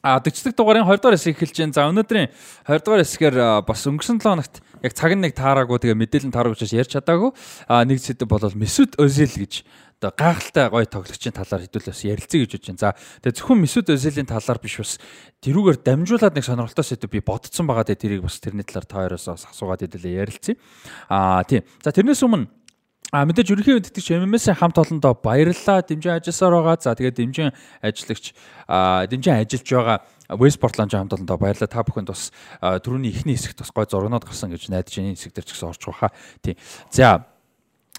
[0.00, 1.76] А 40 дугаарын 20 дугаар хэсэг эхэлж байна.
[1.76, 2.28] За өнөөдрийн
[2.64, 3.36] 20 дугаар хэсгээр
[3.68, 7.30] бас өнгөрсөн 7 хоногт яг цаг нэг таараагүй тэгээ мэдээлэл таараагүй учраас ярьж чадаагүй.
[7.68, 9.60] А нэг сэдв бол Месүд Özil гэж
[10.00, 12.80] одоо гайхалтай гоё тоглогчийн талаар хэдүүл бас ярилцъя гэж бодож байна.
[12.80, 12.90] За
[13.20, 14.96] тэгээ зөвхөн Месүд Özil-ийн талаар биш бас
[15.44, 17.84] тэрүүгээр дамжуулаад нэг сонирхолтой сэдв би бодсон байгаа.
[17.84, 20.56] Тэгээ тэрийг бас тэрний талаар та хоёроос асуугаад хэдүүлээ ярилцъя.
[21.12, 21.68] А тийм.
[21.84, 22.48] За тэрнээс өмнө
[23.10, 25.82] А мэдээж ерөнхий үдтгэж MMS-ийн хамт олондоо баярлалаа.
[25.82, 26.78] Дэмжин ажилласаар байгаа.
[26.78, 27.50] За тэгээд дэмжин
[27.82, 28.34] ажиллагч
[29.10, 29.98] дэмжин ажиллаж байгаа
[30.38, 31.74] Westport Lounge хамт олондоо баярлалаа.
[31.74, 32.30] Та бүхэнд бас
[32.62, 35.82] түрүүний эхний хэсэгт бас гой зургнууд гарсан гэж найдаж энэ хэсэг дээр ч гэсэн орж
[35.90, 36.10] байгаа.
[36.38, 36.54] Тийм.
[36.94, 37.26] За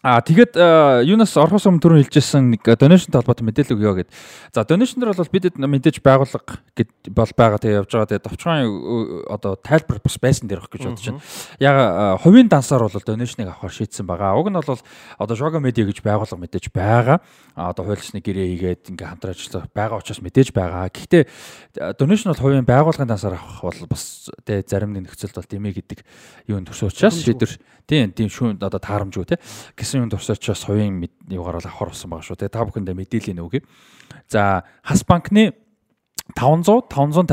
[0.02, 0.57] А тэгээд
[1.06, 4.10] юунаас орхос өмнө түрүү хэлжсэн нэг donation талбарт мэдээлэл өгөө гэд.
[4.49, 8.10] За дээр бол бидэд мэдээж байгууллага гэд бол байгаа тэгээ явж байгаа.
[8.10, 11.22] Тэгээ товчхон одоо тайлбар бас байсан дээр их гэж бодож байна.
[11.61, 11.78] Яг
[12.26, 14.41] хувийн дансаар бол donation-ыг авахар шийдсэн байгаа.
[14.41, 14.82] Уг нь бол
[15.22, 17.22] одоо Shoga Media гэж байгууллага мэдээж байгаа.
[17.53, 20.90] Одоо хуульчны гэрээ хийгээд ингээ хамтран ажиллах байгаа учраас мэдээж байгаа.
[20.90, 25.78] Гэхдээ donation бол хувийн байгууллагын дансаар авах бол бас тэгээ зарим нэг нөхцөлд бол дэмий
[25.78, 26.02] гэдэг
[26.49, 27.53] юунд төрсөн учраас шийдвэр
[27.86, 29.38] тийм тийм шүүн одоо таарамжгүй те
[29.91, 32.39] гэсэн юм турсаачаас хувийн юугаар л авахар болсон байгаа шүү.
[32.39, 33.59] Тэгээ та бүхэндээ мэдээлэл нөгөөе.
[34.31, 35.51] За Хас банкны
[36.31, 37.27] 500 556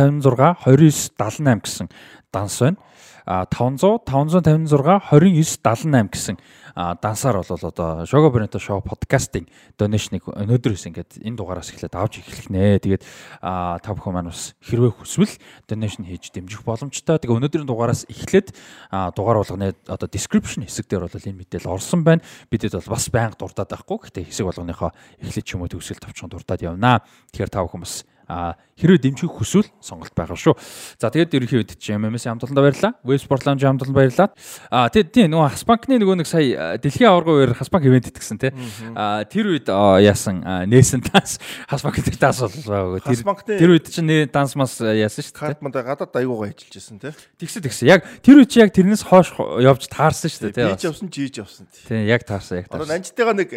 [0.67, 1.87] 29 78 гэсэн
[2.35, 2.83] данс байна.
[3.31, 6.37] А 500 556 29 78 гэсэн
[6.79, 12.55] дансаар бол одоо Shogo Bonito Show подкастын донешныг өнөөдрөөс ингээд энэ дугаараас эхлээд авч эхлэх
[12.55, 12.79] нэ.
[12.79, 13.03] Тэгээд
[13.43, 15.35] та бүхэн маань бас хэрвээ хүсвэл
[15.67, 17.19] донешн хийж дэмжих боломжтой.
[17.19, 18.55] Тэгээ өнөөдрийн дугаараас эхлээд
[18.95, 22.23] дугаар болгоны одоо description хэсэг дээр бол энэ мэдээлэл орсон байна.
[22.47, 23.99] Бидэд бол бас байнга дурдаад байхгүй.
[24.07, 27.03] Гэхдээ хэсэг болгоныхоо эхлэж ч юм уу төгсгөл товчхон дурдаад явнаа.
[27.35, 30.55] Тэгэхээр та бүхэн бас хэрвээ дэмжих хүсвэл сонголт байгаа шүү.
[31.01, 32.93] За тэгээд ерөнхий үед чи MMS хамт олонд баярлалаа.
[33.03, 34.31] Web Sport Lounge хамт олонд баярлалаа.
[34.71, 38.53] А тэгээд тийм нөгөө Хасбанкны нөгөө нэг сая дэлхийн аварга үеэр Хасбанк ивент итгэсэн тий.
[38.95, 43.01] А тэр үед яасан нээсэн данс Хасбанк дээр данс боллоо.
[43.03, 43.25] Тэр
[43.59, 45.43] тэр үед чи нээ данс мас яасан шүү дээ.
[45.43, 47.13] Картманд гадаад аягуугаа ажиллаж байсан тий.
[47.43, 47.89] Тэгсэн тэгсэн.
[47.91, 50.69] Яг тэр үед чи яг тэрнээс хоош явж таарсан шүү дээ тий.
[50.69, 51.83] Би ч явсан ч явсан тий.
[51.89, 52.85] Тий яг таарсан яг таарсан.
[52.85, 53.51] Одоо нанжтайгаа нэг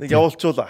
[0.00, 0.66] нэг явуулчуула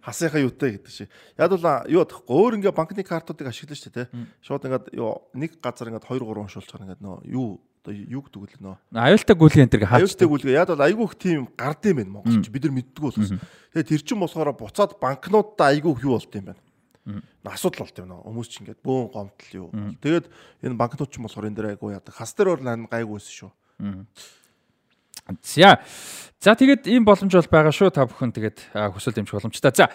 [0.00, 1.04] хасынхаа юутай гэдэг чи.
[1.36, 4.06] Яг бол юу бодохгүй өөр ингээ банкны картуудыг ашиглаж штэ тий.
[4.40, 8.40] Шууд ингээд юу нэг газар ингээд 2 3 уншуулчихаар ингээд нөө юу одоо юу гэдэг
[8.40, 8.76] вэ нөө.
[8.92, 10.00] Аюултай гүйлгээ энэ төр хаач.
[10.04, 13.32] Аюултай гүйлгээ яг бол айгүйх тийм гардыг байна Монголч бид нар мэддэггүй болохоос.
[13.72, 16.60] Тэгээ тэр чин болохоор буцаад банкнуудаа айгүйх юу болт юм байна.
[17.48, 18.20] Асуудал болт юм нөө.
[18.28, 19.68] Хүмүүс ч ингээд бөөн гомдол юу.
[20.04, 20.26] Тэгээд
[20.60, 22.12] энэ банкнууд ч болохоор энэ дээр айгүй яадаг.
[22.12, 23.50] Хас дээр бол гайгүйсэн шүү.
[25.42, 25.78] За.
[26.40, 29.76] За тэгээд ийм боломж бол байгаа шүү та бүхэн тэгээд хүсэл дэмжих боломжтой.
[29.76, 29.92] За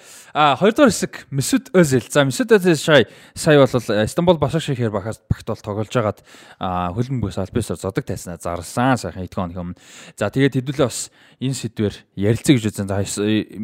[0.61, 2.05] хоёрдугаар хэсэг Месүд Özil.
[2.05, 6.21] За Месүд Özil сая сая бол Стамбул Башакшихэр багт багт бол тоглож байгаад
[6.61, 9.73] хөлбөмбөг бүс албасаар зодог тайснаа зарсан сайхан хоног юм.
[10.21, 11.09] За тэгээд хэдүүлээ бас
[11.41, 12.93] энэ сэдвэр ярилцъя гэж үзэн.
[12.93, 13.01] За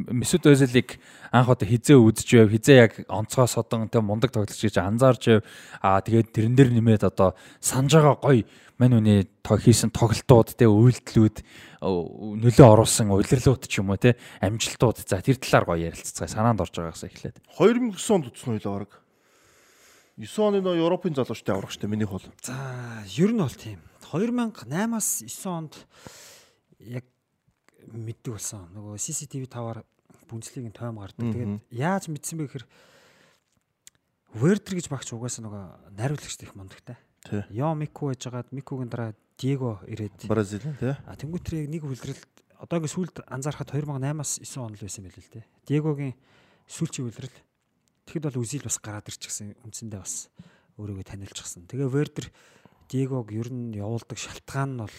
[0.10, 0.98] Месүд Özil-ийг
[1.30, 2.50] анх удаа хизээ үзэж байв.
[2.50, 5.46] Хизээ яг онцгой содон тэг мундаг тоглож гэж анзаарч байв.
[5.86, 8.42] Аа тэгээд тэрэн дээр нэмээд одоо санаж байгаа гоё
[8.82, 11.46] мань үний хийсэн тоглолтууд те үйлдэлүүд
[11.86, 15.06] нөлөө оруулсан удирлууд ч юм уу те амжилтууд.
[15.06, 17.38] За тэр талаар гоё ярилццгаая санаанд орж байгаагаас эхлээд.
[17.62, 18.92] 2009 онд утсан үйлээ баг
[20.18, 22.26] 9 оны нөө Европын залуучтай аврах штэ миний хол.
[22.42, 22.58] За
[23.06, 23.86] ер нь бол тийм.
[24.10, 25.74] 2008-аас 9 онд
[26.82, 27.06] яг
[27.86, 28.66] мэддэг болсон.
[28.74, 29.86] Нөгөө CCTV 5-аар
[30.26, 31.22] бүнцлигийн тойм гардаг.
[31.22, 32.66] Тэгээд яаж мэдсэн бэ гэхээр
[34.42, 35.64] Вердер гэж багч угаасаа нөгөө
[36.02, 36.98] найруулагчд их мундагтай
[37.30, 40.94] Йо Мику байжгаад Микугийн дараа Диего ирээд Бразил тий.
[41.06, 45.34] А тэнгуүтрээ нэг үлрэлт одоо ингээ сүлд анзаархад 2008-аас 9 он л байсан байл л
[45.34, 45.44] тий.
[45.66, 46.14] Диегогийн
[46.70, 47.38] сүүлчийн үлрэл
[48.06, 50.30] тэгэхэд бол үзил бас гараад ирчихсэн үндсэндээ бас
[50.78, 51.66] өөрийгөө танилцчихсан.
[51.70, 52.28] Тэгээ Вердер
[52.90, 54.98] Диегог ер нь явуулдаг шалтгаан нь бол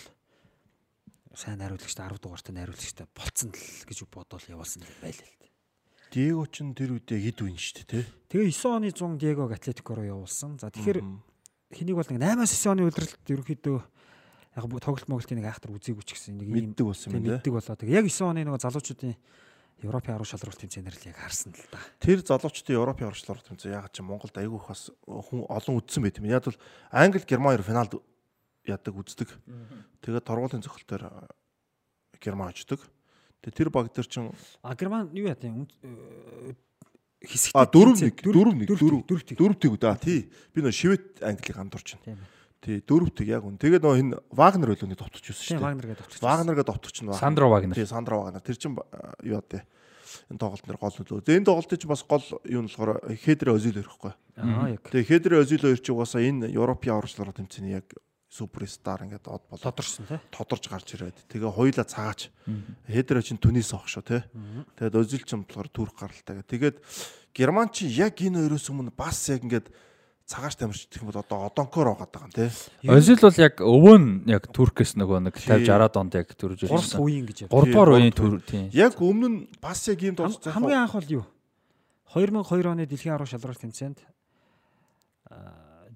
[1.35, 5.51] сайн найруулагчтай 10 дугаартай найруулагчтай болцсон л гэж бодвол явуулсан байлаа л.
[6.13, 8.05] Диего ч тэр үедээ хэд үн шүү дээ тий.
[8.29, 10.61] Тэгээ 9 оны 100 Диегог Атлетико руу явуулсан.
[10.61, 11.01] За тэгэхээр
[11.73, 13.79] хэнийг бол нэг 8-аас 9 оны удирдалт ерөнхийдөө
[14.57, 17.77] яг тоглолт моголтын нэг айхтар үзээгүй ч гэсэн нэг юм мэддэг болсон юм мэддэг болоо.
[17.77, 19.17] Тэгээ яг 9 оны нэг залуучуудын
[19.83, 21.81] Европын арга шалралт тэмцээнээр л яг харсан л да.
[21.99, 26.03] Тэр залуучдын Европын арга шалралт тэмцээн яг чи Монголд айгүй их бас хүн олон үзсэн
[26.07, 26.31] байт юм.
[26.31, 26.59] Яг бол
[26.93, 27.93] Англи, Герман хоёр финалд
[28.63, 29.29] ядаг үздэг.
[30.07, 31.27] Тэгээд торгуулийн зохилтоор
[32.23, 32.79] Герман очдөг.
[33.43, 34.31] Тэгээд тэр баг дээр чин
[34.63, 35.67] А Герман юу яа тийм
[37.27, 39.81] хэсэгт а 4 1 4 1 4 4 тэг үү?
[39.81, 40.31] Да тий.
[40.55, 42.23] Би нөө шивэт англиг андуурч байна.
[42.63, 45.67] Тий 4 тэг яг үн тэгээд нөө энэ вагнер өлөөний товтогч юусэн шүү дээ?
[45.67, 47.77] Вагнер гэдэг товтогч вагнер гэдэг товтогч нь сандро вагнер.
[47.79, 48.43] Тий сандро вагнер.
[48.43, 48.79] Тэр чин
[49.23, 49.67] юу яа дээ
[50.31, 51.25] энэ тоглолт нэр гол нөлөө.
[51.25, 54.13] Тэгээ энэ тоглолтын чинь бас гол юу нь болохоор Хедрэ Озил ирэхгүй.
[54.37, 54.85] Аа яг.
[54.89, 57.89] Тэгээ Хедрэ Озил хоёр чинь угаасаа энэ Европын аварчлалаар тэмцэний яг
[58.33, 59.69] суперстар ингээд од болоо.
[59.69, 60.21] Тодорсон тий.
[60.33, 61.21] Тодорч гарч ирээд.
[61.29, 62.33] Тэгээ хоёулаа цаач.
[62.89, 64.23] Хедер чинь Түнис авах шүү тий.
[64.81, 66.41] Тэгээд Озил чинь болохоор Турк гаралтай.
[66.41, 66.81] Тэгээд
[67.37, 69.69] Герман чи яг энэ хоёроос өмнө бас яг ингээд
[70.25, 72.49] цагааш тамирч гэх юм бол одоо одонкоор байгаа даа тий.
[72.89, 76.97] Озил бол яг өвөө нь яг Туркээс нөгөө нэг 50 60-аад онд яг төрж ирсэн.
[76.97, 77.39] 3 үеийн гэж.
[77.53, 78.73] 3 дугаар үеийн төр тий.
[78.73, 81.25] Яг өмнө нь бас яг ийм тооц хамгийн анх бол юу?
[82.17, 84.01] 2002 оны дэлхийн арга шалралт тэмцээнд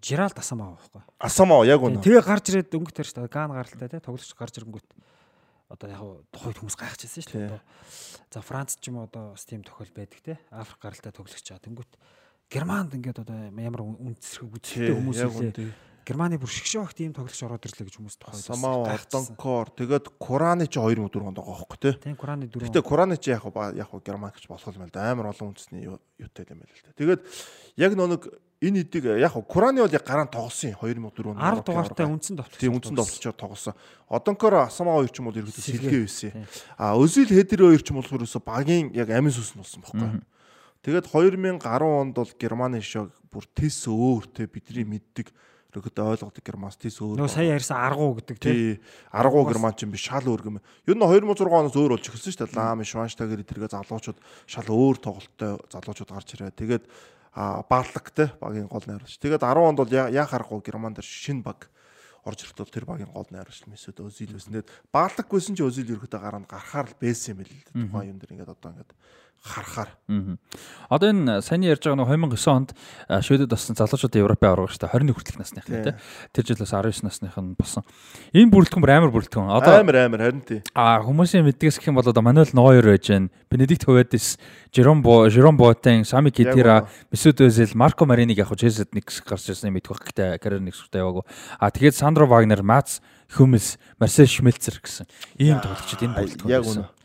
[0.06, 1.02] Жиралд Асамаа байхгүй.
[1.18, 1.98] Асамаа яг үнэ.
[1.98, 4.86] Тэгээ гарч ирээд өнгөт тарьж та Ган гаралтай те тоглогч гарч ирэнгүүт
[5.66, 7.62] одоо яг тухайд хүмүүс гайхчихсан шүү дээ.
[8.30, 10.38] За Франц ч юм уу одоо бас тийм тохиол байдаг те.
[10.54, 11.58] Африк гаралтай тоглогч чаа.
[11.58, 11.98] Тэнгүүт
[12.46, 15.74] Германд ингээд одоо ямар үндэсрэг үзэлтэй хүмүүс үлээ.
[16.06, 20.78] Германы бүр шгшөөх тийм тоглогч ороод ирлээ гэж хүмүүс тухайд Самаа Ортонкор тэгээд Кураны ч
[20.78, 21.98] 2004 онд байгаа хөөхгүй те.
[21.98, 22.70] Тийм Кураны 4.
[22.70, 23.42] Гэтэ Кураны ч яг
[23.74, 25.10] яг Герман гэж болох юм байл да.
[25.10, 26.94] Амар олон үндэсний юутай юм байл л да.
[26.94, 27.20] Тэгээд
[27.82, 28.22] яг нэг
[28.62, 32.60] энэ эдийг яг Кураны бол яг гараан тоглосон 2004 онд 10 дугаартай үндсэн товтлогч.
[32.60, 33.74] Тийм үндсэн товтлогчоор тоглосон.
[34.08, 36.32] Одонкор Асама хоёр ч юм бол ерөөдөө сэлгээ байсан.
[36.80, 40.24] А Özil Хедер хоёр ч юм бол ерөөсө багийн яг амин сүс нь болсон байхгүй.
[40.86, 45.28] Тэгээд 2010 онд бол Германы шог бүр тес өөр те бидний мэддэг
[45.76, 47.20] ерөөдөө ойлгодог Германс тес өөр.
[47.20, 48.80] Нөө сая ярьсан аргуу гэдэг тий.
[49.12, 50.60] Аргуу Герман ч юм биш шал өөр юм.
[50.88, 52.56] Ер нь 2006 оноос өөр болж эхэлсэн шүү дээ.
[52.56, 54.18] Лам, Шванштагер эдэргээ залуучууд
[54.48, 56.56] шал өөр тоглолттой залуучууд гарч ирээ.
[56.56, 56.84] Тэгээд
[57.36, 59.20] баалаг те багийн гол найруулагч.
[59.20, 61.68] Тэгээд 10 онд бол яа харахгүй Герман дээр шинэ баг
[62.24, 64.56] орж ирэхдээ тэр багийн гол найруулагч Месүд Özil байсан.
[64.56, 68.54] Тэгээд баалаггүйсэн ч Özil ерөөдөө гараанд гарахаар л байсан юм л тухайн юм дээр ингээд
[68.56, 68.92] одоо ингээд
[69.42, 69.90] харахаар.
[70.88, 72.70] Одоо энэ саяны ярьж байгаа нэг 2009 онд
[73.10, 75.98] Шведэд болсон залуучуудын Европын авраг дээ 21 хүртэлх насных тийм
[76.34, 77.82] тэр жил бас 19 насных нь болсон.
[78.34, 79.50] Энэ бүрэлдэхүүн бүр амар бүрэлдэхүүн.
[79.50, 80.60] Одоо амар амар харин тий.
[80.74, 84.38] А хүмүүсийн мэддгээс гэх юм бол одоо Мануэл Нойер байж гэн Бенедикт Хуведис,
[84.74, 89.70] Жером Бо, Жером Ботен, Сами Китира, Месут Özil, Марко Мариниг яг Челсид нэг гарч ирсэн
[89.74, 91.26] мэдэх байх гэхдээ карьер нэг сүртэй яваагүй.
[91.58, 93.02] А тэгээд Сандро Вагнер, Мац
[93.34, 95.06] Хүмс, Марсел Шмельцер гэсэн
[95.38, 96.50] ийм тоглогчид энэ бүрэлдэхүүн.
[96.50, 96.95] Яг үнэ.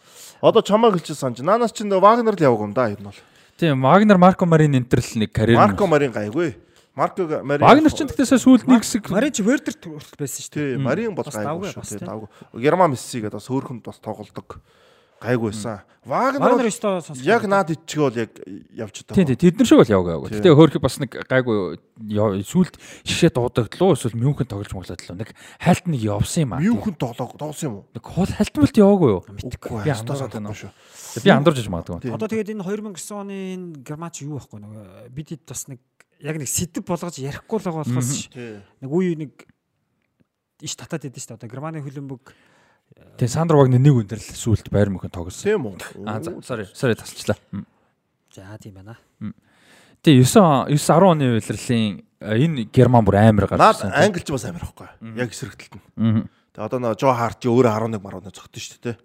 [0.42, 1.40] Одоо чамаа гэлж санаж.
[1.46, 3.20] Наанаас чинь Вагнер л яваг юм да ер нь бол.
[3.58, 5.58] Тийм, Вагнер Марко Марин энтер л нэг карьер.
[5.58, 6.58] Марко Марин гайгүй.
[6.98, 10.70] Марко Марин Вагнер ч тэгтээсээ сүүлд нэг хэсэг Марин ч Вердер хүртэл байсан шүү дээ.
[10.76, 12.10] Тийм, Марин бол гайгүй шүү дээ.
[12.10, 12.30] Давгүй.
[12.58, 14.58] Герман Месси гэдэг бас хөөхөнд бас тоглодог
[15.22, 15.82] гайгүй байсан.
[16.02, 16.66] Вагнер
[17.22, 18.34] яг наад ичиг бол яг
[18.74, 19.16] явж байгаа.
[19.22, 20.32] Тийм тийм тэд нар шиг бол яваг яваг.
[20.34, 21.78] Гэтэ хөөрхи бас нэг гайгүй
[22.42, 22.74] сүлд
[23.06, 25.30] шишээ дуудаглуу эсвэл мюнхэн тоглож моглоод л нэг
[25.62, 26.64] хайлт нэг явсан юм аа.
[26.66, 27.86] Мюнхэн тоглоо тоглосон юм уу?
[27.94, 29.22] Нэг хол халтмалт яваагүй юу?
[29.86, 30.74] Би андуураад байна шүү.
[31.22, 32.18] Би андуурж иж магадгүй.
[32.18, 34.74] Одоо тэгээд энэ 2009 оны энэ германч юу байхгүй нэг
[35.14, 35.86] бид хэд бас нэг
[36.18, 39.34] яг нэг сэдв болгож ярихгүй л байгаа болохоос нэг үе нэг
[40.66, 41.38] иш татаад идэв шүү дээ.
[41.42, 42.34] Одоо Германы хөлбөмбөг
[43.18, 45.46] Тэгээ Сандро Вагнер нэг өндөр л сүулт байр мөхөнд тогсон.
[45.46, 46.08] Тийм үү?
[46.10, 47.38] Аа sorry, sorry тасчлаа.
[48.34, 48.98] За тийм байна.
[50.02, 53.94] Тэгээ 9 9 10 оны улирлын энэ герман бүр амар гарсан.
[53.94, 54.90] Наад англич бас амар байхгүй.
[55.22, 56.26] Яг эсрэгтэлт нь.
[56.52, 58.96] Тэгээ одоо нөө Жо Харт өөрөө 11 марууд зогтсон шүү дээ.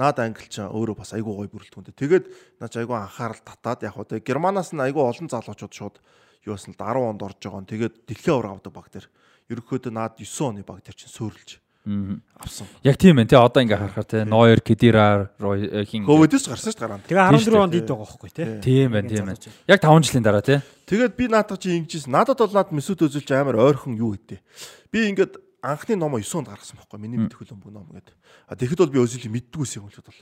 [0.00, 1.94] Наад англич өөрөө бас айгүй гоё бүрэлдэхүүнтэй.
[1.94, 2.24] Тэгээд
[2.64, 5.96] наач айгүй анхаарал татаад яг одоо германаас нь айгүй олон залуучууд шууд
[6.48, 9.06] юу басна л 10 онд орж байгаа нь тэгээд дэлхийн авраг авдаг баг дээр
[9.52, 11.60] ерөнхийдөө наад 9 оны баг дээр чинь суурилж
[12.38, 12.66] авсан.
[12.84, 16.84] Яг тийм ээ тий одоо ингээ харахаар тий Ноер, Кедира, хин Хөвөдөс гарсан шүү дээ
[16.84, 17.04] гараанд.
[17.08, 18.46] Тэгээ 14 онд ид байгаа байхгүй тий.
[18.60, 19.52] Тийм байна, тийм байна.
[19.68, 20.60] Яг 5 жилийн дараа тий.
[20.88, 22.12] Тэгээд би наадах чи ингэжсэн.
[22.12, 24.40] Надад бол наад Месут Өзүлж амар ойрхон юу гэдэг.
[24.92, 28.14] Би ингээд анхны номоо 9 онд гаргасан байхгүй миний мэдэх хөлбөмбөг ном гэдэг.
[28.48, 30.20] А тэгэхэд бол би Өзүлийг мэддгүйсэн юм л бол.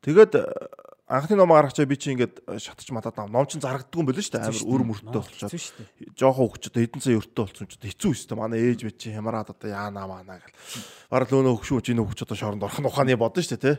[0.00, 0.32] Тэгээд
[1.10, 4.46] анхны ном гаргачаа би чи ингээд шатаж матаад ном чин зарагддгүй юм болоо шүү дээ.
[4.46, 5.90] Амар өр мөртөө болчиход.
[6.14, 9.68] жоохон хөвгчөд хэдэн цаа өртөө болсон ч хэцүү шүү дээ манай ээж бич хямраад одоо
[9.74, 10.54] яана маана гэл.
[11.10, 13.76] Бараг лөөнө хөвгшүү чи нөхч одоо шоронд орох нь ухааны бодно шүү дээ тий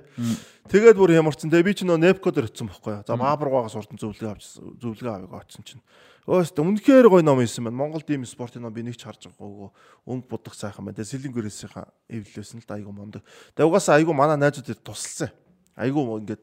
[0.68, 4.32] Тэгээд бүр ямарчсан тэгээ би чи нөө непко дээр өтсөн бохгүй за баабургаагаас урдан зөвлөгөө
[4.36, 5.84] авч зөвлөгөө авыг очсон чинь.
[6.28, 7.82] Өөс үнэхээр гоё ном ийсэн байна.
[7.82, 9.72] Монгол дим спортын ном би нэг ч харж байгаагүй.
[10.06, 11.02] Өнгө будах сайхан байна.
[11.02, 13.26] Тэгээ Сэлэнгөрөөсийнхаа эвлэлсэн л айгу мондөг.
[13.58, 15.34] Тэгээ угаасаа айгу манай найзууд тусалсан.
[15.76, 16.42] Айгу ингээд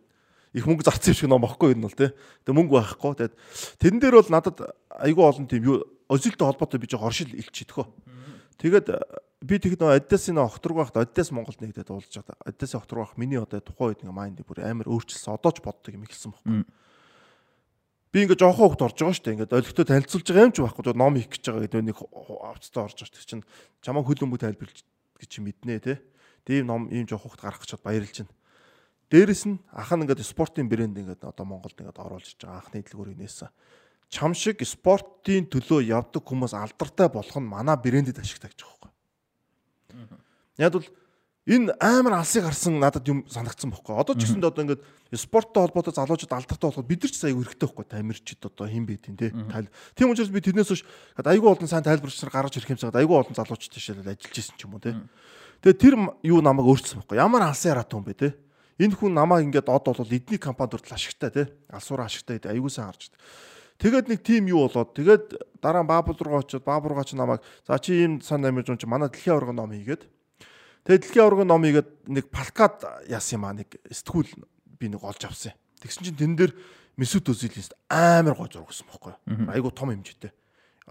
[0.55, 2.10] их мөнгө зарцсан юм шиг ном багхгүй энэ бол тий.
[2.44, 3.12] Тэгээ мөнгө байхгүй.
[3.20, 3.34] Тэгээд
[3.78, 5.78] тэрэн дээр бол надад айгүй олон тийм юу
[6.09, 7.84] Озилтэй холбоотой би жоо оршил илчидэхөө.
[8.56, 8.88] Тэгээд
[9.44, 12.40] би тэгэд нөө Адидас-ийн огторг байхад Адидас Монголд нэгдээд уулзж байгаа.
[12.48, 15.36] Адидас-ийн огторг байх миний одоо тухайн үед ингээ майнд бүр амар өөрчилсөн.
[15.36, 16.64] Одоо ч боддог юм эхэлсэн баггүй.
[18.09, 19.34] Би ингээ жоохон хөвгт орж байгаа шүү дээ.
[19.36, 20.96] Ингээ олигтой танилцуулж байгаа юм ч байхгүй.
[20.96, 23.44] Ном их гэж байгаа гэдэг нэг авцтай орж байгаа чинь
[23.84, 24.80] чамаа хөлбөмбөг тайлбарлаж
[25.20, 26.00] гэж мэднэ те.
[26.48, 28.32] Тийм ном ийм жоохон хөвгт гарах гэж баярлж байна.
[29.09, 32.85] Дээрэс нь ах нь ингээд спортын брэнд ингээд одоо Монголд ингээд оруулж ирж байгаа анхны
[32.85, 33.48] дэлгүүрийг нээсэн.
[34.12, 38.93] Чам шиг спортын төлөө явдаг хүмүүс алдартай болох нь манай брэндэд ашигтай гэж байгаа
[39.97, 40.20] юм.
[40.60, 40.89] Яг бол
[41.48, 43.97] энэ амар алсыг харсан надад юм санагдсан байхгүй.
[43.97, 44.85] Одоо ч гэсэнд одоо ингээд
[45.16, 47.86] спорттой холбоотой залуучууд алдартай болоход бид нар ч аягүй хэрэгтэй байхгүй.
[47.89, 49.32] Тамирчид одоо хэн бэ тийм те.
[49.97, 50.85] Тийм учраас би тэрнээс хойш
[51.16, 54.76] аягүй олон сайн тайлбарчаар гаргаж ирэх юмсаад аягүй олон залуучууд тийшээ ажиллаж исэн ч юм
[54.76, 54.93] уу те.
[55.64, 55.94] Тэгээ тэр
[56.28, 57.16] юу намайг өөрчилсөн байхгүй.
[57.16, 58.28] Ямар алсын яраат юм бэ те
[58.78, 62.90] энэ хүн намаа ингээд од бол эдний компанид хүртэл ашигтай тий алсуура ашигтай айгуу сайн
[62.94, 63.22] харж байна.
[63.78, 65.26] Тэгээд нэг тим юу болоод тэгээд
[65.62, 68.82] дараа нь Баабул руу очиод Баабул руу ч намайг за чи ийм сан амиж унч
[68.86, 70.02] манай дэлхийн аварга ном хийгээд
[70.82, 74.30] тэгээд дэлхийн аварга ном хийгээд нэг палкад яасан юм аа нэг сэтгүүл
[74.82, 75.55] би нэг олж авсан.
[75.78, 76.52] Тэгсэн чинь тэн дээр
[76.98, 79.46] Месут Өзилийн амар гой зураг өгсөн байхгүй юу?
[79.55, 80.34] Айгуу том хэмжээтэй.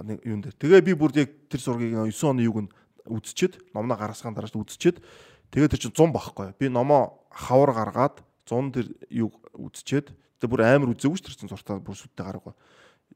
[0.07, 0.55] Нэг юун дээр.
[0.55, 2.71] Тэгээ би бүр яг тэр зургийг 9 оны юуг нь
[3.11, 5.03] үзчихэд номноо гаргасгаан дараач үзчихэд
[5.51, 6.57] тэгээ тэр чинь 100 байхгүй юу?
[6.57, 8.15] Би номоо хавар гаргаад
[8.47, 10.11] 100 тэр юу үзчихэд
[10.41, 12.53] тэгээ бүр амар үзээгүй ч тэрсэн зуртаа бүр сүттэй гараагүй.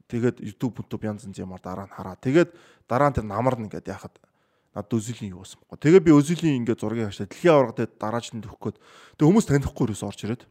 [0.08, 2.16] Тэгээд YouTube YouTube янз янз юмар дараа нь хараа.
[2.20, 2.52] Тэгээд
[2.88, 4.16] дараа нь тэр намар нь ингээд яхад
[4.74, 5.80] над өзөлийн юу болсон бэ?
[5.80, 8.78] Тэгээ би өзөлийн ингээд зургийг хашаа дэлхийн аварга дээр дараач нь төгөх гээд
[9.20, 10.44] тэг хүмүүс танихгүй юус орж ирээд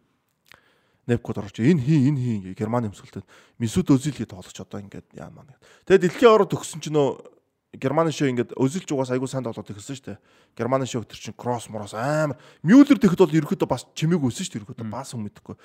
[1.09, 3.25] Нэпкод орж энэ хий энэ хий ингээ Германы өмсгөлтөд
[3.57, 5.49] Месут Өзил гэдэг тоглож одоо ингээд яамаа.
[5.89, 7.40] Тэгээд дэлхийн аварга төгсөн чинь нөө
[7.71, 10.19] Германы шоу ингээд өзөлж угаас айгуу санд болоод ирсэн шүү дээ.
[10.59, 12.35] Германы шоу тэр чин кросс мороос амар
[12.67, 14.63] Мюллер тэгэхэд бол ерөөдөө бас чимээг өссөн шүү дээ.
[14.67, 15.55] Ерөөдөө бас хүн мэдэхгүй.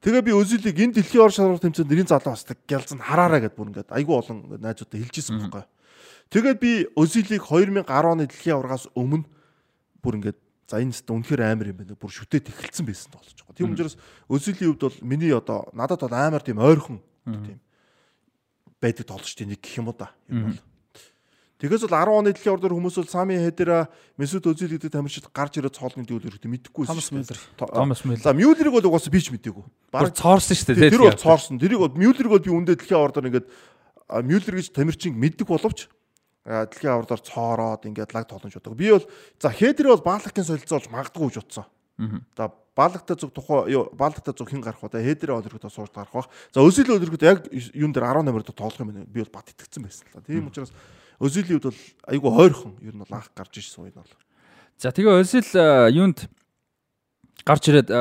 [0.00, 3.52] Тэгээ би өзөлийг энэ дэлхийн ор шалралт тэмцээнд нэрийн залуу бас гялз нь хараараа гэд
[3.60, 5.64] бүр ингээд айгуу олон найзуудаа хэлжсэн байхгүй.
[6.32, 9.28] Тэгээд би өзөлийг 2010 оны дэлхийн аваргаас өмнө
[10.00, 11.98] бүр ингээд за энэ тест үнэхээр амар юм байна.
[11.98, 13.58] Бүр шүтээд эхэлсэн байсан болж байгаа.
[13.58, 14.00] Тийм учраас
[14.30, 17.60] өзөлийн хувьд бол миний одоо надад бол амар тийм ойрхон тийм
[18.80, 20.14] байдаг тоглож тийм нэг гэх юм уу да.
[20.30, 20.69] Ер нь бол
[21.60, 25.60] Тэгээс бол 10 оны дэлхийн ордоор хүмүүс бол Сами Хедера, Месут Özil гэдэг тамирчид гарч
[25.60, 27.38] ирээд цоолны дүүл хэрэгтэй мэдэхгүй Томас Мюллер.
[27.60, 28.24] Томас Мюллер.
[28.24, 29.64] За Мюллерийг бол угаасаа би ч мэдээгүй.
[29.92, 30.88] Баг цоорсон шүү дээ.
[30.88, 31.60] Тэр бол цоорсон.
[31.60, 33.46] Тэрийг бол Мюллерийг бол би үндэ дэлхийн ордоор ингээд
[34.24, 35.92] Мюллер гэж тамирчин мэддэг боловч
[36.48, 38.72] дэлхийн ордоор цоороод ингээд лаг тоглож бодог.
[38.72, 39.04] Би бол
[39.36, 41.68] за Хедер бол Баалакын солилцоолж магадгүй гэж утсан.
[42.36, 44.88] За Баалагтай зүг тухай юу Баалагтай зүг хин гарах уу?
[44.88, 46.32] Хедерээ олөрхөд сууж гарах бах.
[46.54, 47.44] За Özil олөрхөд яг
[47.76, 49.04] юун дээр 18-аар тоглох юм байна.
[49.04, 50.24] Би бол бат итгэцэн байсан л та.
[50.24, 50.72] Тийм учраас
[51.20, 54.12] Özil-ийн үед бол айгүй хойрхон ер нь бол анх гарч ирсэн үед бол.
[54.80, 56.26] За тэгээ Özil э, юунд
[57.44, 57.92] гарч ирээд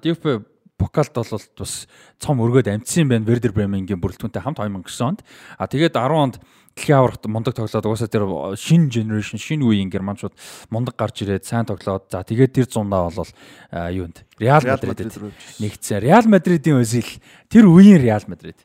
[0.00, 0.48] DFB
[0.82, 1.86] Покалд бол бас
[2.18, 5.20] цом өргөд амтсан байна Werder Bremen-ийн бүрэлдэхүүнтэй хамт 2009 онд.
[5.54, 6.34] А тэгээд 10 онд
[6.74, 8.26] дэлхийн аварт мундаг тоглоод угаасаа тэр
[8.58, 10.34] шинэ generation шинэ үеийн германчууд
[10.72, 13.30] мундаг гарч ирээд сайн тоглоод за тэгээд тэр зундаа бол
[13.70, 15.12] юунд Реал Мадридэд
[15.60, 16.00] нэгдсэн.
[16.02, 17.06] Реал Мадридын Özil
[17.46, 18.58] тэр үеийн Реал Мадрид.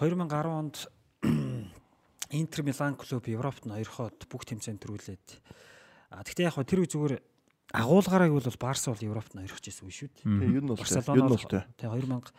[0.00, 0.88] 2010 онд
[2.30, 5.26] Интер Милан клуб Европт ноёрхоод бүх тэмцээнд төрүүлээд
[6.12, 7.14] а тэгтээ яг хөө тэр үе зүгээр
[7.72, 10.24] агуулгаараа гэвэл Барса бол Европт ноёрхож ирсэн үе шүү дээ.
[10.24, 12.32] Тэгээ ер нь бол ер нь бол тэгээ 2000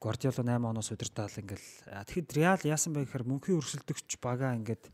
[0.00, 1.68] Гвардиола 8 оноос удирдаал ингээл
[2.08, 4.88] тэгэхэд Реал яасан бэ гэхээр мөнхийн өрсөлдөгч бага ингээд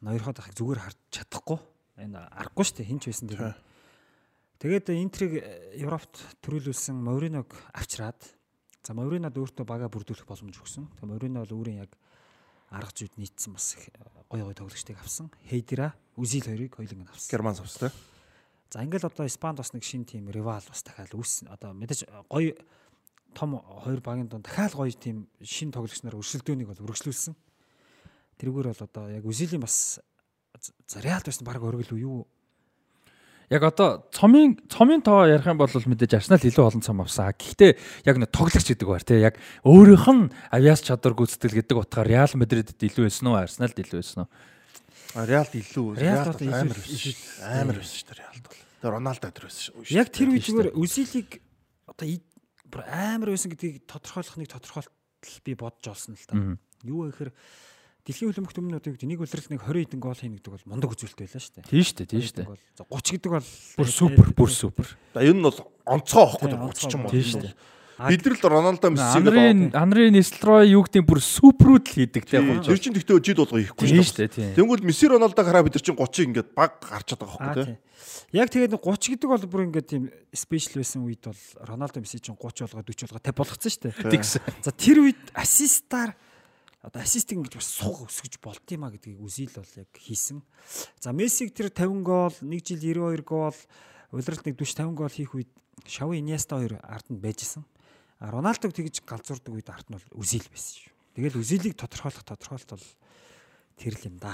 [0.00, 1.60] ноёрхоод ахыг зүгээр харж чадахгүй.
[2.00, 3.60] Энэ аргагүй шүү дээ хинч байсан тэр.
[4.56, 5.44] Тэгээд Интерийг
[5.76, 8.16] Европт төрүүлүүлсэн Мориног авчраад
[8.80, 10.88] за Моринод өөртөө бага бүрдүүлэх боломж өгсөн.
[10.96, 11.92] Тэгээ Морино бол өөрийн яг
[12.70, 13.76] арга зүйд нийцсэн бас
[14.30, 15.30] гой гой тоглогчдыг авсан.
[15.44, 17.30] Хейдера, Үзил хоёрыг хоёуланг нь авсан.
[17.30, 17.96] Герман авсан тий.
[18.70, 22.54] За ингээл одоо Испанд бас нэг шин тим ривал бас дахиад үүс одоо мэдээж гой
[23.34, 27.34] том хоёр багийн дунд дахиад гоё тийм шин тоглогч нар өрсөлдөөнийг бол өргөжлүүлсэн.
[28.38, 29.98] Тэрүүгээр бол одоо яг Үзилийн бас
[30.86, 32.30] зариалт байсан баг өргөл юу
[33.50, 37.34] Яг одоо цомын цомын тоо ярих юм бол мэдээж Арсенал илүү олон цом авсан.
[37.34, 42.06] Гэхдээ яг нэг тоглогч гэдэг баар тий яг өөрийнх нь авиас чадвар гүйцэтгэл гэдэг утгаар
[42.06, 43.42] Реал Мадридэд илүү байсан уу?
[43.42, 44.30] Арсеналд илүү байсан уу?
[45.26, 45.86] Реалд илүү.
[45.98, 47.14] Реалд амар байсан.
[47.42, 48.60] Амар байсан шүү дээ Реалд бол.
[48.78, 49.74] Тэгээ Роналдо өдр байсан шүү.
[49.98, 51.30] Яг тэр үе зүгээр Үзилийг
[51.90, 52.06] одоо
[52.86, 54.94] амар байсан гэдгийг тодорхойлох нэг тодорхойлт
[55.42, 56.38] би бодож олсон л та.
[56.86, 57.32] Юу вэ гэхээр
[58.00, 61.42] Дэлхийн хөлбөмбөг төмнүүдийг нэг үлрэлт нэг 20 хэдэн гол хийн гэдэг бол мундаг үзүүлэлт байлаа
[61.44, 61.68] шүү дээ.
[61.68, 62.48] Тийм шүү дээ, тийм шүү дээ.
[62.80, 64.86] За 30 гэдэг бол бүр супер, бүр супер.
[65.12, 67.12] За энэ нь бол онцгой аахгүй 30 ч юм уу.
[67.12, 67.54] Тийм шүү дээ.
[68.00, 72.64] Бид нар л Роналдо Мессиг Анрын Анрын Нестрой юу гэдэг бүр суперүүд л хийдэг тийм.
[72.64, 74.56] Тэр чинь гэхдээ жид болгоо хийхгүй шүү дээ.
[74.56, 77.76] Тэнгүүд Месси Роналдо хараа бид нар чинь 30 ингээд баг гарч чаддаг аахгүй тийм.
[78.32, 82.40] Яг тэгээд 30 гэдэг бол бүр ингээд тийм спешиал байсан үед бол Роналдо Месси чинь
[82.40, 84.64] 30 болгоо 40 болгоо 50 болгоцсон шүү дээ.
[84.64, 86.16] За тэр үед ассистаар
[86.80, 90.40] одоо ассист ингэж бас суг өсгөж болд юм а гэдгийг үзил бол яг хийсэн.
[90.96, 93.56] За Мессиг тэр 50 гол, нэг жил 92 гол,
[94.16, 95.50] улиралт нэг 40 50 гол хийх үед
[95.84, 97.68] Шави Иньеста хоёр ард нь байж исэн.
[98.20, 100.92] А Роналдог тэгж галзуурдаг үед ард нь бол үзил байсан шүү.
[101.20, 102.86] Тэгэл үзилийг тодорхойлох тодорхойлт бол
[103.76, 104.32] тэр л юм да.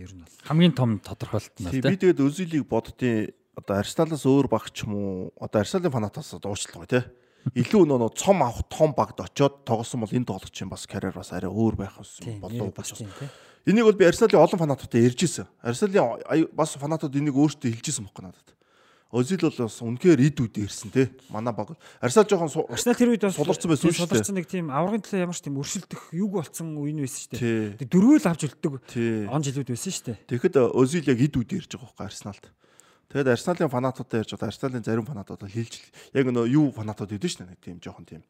[0.00, 1.84] Ер нь бол хамгийн том тодорхойлт нь тийм.
[1.84, 5.16] Би тэгээд үзилийг боддیں۔ Одоо Арсеналаас өөр багч юм уу?
[5.36, 7.04] Одоо Арсеналын фанатаас уучлалгаа тий
[7.50, 11.32] илүү нөө цом авах том багт очоод тоглосон бол энэ тоглогч юм бас карьер бас
[11.32, 11.98] арай өөр байх
[12.40, 12.94] болов бас.
[13.66, 15.46] Энийг бол би Арсеналын олон фанатуудад ярьж исэн.
[15.62, 18.48] Арсеналын бас фанатууд энийг өөртөө хэлж исэн байхгүй надад.
[19.12, 21.10] Озил бол бас үнэхээр ид үд ирсэн те.
[21.28, 21.76] Манай баг.
[22.00, 24.08] Арсенал жоохон Арсенал тэр үед бас суларсан байсан шүү дээ.
[24.08, 27.76] Суларсан нэг тийм аврагын төлөө ямар ч тийм өршөлдөх юг болсон үе нь байсан шүү
[27.76, 27.92] дээ.
[27.92, 30.18] Дөрвөл авч үлддэг он жилүүд байсан шүү дээ.
[30.32, 32.44] Тэгэхэд Озил яг ид үд ирж байгаа байхгүй Арсеналд.
[33.12, 35.74] Тэгээд Арсеналын фанатуудаа ярьж байгаа Арсеналын зарим фанатууд хэлж
[36.16, 37.60] яг нөө юу фанатууд идэв шүү дээ.
[37.60, 38.24] Тийм жоохон тийм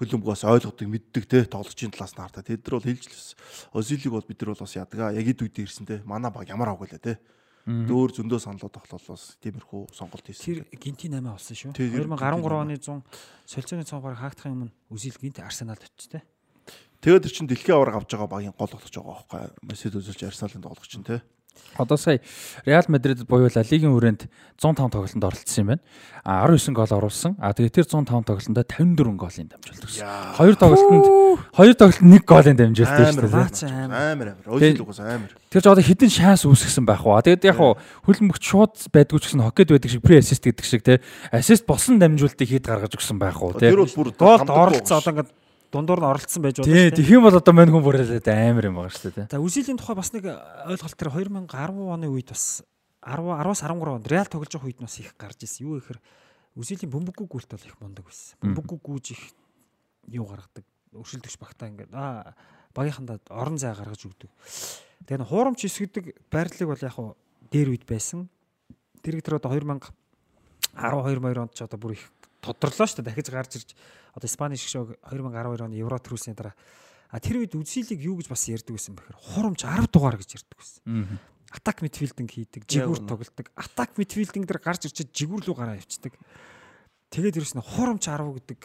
[0.00, 2.42] хөлбөмбөгөөс ойлгодог, мэддэг те тоглогчийн талаас нь хартаа.
[2.42, 3.28] Тэд нар бол хэлж лээс.
[3.76, 6.00] Озилиг бол бид нар бол бас ядгаа яг ид үед ирсэн те.
[6.08, 7.20] Манай баг ямар гэлээ те.
[7.64, 10.72] Дөөр зөндөө саналууд тоглол бас тиймэрхүү сонголт Тэр хийсэн.
[10.76, 11.72] гинти 8 болсон шүү.
[11.72, 12.20] 2013
[12.60, 13.00] оны 100
[13.48, 16.20] солилцооны цонхоор хаагдах юм нь Үзил гинти Арсеналд очив те.
[17.00, 19.40] Тэгээд тэр чин дэлхийн аварга авч байгаа багийн гол тоглож байгаа байхгүй.
[19.64, 21.24] Месед үзүүлж Арсеналын тоглогч чинь те.
[21.76, 22.20] Одоо сая
[22.64, 24.30] Реал Мадрид буюу Ла Лигийн хүрээнд
[24.62, 25.82] 105 тоглолтод оролцсон юм байна.
[26.24, 27.34] А 19 гол оруулсан.
[27.42, 30.06] А тэгээ тэр 105 тоглолтод 54 голын дамжуулт өгсөн.
[30.38, 31.06] Хоёр тоглолтод
[31.50, 33.70] хоёр тоглолтод нэг голын дамжуулт шүү дээ.
[33.90, 34.46] Амар амар.
[34.46, 35.30] Өөсөл угаас амар.
[35.50, 37.18] Тэр ч одоо хідэн шанс үүсгэсэн байх уу.
[37.18, 41.02] Тэгээд яг хөлбөмбөгч шууд байдгүй ч гэсэн хоккейд байдаг шиг при ассист гэдэг шиг те.
[41.34, 43.74] Ассист болсон дамжуултыг хэд гаргаж өгсөн байх уу те.
[43.74, 45.30] Тэр бол бүр голд оролцсон одоо ингээд
[45.74, 47.02] дундуур нь оролцсон байж болно шүү дээ.
[47.02, 49.30] Тийм бол одоо мань хүн бүрэлээд амар юм байгаа шүү дээ.
[49.34, 51.50] За Үзилийн тухай бас нэг ойлголт төр 2010
[51.90, 52.62] оны үед бас
[53.02, 55.66] 10 10-аас 13 онд Реал тоглож байгаа үед бас их гарч ирсэн.
[55.66, 55.98] Юу гэхээр
[56.54, 58.38] Үзилийн бөмбөггүй гүйлт бол их мундаг байсан.
[58.38, 59.22] Бөмбөггүй гүйж их
[60.14, 60.64] юу гаргадаг.
[60.94, 62.38] Өршөлдөгч багтаа ингээд аа
[62.74, 64.30] багийнхандаа орон зай гаргаж өгдөг.
[65.10, 67.18] Тэгээ н хуурамч эсгэдэг байрлалыг бол яг хуу
[67.50, 68.30] дээр үед байсан.
[69.02, 69.90] Тэр их тэр одоо 2012
[70.78, 72.06] 2 онд ч одоо бүр их
[72.44, 73.08] тодорлоо шүү дээ.
[73.08, 73.70] Дахиж гарч ирж
[74.12, 76.52] одоо Испани шиг шоу 2012 оны Евро төрүүлсний дараа
[77.14, 80.58] А тэр үед үзилийг юу гэж бас ярьдаг байсан бэхээр хурамч 10 дугаар гэж ярьдаг
[80.58, 80.82] байсан.
[81.54, 83.46] Атак мидфилдинг хийдэг, жигүүр тоглодог.
[83.54, 86.18] Атак мидфилдинг дээр гарч ирчихэд жигүүр рүү гараа явчихдаг.
[87.14, 88.60] Тэгээд ерөөс нь хурамч 10 гэдэг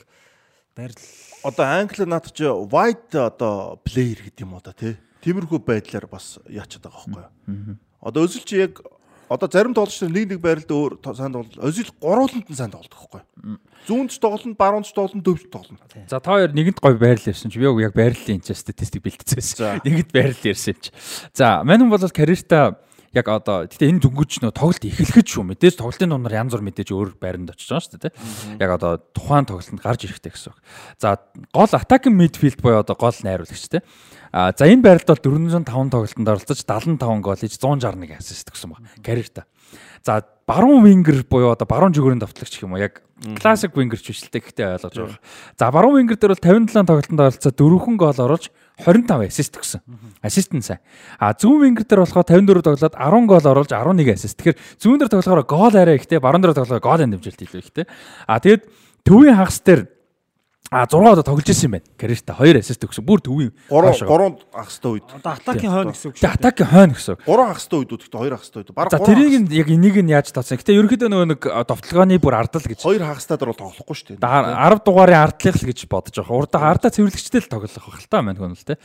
[0.73, 0.97] байрал
[1.45, 4.97] Одоо англи наад чи wide одоо player гэдэг юм уу да тий.
[5.21, 7.77] Тиймэрхүү байдлаар бас яачаад байгаа байхгүй юу.
[8.01, 8.81] Одоо чи яг
[9.29, 11.61] одоо зарим тоглогч нар нэг нэг байралд өөр сайн тоглол.
[11.61, 13.21] Özil гурууланд нь сайн тоглодог байхгүй.
[13.85, 15.79] Зүүнч тоглоно, баруунч тоглоно, дөвч тоглоно.
[16.09, 19.85] За та хоёр нэгэнд гоё байрлал ярьсан чи би яг байрлалын энэ статистик бэлтцээсэн.
[19.85, 20.91] Нэгэнд байрлал ярьсан юм чи.
[21.37, 22.81] За мань хүн бол карьертаа
[23.13, 26.89] яг одоо гэтээ энэ дүнгүүч нөө тоглолт эхлэхэд шүү мэдээж тоглолтын дундаар янз бүр мэдээж
[26.93, 28.13] өөр байранд очиж байгаа шүү дээ тий.
[28.61, 30.59] Яг одоо тухайн тоглолтод гарч ирэхтэй гэсэн үг.
[31.01, 31.17] За
[31.49, 33.81] гол attacking midfield буюу одоо гол найруулагч тий.
[34.29, 38.85] А за энэ байралд бол 405 тоглолтод оролцож 75 гол хийж 161 ассист гэсэн баг
[39.01, 39.49] карьертаа.
[40.05, 43.01] За баруун вингер буюу одоо баруун зүгүүрийн давтлагч гэх юм уу яг
[43.41, 45.19] классик вингерч биш л дээ гэхдээ ойлгож байгаа.
[45.57, 48.45] За баруун вингер дээр бол 57 тоглолтод оролцоод 4 гол оруулж
[48.79, 49.81] 25 ассист гэсэн.
[50.23, 50.79] Ассист нь сайн.
[51.19, 54.39] А зүүн вингер дээр болохоор 54 тоглоод 10 гол оруулж 11 ассист.
[54.39, 57.85] Тэгэхээр зүүн дээр тоглохоор гол арай ихтэй, баруун дээр тоглохоор гол хэмжилт илүү ихтэй.
[58.23, 58.63] А тэгэд
[59.03, 59.81] төвийн хагас дээр
[60.69, 61.85] А 6 удаа тоглож ирсэн юм байна.
[61.97, 63.01] Карьертаа 2 ассист өгсөн.
[63.01, 65.07] Бүр төвийн 3 3 ах хэвээр үед.
[65.17, 67.15] одоо атакийн хойно гэсэн үг Тэгээ атакийн хойно гэсэн.
[67.25, 68.75] 3 ах хэвээр үед гэхдээ 2 ах хэвээр үед.
[68.77, 70.61] Бараг За тэрийг нь яг энийг нь яаж тооцсон.
[70.61, 72.85] Гэтэ ерөнхийдөө нөгөө нэг довтлогооны бүр ардал гэж.
[72.85, 74.21] 2 хагас таад бол тоглохгүй шүү дээ.
[74.21, 76.37] 10 дугаарын ардлах л гэж бодож байгаа.
[76.37, 78.77] Урдаа ардаа цэвэрлэгчтэй л тоглох байх л та мань хүн л те.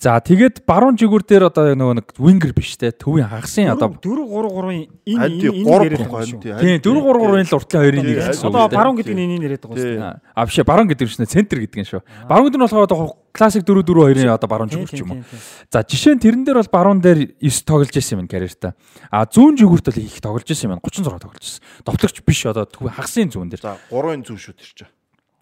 [0.00, 2.96] За тэгээд баруун жигүүр дээр одоо яг нөгөө нэг вингер биш те.
[2.96, 6.40] Төвийн хагасын одоо 4 3 3-ын энэ энэ байхгүй, байгаа шүү.
[6.40, 6.80] тий.
[6.80, 8.48] тийм 4 3 3-ын л уртлын хоёрын нэг Тий, гэсэн.
[8.48, 10.20] Одоо баруун гэдэг нь энийг яриад байгаа шүү.
[10.36, 12.02] А биш баруун гэдэг нь шнэ центр гэдэг нь шүү.
[12.30, 15.24] Баруун гэдэг нь болохоор одоо классик 4 4 2-ын одоо баруун жигүүр ч юм уу.
[15.68, 18.78] За жишээ нь тэрэн дээр бол баруун дээр 9 тоглож ирсэн юм карьертаа.
[19.10, 21.62] А зүүн жигүүрт бол их тоглож ирсэн юм 36 тоглож ирсэн.
[21.82, 23.60] Довтлогч биш одоо хагасын зүүн дээр.
[23.66, 24.95] За 3-ын зүв шүү тэр чинь.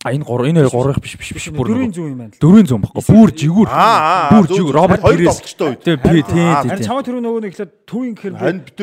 [0.05, 2.40] А энэ 3 энэ 3 биш биш биш бүр Дөрвийн нэг зүүн юм байна л.
[2.44, 3.02] дөрвийн зүүн баггүй.
[3.09, 3.68] Бүр жигүүр.
[3.72, 5.39] Аа, Бүр жигүүр Роберт Пирес.
[5.40, 5.81] тоглолттой үед.
[5.81, 8.35] Тийм би тийм Харин чамаа түрүү нөгөө нэг ихлэ төвийн гэхээр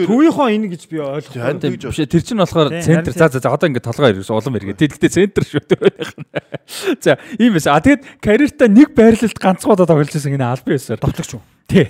[0.02, 1.78] төвийнхөө энэ гэж би ойлгохгүй.
[1.78, 3.14] Биш тэр чинь болохоор центр.
[3.14, 4.82] За за за одоо ингээд толгой ирсэн улам эргээ.
[4.82, 5.86] Тэгэхдээ центр шүү дээ.
[7.06, 7.78] За ийм байсан.
[7.78, 10.98] А тэгэд карьертаа нэг байрлалд ганцхан удаа тоглож байсан энэ албан ёсоор.
[10.98, 11.46] Тоглогч юу?
[11.72, 11.88] Тий.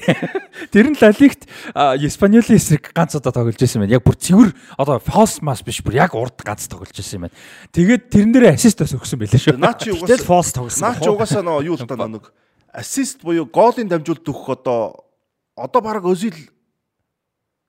[0.70, 3.98] Тэр нь Лалигт Испаньолийн эсрэг ганц удаа тоглож байсан байна.
[3.98, 7.38] Яг бүр цэвэр одоо false mass биш бүр яг урд ганц тоглож байсан юм байна.
[7.74, 9.58] Тэгээд тэрэн дээр ассист бас өгсөн байлээ шүү.
[9.58, 10.86] Наа чи угаасаа фолс тоглосон.
[10.86, 12.30] наа чи угаасаа нөө юу л та нэг
[12.70, 15.02] ассист буюу гоолын дамжуулалт өгөх одоо
[15.58, 16.38] одоо баг Özil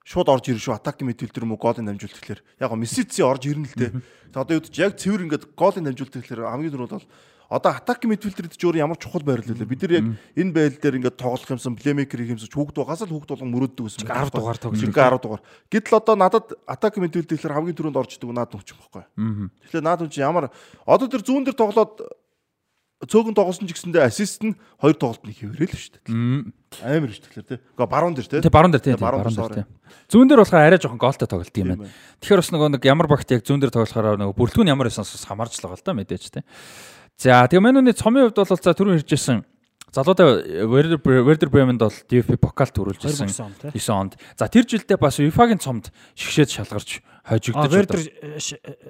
[0.04, 3.48] шууд орж ирнэ шүү атакийн мэдээлэл юм уу гоолын дамжуулалт гэхэлэр яг го Мессици орж
[3.48, 3.90] ирнэ л дээ.
[4.34, 7.08] Тэгээ одоо юу гэж яг цэвэр ингээд гоолын дамжуулалт гэхэлэр хамгийн түрүүнд бол
[7.52, 9.68] одоо атакийн мэдээлэлд ч өөр ямар чухал байрлал вэ?
[9.68, 13.12] Бид нар яг энэ байрал дээр ингээд тоглох юмсан плеймейкер хийх юмсан хүүхд байгаас л
[13.12, 14.08] хүүхд болгон мөрөөддөг гэсэн.
[14.08, 15.42] 10 дугаар тоглож Жиг 10 дугаар.
[15.68, 19.04] Гэтэл одоо надад атакийн мэдээлэлд гэхэлэр хамгийн түрүүнд орж идэг наад нүч юм баггүй.
[19.68, 20.48] Тэгэхээр наад нүч ямар
[20.88, 22.00] одоо тэр зүүн дээр тоглоод
[23.02, 26.86] цөөхөн тоглосон ч гэсэндээ ассист нь хоёр тоглолтны хэвээрээ л шүү дээ.
[26.86, 27.58] Амар шүү тэгэхээр тий.
[27.58, 28.40] Гэхдээ баруун дээр тий.
[28.46, 28.94] Тэ баруун дээр тий.
[28.94, 29.66] Баруун дээр, тий.
[30.06, 31.90] Зүүн дээр болохоор арай жоохон гоолтой тоглолт юм байна.
[32.22, 35.26] Тэгэхээр бас нөгөө нэг ямар багт яг зүүн дээр тоглохоор нөгөө бүрэлдэхүүн ямар байсан бас
[35.26, 36.46] хамаарч л байгаа л да мэдээж тий.
[37.18, 39.44] За тэгээ манай нүний цомын хувьд бол за түрүү иржсэн
[39.92, 43.70] залуудаа Werder Werder Bremen-д бол DFB покал төрүүлж ирсэн 2009 он, тий.
[43.76, 44.12] 9 онд.
[44.40, 48.00] За тэр жилдээ бас UEFA-гийн цомд шигшээд шалгарч хожигдож Вердер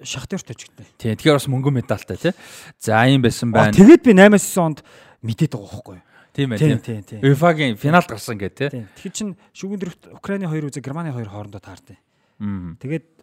[0.07, 0.86] шахтарт очигдсан.
[1.03, 2.32] Тийм тэгэхээр бас мөнгөн медальтай тий.
[2.78, 3.74] За ийм байсан байна.
[3.74, 4.78] тэгээд би 8-9 онд
[5.27, 6.07] мэдээд байгаа байхгүй юу?
[6.32, 7.20] Тийм ээ Тийм.
[7.20, 8.70] UEFA-гийн финалд гарсан гэ тий.
[8.70, 11.99] Тэгэхээр чин шүүгэн дэрэгт Украины хоёр үзэг Германы хоёр хоорондоо таардیں۔
[12.39, 12.78] Мм.
[12.78, 13.22] Тэгээд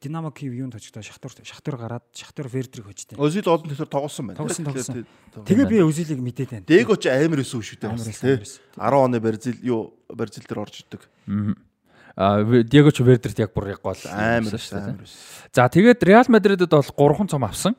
[0.00, 4.38] Динамо Киев юунд очигдоо шахтар шахтар гараад шахтар Вердрийг хождیں۔ Özil олон тэгэхээр тоглосон байна.
[4.38, 5.06] Тоглосон, тоглосон.
[5.42, 6.66] Тэгээ би Өзилийг мэдээд байна.
[6.70, 7.90] Дээго ч амар өсөв шүү дээ.
[7.90, 8.30] Амар бас, байсан, тий.
[8.30, 8.62] амар байсан.
[8.78, 11.02] 10 оны Бразил юу Бразил дээр орж идэг.
[12.14, 14.38] А Диего ч Вердерт яг бүр яг гол Амар.
[14.38, 15.02] Амар байсан.
[15.50, 17.74] За тэгээд Реал Мадридд бол 3 цом авсан.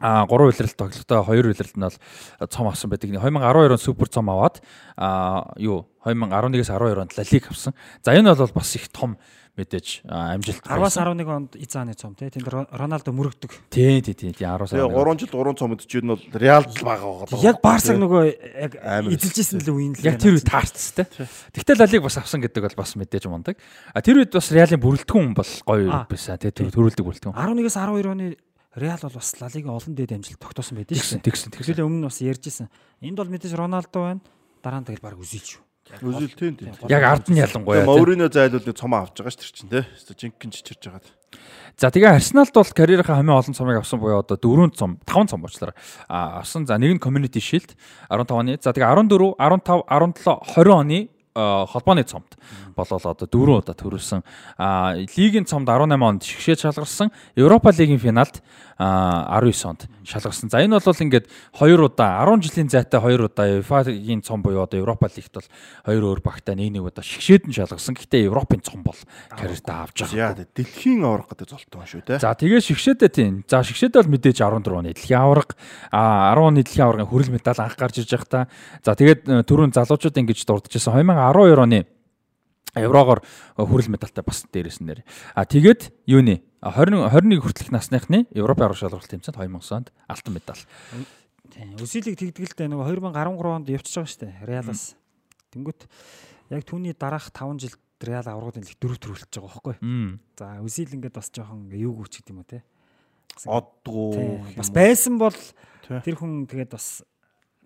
[0.00, 3.12] А 3 улиралт тоглолтоо 2 улиралт нь бол цом авсан байдаг.
[3.12, 4.64] 2012 он супер цом аваад
[4.96, 7.74] а юу 2011-с 12 онд Ла Лиг авсан.
[8.00, 9.18] За энэ бол бас их том
[9.58, 10.62] мэдээж амжилт.
[10.62, 12.30] 10-аас 11 онд Изааны цом тий.
[12.30, 13.50] Тэнд Ро- Роналдо мөрөгдөг.
[13.68, 17.42] тий тий тий 10-аас Тэгээ 3 жил 3 цом өдөж нь бол Реал байгаа байгаа.
[17.42, 18.22] Яг Барсаг нөгөө
[18.62, 18.72] яг
[19.18, 21.04] эзэлжсэн л үеийн л Яг тэр үед таарцс те.
[21.50, 23.58] Тэгтэл Лалиг бас авсан гэдэг бол бас мэдээж мундаг.
[23.92, 26.38] А тэр үед бас Реалын бүрэлдэхүүн бол гоё байсан.
[26.38, 27.34] Тэр төрүүлдэг бүрэлдэхүүн.
[27.34, 28.26] 11-ээс 12 оны
[28.78, 31.18] Реал бол бас Лалигийн олон дээд амжилт тогтоосон байдаг шээ.
[31.18, 31.50] тэгсэн тэгсэн.
[31.58, 32.68] Тэгэлээ өмнө нь бас ярьжсэн.
[33.02, 34.20] Энд бол мэдээж Роналдо байна.
[34.62, 35.62] Дараа нь тэгэл баг үзэл шүү.
[36.02, 36.72] Özil тийм тийм.
[36.88, 37.84] Яг ард нь ялангуяа.
[37.84, 39.84] Мориньо зайлуул нэг цомоо авч байгаа ш тэр чинь тий.
[40.12, 41.02] Жинхэнэ чичирж байгаа.
[41.78, 45.40] За тэгээ Арсеналд бол карьерийнхаа хамгийн олон цомыг авсан буюу одоо 4 цом, 5 цом
[45.42, 45.74] бочлоо.
[46.08, 46.66] А авсан.
[46.66, 47.78] За нэг нь Community Shield
[48.10, 48.58] 15 оны.
[48.58, 51.08] За тэгээ 14, 15, 17, 20 оны
[51.38, 52.34] холбооны цомд
[52.74, 54.22] болол одоо дөрөв удаа төрүүлсэн.
[55.14, 57.12] Лигийн цомд 18 онд шигшээ шалгарсан.
[57.36, 58.42] Европа лигийн финалд
[58.78, 60.50] 19 онд шалгарсан.
[60.50, 61.26] За энэ бол ингээд
[61.58, 65.48] хоёр удаа 10 жилийн зайтай хоёр удаа UEFA-гийн цом буюу одоо Европа лигт бол
[65.82, 67.98] хоёр өөр багтаа нэг нэг удаа шигшээд нь шалгарсан.
[67.98, 68.94] Гэхдээ Европын цом бол
[69.34, 70.30] карьертаа авч байгаа.
[70.30, 72.22] Яа дэлхийн аврах гэдэг золтой шүү те.
[72.22, 73.42] За тэгээ шигшээдээ тийм.
[73.50, 75.58] За шигшээдээ бол мэдээж 14 оны дэлхийн авраг
[75.90, 78.40] а 10 оны дэлхийн аврагын хүрэл медаль анх гарч ирж байгаа та.
[78.86, 81.82] За тэгээд түрүүн залуучууд ингэж дурдчихсан 2012 оны
[82.78, 83.26] еврогоор
[83.58, 85.02] хүрэл медальтай бас дээрээс нэр.
[85.34, 90.62] А тэгээд юуны 20 21 хүртэлх насныхны Европын арга шалралт тэмцээнд 2000 онд алтан медаль.
[91.54, 91.78] Тийм.
[91.78, 94.34] Үсэлийг тэгдгэлтэй нөгөө 2013 онд явчихж байгаа шүү дээ.
[94.42, 94.82] Реалаас.
[95.54, 95.86] Тэнгүүт
[96.50, 99.74] яг түүний дараах 5 жилд Реал аврагын лиг дөрөв төрүүлж байгаа байхгүй.
[100.38, 102.62] За үсэл ингээд бас жоохон юу гүч гэдэг юм уу те.
[103.42, 104.42] Одгоо.
[104.54, 107.02] Бас байсан бол тэр хүн тэгээд бас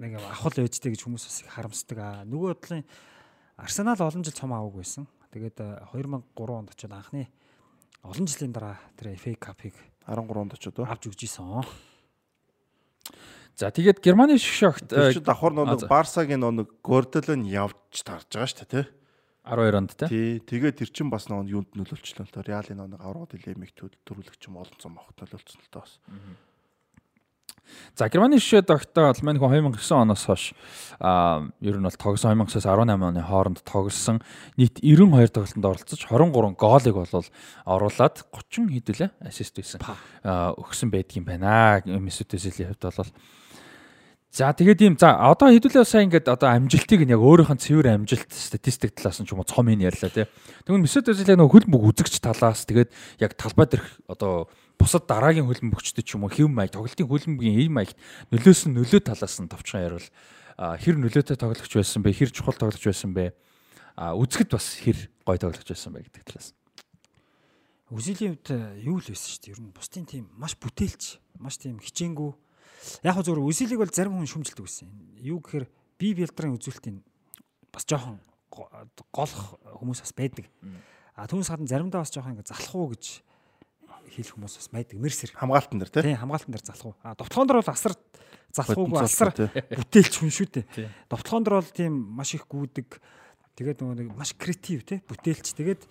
[0.01, 1.99] нэг авах л ээжтэй гэж хүмүүс бас их харамсдаг.
[2.01, 2.85] Аа нөгөө талын
[3.61, 5.05] Арсенал олон жил цом аваагүй байсан.
[5.37, 7.29] Тэгээд 2003 онд очиод анхны
[8.03, 9.75] олон жилийн дараа тэр FA Cup-ыг
[10.07, 11.63] 13 онд очиод авч өгч исэн.
[13.55, 18.67] За тэгээд Германы шогт тэр чинь давхар нэг Барсагийн нэг Гордолон явж тарж байгаа шүү
[18.67, 18.87] дээ тий.
[19.47, 20.41] 12 онд тий.
[20.41, 24.59] Тэгээд тэр чинь бас нэг юунд нөлөөлчлөө л тоо Реалын нэг аврагд илэмиг төрүүлэгч юм
[24.59, 26.01] олон цом авахт нөлөөлсөн л тоо бас.
[27.97, 30.45] За Германы шишээ тогтоол мань хүн 2009 оноос хойш
[31.01, 34.23] аа ер нь бол тогсон 2009-аас 18 оны хооронд тоглосон
[34.57, 37.29] нийт 92 тоглолтод оролцож 23 гоолыг болол
[37.69, 39.81] оруулаад 30 хэдүүлээ ассист хийсэн.
[40.25, 41.85] Аа өгсөн байдгийн байна.
[41.85, 43.13] Месут Özil-ийн хувьд бол
[44.33, 48.01] За тэгээд ийм за одоо хэдүүлээ сайн ингээд одоо амжилтыг нь яг өөрийнх нь цэвэр
[48.01, 50.25] амжилт статистик талаас нь ч юм уу цом ин ярьлаа тий.
[50.65, 52.89] Тэгвэл Месут Özil нэг хөлбөг үзэгч талаас тэгээд
[53.21, 54.49] яг талбай дээрх одоо
[54.79, 57.97] бусад дараагийн хөлбөмбөгчдөд ч юм уу хэв маяг тоглолтын хөлбөмбөгийн эв маягт
[58.31, 60.09] нөлөөс нь нөлөө талаас нь товчхон ярил
[60.59, 63.33] хэр нөлөөтэй тоглогч байсан бэ хэр чухал тоглогч байсан бэ
[63.97, 66.53] үзэхэд бас хэр гой тоглогч байсан бэ гэдэг талаас
[67.93, 68.49] Үзилийн хувьд
[68.89, 69.53] юу л байсан шүү дээ.
[69.53, 72.33] Ер нь бусдын тийм маш бүтээлч, маш тийм хичээнгүү.
[73.05, 74.89] Яг хөө зөвөр үзилийг бол зарим хүн шүмжилдэг байсан.
[75.21, 75.69] Юу гэхээр
[76.01, 77.05] би бэлдрийн үзүүлэлтийн
[77.69, 78.17] бас жоохон
[78.49, 80.49] голох хүмүүс бас байдаг.
[81.13, 83.21] А түүнээс гадна заримдаа бас жоохон ингэ залах уу гэж
[84.13, 85.01] хийх хүмүүс бас байдаг.
[85.01, 86.15] Мерсер хамгаалтан дээр тий.
[86.15, 86.95] хамгаалтан дээр залах уу.
[87.03, 87.95] А довтлоон дээр бол асар
[88.53, 90.89] залах уу асар бүтээлч хүн шүү дээ.
[91.09, 93.01] Довтлоон дээр бол тийм маш их гүдэг.
[93.57, 95.57] Тэгээд нөгөө нэг маш креатив тий бүтээлч.
[95.57, 95.83] Тэгээд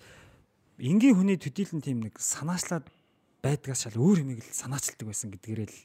[0.78, 2.86] энгийн хүний төдийлэн тийм нэг санаачлаад
[3.42, 5.78] байдгаас шал өөр юмыг л санаачилдаг байсан гэдгээрээ л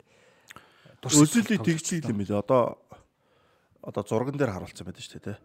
[1.08, 2.42] Өсөлийг тэгчихэл юм билээ.
[2.42, 2.78] Одоо
[3.82, 5.38] одоо зурган дээр харуулсан байдаг шүү дээ тий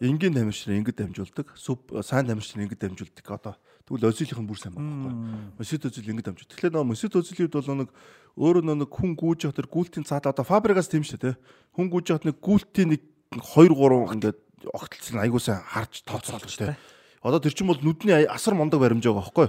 [0.00, 3.26] энгийн тамирчин ингэж дамжуулдаг, сайн тамирчин ингэж дамжуулдаг.
[3.32, 3.54] Одоо
[3.86, 5.14] тэгвэл өзилийнх нь бүр сайн байгаа байхгүй.
[5.62, 6.50] Месут өзил ингэж дамжуулдаг.
[6.58, 7.90] Тэгэхээр нөгөө месут өзилийн хувьд бол нэг
[8.36, 11.34] өөрөө нэг хүн гүйж тэр гүйлтийн цаад одоо фабрикаас тийм шүү дээ.
[11.78, 13.02] Хүн гүйж явах нэг гүйлтийн нэг
[13.38, 14.38] 2 3 ингээд
[14.74, 16.78] огтлцсан айгуу сайн харж тооцоолж шүү дээ.
[17.22, 19.48] Одоо тэр чинь бол нүдний асар мондог баримж байгаа байхгүй.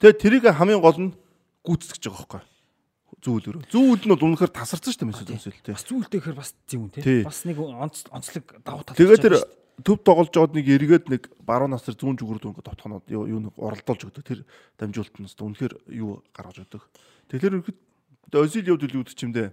[0.00, 1.12] Тэгээ тэрийг хамгийн гол нь
[1.62, 2.42] гүйцэтгэж байгаа байхгүй
[3.26, 3.66] зүүлрөө.
[3.72, 5.74] Зүүл нь бол үнэхээр тасарсан шүү дээ месут өзил тий.
[5.74, 7.22] Бас зүүлтэй гэхээр бас зэвүн тий.
[7.26, 8.98] Бас нэг онцлог давуу тал.
[8.98, 9.34] Тэгээд тэр
[9.84, 13.54] төв тоглож жоод нэг эргээд нэг баруун нас төр зүүн зүгүрд ингээд товтхонод юу нэг
[13.60, 14.24] оролдуулж өгдөг.
[14.24, 14.40] Тэр
[14.80, 16.82] дамжуултнаас үнэхээр юу гаргаж өгдөг.
[17.28, 17.78] Тэгэхээр ихэд
[18.36, 19.48] Озил явд үл үүд чимдээ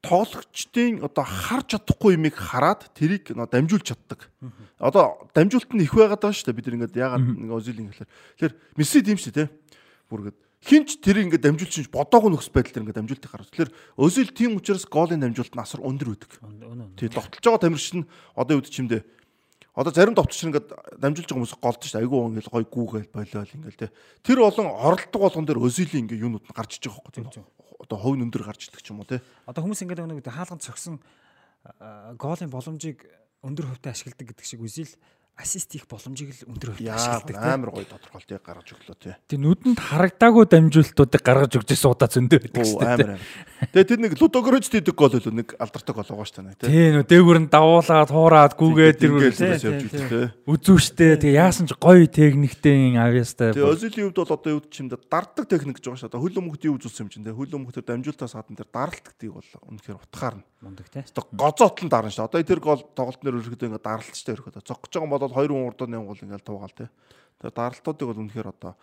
[0.00, 4.32] тоглогчдын одоо харж чадахгүй юмыг хараад тэрийг дамжуулж чаддаг.
[4.80, 6.56] Одоо дамжуулт нь их байгаад байгаа шүү дээ.
[6.56, 8.08] Бид ингээд ягаад нэг Озилийн гэхэлэр.
[8.08, 9.48] Тэгэхээр Месси тийм шүү дээ.
[10.08, 13.50] Бүр ингээд хинч тэр ингээд дамжуулж чинь бодоогүй нөхс байдал тэр ингээд дамжуултыг харуулж.
[13.50, 16.32] Тэгэхээр Özil тийм учраас голын дамжуулт нь асар өндөр үүдэг.
[17.00, 18.04] Тий довтлож байгаа тамирчин
[18.36, 19.02] одоо юу гэдэг чимдээ
[19.74, 20.68] одоо зарим довтлогч ингээд
[21.00, 23.90] дамжуулж байгаа хүмүүс голж шүү айгүй ингээд гой гүүгээл болиол ингээд тий
[24.20, 27.44] тэр олон оролдог болгон дээр Özil-ийн ингээд юунууд нь гарч иж байгаа хөөхгүй.
[27.80, 29.22] Одоо ховь өндөр гарч идэг ч юм уу тий.
[29.48, 31.00] Одоо хүмүүс ингээд нэг хаалганд цогсон
[32.20, 33.08] голын боломжийг
[33.40, 34.92] өндөр хөвтэй ашигладаг гэдэг шиг Özil
[35.40, 39.14] ассист хийх боломжийг л өндөр хувьд ашигладаг тийм амар гоё тодорхойлтыг гаргаж өглөө тий.
[39.26, 42.94] Тэг нүдэнд харагдаагүй дамжуултуудыг гаргаж өгч байсан удаа зөндөө байдаг шүү дээ.
[42.94, 43.24] Амар амар.
[43.72, 46.68] Тэгээ тэр нэг лудогрож дийдэг гол үлээ нэг алдартай гол байгаа шүү дээ.
[46.68, 49.12] Тий нөө дээгүр нь давуулаад хуураад гүгээд тэр.
[50.44, 53.56] Үзүүштэй тэгээ яасан ч гоё техниктэй авьяастай.
[53.56, 56.24] Тэгээ Озилийн хувьд бол одоо юу ч юм да дарддаг техник гэж байгаа шүү дээ.
[56.24, 57.34] Хөл өмгөт юу үзүүлсэн юм чинь тий.
[57.34, 60.44] Хөл өмгөтөөр дамжуултаас гадна тэр даралтгдгийг бол үнэхээр утгаарна.
[60.60, 61.04] Мундаг тий.
[61.32, 62.28] Гозоотлон дарна шүү.
[62.28, 64.66] Одоо тэр гол тоглолт нэр өрхөдөө ингээ даралтчтай өрхөдөө.
[64.68, 66.88] Цогч байгаа бол хоёр хүн урдаа нянгуул ингээл туугаал тий.
[67.40, 68.76] Тэр даралтуудыг бол үнэхээр одоо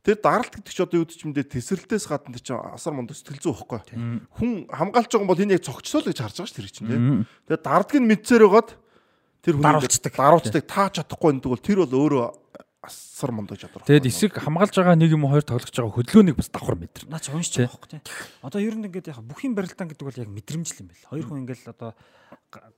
[0.00, 3.44] тэр даралт гэдэг чи одоо юу гэж юм дэ тесрэлтээс гадна чи асар монд сэтгэл
[3.44, 3.80] зүй байхгүй.
[4.40, 7.00] Хүн хамгаалж байгаа бол энэ яг цогцлоо л гэж харж байгаа ш тэр чинь тий.
[7.52, 8.70] Тэгээ дардгийг нь мэдсээр байгаад
[9.44, 12.26] тэр хүн даруулцдаг даруулцдаг тааж чадахгүй гэдэг бол тэр бол өөрөө
[12.88, 13.84] асар мондоо чадвар.
[13.84, 17.10] Тэгэд эсрэг хамгаалж байгаа нэг юм хоёр тоглож байгаа хөдөлгөөнийг бас давхар мэдэр.
[17.12, 18.02] Наач уншиж байгаа байхгүй тий.
[18.40, 21.10] Одоо ер нь ингээд яг бүх юм барилдаан гэдэг бол яг мэдрэмжл юм байл.
[21.10, 21.92] Хоёр хүн ингээд одоо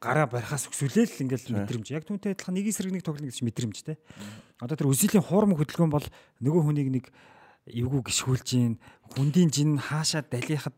[0.00, 1.86] гараа барихаас өксүүлээл ингээл мэдрэмж.
[1.94, 3.98] Яг түүнтэй адилхан нэг эсрэг нэг тоглоно гэж мэдрэмж те.
[4.58, 6.06] Одоо тэр үсэлийн хуурмаг хөдөлгөөн бол
[6.42, 7.04] нөгөө хүнийг нэг
[7.70, 8.74] эвгүй гიშгүүлж гин
[9.14, 10.74] хүндийн жин хаашаа далихад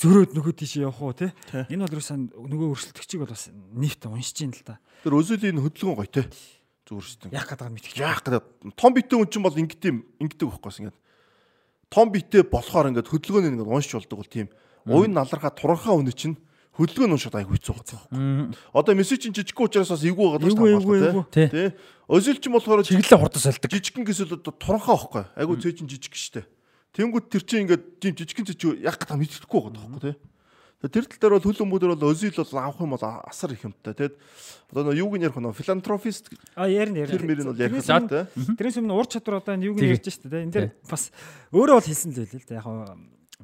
[0.00, 1.36] зөрөөд нөгөө тийш явах уу те.
[1.52, 4.80] Энэ бол ерөөсөн нөгөө өрсөлдөгчийг бол бас нийт уншиж гин л да.
[5.04, 6.08] Тэр өсөлийн хөдөлгөөн гоё
[6.98, 7.38] шүү дээ.
[7.38, 7.94] Яах гэдэг юм мэдчих.
[8.02, 8.74] Яах гэдэг.
[8.74, 10.98] Том битээ хүн чинь бол ингэдэм ингэдэг байхгүй ингээд.
[11.86, 14.48] Том битээ болохоор ингээд хөдөлгөөнийг ингээд уншиж болдог бол тийм.
[14.90, 16.34] Уян налархаа туранхаа үнэ чинь
[16.78, 18.54] хөдөлгөөн уншаад аяг хэцүү байгаа.
[18.72, 21.48] Одоо мессеж чинь жижиг учраас бас эвгүй байгаа шүү дээ.
[21.50, 21.70] Тий.
[22.06, 23.70] Özil чинь болохоор чиглэлээ хурдан салдаг.
[23.70, 25.24] Жижигхэн гэсэл одоо туранхаа байхгүй.
[25.34, 26.46] Айгу цээ чинь жижиг штэ.
[26.94, 30.16] Тэнгүүд тэр чинь ингээд тийм жижигхэн цээ яг та мэддэхгүй байгаа байхгүй тий.
[30.80, 33.92] Тэр тал дээр бол хөлбөмбөдөр бол Özil бол авах юм бол асар их юмтай.
[33.92, 34.14] Тэгэд
[34.72, 37.12] одоо юуг нь ярих нь филантрофист а ярин ярин.
[37.12, 38.24] Тэр мөрийн бол ярих л тий.
[38.56, 40.40] Тэрээс өмнө ур чадвар одоо юуг нь ярьж штэ тий.
[40.40, 41.12] Энд дээр бас
[41.52, 42.58] өөрөө бол хэлсэн л байлээ л да.
[42.64, 42.66] Яг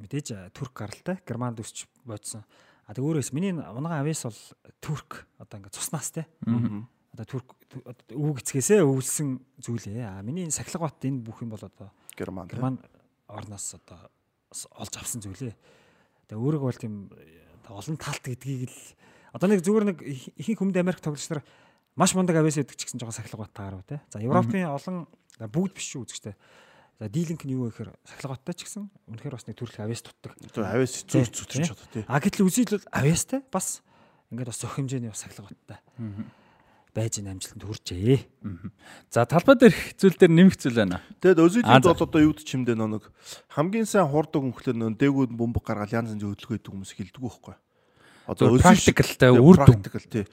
[0.01, 2.41] мэдээж турк гаралтай германд өсч бодсон
[2.87, 4.41] А тэг өөрөөс миний унагаан авьяас бол
[4.79, 6.27] турк одоо ингээд цуснаас те.
[6.47, 7.59] Одоо турк
[8.15, 10.07] өвөг эцгээсээ өвлсөн зүйлээ.
[10.07, 12.79] А миний сахилга бат энэ бүх юм бол одоо герман герман
[13.27, 14.07] орноос одоо
[14.79, 15.55] олж авсан зүйлээ.
[16.31, 17.11] Тэгээ өөрөөгөө бол тийм
[17.67, 18.79] олон талт гэдгийг л
[19.35, 19.99] одоо нэг зүгээр нэг
[20.39, 21.43] ихэнх хүмд Америк тоглогч нар
[21.99, 23.99] маш мундаг авьяас өгдөг ч гэсэн жоохон сахилга бат таарав те.
[24.15, 25.11] За Европын олон
[25.43, 26.39] бүгд биш шүү үзэгчтэй
[26.97, 30.33] За дийлинг нь юу гэхээр сахилгаатай ч гэсэн үнэхээр бас нэг төрөл авьяас тутдаг.
[30.57, 32.05] Авьяас зүг зүтгэж чаддаг тий.
[32.09, 33.85] А гэтэл үзэл бол авьяастай бас
[34.33, 35.85] ингээд бас зөх хэмжээний бас сахилгаатай.
[36.97, 38.25] байж ин амжилтанд хүрчээ.
[39.13, 41.05] За талбай дээрх зүйл дээр нэмэх зүйл байна.
[41.21, 43.05] Тэгэд өзилийн бол одоо юу гэж чимдээ нэг
[43.53, 47.57] хамгийн сайн хуурдаг өнхлөр нөө дээгүүд бомбог гаргаад янз янзын хөдөлгөөн идэг хүмүүс хэлдэг байхгүй.
[48.33, 49.85] Одоо практикалтай үр дүн.
[49.85, 50.25] Практикал тий.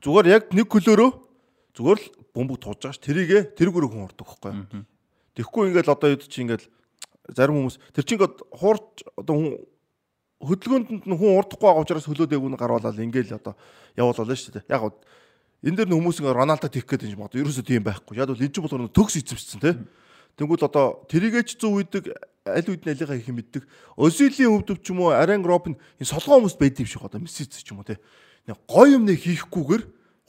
[0.00, 1.10] Зүгээр яг нэг хөлөөрөө
[1.76, 3.04] зүгээр л бомбог тууж байгаа ш.
[3.04, 4.88] Тэрийгэ тэр гөрөө хүн урдаг байхгүй.
[5.38, 6.66] Тэгэхгүй ингээд одоо юу чи ингээд
[7.30, 9.54] зарим хүмүүс тэр чинь ингээд хуурч одоо хүн
[10.42, 13.54] хөдөлгөөнд нь хүн урдахгүй байгаа учраас хөлөөд ягуун гарвалал ингээл одоо
[13.94, 14.66] явуулаа шүү дээ.
[14.66, 14.98] Яг гоо
[15.62, 17.38] энэ дэр нь хүмүүс ингээ Роналдо тийх гээд юм бод.
[17.38, 18.18] Ерөөсөө тийм байхгүй.
[18.18, 19.74] Яг бол энэ ч болохоор төгс эзэмшсэн тий.
[20.38, 22.14] Тэнгүүд одоо тэрийгээч зөв үйдэг
[22.46, 23.62] аль үед нь алигаа хийх мэддэг.
[23.98, 27.18] Өзилийн өвдөв ч юм уу Арен Гроп нь энэ солгоо хүмүүс байд юм шиг одоо
[27.18, 27.98] мессеж ч юм уу тий.
[28.70, 29.82] Гой юм нэ хийхгүйгээр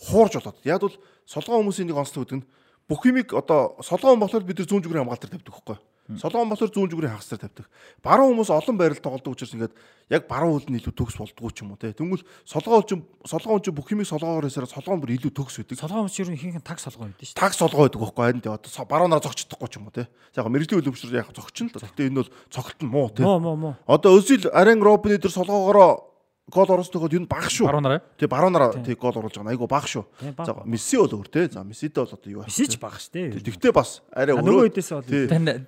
[0.10, 0.58] хуурж болоод.
[0.66, 0.98] Яг бол
[1.30, 2.46] солгоо хүмүүсийн нэг онцлог гэдэг нь
[2.90, 5.78] бүх юмыг одоо солгоон болохоор бид нар зүүн зүгрийн хамгаалтаар тавьдаг байхгүй.
[6.18, 7.70] Солгоон болохоор зүүн зүгрийн хагас дээр тавьдаг.
[8.02, 9.78] Баруун хүмүүс олон байрал тоглодог учраас ингээд
[10.10, 11.94] яг баруун хөл нь илүү төгс болдгоо ч юм уу те.
[11.94, 15.78] Тэнгүүл солгоон чинь солгоон чинь бүх юмыг солгоогоор хийсээр солгоон бүр илүү төгс байдаг.
[15.78, 17.38] Солгоон хүмүүс ер нь ихэнх таг солгоо байдаг шүү.
[17.38, 18.42] Таг солгоо байдаг байхгүй харин.
[18.42, 20.10] Одоо баруунаар зогчдохгүй ч юм уу те.
[20.34, 21.78] Яг мэрэгжлийн хөлбөмбөр яг зогчин л.
[21.78, 23.22] Гэтэ энэ бол цогт нь муу те.
[23.22, 23.74] Муу муу муу.
[23.86, 26.10] Одоо өсөл арен робны дээр солгоогоор
[26.50, 27.70] гол оруулсногод юу баг шүү.
[28.18, 29.54] Тий баруунаараа тий гол оруулж байгаа.
[29.54, 30.04] Айгу баг шүү.
[30.46, 31.48] За Месси бол өөр те.
[31.48, 32.50] За Мессидээ бол одоо юу байна?
[32.50, 33.42] Месси ч баг шүү те.
[33.42, 34.46] Тэгтээ бас арай өөрөө.
[34.46, 35.06] Нөгөө үедээс бол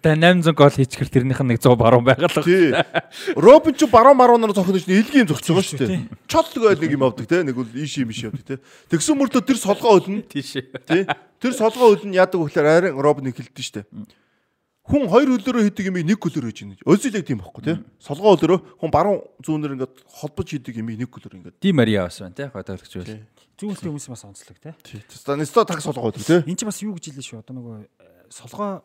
[0.01, 2.43] та 800 гол хийчихэр тэрнийх нь 100 баруун байгалаа.
[2.43, 2.73] Тий.
[3.37, 6.09] Робин ч баруун маруунаар зохино чинь илгийн байгаа шүү те.
[6.27, 7.43] Чол гээл нэг юм авдаг те.
[7.45, 8.55] Нэг бол ийш юм биш явдаг те.
[8.89, 10.01] Тэгсэн мөртөө тэр солгоо.
[10.01, 10.59] Тийш.
[10.89, 11.05] Тий.
[11.41, 13.85] Тэр солгоо өлнө яадаг вөхлөөр арай Робин хэлдэг шүү
[14.81, 16.77] хүн хоёр хөлөөрөө хийдэг юмыг нэг хөлөөр хийж байна.
[16.89, 17.77] Өзилэг тийм байхгүй тий.
[18.01, 21.57] Солгоо хөлөөрөө хүн баруун зүүнээр ингээд холбож хийдэг юмыг нэг хөлөөр ингээд.
[21.61, 22.49] Ди Мария бас байна тий.
[22.49, 23.21] Гадаадагч байл.
[23.61, 24.73] Зүүнтэй хүмүүс бас онцлог тий.
[24.81, 25.01] Тий.
[25.13, 26.41] Станисто таг солгоо гэдэг тий.
[26.49, 27.41] Энд чи бас юу гэж хэлээ шүү.
[27.45, 28.81] Одоо нөгөө э, солгоо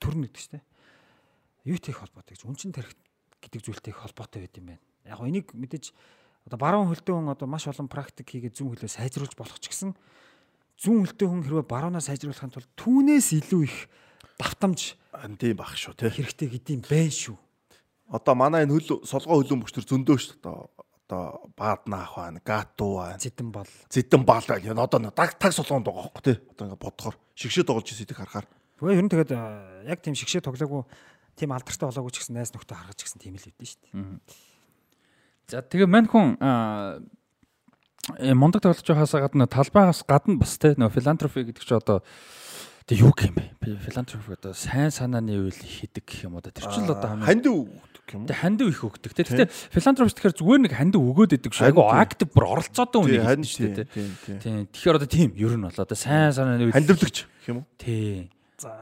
[0.00, 0.64] төрн гэдэг шүү дээ.
[1.68, 2.48] Юутэй холбоотой гэж.
[2.48, 2.96] Үн чин тарих
[3.44, 4.82] гэдэг зүйлтэй холбоотой байд юм байна.
[5.04, 5.92] Яг гоо энийг мэдээж
[6.46, 9.92] одоо баруун хөлтэй хүн одоо маш олон практик хийгээд зүүн хөлөө сайжруулж болох ч гэсэн
[10.78, 13.76] зүүн хөлтэй хүн хэрвээ баруунаа сайжруулахын тулд түүнээс илүү их
[14.38, 14.96] давтамж
[15.40, 16.10] тийм баг шүү тий.
[16.12, 17.36] Хэрэгтэй гэдэм байх шүү.
[18.12, 20.68] Одоо манай энэ хөл солгоо хөлөн бүчтэр зөндөө шүү дээ.
[21.06, 23.18] Одоо бааднаах байна, гату байна.
[23.18, 23.70] Зэдэн бол.
[23.90, 24.82] Зэдэн бал байна.
[24.84, 26.36] Одоо таг таг солгоонд байгаа хөөхгүй тий.
[26.54, 28.46] Одоо ингээ бодохоор шигшээ тоглож ирсэйдэг харахаар.
[28.76, 29.32] Гэхдээ ер нь тэгээд
[29.88, 30.84] яг тийм шигшээ тоглоогүй
[31.36, 34.18] тийм алдартай болоогүй ч гэсэн найз нөхдөд харгаж гэсэн тийм л үүдэн шүү дээ.
[35.52, 41.44] За тэгээ мань хүн э, мундаг тоглож байхаас гадна талбайгаас гадна бас те нөө филантрофи
[41.44, 42.00] гэдэг чинь одоо
[42.86, 43.82] Тэгээ юу юм бэ?
[43.82, 46.46] Филантроп одоо сайн санааны үйл хийдэг гэх юм уу?
[46.46, 48.22] Тэр чинь л одоо хамгийн хандив өгдөг юм?
[48.30, 49.10] Тэгээ хандив их өгдөг.
[49.10, 51.66] Тэгэхдээ филантроп тэгэхээр зүгээр нэг хандив өгөөд идэг шүү.
[51.66, 54.38] Айгу актив бүр оролцоотой хүн юм шүү дээ.
[54.38, 54.70] Тийм.
[54.70, 57.66] Тэгэхээр одоо тийм ер нь бол одоо сайн санааны үйл хандивлагч гэх юм уу?
[57.74, 58.30] Тийм.
[58.56, 58.72] За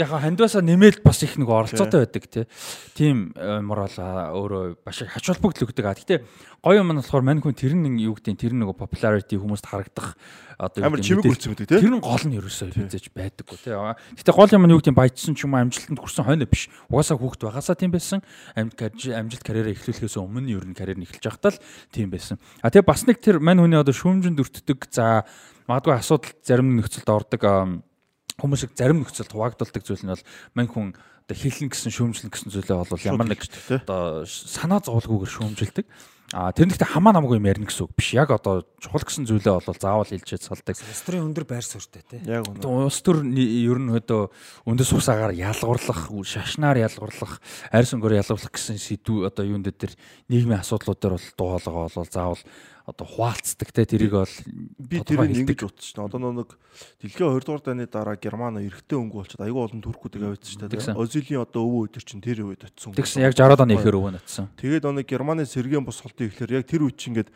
[0.00, 2.48] яг хандвасаа нэмээд бас их нэг оролцоотой байдаг
[2.96, 3.36] тийм
[3.68, 5.84] морал өөрөө баш хач холбогдол өгдөг.
[5.84, 6.24] А гэтээ
[6.64, 10.16] гоё юм нь болохоор мань хүн тэр нь юу гэдэг тэр нэг popularity хүмүүст харагдах
[10.56, 11.84] одоо амар чимэг үлдсэн байдаг тийм.
[11.84, 13.92] Тэр нь гол нь ерөөсөө хизээж байдаггүй тийм.
[13.92, 16.72] Гэтээ гол юм нь юу гэдэг баяжсан ч юм уу амжилтанд хүрсэн хойно биш.
[16.88, 18.24] Угаасаа хүүхд байгаасаа тийм байсан.
[18.56, 21.60] Амжилт карьераа эхлүүлэхээс өмнө ер нь карьер нь эхэлж байхдаа л
[21.92, 22.40] тийм байсан.
[22.64, 25.28] А тэгээ бас нэг тэр мань хүний одоо шүүмжинд өртдөг за
[25.68, 27.42] магадгүй асуудал зарим нөхцөлд ордог
[28.40, 30.24] хүмүүсийг зарим нөхцөлд хуваагдуулдаг зүйл нь бол
[30.56, 30.88] мань хүн
[31.30, 33.40] одоо хэлнэ гэсэн шүүмжлэн гэсэн зүйлээ бол ямар нэг
[33.86, 35.86] одоо санаа зовлгүйгээр шүүмжилдэг.
[36.30, 38.14] А тэр нэгтээ хамаа намгүй юм ярина гэсэн үг биш.
[38.14, 40.78] Яг одоо чухал гэсэн зүйлээ бол заавал хэлжээд салдаг.
[40.78, 42.22] Улс төрийн өндөр байр суурьтай тий.
[42.22, 42.62] Яг үнэ.
[42.70, 44.30] Улс төр ер нь өдөө
[44.62, 47.42] үндэс усаагаар ялгуурлах, шашнаар ялгуурлах,
[47.74, 49.90] арьс өнгөөр ялгуурлах гэсэн сэдв одоо юунд дээр
[50.30, 52.42] нийгмийн асуудлууд дээр бол дуу хоолойгоо бол заавал
[52.90, 54.34] одоо хуваалцдаг те тэрийг бол
[54.76, 56.08] би тэрийг ингэж утсан шүү дээ.
[56.10, 56.50] Одоо нэг
[56.98, 60.98] дэлхийн 2 дугаар дайны дараа Герман эрэгтэй өнгө болчиход аюул олон туркуудыг авчихсан шүү дээ.
[60.98, 62.98] Озилийн одоо өвөө өдөр чинь тэр үед очсон.
[62.98, 64.50] Тэгсэн яг 60-аад оны ихэр өвөн атсан.
[64.58, 67.30] Тэгээд нэг Германы сэргийн бус холтын ихлээр яг тэр үед чинь ингээд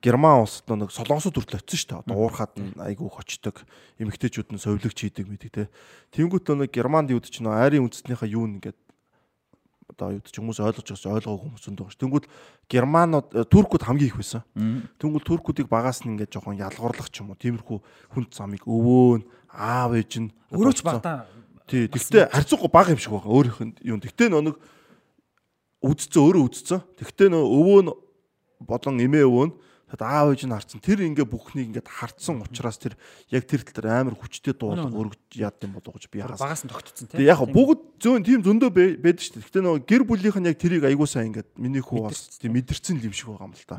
[0.00, 2.02] Герман улсад нэг солонгосууд хүртэл очсон шүү дээ.
[2.08, 3.56] Одоо уурхаад нь айгүй хочдог,
[4.00, 5.68] эмэгтэйчүүд нь совилогч хийдэг мэдэг те.
[6.16, 8.80] Тэнгүүт нэг Германд юуд чинь айрын үндэстнийхээ юу нэгээд
[10.00, 12.00] одоо юуд ч хүмүүс ойлгож байгаа ч ойлгоогүй хүмүүс зөндөө байгаа ш.
[12.00, 12.26] Тэнгүүт
[12.72, 14.40] Германууд э, туркууд хамгийн их байсан.
[14.96, 17.38] Тэнгүүт туркуудыг багаас нь ингээд жоохон ялгуурлах ч юм уу.
[17.38, 17.78] Тиймэрхүү
[18.16, 21.28] хүн замыг өвөөн аав ээж нь Өрөөч багтаа
[21.70, 21.86] Тий.
[21.86, 23.30] Тэгтээ харьцангуй бага юм шиг байгаа.
[23.30, 24.02] Өөрийнх нь юм.
[24.02, 24.56] Тэгтээ нөө нэг
[25.86, 26.82] үдцсэн өөрөө үдцсэн.
[26.98, 27.90] Тэгтээ нөө өвөө нь
[28.58, 29.54] болон эмээ өвөө нь
[29.90, 30.78] тэгэд аав ээж нь харцсан.
[30.78, 32.94] Тэр ингээ бүхнийг ингээд харцсан учраас тэр
[33.34, 36.38] яг тэр тал дээр амар хүчтэй дуулах өргөж яад юм болоо гэж би ягаас.
[36.38, 37.18] багаас нь тогтцсон тий.
[37.18, 39.44] Тэгээ яг бүгд зөөн тийм зөндөө бай- байдаг шүү дээ.
[39.50, 43.02] Тэгтээ нөө гэр бүлийнх нь яг тэрийг айгуу сайн ингээд миний хүү бас тийм мэдэрсэн
[43.02, 43.76] юм шиг байгаа юм л та.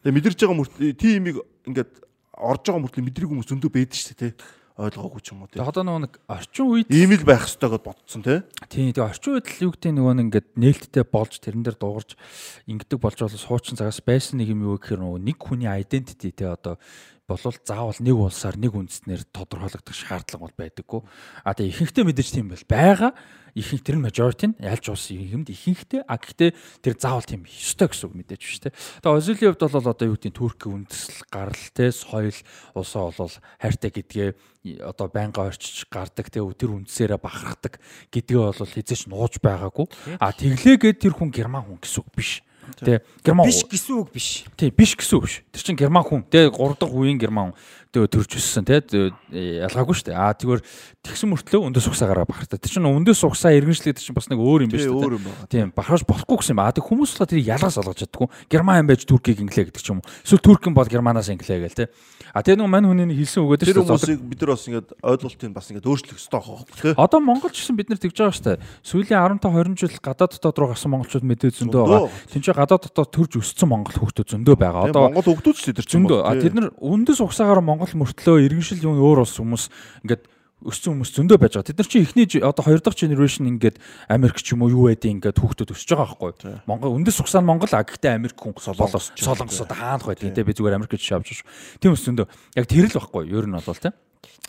[0.00, 1.36] Тэгээ мэдэрж байгаа мөртлөө тийм имийг
[1.68, 1.92] ингээд
[2.36, 4.32] орж байгаа мөртлөө мэдрэг хүмүүс зөндөө байдаг шүү дээ.
[4.32, 4.40] Тэ
[4.76, 5.48] ойлгоогүй ч юм уу.
[5.48, 8.44] Тэгээ одоо нөгөө нэг орчин үед Ийм л байх хэрэгтэй гэж бодсон те.
[8.68, 12.10] Тийм тэгээ орчин үед л юу гэдэг нөгөө нэг ингээд нээлттэй болж тэрэн дээр дуугарч
[12.68, 16.52] ингэдэг болж бол суучин цагаас байсан нэг юм юу гэхээр нөгөө нэг хүний identity те
[16.52, 16.76] одоо
[17.26, 21.00] болвол заавал нэг улсаар нэг үндэснээр тодорхойлогдох шаардлага бол байдаггүй.
[21.42, 23.12] А тэгээ ихэнхдээ мэдээж тийм байл байгаа.
[23.58, 26.50] Ихэнх тэр нь majority нь ялж ус юмд ихэнхдээ а гэхдээ
[26.86, 28.70] тэр заавал тийм ёстой гэсэн үг мэдээж биш те.
[29.02, 32.38] Тэгээ Озилийн хувьд бол одоо юу гэдэг нь Турк үндэслэл гарал те соёл
[32.78, 34.28] улсаа бол хайртай гэдгээ
[34.86, 37.82] одоо байнга орчиж гардаг те тэр үндсээрээ бахархдаг
[38.14, 39.88] гэдгээ бол хизээч нууж байгаагүй.
[40.22, 42.45] А тэглээгээд тэр хүн герман хүн гэсэн үг биш.
[42.74, 44.44] Тэ герман биш гэсэн үг биш.
[44.58, 45.42] Тий биш гэсэн үг ш.
[45.54, 46.26] Тэр чинь герман хүн.
[46.26, 47.58] Тэ 3 дахь үеийн герман хүн.
[47.94, 48.80] Тэгээ төрж өссөн те
[49.30, 50.18] ялгаагүй шүү дээ.
[50.18, 50.60] Аа тэгвэр
[51.06, 52.58] тэгсэн мөртлөө өндөс угсаагаараа бахартай.
[52.60, 55.22] Тэр чинь өндөс угсаа иргэншлээд чинь бас нэг өөр юм биш үү?
[55.48, 56.62] Тийм бахарж болохгүй гэсэн юм.
[56.66, 58.28] Аа тэг хүмүүс л тэрийг ялгаас олгож чаддгүй.
[58.50, 60.08] Герман юм байж Туркийг инглээ гэдэг ч юм уу.
[60.26, 61.90] Эсвэл Турк юм бол Германаас инглээ гээл те.
[62.36, 63.96] А тэгээ нэг мань хүний хэлсэн үгээд Тэр шүү дээ.
[63.96, 66.98] хүмүүсийг бид нар бас ингээд ойлголтыг бас ингээд өөрчлөх байгаа хөөхгүй те.
[67.00, 68.58] Одоо Монгол ч гэсэн бид нар тэгж байгаа шүү дээ.
[68.84, 72.10] Сүүлийн 15 20 жил гадаад дотоод руу гарсан монголчууд мэдээ зөндөө байгаа.
[72.28, 74.90] Тинч гадаад дотоод төрж өссөн монгол хүүхдүүд зөндөө байгаа.
[74.90, 79.28] Одоо Монгол хөгдөөч тэр чинь зөндөө тэд нар үндэс угсаагаар Монгол мөртлөө иргэншил юм өөр
[79.28, 79.68] улс хүмүүс
[80.08, 80.24] ингээд
[80.64, 81.68] өссөн хүмүүс зөндөө байж байгаа.
[81.68, 83.76] Тэд нар чинь эхний одоо хоёр дахь генерашн ингээд
[84.08, 86.64] Америк ч юм уу юу байдیں۔ ингээд хүүхдүүд өсөж байгаа байхгүй.
[86.64, 90.48] Монгол үндэс ухсаа нь Монгол а гэхдээ Америк хүн солонгос солонгос одоо хаанах байдیں۔ Тэ
[90.48, 91.48] би зүгээр Америк жишээ авч шүү.
[91.76, 92.26] Тийм ус зөндөө.
[92.56, 93.28] Яг тэр л байхгүй.
[93.28, 93.92] Ер нь бол тэ.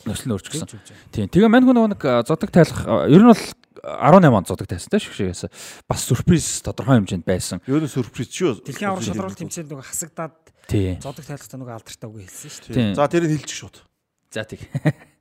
[0.08, 0.68] Нөхцөл нь өөрчлөгсөн.
[1.12, 1.28] Тийм.
[1.28, 3.44] Тэгээ мань хүн нэг зодог тайлах ер нь бол
[3.84, 5.52] 18 он зодог тайсан тийм шигшээс
[5.86, 7.60] бас сүрприз тодорхой хэмжээнд байсан.
[7.68, 8.64] Ер нь сүрприз шүү.
[8.64, 11.00] Дэлхийн аврал шалралт тэмцээнд нөгөө хасагдаад Тийм.
[11.02, 12.96] зодог тайлхтаа нөгөө алдартай үг хэлсэн шүү дээ.
[13.00, 13.78] За тэрийг хэлчих шууд.
[14.32, 14.62] За тийм.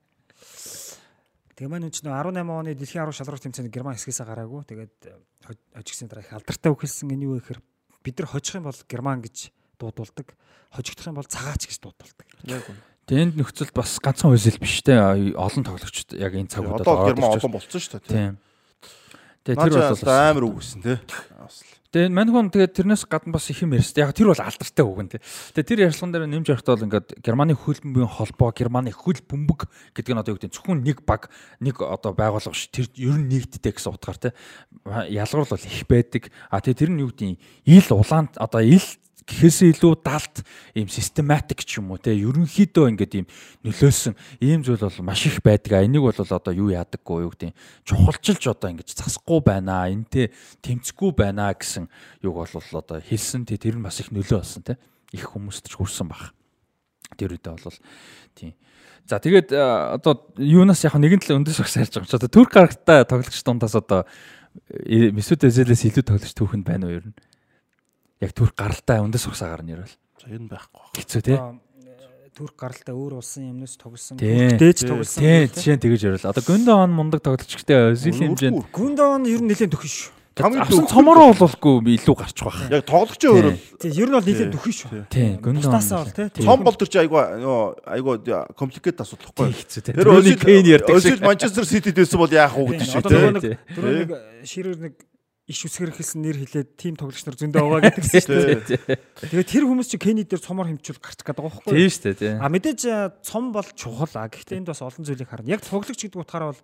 [1.56, 4.60] Тэгээ маань үн чинь нөгөө 18 оны дэлхийн аврал шалралт тэмцээнд Герман хэсгээс гараагүй.
[4.68, 4.92] Тэгээд
[5.72, 7.64] хожигдсан дараа их алдартай үг хэлсэн энэ юу гэхээр
[8.04, 10.36] бид нар хожих юм бол Герман гэж дуудулдаг.
[10.68, 12.28] Хожигдох юм бол цагаач гэж дуудулдаг.
[12.44, 12.82] Яг үнэ.
[13.08, 17.32] Тэнд нөхцөлд бас ганцхан үйлсэл биш те олон тоглогчд яг энэ цаг удаад Одоо Герман
[17.32, 18.12] ирж олон болцсон шүү дээ.
[18.12, 18.34] Тийм.
[19.46, 21.00] Тэгээ Тэр бол амар үгүйсэн те.
[21.40, 21.72] Бас л.
[21.96, 24.04] Тэгээ мань хүн тэгээ тэрнээс гадна бас их юм ярьсан.
[24.04, 25.24] Яг тэр бол алдартай үг те.
[25.56, 29.64] Тэгээ тэр ярьслан дээр нэмж явахдаа бол ингээд Германы хөл бөмбөгийн холбоо, Германы хөл бөмбөг
[29.96, 32.68] гэдэг нь одоо юу гэдэг нь зөвхөн нэг баг, нэг одоо байгууллага ш.
[32.68, 34.36] Тэр ер нь нэгддэг гэсэн утгаар те.
[35.08, 36.28] Ялгуур бол их байдаг.
[36.52, 38.84] А тэгээ тэр нь юу гэдэг нь ил улаан одоо ил
[39.26, 40.46] гэхээсээ илүү далд
[40.78, 43.26] ийм систематик ч юм уу те ерөнхийдөө ингээд ийм
[43.66, 45.82] нөлөөсөн ийм зүйл бол маш их байдаг.
[45.82, 47.50] А энийг бол одоо юу яадаггүй юу гэдэг
[47.82, 49.90] чухалчилж одоо ингээд засахгүй байна.
[49.90, 50.30] Энтэй
[50.62, 51.90] тэмцэхгүй байна гэсэн
[52.22, 54.78] юг бол одоо хэлсэн те тэр нь бас их нөлөө болсон те
[55.10, 56.30] их хүмүүст ч хүрсэн баг.
[57.18, 57.78] Тэр үедээ бол
[58.38, 58.54] тийм.
[59.06, 63.06] За тэгээд одоо юунаас яг нэгэн тал өндөс багс ярьж байгаа чи одоо Турк гарагтай
[63.06, 64.02] тоглогч дундаас одоо
[64.70, 67.14] э, Месут Özilээс илүү тоглогч түүхэнд байна уу ер нь?
[68.20, 69.94] яг төрх гаралтай үндэс урсаагаар нь ярил.
[70.20, 70.96] За энэ байхгүй байна.
[70.96, 71.36] Хэцүү тий.
[71.36, 74.16] Э, төрх гаралтай өөр улсын юмнаас тоглосон.
[74.16, 75.20] Дээж тоглосон.
[75.20, 76.24] Тий, жишээ нь тэгэж ярил.
[76.24, 78.72] Одоо Гүндон мундаг тоглолчтой Сүүлийн хэмжээнд.
[78.72, 80.12] Гүндон ер нь нэлээд дөхөн шүү.
[80.36, 82.60] Хамгийн цомороо болохгүй илүү гарч байх.
[82.68, 83.54] Яг тоглогчийн өөрөө.
[83.80, 85.08] Тий, ер нь бол нэлээд дөхөн шүү.
[85.08, 86.44] Тий, гүндаасаа бол тий.
[86.44, 87.64] Цом бол төрч айгүй нөгөө
[87.96, 88.16] айгүй
[88.52, 89.56] компликейт асуудалхгүй.
[89.64, 89.96] Хэцүү тий.
[89.96, 91.24] Тэр Кейн ярьдаг шиг.
[91.24, 93.08] Манчестер Ситид байсан бол яах вэ гэдэг шиг
[93.40, 93.56] тий.
[93.72, 94.12] Тэр нэг
[94.44, 95.15] ширээр нэг э,
[95.46, 98.40] иш үсгэр хэлсэн нэр хэлээд тим тоглогч нар зөндөө байгаа гэдэг шүү
[98.82, 98.98] дээ.
[99.30, 101.78] Тэгээд тэр хүмүүс чи Кени дээр цомор хэмжүүл гарчих гээд байгаа байхгүй юу?
[101.78, 102.32] Тий шүү дээ тий.
[102.42, 105.54] А мэдээж э, цом бол чухал а гэхдээ энд бас олон зүйлийг харна.
[105.54, 106.62] Яг тоглогч гэдэг утгаараа бол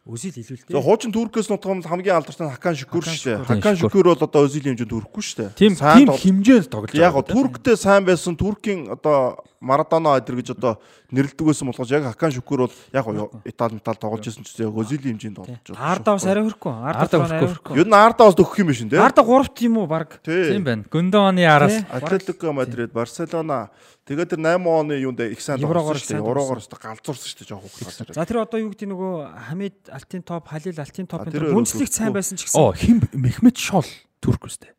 [0.00, 0.80] Өзил илүү л За дээ.
[0.80, 3.44] хуучин Туркээс нутгамд хамгийн алдартай нь Хакан Шүкүр шүү дээ.
[3.44, 5.50] Хакан Тийм, Шүкүр бол одоо Өзилийн хэмжээнд хүрэхгүй шүү дээ.
[5.60, 7.28] Тийм тийм тоглож- хэмжээнд тоглож Яг байгаа.
[7.28, 10.80] Турктэй сайн байсан Туркийн одоо Марадона эдэр гэж одоо
[11.12, 13.04] нэрлдэг байсан болохоос яг Хакан Шүкүр бол яг
[13.44, 15.84] Итали метал тоглож байсан ч гэсэн яг Өзилийн хэмжээнд тоглож байгаа.
[15.92, 16.72] Арда бас арай хөрхгүй.
[16.80, 17.76] Арда хүрхгүй.
[17.76, 18.96] Ер нь Арда бас төгөх юм биш үү те?
[18.96, 20.16] Арда 3 тийм үү баг.
[20.24, 20.64] Тийм Тий.
[20.64, 20.88] байна.
[20.88, 21.76] Гүндооны араас.
[21.92, 23.68] Атлетико Мадрид, Барселона
[24.08, 26.30] тэгээд тэр 8 оны юунд их сайн Еврогоор сайн дээ.
[26.32, 28.16] Уруугаар өстө галзуурсан шүү дээ жоох.
[28.16, 29.12] За тэр одоо юу гэдэг нөгөө
[29.44, 32.56] Хамид Алтын топ, Халил Алтын топ А, энэ тэр бүнцлэгт сайн байсан ч гэсэн.
[32.56, 33.84] Оо хим Мехмед Шол
[34.24, 34.72] Турк үстэй.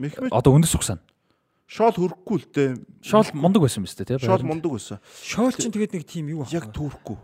[0.00, 1.04] Мехмед Одоо үндэс ухсана.
[1.68, 2.70] Шоол хөрөхгүй л дээ.
[3.04, 4.16] Шол мундаг байсан юм өстэй тий.
[4.24, 4.98] Шоол мундаг байсан.
[5.20, 6.74] Шоол чинь тэгээд нэг тим юу Яг байна?
[6.74, 7.16] түүхгүй.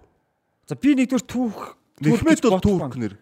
[0.69, 1.61] За би нэгдүгээр түүх
[2.05, 2.93] Мехмед бол байна.
[2.93, 3.15] нэр.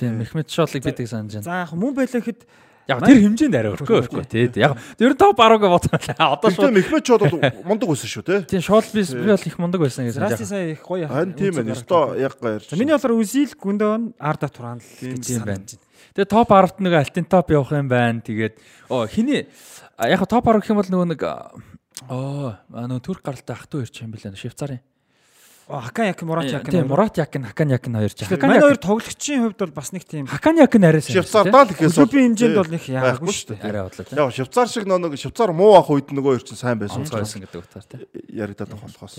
[0.00, 1.44] Тийм Мехмед Шолыг бид санаж байна.
[1.44, 2.48] За яг мөн байлаа гэхэд
[2.88, 4.50] Яг тэр хэмжээнд арай өрхөө өрхөө тий.
[4.58, 6.00] Яг ер нь топ 10-ыг бодсон.
[6.16, 8.36] Одоо шууд Мехмед шоол бол мундаг байсан шүү те.
[8.48, 11.06] тийм Шол би би бол их мундаг байсан гэж Расти сая их гоё.
[11.06, 11.70] Харин тийм үнцэг байна.
[11.70, 12.18] гаргаж Өсто байна.
[12.18, 12.32] яг.
[12.66, 15.86] За миний бодлоор Үзил Гүндөн Арда Туран л Тийм, гэж тийм санаж байна.
[16.16, 18.18] Тэгээ топ 10-т нэг алтын топ явах юм байна.
[18.26, 18.54] Тэгээд
[18.90, 19.46] оо хиний
[20.00, 21.22] а, яг топ 10 гэх юм бол нөгөө нэг
[22.08, 24.80] оо нөгөө Турк гаралтай ах トゥ ирч юм билээ Швейцарын.
[25.70, 26.64] Хакан як Мурат як.
[26.66, 28.26] Тийм Мурат Якин, Хакан Якин хоёр ч.
[28.26, 31.22] Тэгэхээр манай хоёр тоглогчийн хувьд бол бас нэг тийм Хакан Якин арай сайн.
[31.22, 33.70] Швейцардаа л ихээс клубын хэмжээнд бол нэг байхгүй шүү дээ.
[33.70, 34.18] арай бодлоо.
[34.18, 37.06] Яг Швейцар шиг нэг Швейцар муу ах үед нөгөө хоёр чинь сайн байсан.
[37.06, 38.02] Байсан гэдэг утгаар тийм.
[38.34, 39.14] Яригадаад байгаа болохоос.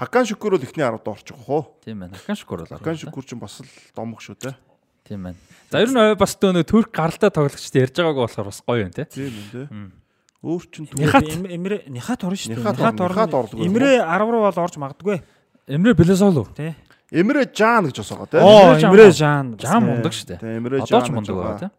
[0.00, 1.76] Хакан Шүкүр бол ихний 10-д орчих хоо.
[1.84, 2.16] Тийм байна.
[2.16, 2.72] Хакан шүкүр бол.
[2.80, 4.56] Хакан Шүкүр чинь бас л домог шүү те.
[5.04, 5.36] Тийм байна.
[5.68, 8.92] За ер нь бас төө нэг Турк гаралтай тоглогчд ярьж байгаагүй болохоор бас гоё юм
[8.94, 9.04] тийм.
[9.12, 9.99] Тийм үү.
[10.40, 11.24] Өөр чин Нихат.
[11.28, 12.58] Эмрэ Нихат орно шүү дээ.
[12.64, 13.60] Нихат орно, орлого.
[13.60, 15.20] Эмрэ 10 руу бол орж магадгүй
[15.68, 16.48] Эмрэ Белесолу.
[16.56, 16.74] тий.
[17.12, 18.38] Эмрэ Жан гэж бас байгаа те.
[18.40, 19.10] Оо Эмрэ.
[19.12, 19.56] Жан.
[19.60, 20.38] Жан мундаг шүү дээ.
[20.40, 20.86] Тийм Эмрэ Жан.
[20.88, 21.70] Одоо ч мундаг байгаа тийм.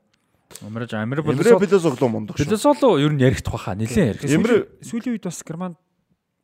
[0.62, 1.60] Эмрэ Жан, Эмрэ Эмрэ Белесолу.
[1.60, 2.46] Белезоглоо мундаг шүү.
[2.46, 3.74] Белесолу ер нь яригдах баха.
[3.74, 4.30] Нилээн яригдах.
[4.30, 5.76] Эмрэ- сүүлийн үед бас Германд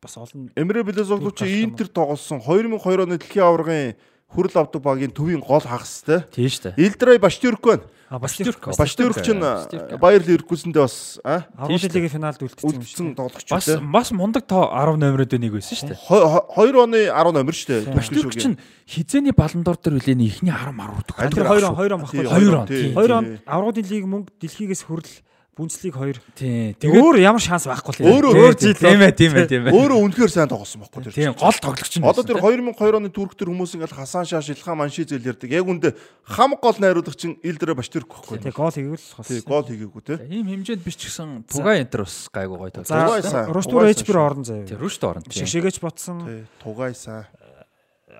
[0.02, 3.94] бас олон Эмрэ Турк чи Интер тоглосон 2002 оны дэлхийн аваргын
[4.32, 6.24] хүрэл авдаг багийн төвийн гол хагас те.
[6.34, 6.82] Тийм шүү дээ.
[6.82, 7.82] Илдрай Баштюрк байна.
[8.10, 8.68] Бас Баштюрк.
[8.76, 10.00] Баштюрк чинь Баштюрк.
[10.00, 13.76] Баяр Ливеркузендээ бас а Аврал лигийн финалд үлдсэн тоглогч Бас те.
[13.78, 16.00] бас мундаг тоо 10 номерод нэг байсан шүү дээ.
[16.08, 17.94] 2 оны 10 номер шүү дээ.
[17.94, 18.56] Баштюрк чинь
[18.88, 22.24] хизээний баландор дээр үлээний ихний 10 10 Аль Тэр 2 2 он баггүй.
[22.24, 22.94] Тий, Хоёр он, тий, тий.
[22.96, 25.12] 2 он аврагын лиг мөнгө дэлхийгээс хүрэл
[25.58, 26.22] бүнцлиг 2.
[26.38, 26.78] Тийм.
[26.78, 28.06] Тэгээ өөр ямар шанс байхгүй л.
[28.06, 29.74] Өөрөө өөр тийм жил тийм ээ тийм ээ тийм ээ.
[29.74, 31.14] Өөрөө үнэхээр сайн тоглосон байхгүй тэр.
[31.18, 32.06] Тийм гол тоглогч нь.
[32.06, 35.50] Одоо тэр 2002 оны Турк төр хүмүүс ингээл Хасан Шаш, Илхан Маншизэл ярьдаг.
[35.50, 38.38] Яг үндэ хам гол найруулагч чинь Илдрэ Баштюрк байхгүй.
[38.38, 39.26] Тэгээ гол хийвэл бас.
[39.26, 40.14] Тий, гол хийгээгүй те.
[40.30, 42.94] ийм хэмжээнд биш ч гэсэн Туга энтер бас гайгүй гоё тоглож.
[42.94, 44.26] Тугай сайн, тугай Эжбэр сайн.
[44.30, 44.66] орон заяа.
[44.70, 45.42] Тэр рүүшт орно тийм.
[45.42, 46.46] Шигшээгээч ботсон.
[46.62, 47.26] Тугай сайн.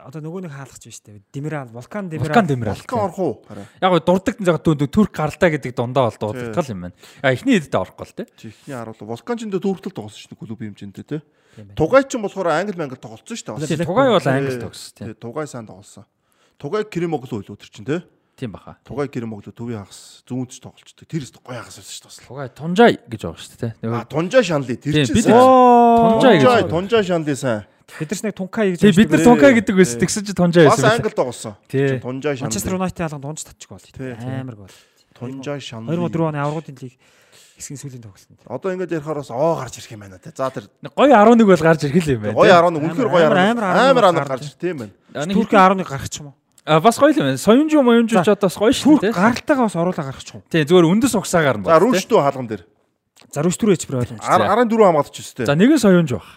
[0.06, 1.22] Одоо нөгөө нэг хаалгач биш үү?
[1.34, 2.28] Демирал, Вулкан Демирал.
[2.30, 2.76] Вулкан Демирал.
[2.78, 3.34] Балкан орох уу?
[3.82, 6.94] Яг гоо дурдаг яг дүү Турк гаралтай гэдэг дундаа бол дуудагдал юм байна.
[7.22, 8.26] А эхний хэдтэй орохгүй л тий.
[8.38, 9.04] Чихний харуулга.
[9.04, 11.18] Вулкан ч энэ дүүртэл тоглосон шүү дээ клуб хэмжээндээ те.
[11.74, 13.82] Тугай ч болохоор англи мангал тоглолцсон шүү дээ.
[13.82, 15.06] Тугай бол Тий, англи тогс тийм.
[15.10, 16.06] тий, Тугай сайн тоглосон.
[16.58, 18.02] Тугай Кремогло үлээ тэр чинь те.
[18.38, 18.78] Тийм баха.
[18.86, 21.06] Тугай Кремогло төвийн хагас зүүнч тоглолцдог.
[21.10, 22.26] Тэр өстө гоё хагас байсан шүү дээ.
[22.30, 23.90] Тугай Тунжай гэж байгаа шүү дээ тий.
[23.90, 25.26] А Тунжаа Шанли тэр чинь.
[25.26, 26.70] Тунжаа гэж.
[26.70, 27.66] Тунжаа Шанли сайн.
[27.96, 28.84] Бид нар ч нэг Тункай гэж.
[28.96, 29.24] Бид нар.
[29.24, 29.98] Тункай гэдэг байсан.
[30.04, 31.00] Тэгсэн чи Тунжай Бас байсан.
[31.00, 31.54] англи тоглосон.
[31.72, 31.96] Тий.
[31.98, 32.44] Тунжаа Шанли.
[32.44, 34.12] Манчестер Юнайтед алганд унж татчих тий.
[34.12, 34.74] Амар гол.
[35.16, 35.88] Тунжаа Шанли.
[35.96, 36.94] 2004 оны аврагын лиг
[37.56, 38.38] хэсгийн сүүлийн тоглолтод.
[38.44, 40.30] Одоо ингэж ярихаар бас оо гарч ирэх юм байна те.
[40.36, 42.36] За тэр Гоё 11 бол гарч ирэх юм байна.
[42.36, 42.60] гоё тий.
[42.60, 45.32] 11 үнэхээр гоё Амар, 11 амар, амар амар 11 гарч ирэх тийм байна.
[45.32, 46.34] Туркийн 11 гарах ч юм уу?
[46.68, 47.40] А бас гоё юм байна.
[47.40, 49.16] Соёнжуу моёнжуу ч одоо бас гоё шүү дээ.
[49.16, 50.44] гаралтайгаа бас оруулаа гарах ч юм.
[50.52, 52.62] Тий зүгээр үндэс угсаагаар нь За рүүштүү хаалган дээр.
[53.32, 54.22] За Рүстүр Эжбэр ойлгомж.
[54.22, 55.46] 14 хамгаалч өстэй.
[55.50, 56.30] За нэг нь соёнжуу баг.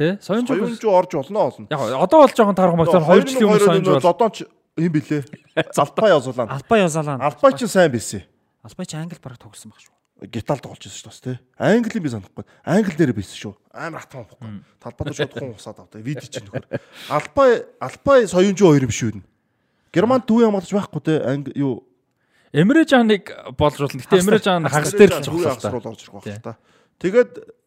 [0.00, 0.56] Тий соёнжуу.
[0.56, 1.66] Соёнжуу орж болно олон.
[1.68, 4.36] Яг одоо бол жоохон тархан багтаар 2 жилийн өмнө соёнжуу бол зодооч
[4.80, 5.28] юм билээ.
[5.76, 6.56] Залпаа явуулаа.
[6.56, 7.20] Албаа Язалан.
[7.20, 8.24] Алпаа ч сайн байсан.
[8.64, 9.92] Албаа чи англи баг тоглосон баг шүү.
[10.32, 11.36] Гитал тоглож байсан шүү дээ бас тий.
[11.60, 12.44] Англи би санахгүй.
[12.64, 13.52] Англи дээр байсан шүү.
[13.76, 14.48] Амар хатан бохгүй.
[14.80, 16.00] Талбайд шууд хун усаад авдаг.
[16.00, 16.80] Видео чинь нөхөр.
[17.12, 19.20] Алпаа алпаа соёнжуу хоёр юм шүү.
[19.92, 21.20] Германд дүү хамгаалж байхгүй тий.
[21.20, 21.84] Англи юу
[22.56, 24.00] Эмрэ Жаныг болж болно.
[24.00, 26.56] Гэтэ Эмрэ Жан хагас дээр л ирэх байх та.
[26.98, 27.59] Тэгээд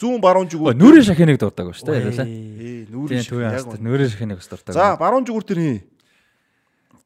[0.00, 2.24] зүүн баруун зүгүүр Нүрийн шахиныг дурдаг шүү дээ.
[2.24, 3.68] Ээ нүрийн төвийн яг.
[3.76, 4.72] Нүрийн шахиныг бас дурдаг.
[4.72, 5.78] За баруун зүгүүр тэр хий.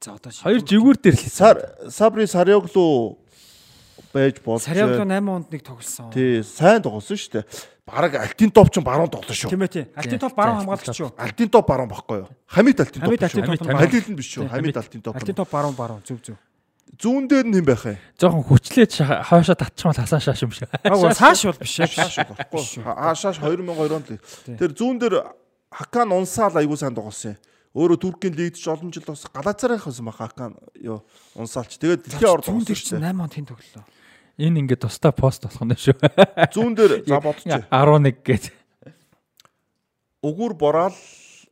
[0.04, 1.56] За одоо Хоёр жигүүр дээр л Сар
[1.88, 3.18] Сабри Сариоглу
[4.12, 6.12] байж болж Сариагло 8 онд нэг тоглосон.
[6.12, 7.44] Тий, сайн тоглосон шүү дээ.
[7.88, 9.50] Бараг альтин топ ч баруун тоглосон шүү.
[9.50, 9.84] Тийм ээ тий.
[9.96, 11.10] Альтин топ баруун хамгаалагч шүү.
[11.16, 12.28] Альтин топ баруун баггүй юу?
[12.46, 13.08] Хамид альтин топ.
[13.08, 13.56] Хамид альтин шүү.
[13.58, 13.76] топ.
[13.80, 14.48] Халил нь биш шүү.
[14.52, 15.16] Хамид альтин топ.
[15.16, 16.36] Альтин топ баруун баруун зүв зүв.
[17.00, 17.98] Зүүн дээр нь хэн байх вэ?
[18.20, 20.68] Жохон хүчлээд хаашаа татчихмал хасаа шааш юм шиг.
[20.84, 21.74] Аа цааш бол биш.
[21.80, 22.84] Шаш болохгүй.
[22.86, 24.22] Хаашааш 2002 онд л.
[24.54, 25.14] Тэр зүүн дээр
[25.74, 27.42] Хакан Унсаал аягүй сайн тоглосон юм.
[27.74, 31.02] Өөрөө Туркийн лигт ч олон жил бас Галацарах байсан баг Хакан юу
[31.34, 31.74] Унсаалч.
[31.82, 33.10] Тэгээд дэлхийн орд Зүүн дээр чинь дээ.
[33.10, 33.84] 8 онд хэн тоглолоо?
[34.38, 35.98] Энэ ингээд тустай пост болох нь шүү.
[36.54, 37.66] Зүүн дээр за бодчих.
[37.74, 38.44] 11 гээд.
[40.22, 40.94] Өгүр бораал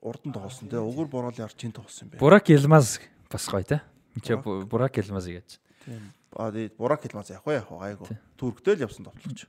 [0.07, 0.79] урд нь тоглосон тий.
[0.79, 2.23] Өгүр бораал яар чин тоглосон юм бэ?
[2.23, 3.83] Бурак Илмаз бас гоё те.
[4.21, 5.57] Чи Бурак Элмаз гэж.
[5.87, 6.13] Тийм.
[6.37, 7.65] Аа тий Бурак Илмаз явах вэ?
[7.65, 8.19] Гайгүй.
[8.37, 9.49] Туркдээ л явсан тоглогч.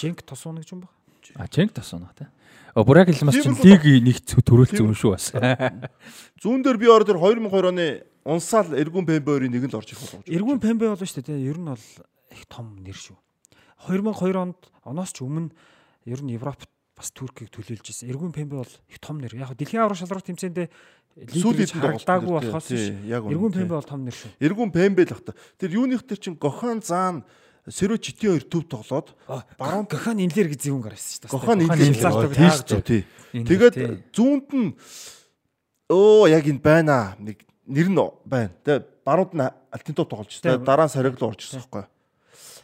[0.00, 0.90] Женк тосууна гэж юм ба.
[1.34, 2.28] А Ченг тасуунах те.
[2.74, 5.32] О Бурак Элмаз чинь лиг нэг төрөлцсөн юм шүү бас.
[6.42, 7.86] Зүүн дээр би тэр 2002 оны
[8.24, 10.26] унсаал Эргүн Пембеөрийн нэг л орж ирэх болов.
[10.28, 11.48] Эргүүн Пембе болно шүү дээ.
[11.48, 11.86] Ер нь бол
[12.34, 13.16] их том нэр шүү.
[13.88, 15.54] 2002 онд оноос ч өмнө
[16.04, 18.10] ер нь Европт бас Туркийг төлөөлж ирсэн.
[18.10, 19.32] Эргүүн Пембе бол их том нэр.
[19.38, 20.68] Яг дэлхийн аврал шалралт тэмцээндээ
[21.14, 24.30] Сүүлийн дагаагүй болохоос Эргүүн Пембе бол том нэр шүү.
[24.42, 25.32] Эргүн Пембе л бах та.
[25.62, 27.22] Тэр юуных тэр чин Гохан заан
[27.70, 29.14] Сэрөө читийн хоёр төв тоглоод
[29.54, 31.32] баруун Гохан инлэр гэж зүүн гарсан шүү дээ.
[31.32, 33.02] Гохан инлэр тийш тий.
[33.30, 33.74] Тэгээд
[34.10, 34.74] зүүнд нь
[35.86, 37.14] өө яг энэ байна.
[37.22, 38.50] Нэг нэр нь байна.
[38.66, 40.66] Тэгээ барууд нь альтинтоо тоглож байна.
[40.66, 41.86] Дараа нь сариглуу орж ирсэн байхгүй.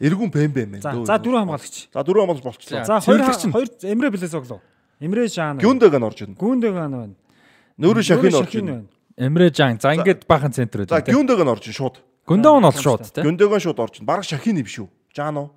[0.04, 0.82] Эргүн Пембе мэн.
[0.82, 1.88] За за дөрөв хамгаалагч.
[1.94, 2.84] За дөрөв хамгаалж болчихлоо.
[2.84, 4.60] За хоёр хоёр Эмрэ Блэзоглоо.
[5.00, 5.62] Эмрэ Жаан.
[5.62, 6.36] Гюндэг нь орж ирнэ.
[6.36, 7.14] Гүндэг байна.
[7.80, 8.84] Нүүрэн Шахин орж ирнэ.
[9.16, 9.80] Эмрэ Жан.
[9.80, 11.12] За ингээд бахан центр За үү те.
[11.16, 11.96] Гюндэг нь орж ирнэ шууд.
[12.28, 13.24] Гүндэн нь бол шууд те.
[13.24, 14.08] Гюндэг нь шууд орж ирнэ.
[14.08, 14.88] Бараг Шахин юм шүү.
[15.16, 15.48] Жаан уу?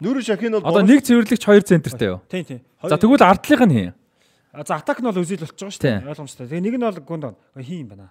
[0.00, 2.20] Нүүрэн Шахин бол Одоо нэг цэвэрлэгч хоёр центртэй юу?
[2.32, 2.60] Тийм тийм.
[2.80, 3.92] За тэгвэл ардлынх нь хин.
[4.64, 5.52] За атак нь бол Тийм.
[5.52, 6.08] байгаа шүү дээ.
[6.08, 6.46] Ойлгомжтой.
[6.48, 7.24] Тэгээ нэг нь бол гүнд
[7.60, 8.08] хин юм байна.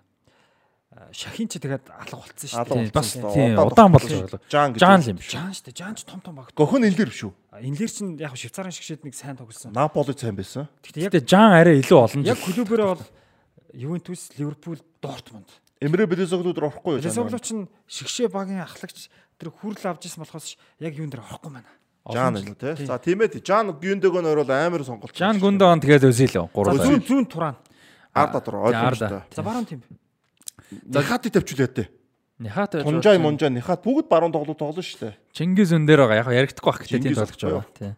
[1.12, 2.92] Шахин ч тэгээд алга болцсон шүү дээ.
[2.92, 4.42] Бас тийм Удаан болж байгаа.
[4.50, 4.82] Жаан гэж.
[4.82, 5.30] Жаан л юм биш.
[5.30, 5.78] Жаан шүү дээ.
[5.78, 6.50] Жаан ч том том баг.
[6.58, 7.34] Гохон илэр биш үү?
[7.62, 9.72] Инлэр чинь яг Швейцарын шгшэд нэг сайн тоглосон.
[9.72, 10.68] Наполи сайн байсан.
[10.82, 13.06] Гэхдээ яг Жан арай илүү олон яг клубээрээ бол
[13.78, 15.50] Ювентус, Ливерпул, Дортмунд.
[15.78, 17.06] Эмрэ Белезоглууд орохгүй юу?
[17.06, 21.70] Лесогло чинь шгшээ багийн ахлагч тэр хүрл авч ирсэн болохоос яг юун дээр орохгүй байна.
[22.10, 22.86] Жаан л тий.
[22.90, 23.38] За тийм ээ.
[23.46, 25.14] Жаан Гюндэг нь орол амар сонголт.
[25.14, 26.46] Жан Гүндэн тэгээд өсөөлөө.
[26.48, 26.82] За Гурван.
[26.82, 27.56] зүүн зүүн турaan.
[28.18, 29.22] ард дотор ойлгомжтой.
[29.36, 29.84] За баруун тийм.
[30.72, 31.88] Нихатыг тавьчихлаа тий.
[32.40, 35.14] Нихат Тунжай мунжай нихат бүгд баруун тоглоод тоглоно шүү дээ.
[35.34, 36.22] Чингис өн дээр байгаа.
[36.22, 37.66] Яг яригдахгүй бах гэдэг тийм тоглож байгаа.
[37.74, 37.92] Тий.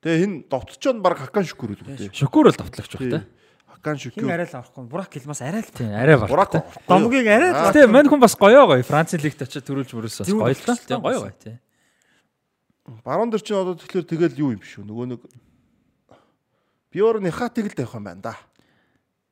[0.00, 2.10] Тэгээ хин довтчод баг хакан шүкүр үү тий.
[2.14, 3.20] Шүкүр л товтлогч баг те.
[3.66, 4.30] Хакан Хин шүкүр.
[4.30, 4.84] арай л авахгүй.
[4.86, 5.72] Бурак Илмас арай л.
[5.74, 6.30] Тийм арай баг.
[6.30, 6.54] Бурак.
[6.86, 7.58] Домгийг арай л.
[7.74, 8.86] Гэтэ мань хүн бас гоё гоё.
[8.86, 10.78] Францын лигт очиж төрүүлж мөрөөс бас гоё л та.
[10.78, 11.58] Тийм гоё гоё тий.
[13.02, 14.86] Баруун дээр чинь одоо тэгэхээр тэгэл юу юм шүү.
[14.86, 15.20] Нөгөө нэг
[16.90, 18.34] Биор нихатыг л тавих юм байна да.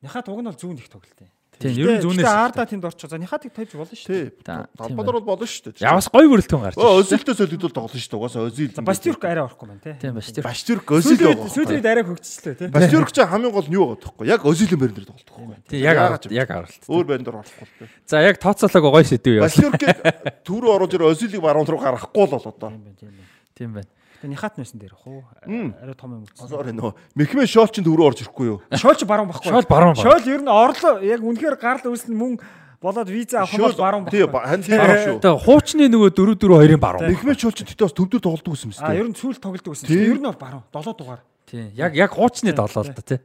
[0.03, 1.23] Нихат уг нь бол зүүн их тоглолт.
[1.59, 2.23] Тийм ер нь зүүнээс.
[2.23, 3.09] Арда тэнд орчих.
[3.11, 4.31] За нихатыг тавьж болно шүү дээ.
[4.31, 4.47] Тий.
[4.47, 5.83] Тийм Талбадор бол болно шүү дээ.
[5.83, 7.03] Яваас гоё бүрэлдэхүүн гарч Өө ирсэн.
[7.03, 8.19] өзөлтөө солигдол тоглоно шүү дээ.
[8.19, 8.71] Угаасаа өзил.
[8.71, 9.91] За Бастюрк арай орохгүй байна те.
[9.99, 10.15] Тийм.
[10.15, 11.51] Баштюрк өзил Сүүлийн байгаа.
[11.51, 12.65] сүүлийн арай хөгжчлөө те.
[12.71, 14.25] Баштюрк ч хамгийн гол нь юу байгаа тоххой.
[14.31, 15.59] Яг өзилийн барин дээр тоглодог байхгүй.
[15.67, 15.97] Тийм яг
[16.31, 16.83] яг аралт.
[16.87, 17.89] Өөр барин дээр орохгүй л дээ.
[18.07, 19.43] За яг тооцоолоог гоё сэдв юу.
[19.43, 19.99] Баштюркийг
[20.47, 22.71] түрүү оруулж ирээ өзилийг баруун руу гаргахгүй л бол одоо.
[22.71, 23.27] Тийм байна тийм байна.
[23.59, 23.89] Тийм байна.
[24.19, 25.23] Тэгээ нихат нэсэн дээр хуу.
[25.41, 26.47] Арай том юм үзсэн.
[26.51, 26.91] Sorry нөө.
[27.15, 28.57] Мехмэ шоол чинь түрүү орж ирэхгүй юу?
[28.75, 29.47] Шоолч баруун баггүй.
[29.47, 30.03] Шоол баруун баг.
[30.03, 32.35] Шоол ер нь орлоо яг үнэхээр гарал үүснэ мөн
[32.83, 34.43] болоод виза авах бол баруун Тий, баггүй.
[34.43, 35.17] хан тийм баруун шүү.
[35.23, 37.07] Тэгээ хуучны нөгөө 4 4 2-ын баруун.
[37.15, 38.99] Мехмэ шоол чинь тэгтээ бас төвдөр тоглодог гэсэн юм А шүү.
[38.99, 39.87] ер нь сүүл тоглодог гэсэн.
[39.87, 40.03] Тийм.
[40.03, 41.21] Ер нь бол баруун 7 дугаар.
[41.47, 41.71] Тийм.
[41.79, 43.19] Яг яг хуучны долоо л да тий.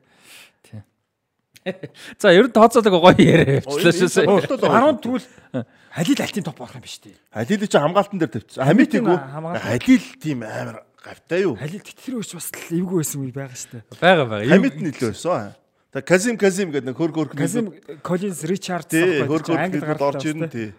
[0.62, 0.82] Тийм.
[2.22, 4.62] За ер нь тооцоолоог гоё яриа явчлаа шүү.
[4.62, 5.26] Баруун тэгвэл
[5.94, 7.14] халил алтын топ болох юм биш үү?
[7.30, 8.66] Халил чи хамгаалтан дээр тавьчихсан.
[8.66, 9.14] Хамитиг үү?
[9.14, 9.62] хамгаалалт.
[9.62, 11.54] Халил тийм амар гавтай юу?
[11.54, 13.82] Халил тэтгэр өч бас л эвгүй байсан үе байгаа дээ.
[14.02, 14.42] Бага бага.
[14.50, 15.54] Хамит нь илүү байсан.
[15.94, 17.70] Тэг Казим Казим гэдэг нэг хөрг хөрг Казим
[18.02, 19.46] Коллинс Ричардс тий англи хөрг
[19.78, 20.74] гаралтай орж ирнэ тий.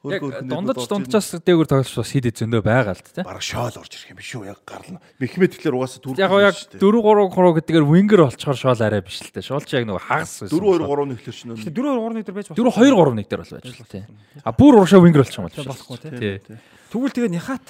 [0.00, 3.20] Яг дундаж дунджаас дээгүр тоглож бас хид зөндөө байгаа л тий.
[3.20, 4.48] бараг шоол орж ирэх юм биш үү?
[4.48, 4.96] Яг гарна.
[5.20, 6.16] Мехмэ тэгэхээр угаасаа түрүү.
[6.16, 9.44] Яг яг 4 3 3 гэдгээр вингер болчоор шоол арай биш л дээ.
[9.44, 10.56] Шоол чи яг нөгөө хагас байсан.
[10.56, 13.42] 4 2 3 нэхлэр чинь Тэгээ 4 3 дээр байж 4 2 3 нэг дээр
[13.44, 14.04] бол байж л тий.
[14.40, 16.40] А бүр урагшаа вингер болчих юм бол болохгүй тий.
[16.88, 17.66] Тэгвэл тэгээ Нихат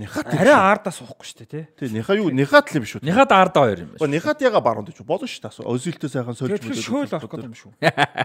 [0.00, 1.64] Нихат арай аардаа суухгүй шүү дээ тий.
[1.76, 3.04] тий Ниха юу Нихат л юм шүү.
[3.04, 4.10] Нихад арда хоёр юм байна.
[4.10, 5.70] Нихат яга баруун гэж болно шүү дээ.
[5.70, 7.70] Өзилтэй сайхан сольж тэр шөөл орох гэдэг юм шүү.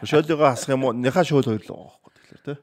[0.01, 0.97] Шөөлийгөө хасах юм уу?
[0.97, 2.57] Ниха шөөл хоёр л байгаа байхгүй тэгэхээр тий.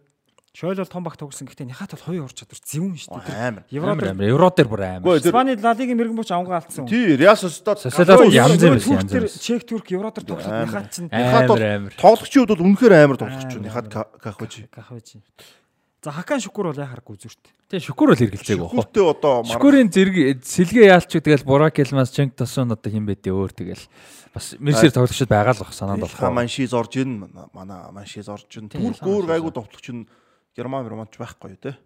[0.57, 3.45] Шойл бол том баг тоглосон гэхдээ Нихат бол хоёр ур чадвар зөвүүн шүү дээ.
[3.45, 3.65] Амар.
[3.69, 4.25] Евро Амар.
[4.25, 5.21] Евро дээр бүр амар.
[5.21, 6.89] Тэр Испани ла лигийн мэрэгэн бууч авангаа алдсан.
[6.89, 9.29] тий Реал Сосдад Сосдад янз бүр байсан, янз бүр.
[9.29, 11.61] Чек Турк Евро дээр тоглоход Нихат чинь Нихат бол
[12.01, 13.69] тоглогчид бол үнэхээр амар тоглогч юу.
[13.69, 14.65] Нихат кахвч.
[14.73, 15.21] гахвэж.
[16.01, 17.53] За Хакан Шүкүр бол яхахгүй зүрт.
[17.69, 18.73] Тий шүкүр бол хэргэлцээг баг.
[18.73, 23.51] Шүкүртэй одоо Шүкүрийн зэрэг сэлгээ яалч тэгэл Бурак Элмас Ченг Тосун одоо хин бэдэ өөр
[23.51, 23.85] тэгэл
[24.31, 26.21] бас Мерсер тоглогчд байгаа л бах санаанд болох.
[26.31, 30.07] маншиз орж ийн манай маншиз орж ийн Тийм, түр маншиз гайгүй товтлогч нь
[30.57, 31.77] герман германч байхгүй юу те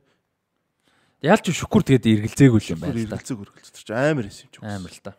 [1.21, 3.21] Яалч шүкүр тэгээд эргэлзээгүй юм байна л да.
[3.21, 5.13] эргэлзэг өргөлцөж амар хэсэм ч Амар л да.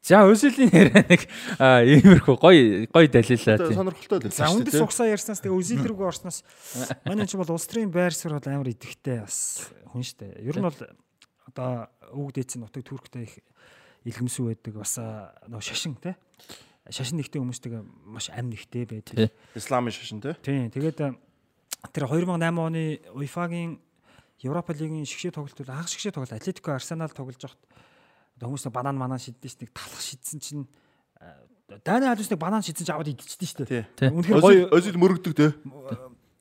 [0.00, 1.28] За Өзилийн яриа нэг
[1.60, 3.76] аа, иймэрхүү гоё гоё далилаа тийм.
[3.76, 6.40] сонирхолтой л За байсан үндэс угсаа ярьснаас тэгээ үзил рүүгээ орсноос
[7.04, 10.40] манай ч бол улс төрийн байр суурь бол амар идэвхтэй бас хүн штэ.
[10.40, 10.78] Ер нь бол
[11.52, 13.44] одоо өвөг дээдс нутаг Турктэй их
[14.08, 16.16] илгэмсүү байдаг бас нөгөө шашин те.
[16.88, 19.36] Шашин нэгтэй хүмүүстэйгээ маш ам нэгтэй байдаг.
[19.52, 20.72] исламын шашин те Тийм.
[20.72, 21.27] Тэгээд
[21.92, 23.78] тэр 2008 оны УЕФА-гийн
[24.42, 27.58] Европа лигийн шгшээ тоглолт бол анх шгшээ тоглолт Атлетико Арсенал тоглож байхад
[28.38, 30.64] одоо хүмүүс банан манаа шиддэж нэг талах шидсэн чинь
[31.18, 31.42] а,
[31.82, 33.84] Дайны алюсныг банан шидсэн ч аваад идчихсэн шүү дээ.
[34.14, 35.52] Үнэхээр гоё Озил мөрөгдөг те.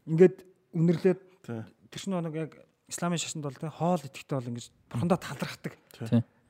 [0.05, 0.37] ингээд
[0.77, 2.51] үнэрлээд тэр чинь нэг яг
[2.87, 5.73] исламын шашинд бол тэ хоол идэхтэй бол ингэж бурхандаа талархдаг.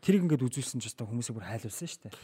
[0.04, 2.16] Тэрийг ингээд үзүүлсэн ч гэсэн хүмүүсийг бүр хайлуулсан шүү дээ.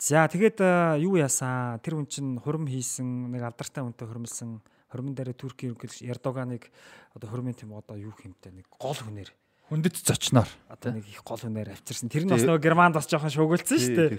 [0.00, 1.76] За тэгээд э, юу яасан?
[1.84, 6.66] Тэр хүн чинь хурим хийсэн, нэг алдартай хүнтэй хурмилсан, хурмын дээр Туркийн ерөнхийлөгч Эрдоганыг
[7.14, 9.30] одоо хурмын тийм одоо юу хэмтэй нэг гол хүнээр
[9.70, 10.50] Хүндэт зочноор.
[10.66, 12.10] одоо нэг их гол хүнээр авчирсан.
[12.10, 14.18] Тэр нь бас нөгөө Германд бас жоохон шуугилсан шүү дээ.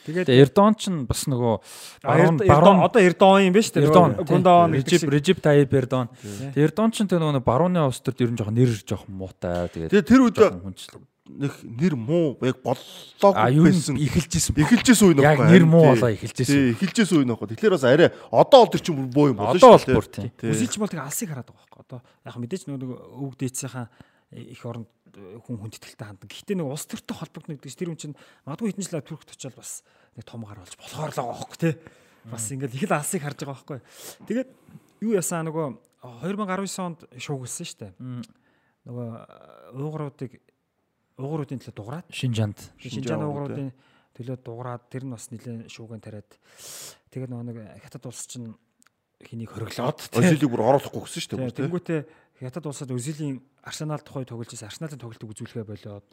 [0.00, 1.54] Тэгээд Тэгээ Эрдон ч бас нөгөө
[2.04, 3.84] баруун баруун одоо Эрдон юм ба шүү дээ.
[3.88, 6.08] Эрдон Гундон Режип Режип Таyyip Эрдон.
[6.56, 9.68] Тэгээ Эрдон ч тэр нөгөө барууны улс төрд ер нь жоохон нэр жоохон муутай.
[9.72, 10.36] Тэгээд Тэгээ тэр үед.
[11.38, 13.94] Нэг нэр муу яг боллоо А юу байсан.
[14.00, 14.56] эхэлжсэн.
[14.58, 15.50] Эхэлжсэн үе Яг нөхгүй.
[15.52, 16.74] нэр муу болоо эхэлжсэн.
[16.74, 17.46] Эхэлжсэн үе нөхгүй.
[17.54, 20.30] Тэгэхээр бас арай одоо бол тэр чинь боо юм болно Одоо бол дээ.
[20.50, 21.82] Үсэлч бол тэгээ алсыг хараад байгаа байхгүй.
[21.86, 23.86] Одоо яг мэдээж нөгөө өвөг дээдсийнхаа
[24.34, 26.30] их оронд хүн хүндэтгэлтэй хандна.
[26.30, 29.54] Гэхдээ нэг улс төртэй холбогдно гэдэг чинь тэр хүн чинь магадгүй хэдэн жил туркт очил
[29.58, 29.82] бас
[30.14, 31.74] нэг том гар болж болохоор л байгаа байхгүй тий.
[32.30, 33.78] Бас ингээд их л алсыг харж байгаа байхгүй.
[34.30, 34.48] Тэгээд
[35.02, 35.66] юу ясаа нөгөө
[36.30, 37.92] 2019 онд шуугилсан шүү дээ.
[38.86, 39.08] Нөгөө
[39.76, 40.38] уугруудыг
[41.20, 42.58] уугруудын төлөө дуграад Шинжаанд.
[42.80, 43.70] Шинжааны уугруудын
[44.16, 46.28] төлөө дуграад тэр нь бас нэлээд шууган тариад
[47.12, 48.56] тэгээд нөгөө нэг хятад улс чинь
[49.20, 51.60] хэнийг хориглоод Озилыг бүр оруулахгүй гэсэн шүү дээ.
[51.60, 52.00] Тэнгүүтээ
[52.40, 56.08] хятад улсад Өзилийн Арсенал тухай тоглож байсан Арсеналын тоглолтыг үзүүлэхэ болоод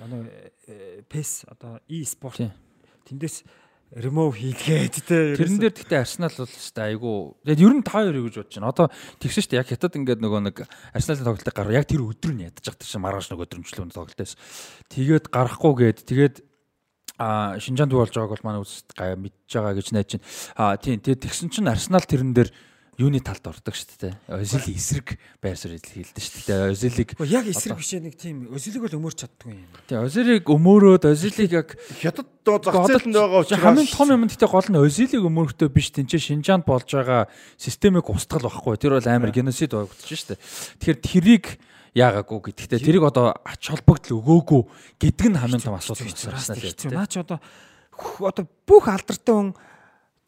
[0.00, 0.24] манай
[0.64, 2.40] э, PES одоо e-sport
[3.04, 3.44] тэндээс
[3.90, 7.18] remove хийлгээд те Тэрэн дээр гэхдээ Арсенал бол хэвээр айгүй.
[7.42, 8.70] Тэгээд ер нь та хоёр юу гэж бодож байна.
[8.70, 8.86] Одоо
[9.18, 9.60] тэгсэн шүү дээ.
[9.66, 10.56] Яг хятад ингээд нөгөө нэг
[10.94, 11.74] Арсеналын тоглолтыг гарав.
[11.74, 14.38] Яг тэр өдөр нь ядчих тэр чинь маргааш нөгөө өдрөмжлөөн тоглолтоос.
[14.94, 16.34] Тэгээд гарахгүй гээд тэгээд
[17.18, 20.26] а Шинжаанд болж байгааг бол манай үзэст гай мэдж байгаа гэж найж байна.
[20.54, 22.50] А тийм тэгээд тэгсэн чинь Арсенал тэрэн дээр
[23.00, 24.14] юуны талд ордог шүү дээ.
[24.28, 26.68] Озил эсрэг байр суурь хэлдэг шүү дээ.
[26.68, 29.72] Озилыг яг эсрэг бишээ нэг тийм Өзилийг бол өмөрч чаддгүй юм.
[29.88, 34.50] тий Озилыг өмөрөөд Озилыг яг Хятад доо зах зээлд байгаа учраас хамгийн том юм гэхдээ
[34.52, 38.76] гол нь Озилыг өмөрөхтэй биш тэнцээ Шинжаанд болж байгаа системийг устгал байхгүй.
[38.76, 40.40] Тэр бол амар геноцид байгуулж шүү дээ.
[40.84, 41.44] Тэгэхээр тэрийг
[41.96, 44.62] яагаагүй гэдэгтээ тэрийг одоо ач холбогдол өгөөгүй
[45.02, 46.90] гэдэг нь хамгийн том асуудал Бас байна хэцүү.
[46.94, 47.40] Наа чи одоо
[48.22, 49.50] одоо бүх алдартай хүн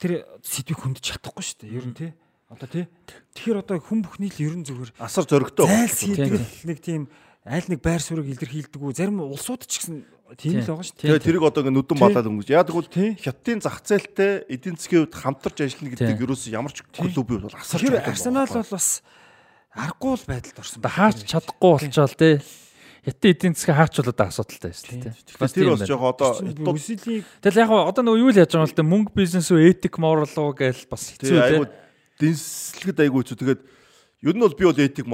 [0.02, 1.76] тэр сэдвийг хөндөж чадахгүй шүү дээ.
[1.78, 2.10] Ер нь тий.
[2.52, 2.84] Одоо тий.
[3.32, 6.32] Тэгэхээр одоо хүн бүхний л ер нь зүгээр асар зөрөгтэй хийдэг
[6.68, 7.08] нэг тийм
[7.48, 10.04] аль нэг байр суурийг илэрхийлдэг үү зарим улсууд ч гэсэн
[10.38, 10.96] тийм л байгаа шүү.
[11.00, 12.04] Тэгээ тэрийг одоо ингэ нүдэн Тий.
[12.06, 12.48] балаад өнгөж.
[12.52, 16.24] Яг тэгвэл хятадын зах зээлтэй эдийн засгийн хувьд хамтарч ажиллана гэдэг Тий.
[16.24, 18.88] ерөөс ямар ч клуб бол асар Тэгэхээр чухал Арсенал бол бас
[19.72, 20.80] аргагүй л байдалд орсон.
[20.80, 22.30] Одоо хаач чадахгүй болчоол те.
[23.02, 25.14] Хятад эдийн засгийн хаач бол одоо асуудалтай шүү дээ.
[25.26, 28.84] Тэр бас жоохон одоо Тэгэл яг одоо нөгөө юу л яаж байгаа юм л да
[28.86, 31.82] мөнгө бизнес үү этик moral уу гээл бас тий хэцүү те.
[32.22, 33.36] Дэнслэгэд айгу хэцүү.
[33.42, 33.60] Тэгээд
[34.22, 35.06] ер нь бол би бол этик.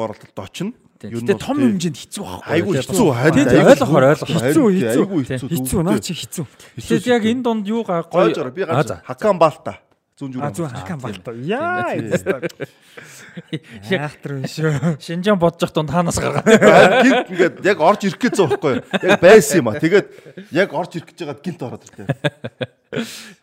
[1.08, 2.52] Ер нь Гэтэ том хэмжээнд хэцүү байхгүй.
[2.52, 2.82] айгу те.
[2.84, 4.44] хэцүү харин ойлгохоор ойлгохоор.
[4.44, 5.48] Хэцүү, хэцүү.
[5.48, 6.44] хэцүү наа чи хэцүү.
[6.74, 9.00] Тэгээд яг энэ донд юу гоё би А, за.
[9.06, 9.78] хакан баалта
[10.18, 11.30] зүүн А зүрх зүг хакан балта.
[11.38, 11.94] Яа.
[13.86, 14.98] Яахтар юм шүү.
[14.98, 16.42] Шинжаан бодож тунд хаанаас гаргаад.
[17.06, 20.06] гинт ингээд яг орж ирэх гэж юу яг байсан юм а тэгээд
[20.50, 22.10] яг орж ирэх гэж байгаа гинт ороод ирлээ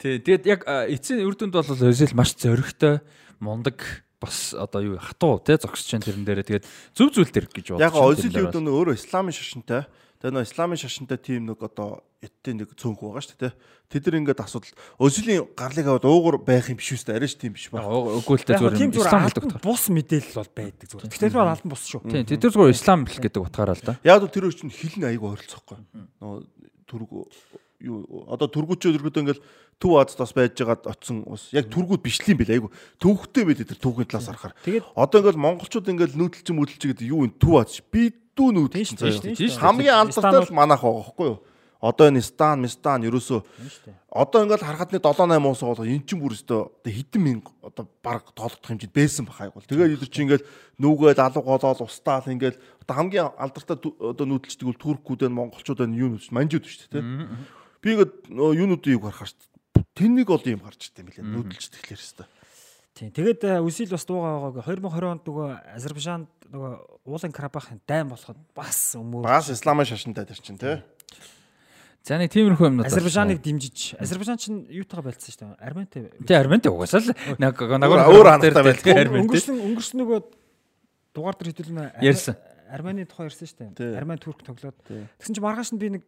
[0.02, 0.20] Тий.
[0.20, 3.00] Тэгээд яг а, эцсийн үр дүнд бол Озил маш зөрөгтэй,
[3.46, 3.78] мундаг
[4.18, 6.66] бас одоо юу хатуу те зогсож чинь тэрэн дээрээ тэгээд
[6.98, 9.82] зөв зүйл дээр гэж бодож яг байна озил тэрэн юу дээр дөө өөрөө исламын шашинтай
[10.20, 13.54] тэгээд нөө исламын шашинтай тийм нэг одоо эдтэй нэг цөөнх байгаа шүү дээ
[13.86, 17.70] тэд нар ингээд асуудал озилийн гарлыг аваад уугар байх юм биш үстэй арайш тийм биш
[17.70, 19.62] ба Аа, Үгүй л те Яг зүгээр зүгээр ислам утгаар.
[19.62, 21.06] бус мэдээлэл бол байдаг зүгээр.
[21.06, 22.02] Гэтэл тэр бол алтан бус шүү.
[22.10, 23.94] Тийм тэд нар зүгээр ислам бэл гэдэг утгаараа л да.
[24.02, 25.78] яг л тэр чинь хилэн аяг ойролцохгүй
[26.18, 26.34] нөө
[26.90, 27.10] түрг
[27.80, 29.42] юу одоо түргүүчүүд өргөдөө ингээд
[29.82, 31.50] төв Азад бас байж байгаад очсон ус.
[31.52, 32.72] Яг түргүүд бишлэм бил айгу.
[33.00, 34.56] Төвхтэй байд тэр түүхийн талаас харахаар.
[34.96, 39.60] Одоо ингээд монголчууд ингээд нүүдэлчин мүдэлчин гэдэг юу энэ төв Аз би дүү шүү, заяа.
[39.60, 41.40] хамгийн алдартай л манайх байгаа байхгүй юу?
[41.86, 43.40] Одоо энэ стан мистан ерөөсөө
[44.16, 47.84] одоо ингээд харахад нэг 7 8 уус байгаа эн чинь бүр өстө хитэн мянга одоо
[48.00, 50.48] баг тоологдох хэмжээнд байсан бах айгуул тэгээд эдгээр чинь ингээд
[50.80, 52.56] нүгээд алга голоол устаал ингээд
[52.88, 57.04] одоо хамгийн алдартай одоо нүүдэлчдэг бол байна монголчууд юу нүүдэлч манжууд шүү дээ
[57.86, 59.54] би ингээд юунуудыг харахаар шүү дээ
[59.94, 62.30] тэнэг ол юм гарч ирсэн юм билээ нүүдэлч тэгэхээр хэвээр
[62.96, 65.48] тийм тэгээд э, үсэл бас дуугаа байгааг 2020 онд нөгөө
[65.78, 66.72] Азербайджаанд нөгөө
[67.06, 70.82] уулын Карабахын дайм болоход бас өмөр бас исламын шашинтай тэр чинь тийм
[72.06, 72.86] За нэг тиймэрхүү юмнууд.
[72.86, 75.58] Азербайджаныг дэмжиж Азербайджан чинь юутайгаа байлцсан шүү дээ.
[75.58, 76.02] Арментай.
[76.22, 77.10] тий Арментэй угаасаа л
[77.42, 78.86] нэг нэг Өөр анхтай байдаг.
[78.86, 79.26] Арментэй.
[79.26, 80.20] Өнгөрсөн өнгөрсөн нөгөө
[81.18, 82.38] дугаар дээр хэдүүлнэ Ярьсан.
[82.70, 83.74] Армени тухай ярьсан шүү Тий.
[83.74, 83.98] дээ.
[83.98, 84.78] Армени турк тоглоод.
[84.86, 85.02] Тий.
[85.18, 86.06] Тэгсэн чинь маргааш нь би нэг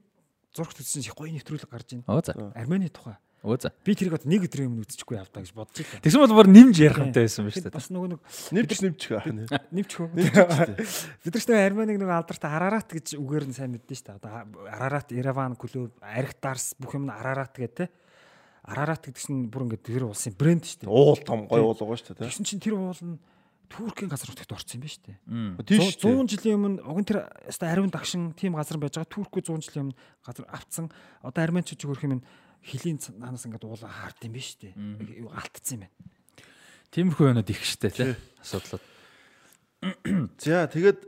[0.56, 2.04] зурагт үзсэн чинь гоё нэвтрүүлэг гарч ийн.
[2.08, 2.36] Оо за.
[2.56, 3.18] Армени тухай.
[3.44, 3.72] Оо за.
[3.86, 6.02] Би тэрийг одоо нэг өдрийн өмнө үзчихгүй явдаа гэж бодож байлаа.
[6.02, 7.78] Тэгсэн бол бүр нэмж ярих юмтай байсан ба шүү дээ.
[7.78, 9.30] Бас нөгөө нэг нэмч нэмчих аа
[9.70, 10.10] нэмчихв.
[10.18, 10.76] Нэмчихвчтэй.
[11.22, 14.18] Бид нар ч Армениг нөгөө алдартай Арарат гэж үгээр нь сайн мэддэн шүү дээ.
[14.18, 14.32] Одоо
[14.74, 17.94] Арарат, Ереван клуб, Архтарс бүх юм нь Арарат гэдэг те.
[18.66, 20.92] Арарат гэдэг чинь бүр ингээд тэр улсын брэнд шүү дээ.
[20.92, 22.26] Уул том гой уул байгаа шүү дээ.
[22.26, 23.22] Тэгсэн чинь тэр уул нь
[23.68, 25.18] Туркийн газар нутагт орсон юм байна шүү дээ.
[25.68, 26.16] Тийм шүү дээ.
[26.24, 29.12] 100 жилийн өмнө уг нь тэр өстой ариун дагшин тийм газар байж байгаа.
[29.12, 30.86] Туркгүй 100 жилийн өмнө газар авцсан.
[31.22, 32.24] Одоо арменчууд зүгөрх юм
[32.64, 34.74] хилийн цаанаас ингээд уулаа хаард юм байна шүү дээ.
[35.28, 35.96] Алтцсан юм байна.
[36.92, 38.16] Тиймэрхүү юмуд их штэ тий.
[38.40, 38.84] Асуудлууд.
[40.42, 41.00] За тэгээд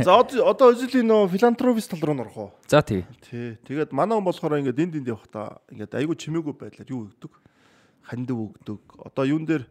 [0.00, 2.50] за одоо özилийн нөө филантропист тал руу нөрөх үү?
[2.70, 3.04] За тий.
[3.20, 3.58] Тий.
[3.66, 7.32] Тэгээд манай хүн болохоор ингээд энд энд явахдаа ингээд айгүй чимээгүй байдлаар юу өгдөг?
[8.08, 8.80] Хандив өгдөг.
[9.04, 9.68] Одоо юун дээр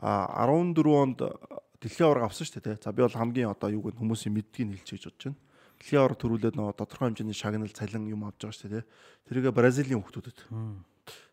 [0.00, 1.18] а 14 онд
[1.84, 2.80] дэлхийн аварга авсан шүү дээ.
[2.80, 5.40] За би бол хамгийн одоо юуг нь хүмүүсийн мэддгийг хэлж хийж бодож байна.
[5.76, 8.84] Дэлхийн аварга төрүүлээд нөгөө тодорхой хэмжээний шагнал цалин юм авч байгаа шүү дээ.
[9.28, 10.38] Тэргээ Бразилийн хүмүүсүүдэд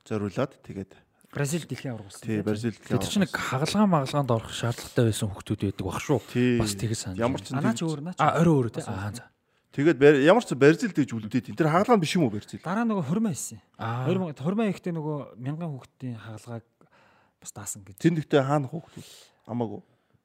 [0.03, 0.91] зориулаад тэгээд
[1.31, 2.27] Бразил дэлхийн аварга болсон.
[2.27, 6.19] тий Бразил Тэд чинь нэг хагалгаан магалгаанд орох шаардлагатай байсан хүмүүс байдаг баг шүү.
[6.59, 7.17] Бас тэгэж санаж.
[7.23, 8.19] ямар ч Анаа ч өөр наа ч.
[8.19, 8.83] А орой өөр тий.
[8.83, 9.31] Аа за.
[9.71, 11.55] Тэгээд ямар ч Бразил гэж үлдээд.
[11.55, 12.59] Тэр хагалгаа биш юм уу Бразил?
[12.59, 13.63] Дараа нөгөө хурмаа хийсэн.
[13.80, 14.11] Аа.
[14.11, 16.67] 2000 хурмаа ихтэй нөгөө мянган хүүхдийн хагалгааг
[17.39, 17.95] бас даасан гэж.
[17.95, 19.07] Тэндэгтэй хаана хүүхдүүд
[19.47, 19.80] амаагүй.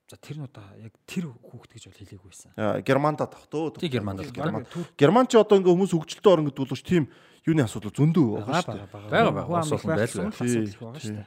[0.06, 2.50] За тэр нь одоо яг тэр хүүхд гэж бол хэлээгүй байсан.
[2.54, 3.74] Аа, Германда тогтоо.
[3.74, 4.62] Тий, Германд л Герман.
[4.70, 7.10] Турк Герман ч одоо ингээ хүмүүс хөгжилтэй орн гэдэг бол тийм
[7.42, 8.86] юуны асуудал зөндөө байгаа шүү дээ.
[8.86, 9.50] байлгүй.
[9.50, 11.26] л асуудал байгаа Тий, шүү дээ.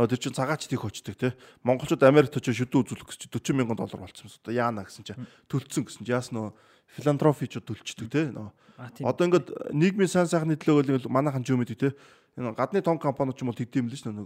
[0.00, 1.36] Тэр чин цагаач их очдөг те.
[1.60, 4.32] Монголчууд Америкт очиж шүдүү үзүүлэх гэж 40 мянган доллар болчихсон.
[4.32, 6.56] Одоо яана гэсэн чинь төлцсөн гэсэн чинь яас нөө
[6.96, 8.32] филантропичуд төлчдөг те.
[8.32, 8.48] Нөө.
[8.80, 9.04] А тийм.
[9.04, 11.92] Одоо ингээд нийгмийн сайн сайхны төлөөлөл манайхан ч юм уу те.
[12.38, 14.24] Энэ гадны том компаниуд ч юм бол тэгдэм л ш нь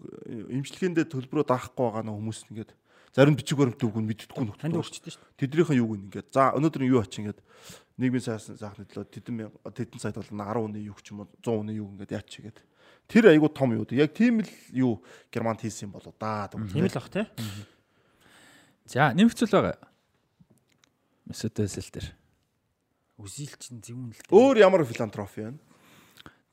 [0.62, 2.70] имчилгээндээ төлбөрөө даахгүй байгаа нөө хүмүүс ингээд
[3.14, 4.74] зарим бичиг баримт үгүй мэддэггүй нөхдөд.
[4.74, 5.38] байгаа шүү.
[5.38, 7.38] Тэднийхэн юуг нь ингээд за өнөөдөр юу ач ингээд
[7.96, 11.30] нийгмийн сайн сайхны төлөө тэдэн мянга- тэдэн сайд бол 10 оны юу ч юм уу
[11.38, 12.58] 100 оны юу ингээд яач гээд
[13.06, 13.86] тэр айгу том юу.
[13.94, 16.48] Яг тийм л юу Германд хийсэн болоо да.
[16.50, 17.30] Тийм л бах те.
[18.90, 19.78] За нэмэгцүүл байгаа.
[21.30, 22.08] Месотесэл дээр.
[23.16, 24.34] Үзил чинь зөвүүн л дээ.
[24.34, 25.58] Өөр ямар филантропи байна?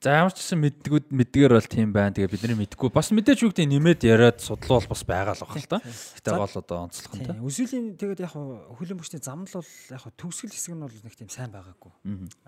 [0.01, 2.09] За ямар ч гэсэн мэддгүүд мэддгээр бол тийм байна.
[2.17, 2.89] Тэгээ бидний мэдгүй.
[2.89, 5.77] Бас мэдээж юу гэдэг нэмээд яриад судлал бас байгаа л бах л та.
[5.77, 7.37] Гэтэ гол одоо онцлох нь та.
[7.37, 11.53] Үзүүлийн тэгээд яг хөлөн бүчний замнал бол яг төгсгөл хэсэг нь бол нэг тийм сайн
[11.53, 11.93] байгаагүй.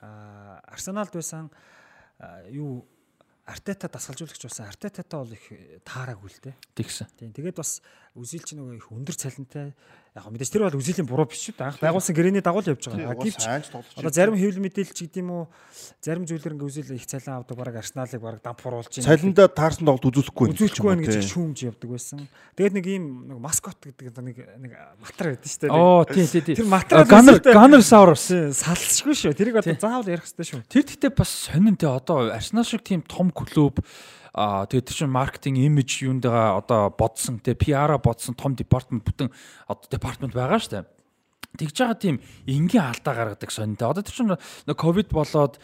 [0.02, 1.54] Аа Арсеналд байсан
[2.50, 2.90] юу
[3.46, 4.66] Артета дасгалжуулагч болсон.
[4.66, 5.46] Артетатай бол их
[5.86, 6.58] таараагүй л дээ.
[6.74, 7.06] Тэгсэн.
[7.22, 7.38] Тийм.
[7.38, 7.86] Тэгээд бас
[8.18, 9.78] үзил чинь нөгөө их өндөр цалинтай.
[10.14, 11.74] Яг мэдээж тэр бол үзилийн буруу биш шүү дээ.
[11.74, 13.18] Анх байгуулсан гэрээний дагуу л явж байгаа.
[13.18, 13.50] Гэвч
[13.98, 15.44] одоо зарим хэвлэл мэдээлэл ч гэдэм үү
[16.06, 19.10] зарим зүйлэр ингээ үзэл их цалин авдаг бараг Арсеналыг бараг дампууруулж байна.
[19.10, 22.20] цалиндаа таарсан тоглолт үзүүлэхгүй байх үзүүлэхгүй байна гэж шүүмж явдаг байсан.
[22.54, 25.74] Тэгээд нэг ийм нэг маскот гэдэг нэг нэг матар байдаг шүү дээ.
[25.74, 26.56] Оо тий тий тий.
[26.62, 28.30] Тэр матар Ганер Ганер Саурус.
[28.30, 29.34] салсчгүй шүү.
[29.34, 30.62] Тэрийг одоо заавал ярих хэрэгтэй шүү.
[30.70, 33.82] Тэр гэхдээ бас сонин те одоо Арсенал шиг тийм том клуб
[34.34, 39.30] тэгээд тэр чинь маркетинг имиж юундагаа одоо бодсон те PR-а бодсон том департамент бүтэн
[39.70, 40.90] одоо департамент байгаа штэ.
[41.54, 42.18] Тэгж байгаа тийм
[42.50, 43.86] энгийн алдаа гаргадаг сонинтэй.
[43.86, 45.62] Одоо тэр чинь нэг ковид болоод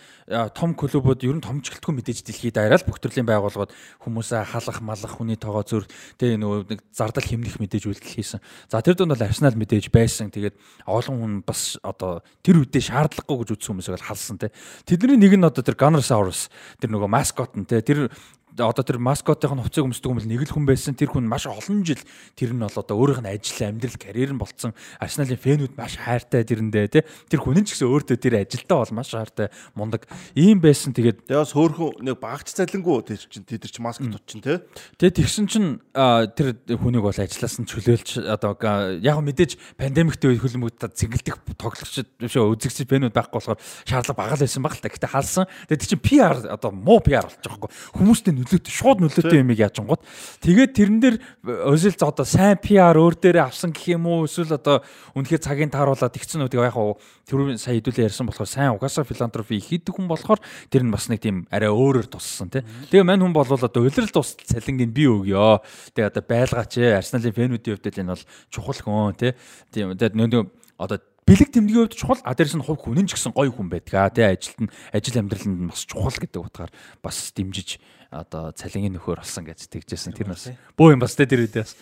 [0.54, 3.74] том клубүүд ер нь томчлтгүй мэдээж дэлхийд даяараа л бүх төрлийн байгууллагууд
[4.06, 5.90] хүмүүсээ халах малах хүний тоогоо зөр
[6.22, 8.38] тэгээ нөгөө нэг зардал хэмнэх мэдээж үйлдэл хийсэн.
[8.70, 10.30] За тэр дунд бол Арсенал мэдээж байсан.
[10.30, 14.54] Тэгээд олон хүн бас одоо тэр үедээ шаардлагагүй гэж үзсэн хүмүүсийг л халсан те.
[14.86, 18.14] Тэдний нэг нь одоо тэр Gunnersaurus тэр нөгөө маскот нь те тэр
[18.60, 20.94] одоо тэр маскотын хувцас өмсдөг юм бол нэг л хүн байсан.
[20.98, 22.02] Тэр хүн маш олон жил
[22.36, 24.76] тэр нь бол одоо өөрийнх нь ажил, амьдрал, карьер нь болцсон.
[25.00, 27.04] Арсеналын фэнүүд маш хайртай тэрэндээ тий.
[27.32, 29.48] Тэр хүн нь ч гэсэн өөртөө тэр ажилдаа бол маш хайртай
[29.78, 30.04] мундаг.
[30.36, 30.92] Ийм байсан.
[30.92, 34.42] Тэгээд Тэгээ бас хөөхөн нэг багч цалингуу тэр чинь тэд нар чи маск тот чинь
[34.42, 34.66] те.
[34.98, 38.58] тэгээд тэгсэн чинь тэр хүнийг бол ажилласан чөлөөлж одоо
[39.00, 44.44] яг мэдээж пандемиктэй үед хөлбөмбөд цэнгэлдэх тоглогчд биш үзэгч фэнүүд байхгүй болохоор шаардлага бага л
[44.44, 44.90] байсан баг л та.
[44.90, 45.46] Гэтэ халсан.
[45.70, 47.72] Тэгээд тэр чинь PR одоо муу PR болж байгаа байхгүй.
[47.94, 50.02] Хүмүүстэй нөлөөтэй шууд нөлөөтэй юмыг яаж гот.
[50.42, 54.82] Тэгээд тэрэн дээр өзөл одоо сайн PR өөр дээрээ авсан гэх юм уу эсвэл одоо
[55.14, 56.98] үнэхээр цагийн тааруулаад тэгсэн үү яг хаа
[57.30, 60.42] тэр сая хэдүүлээ ярьсан болохоор сайн угаасаа филантропи хийдэг хүн болохоор
[60.74, 62.66] тэр нь бас нэг тийм арай өөрөөр туссан тий.
[62.90, 65.62] Тэгээ мань хүн бол одоо улирал тус цалингийн би өгөө.
[65.94, 69.32] Тэгээ одоо байлгаач ээ Арсеналын фэнүүдийн хувьд энэ бол чухал хүн тий.
[69.70, 70.50] Тийм нөө
[70.82, 70.98] одоо
[71.30, 74.26] бэлэг тэмдгийн хувьд чухал а дээрс нь хувь хүн ч гэсэн гоё хүн байдаг тий
[74.26, 76.72] ажилд нь ажил амьдралд нь бас чухал гэдэг утгаар
[77.06, 77.78] бас дэмжиж
[78.10, 81.74] одоо цалингийн нөхөр болсон гэж тэгжсэн тэр нь бас бөө юм бас тэр үедээ бас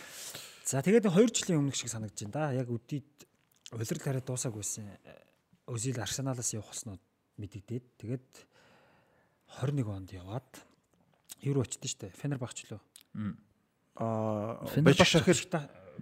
[0.68, 2.52] За тэгээд 2 жилийн өмнөх шиг санагдаж байна да.
[2.52, 3.08] Яг үдийд
[3.72, 4.92] улирал хараа дуусаагүй байсан.
[5.72, 7.00] Өзил Арсеналаас явах болсноо
[7.40, 8.28] мэдэгдээд тэгээд
[9.64, 10.50] 21 онд яваад
[11.40, 12.20] Евро очдсон шүү дээ.
[12.20, 12.84] Фенербахч лөө.
[13.96, 15.40] Аа Фенербахч Башакшахир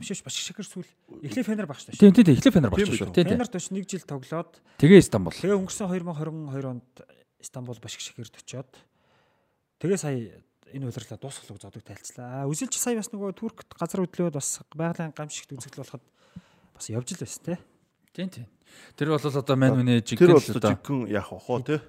[0.02, 0.90] биш биш Башакшахир сүүл
[1.30, 2.02] эхлээ Фенербахч шүү.
[2.02, 3.16] тийм тийм тийм, эхлээ фенер Тийм болчихсон үү?
[3.16, 3.30] шүү.
[3.30, 6.90] Фенерт очиж 1 жил тоглоод Тэгээ Стамбул тэгээ өнгөрсөн 2022 онд
[7.40, 8.72] Стамбул Башакшахирт очиод
[9.80, 10.18] тэгээ сая
[10.72, 12.44] энэ улирлаа дуусгах зодог тайлцлаа.
[12.44, 16.04] А үзэлч сая бас нөгөө Туркт газар хөдлөөд бас байгалийн гамшигт үзэгдэл болоход
[16.76, 17.56] бас явж л байсан те.
[18.12, 18.48] тийм тийм.
[18.96, 21.80] Тэр бол одоо мань тэр бол жигдэл одоо жигэн яах вэ хоо те.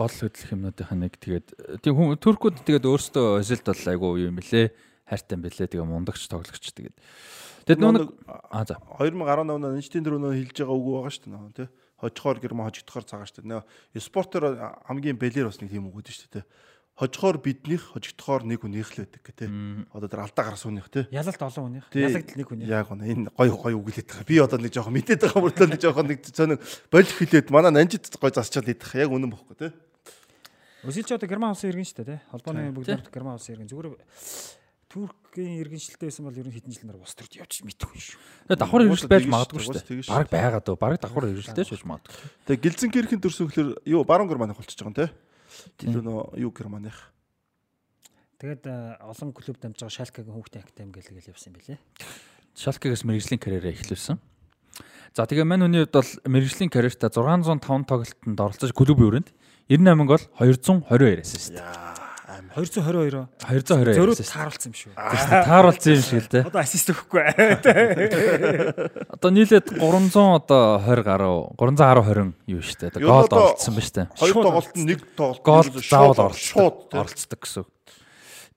[0.00, 1.46] гол хөдлөх юмнуудынхаа нэг тэгээд
[1.84, 4.72] тийм хүн туркууд тэгээд өөрсдөө Озилд бол айгүй юу юм бэлээ
[5.04, 6.96] хайртай юм бэлээ тэгээ мундагч тоглогч тэгээд
[7.68, 8.08] тэгээд нөө нэг
[8.48, 11.68] а за 2018 онд Эйнштейн дөрөв хэлж байгаа үг байгаа шүү дээ тий
[12.00, 14.44] хожихоор гэрмэ хожигдохоор цагаан шүү дээ нөө спортоор
[14.88, 16.44] хамгийн бэлэр бас нэг тийм үг өгдөө шүү дээ
[17.00, 19.48] хожихоор биднийх хожигдохоор нэг хүнийх л байдаг гэх тий
[19.88, 21.86] одоо тэр алдаа гарас хүнийх тий ялалт олон хүнийх.
[21.96, 22.68] Ялагдл нэг хүнийх.
[22.68, 25.80] Яг гоо энэ гой гой үгэлээд байгаа би одоо нэг жоохон мэдээд байгаа мөртлөө нэг
[25.80, 26.60] жоохон нэг цоног
[26.92, 29.00] болих хилээд манай нанжид гой засчаал идэх.
[29.00, 29.72] Яг үнэн бохгүй тий
[30.84, 32.20] Өсөлч одоо герман улсын иргэн шүү дээ тий.
[32.32, 33.68] холбооны бүгд герман улсын иргэн.
[33.68, 33.96] Зүгээр
[34.90, 38.18] Туркийн иргэншилтэй байсан бол ер нь хэдэн жил нар улс төрд явж мэдгүй шүү.
[38.48, 40.08] Тэгээ давхар иргэншил байж магадгүй шүү дээ.
[40.10, 40.76] Бараг байгаад дөө.
[40.80, 42.16] Бараг давхар иргэншилтэй байж магадгүй.
[42.48, 45.29] Тэгээ Гэлзенкирхен төрсөглөр юу баруун германы болчихж байгаа юм те.
[45.76, 47.10] Тэр нөө юу германых.
[48.40, 48.64] Тэгээд
[49.04, 51.76] олон клуб дамжиж байгаа Шалкагийн хүүхдийн академи гэлгээл явсан юм билэ.
[52.56, 54.16] Шалкагаас мэрэгжлийн карьераа эхлүүлсэн.
[55.12, 59.28] За тэгээ мань хүний хувьд бол мэрэгжлийн карьертаа 605 тоглолтод оролцож клубын өрөөнд
[59.68, 61.60] 98 гол 222 ассист.
[62.50, 64.92] 222 222 зөрүү тааруулсан юм шүү.
[64.98, 66.44] Тааруулсан юм шиг л дээ.
[66.50, 67.22] Одоо ассист өгөхгүй.
[69.14, 73.06] Одоо нийлээд 300 одоо 20 гаруй 310 20 юу шүү дээ.
[73.06, 74.06] Гол оролцсон ба шүү дээ.
[74.18, 76.74] Хоёр тоглолт нь нэг тоглолт гол заавал оролцсон.
[76.90, 77.64] Оролцдог гэсэн.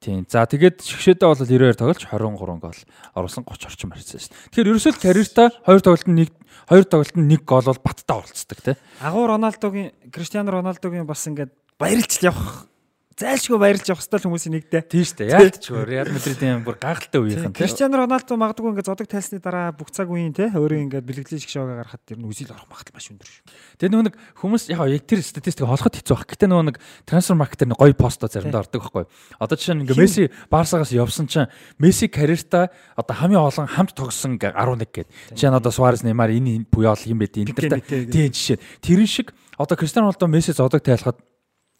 [0.03, 0.25] Тийм.
[0.27, 2.79] За тэгээд шгшээдээ бол 92 тоглож 23 гол
[3.15, 4.41] оруулсан 30 орчим харьцсан шүү дээ.
[4.51, 6.29] Тэгэхээр ерөөсөө карьертаа хоёр тоглолтод нэг
[6.67, 8.75] хоёр тоглолтод нэг гол бол баттай оролцдог тий.
[8.99, 12.67] Агуу Роналдогийн Криштиану Роналдогийн бас ингээд баярлж явах
[13.17, 14.81] зайлшгүй баярлж явах хэвээр хүмүүсийн нэгдээ.
[14.89, 15.31] Тийм шүү дээ.
[15.33, 17.53] Яалтчгүй Реал Мадридын бүр гахалтай үеийнхэн.
[17.53, 21.53] Криштиану Роналдо магадгүй ингээд зодог тайлсны дараа бүх цаг үеийн те өөрөө ингээд бэлгэлийн шиг
[21.53, 23.43] шоугаа гаргахад тэр нь үзэл орох магадлал маш өндөр шүү.
[23.77, 26.27] Тэгээ нөгөө нэг хүмүүс яг яг тэр статистик холоход хэцүү баг.
[26.33, 29.05] Гэтэ нөгөө нэг трансфер маркетер нэг гоё постоо заримдаа ордог байхгүй.
[29.37, 34.41] Одоо жишээ нь ингээд Месси Барсагаас явсан чинь Месси карьертаа одоо хамгийн олон хамт тогссон
[34.41, 35.09] 11 гээд.
[35.37, 38.57] Жишээ нь одоо Суарес Неймар энэ буяал юм бэ тийм жишээ.
[38.81, 41.21] Тэрэн шиг одоо Криштиану Роналдо Месси зодог тайлахад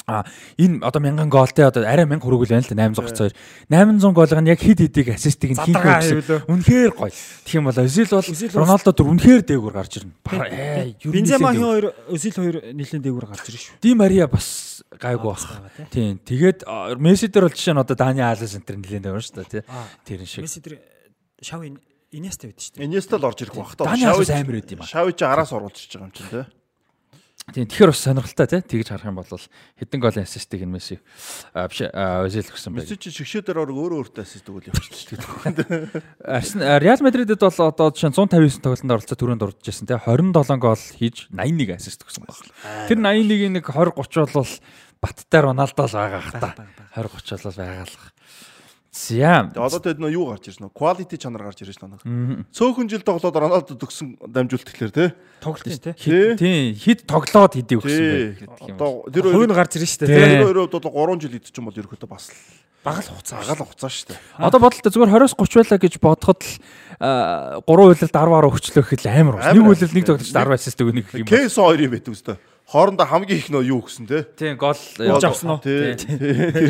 [0.06, 0.28] А
[0.60, 3.32] энэ одоо мянган гоолтэй одоо арай 1000 хүрүүл байна л да 832.
[3.72, 6.44] 800 гоолыг нь яг хид хидийг ассистийг нь хийх гэсэн.
[6.52, 7.16] Үнэхээр гоё.
[7.48, 10.12] Тэгэх юм бол Özil бол Роналдо дөр үнэхээр дээгүүр гарч ирнэ.
[11.08, 13.80] Бенземагийн хоёр Özil хоёр нэлийн дээгүүр гарч ирнэ шүү.
[13.80, 15.72] Ди Мария бас гайгүй баг.
[15.88, 16.20] Тийм.
[16.20, 16.68] Тэгээд
[17.00, 19.64] Месси дээр бол жишээ нь одоо Дани Алес энэ нэлийн дээгүүр шүү дээ тий.
[20.04, 20.44] Тэр шиг.
[20.44, 20.84] Месси дээр
[21.40, 21.64] шав
[22.14, 22.86] Инеста байд шүү дээ.
[22.86, 23.74] Инеста л орж ирэх баг.
[23.90, 24.92] Алес амар байд юм аа.
[24.92, 26.46] Шави чи араас оруулчихж байгаа юм чинь тий.
[27.52, 31.04] Тийм тэгэхээр бас сонирхолтой тий тэгж харах юм бол хэдэн голын ассистийг нь Месси
[31.52, 32.88] биш Озил өгсөн байх.
[32.88, 35.92] Месси чи шгшээдээр орог өөрөө өөртөө ассист өгөл явчихсан тийм.
[36.24, 40.84] Арсен Реал Мадридэд бол одоо жишээ 159 тоглолтод оролцоод түрүүнд дурдж байсан тий 27 гол
[40.96, 42.88] хийж 81 ассист өгсөн байна.
[42.88, 44.52] Тэр 81-ийн нэг 20 30 бол
[45.04, 46.48] баттай Роналдо л байгаа хта.
[46.96, 48.13] 20 30 бол байгаа
[48.94, 49.50] За.
[49.58, 51.98] Одоо тэд нөө юу гарч ирж нөө quality чанар гарч ирж байна.
[52.54, 55.06] Цөөхөн жил тоглоод Роналдо төгсөн дамжуулт тэгэхээр те.
[55.42, 56.38] Тоглолт тий.
[56.38, 56.78] Тийм.
[56.78, 58.78] Хид тоглоод хэдий өгсөн байх гэдэг юм.
[58.78, 60.06] Одоо тэр хоёр гарч ирж штэ.
[60.06, 62.38] Тэр хоёроо бол 3 жил идчих юм бол ерөөхдөө бас л
[62.86, 63.42] багал хугацаа.
[63.42, 64.20] Багал хугацаа шүү дээ.
[64.46, 66.54] Одоо бодлоо зүгээр 20-с 30 байлаа гэж бодоход л
[67.66, 69.50] 3 үйлэлд 10 10 өгчлөө гэхэд амар ус.
[69.58, 71.26] Нэг үйлэл нэг тоглогчд 10 ассист өгөх нэг юм.
[71.26, 74.24] Кейс 2 юм байт үстэй хоорондоо хамгийн их нөө юу гэсэн те.
[74.24, 75.62] Тийм гол явж авсан уу?
[75.62, 76.00] Тэр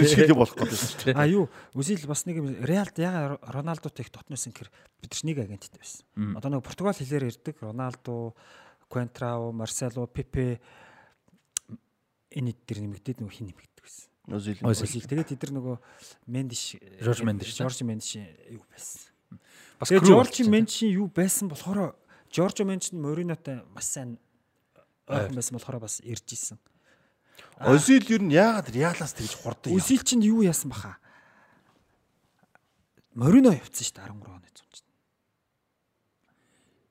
[0.10, 1.14] шиг юм болох дээ.
[1.14, 4.70] А юу Үзил бас нэг юм Реалд яга Роналдотой их дотноос ингэхэр
[5.02, 6.06] бид нэг агенттэй байсан.
[6.38, 8.34] Одоо нэг Португал хэлээр ирдэг Роналдо,
[8.90, 10.60] Квентрау, Марсело, Пепе
[12.34, 14.10] энэ дээр нэмэгдээд нөгөө хин нэмэгддэг байсан.
[14.34, 14.58] Özil.
[14.66, 15.06] Özil.
[15.06, 15.76] Тэгээд тэд нар нөгөө
[16.26, 18.18] Мендиш, Жорж Мендиш, Жорж Мендиш
[18.50, 19.14] юу байсан.
[19.78, 21.94] Бас Жорж Мендишийн юу байсан болохоор
[22.34, 24.18] Жорж Мендиш Моринотой маш сайн
[25.14, 26.60] ойрхон байсан болохоор бас ирж исэн.
[27.60, 29.78] Озил юу н яагаад Реалаас тэгж хурдан яа.
[29.78, 30.98] Озил чинь юу яасан баха?
[33.14, 34.76] Морино явцсан шүү дээ 13 оны цомч.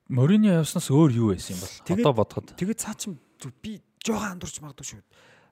[0.09, 2.55] Морино явснаас өөр юу байсан юм бол одоо бодоход.
[2.55, 3.19] Тэгээд цаа чин
[3.63, 5.03] би жоохон андуурч магадгүй шүү.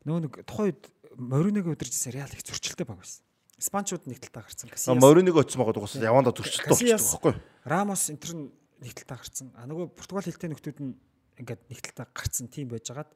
[0.06, 0.82] Нөгөө нэг тухайн үед
[1.18, 3.26] Мориногийн удиржсэн Реал их зөрчилтэй баг байсан.
[3.60, 4.96] Испанчууд нэг талдаа гарцсан.
[4.96, 7.34] Мориныг очсон байгаа угсаа яванда зөрчилтэй болчихсон байхгүй.
[7.68, 8.32] Рамос энтер
[8.80, 9.52] нэг талдаа гарцсан.
[9.58, 10.96] А нөгөө Португал хэлтэй нөхдүүд нь
[11.40, 13.10] ингээд нэг талдаа гарцсан тийм байжгаад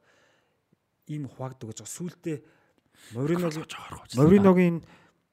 [1.07, 1.85] ийм хуваагддаг гэж.
[1.85, 2.37] Сүүлдээ
[3.13, 3.65] Мориногийн
[4.17, 4.77] Мориногийн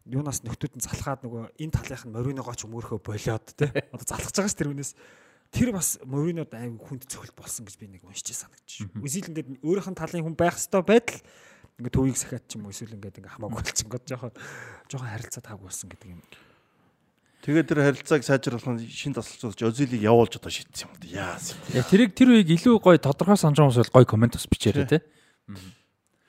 [0.06, 4.34] юунаас нөхдүүд нь залхаад нөгөө энэ талынх нь Мориногоо ч өмөрхөө болоод те одоо залхаж
[4.34, 4.92] байгаа ш тэр үнээс
[5.54, 8.90] тэр бас Моринод аяг хүнд цохилт болсон гэж би нэг уншиж санагдчих.
[8.98, 11.20] Үзэл ингээд өөрийнх нь талын хүн байх хэвээр байтал
[11.78, 14.32] ингээд төвийг сахиад ч юм уу эсвэл ингээд ингээ хамаагүй болчихсон гот жоохон
[14.90, 16.22] жоохон харилцаа таагүй болсон гэдэг юм.
[17.42, 21.34] Тэгээд тэр харилцааг сайжруулах нь шин тасалцуулж Озилийг явуулж одоо шийдсэн юм да.
[21.34, 21.58] Яас.
[21.90, 25.02] Тэрийг тэр үеиг илүү гоё тодорхой санаж байгаа хүмүүс гоё комент бас бичээрэй те.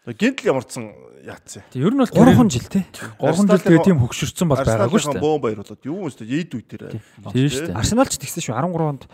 [0.09, 0.89] Гинтл ямарсан
[1.21, 1.61] яатсан.
[1.69, 2.81] Тэг ер нь бол 3 жил те.
[3.21, 5.21] 3 жил тэгээ тийм хөгшөрсөн бол байгаагүй шүү дээ.
[5.21, 6.41] Бөөн баяр болоод юу юм шүү дээ.
[6.43, 6.83] Эд үе дээр.
[7.29, 7.77] Тийм шүү дээ.
[7.77, 9.05] Арсеналч тэгсэн шүү 13 онд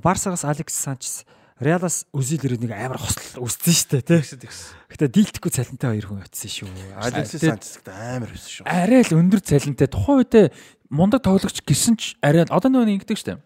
[0.00, 1.28] Барсагаас Алекс Санчес
[1.62, 4.50] Реалас Өзил ирээд нэг амар хосл үссэн шүү дээ тий.
[4.90, 6.66] Гэтэ дийлдэхгүй цалинтай хоёр хүн очсон шүү.
[6.98, 8.66] Алексис Санчесд амар байсан шүү.
[8.66, 10.46] Арай л өндөр цалинтай тухайн үедээ
[10.90, 13.38] мундаг тоглогч гисэн ч арай одоо нөгөө ингэдэг шүү дээ.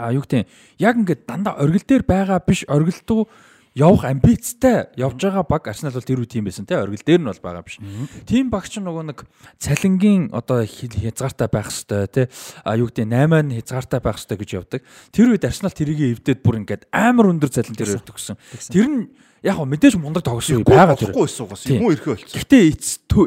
[0.00, 0.48] А юу гэдэг
[0.80, 3.28] яг ингээд дандаа оргил дээр байгаа биш оргилдуу
[3.76, 7.28] явах амбицтай явж байгаа баг Арсенал бол тэр үе тийм байсан те оргил дээр нь
[7.28, 7.76] бол байгаа биш.
[8.24, 9.28] Тим багч нөгөө нэг
[9.60, 12.22] цалингийн одоо хязгаартай байх хэвээр те
[12.64, 14.80] а юу гэдэг 8 нь хязгаартай байх хэвээр гэж явдаг.
[15.12, 18.40] Тэр үед Арсенал тэрийг эвдээд бүр ингээд амар өндөр цалин дээр гэсэн.
[18.72, 19.00] Тэр нь
[19.46, 21.14] яг мэдээж мундаг тоглосон байгаа тэр.
[21.14, 22.40] Болохгүй байсан юм уу ирэхэ болчихсон.
[22.42, 22.58] Гэтэ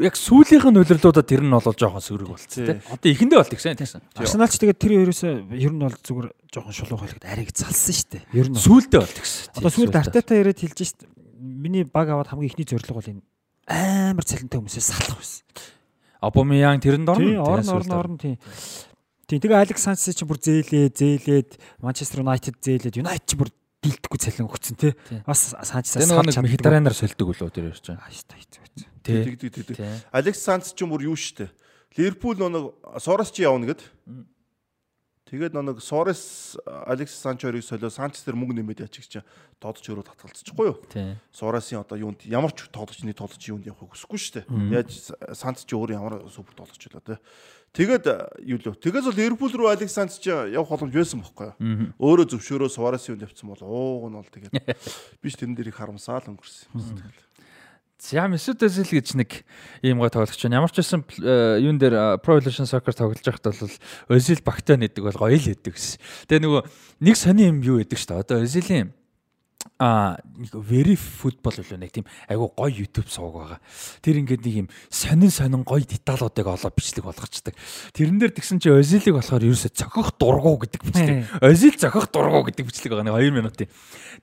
[0.04, 2.76] яг сүүлийнх нь удирлуудаа тэр нь бол жоохон сөрөг болцсон тий.
[2.92, 4.04] Одоо ихэндээ болт гэсэн тийм.
[4.20, 8.22] Арсеналч тэгээд тэр ерөөсөө ер нь бол зүгээр жоохон шулуух байлгад ариг залсан шүү дээ.
[8.36, 9.56] Ер нь сүүлдээ болт гэсэн.
[9.56, 11.08] Одоо сүүлд Артета ирээд хэлж дээ.
[11.40, 13.24] Миний баг аваад хамгийн ихний зорилго бол энэ
[13.64, 15.40] амар цалинтай хүмүүсээс салах байсан.
[16.20, 17.24] Абомиян тэрэнд орно.
[17.24, 18.36] Тийм орно орно орно тийм.
[19.30, 21.50] Тийм тэгээ Алекс Санчес чи бүр зээлээ зээлээд
[21.80, 24.92] Манчестер Юнайтед зээлээд Юнайтед чи бүр дийлдэхгүй цалин өгсөн тий.
[25.24, 28.04] Бас Санчесаас санаж нэг хитаранаар сольдог үлөө тэр ярьж байгаа.
[28.04, 29.64] Ааштай хэцүү хэцүү.
[29.72, 29.88] Тий.
[30.12, 31.48] Алекс Санчес ч юм бүр юу штэ.
[31.96, 33.80] Ливерпул нэг Сорос чи явна гэд.
[35.32, 39.24] Тэгээд нэг Сорос Алекс Санч хоёрыг солио Санчес тэр мөнгө нэмээд яачих чинь
[39.62, 40.76] доодч өрөө татгалцчихгүй юу?
[41.32, 44.40] Соросын одоо юунд ямар ч тоглогчны тоглогч юунд явахыг хүсэхгүй штэ.
[44.74, 47.18] Яаж Санчес ч өөр ямар супер тоглогч байлаа тий.
[47.70, 48.04] Тэгээд
[48.50, 48.82] юу лөө.
[48.82, 51.54] Тэгээс бол Ливерпул руу Александр ч явах боломж байсан бохоггүй.
[52.02, 54.58] Өөрөө зөвшөөрөө Суарес юунд явцсан бол ууг нь бол тэгээд
[55.22, 57.14] биш тэрэн дээрийг харамсаал өнгөрсөн юм.
[58.00, 59.44] За Месут Özil гэж нэг
[59.84, 60.64] ийм гой тоглогч байна.
[60.64, 65.20] Ямар ч байсан юун дээр Pro Evolution Soccer тоглож байхад бол Özil багтаа нэдэг бол
[65.20, 66.00] гоё л хэдэг гэсэн.
[66.26, 66.62] Тэгээ нөгөө
[67.06, 68.96] нэг сони юм юу гэдэг ч та одоо Özil-ийн
[69.80, 73.60] а нэг very football үлээ нэг тийм айгу гоё YouTube сууг байгаа.
[74.00, 77.56] Тэр ингээд нэг юм сонин сонин гоё деталуудыг олоо бичлэг болгочдаг.
[77.92, 81.44] Тэрэн дээр тэгсэн чи Озилиг болохоор ерөөсө цохих дургу гэдэг бичлэг.
[81.44, 83.68] Озил цохих дургу гэдэг бичлэг байгаа нэг 2 минутын.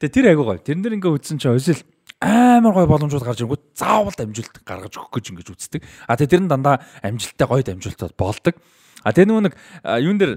[0.01, 0.61] Тэгээ тэр айгу гоё.
[0.61, 1.81] Тэрэн дээр ингээд үзсэн чи Озил
[2.17, 5.81] амар гоё боломжууд гарч ирэнгүүт заавал амжилт гаргаж өгөх гэж ингэж үздэг.
[6.09, 8.57] А тэгээ тэр нь дандаа амжилттай гоё дамжуултад болдог.
[9.05, 9.53] А тэгээ нөгөө нэг
[10.01, 10.33] юун дээр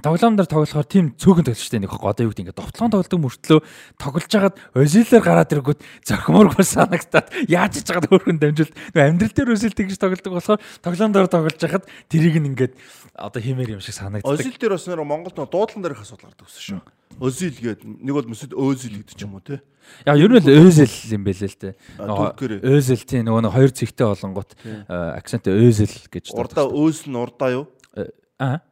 [0.00, 3.60] тоглоом дээр тоглохоор тийм цөөхөн тоглолчтой нэг одоо юу гэдэг ингээд довтлон тоглодог мөртлөө
[4.00, 9.76] тоглож хагаад озилээр гараад ирэнгүүт зохиморгүй санагтаад яаж ч жагаад өөрхөн дамжуулт амьдрал дээр озил
[9.76, 12.72] тэгж тоглодог болохоор тоглоом дээр тоглож хахад тэрийг нь ингээд
[13.14, 14.28] одоо химээр юм шиг санагддаг.
[14.28, 16.80] Озил дээр бас нэр Монголд дуудлан дээрх асуудал гардаг гэсэн шүү.
[17.20, 19.60] Озил гээд нэг бол mëсэд озил гэдэг ч юм уу те.
[20.08, 21.70] Яг ер нь л озил юм бэлээ л те.
[22.00, 24.50] Озил тийм нөгөө нэг хоёр цэгтэй болонгот
[24.88, 26.32] акцент озил гэж.
[26.32, 27.64] Урдаа өөс нь урдаа юу?
[28.40, 28.64] Аа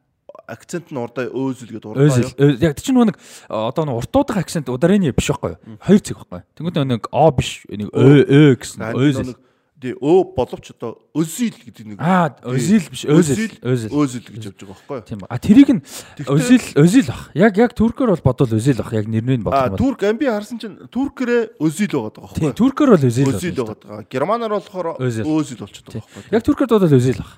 [0.47, 2.55] акцент нь урдаа өөзөл гэдэг урдаа юу?
[2.61, 3.17] Яг нөгөө нэг
[3.49, 5.77] одоо нэг уртуудах акцент ударны биш байхгүй юу?
[5.83, 6.41] Хоёр цэг байхгүй.
[6.55, 9.35] Тэнгүүд нэг о биш нэг өө өө гэсэн өөзөл.
[9.79, 14.59] Тий өө боловч одоо өзил гэдэг нэг Аа өзил биш өзил өзил өзил гэж явж
[14.59, 15.05] байгаа байхгүй юу?
[15.07, 15.27] Тийм ба.
[15.31, 15.79] А тэрийг нь
[16.27, 17.31] өзил өзил бах.
[17.31, 18.91] Яг яг туркээр бол бодвол өзил бах.
[18.91, 19.75] Яг нэрнийг бодох юм.
[19.75, 22.51] А турк амби харсан чинь туркээрээ өзил байгаа байгаа байхгүй юу?
[22.51, 23.31] Тийм туркээр бол өзил.
[23.31, 24.03] Өзил байгаа.
[24.11, 25.23] Германаар болохоор өзил
[25.63, 26.35] болчиход байгаа байхгүй юу?
[26.35, 27.31] Яг туркээр бодвол өзил бах.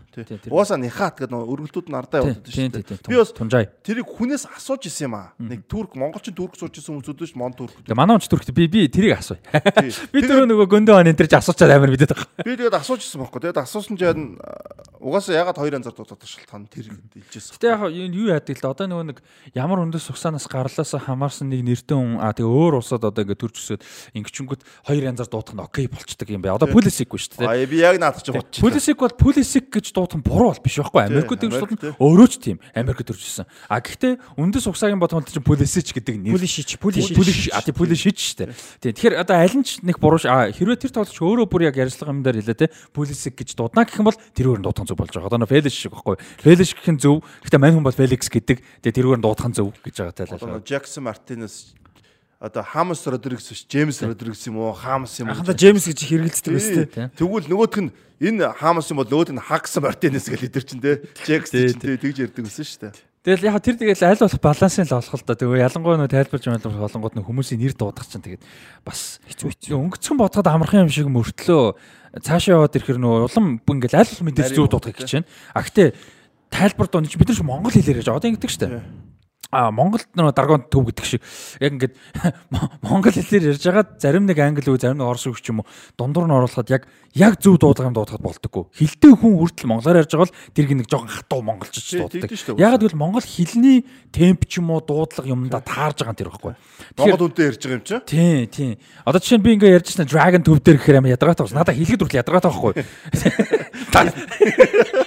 [0.50, 3.06] Угаасаа нихат гэдэг өргөлтүүд нь ардаа явуулдаг шүү дээ.
[3.06, 3.70] Би бас тунжай.
[3.86, 5.32] Тэрийг хүнээс асууж исэн юм аа.
[5.38, 7.78] Нэг турк монголчин турк сууж исэн хүмүүсүүд ш мон турк.
[7.94, 9.40] Манай онч турк би би тэрийг асууя.
[10.12, 12.31] Би тэр нөгөө гөндөө ан энэ төр асуучаад амар мэдээд байгаа.
[12.40, 13.42] Би тэгээд асууж ирсэн байхгүй.
[13.44, 14.40] Тэгээд асуусан чинь
[15.02, 17.58] угаасаа ягаад хоёр янзаар дуудаад шалтгаан тэр хэлжсэн.
[17.58, 19.20] Гэтэ яг юу яадаг л да одоо нөгөө нэг
[19.58, 23.56] ямар өндөс суксанаас гарлаасаа хамаарсан нэг нэртэн хүн а тэгээ өөр улсад одоо ингээд төрж
[23.58, 23.82] өсөд
[24.16, 26.56] ингэчэнгүүд хоёр янзаар дуудах нь окей болчдөг юм байна.
[26.62, 27.50] Одоо Pulisic шүү дээ.
[27.50, 28.62] А би яг наадах чинь бодчих.
[28.62, 31.02] Pulisic бол Pulisic гэж дуудах нь буруу бол биш байхгүй.
[31.02, 33.50] Америкт тэгж дуудах өөрөө ч тийм Америкт төрж өссөн.
[33.68, 36.38] А гэхдээ өндөс суксагийн бодгонд чинь Pulisic гэдэг нэр.
[36.38, 38.54] Pulisic Pulisic Pulisic а тийм Pulisic шүү дээ.
[38.80, 42.21] Тийм тэгэхээр одоо аль нь ч нэг буруу хэрвээ тэр тоглогч өөрөө бүр яг ярьслага
[42.22, 45.10] юм дээр хэлээ те Pulisic гэж дуудана гэх юм бол тэрүүгээр нь дуудах зөв болж
[45.10, 45.34] байгаа.
[45.34, 46.22] Одоо Felix шиг байхгүй.
[46.46, 47.26] Felix гэх нь зөв.
[47.42, 48.62] Гэхдээ мань хүн бол Felix гэдэг.
[48.86, 50.62] Тэгээ тэрүүгээр нь дуудах зөв гэж байгаа тайлбар.
[50.62, 51.74] Одоо Jackson Martinez
[52.42, 56.54] одоо Хамс Родригес биш Джеймс Родригес юм уу Хамс юм уу анхандаа Джеймс гэж хэрэгэлцдэг
[56.58, 60.66] байсан тийм тэгвэл нөгөөх нь энэ Хамс юм бол нөгөөд нь Хакс Мартинес гэж лидер
[60.66, 64.18] чинь тийм Джекс чинь тийм тэгж ярьдаг байсан шүү дээ Тэгэл яг тэр тэгэл аль
[64.18, 65.38] болох балансын л олох л да.
[65.38, 68.42] Тэгээ ялангуяа нөө тайлбарж байгаа болонгууд нөө хүмүүсийн нэр дуудах чинь тэгээд
[68.82, 69.78] бас хэцүү хэцүү.
[69.78, 71.78] Өнгөцгөн бодоход амархан юм шиг мөртлөө
[72.20, 75.30] цаашаа яваад ирэхэр нөө улам ингээл аль болох мэдээж зүг дуудах гэж байна.
[75.56, 75.88] А гэтээ
[76.52, 78.68] тайлбар доо бид нар ч монгол хэлээр яаж одоо ингэдэг штэ
[79.52, 81.22] а Монголд нөгөө даргоон төв гэдэг шиг
[81.60, 81.96] яг ингээд
[82.88, 85.68] монгол хэлээр ярьж байгаа зарим нэг англи үг зарим нэг орос үг ч юм уу
[86.00, 88.72] дундуур нь оруулахад яг яг зөв дуудлагын дуудахад болдоггүй.
[88.72, 92.32] Хилтэй хүн хүртэл монголоор ярьж байгаа бол тэрг нэг жоохон хатуу монголчч дууддаг.
[92.56, 93.84] Яг гэвэл монгол хэлний
[94.16, 96.56] темп ч юм уу дуудлага юмдаа таарж байгаа юм тэр байхгүй.
[96.96, 98.00] Монгол үнтэй ярьж байгаа юм чи?
[98.08, 98.80] Тийм тийм.
[99.04, 101.60] Одоо жишээ нь би ингээд ярьж байна dragon төв дээр гэхээр амар ядаргаатай байна.
[101.60, 102.74] Надаа хэлэхэд хүртэл ядаргаатай байхгүй.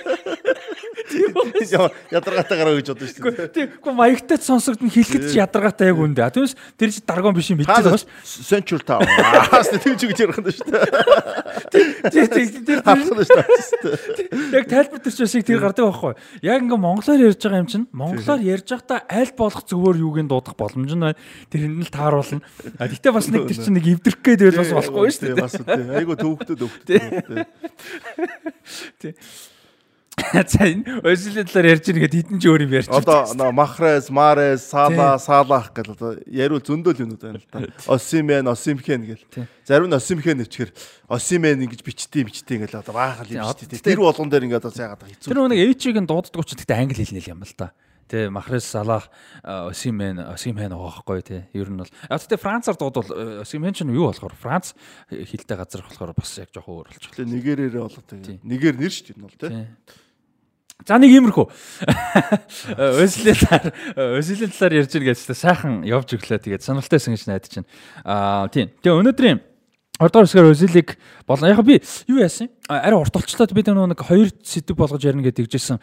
[2.11, 3.69] Ядаргаатай гараа гэж бодсон шүү дээ.
[3.75, 6.29] Гэхдээ маягтай сонсогдно хэлэхэд ч ядаргаатай яг үндэ.
[6.35, 8.07] Түүнээс тэр чи даргон биш юм байгаа ш.
[8.25, 9.07] Central Town.
[9.55, 11.45] Аас ч гэж ярих нь шүү дээ.
[11.71, 12.81] Тийм тэр
[14.55, 16.15] Яг тайлбар төрч шиг тэр гардаг байхгүй.
[16.43, 20.57] Яг ингээ монголоор ярьж байгаа юм чинь монголоор ярьж байхдаа аль болох зөвөр юугийн дуудах
[20.59, 21.19] боломж нь байна.
[21.51, 22.43] Тэр энэ л тааруулна.
[22.79, 25.41] А гэтээ бас нэг тэр чинь нэг эвдрэх гээд байл бас болохгүй шүү дээ.
[25.41, 25.91] Бас тийм.
[25.95, 27.47] Айгу төвхтөд төвхтөд.
[29.01, 29.15] Тийм.
[30.15, 33.27] За энэ Озилийн талаар ярьж байгаа хэдэн ч өөр юм ярьж байна.
[33.27, 37.67] Одоо Махрес, Марес, Сала, Салах гэл одоо яриул зөндөл юмуд байна л да.
[37.91, 39.25] Осимен, Осимхен гэл.
[39.67, 40.71] Зарим нь Осимхен нэвчгэр
[41.11, 43.83] Осимен ингэж бичтий бичтий гэл одоо баахал юм шүү дээ.
[43.83, 45.31] Тэр болгон дээр ингээд одоо яагаад хэцүү.
[45.35, 47.75] Тэр нэг Эйчиг нь дууддаг учраас гэхдээ англи хэлнэ юм л да.
[48.07, 49.11] Тэ Махрес Салах
[49.43, 51.43] Осимен Осимен байгаа байхгүй тий.
[51.57, 54.77] Ер нь бол а тэгтээ Францаар дуудвал Осимен ч юу болохоор Франц
[55.09, 57.17] хэлтэй газар болохоор бас яг жоохон өөр болчих.
[57.17, 57.33] Тэгээ
[57.73, 58.45] нэгэрээрээ болоо тэгээ.
[58.45, 59.53] Нэгэр нэр шүү дээ энэ бол тий.
[60.85, 61.47] За нэг иймэрхүү.
[62.77, 63.73] Өслийн талаар
[64.21, 66.45] өслийн талаар ярьж байгаа гэж сайхан явж өглөө.
[66.45, 67.69] Тэгээд сонирхолтойсэн гэж найдаж байна.
[68.05, 68.69] Аа тийм.
[68.85, 69.41] Тэгээ өнөөдрийн
[70.03, 71.79] Ордоор хэсгээр Özil-ийг болон яг би
[72.11, 72.51] юу яасан?
[72.67, 75.79] Арай урт болчлоо би нэг хоёр сэдв болгож ярина гэдэг жисэн.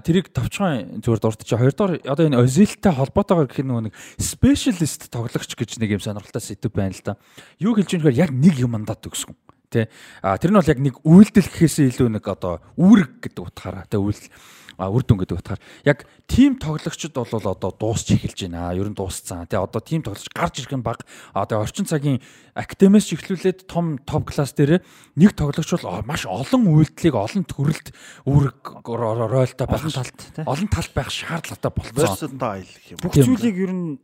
[0.00, 1.60] Тэрийг товчхон зүгээр дуртаж.
[1.60, 6.96] Хоёрдоор одоо энэ Özil-тэй холбоотойгоор гэх нэг specialist тоглогч гэж нэг юм сонирхолтой сэдв байна
[6.96, 7.20] л да.
[7.60, 9.36] Юу хэлж байгаа яг нэг юм мандат өгсөн.
[9.70, 9.86] Тэ.
[10.20, 14.02] А тэр нь бол яг нэг үйлдэл гэхээсээ илүү нэг одоо үүрэг гэдэг утгаараа тэ
[14.02, 14.34] үйлдэл
[14.88, 18.72] үр дүн гэдэг утгаар яг тим тоглогчд бол одоо дуусч эхэлж байна.
[18.72, 19.44] Ер нь дууссан.
[19.44, 21.04] Тэгээ одоо тим тоглогч гарч ирэх нь баг.
[21.36, 22.24] Одоо орчин цагийн
[22.56, 24.80] академиас эхлүүлээд том топ класс дээр
[25.20, 27.92] нэг тоглогч бол маш олон үйлдэлийг олон төрөлд
[28.24, 32.40] үүрэг ройлтой байх талд олон талд байх шаардлагатай болсон.
[33.04, 34.00] Бүх зүйлийг ер нь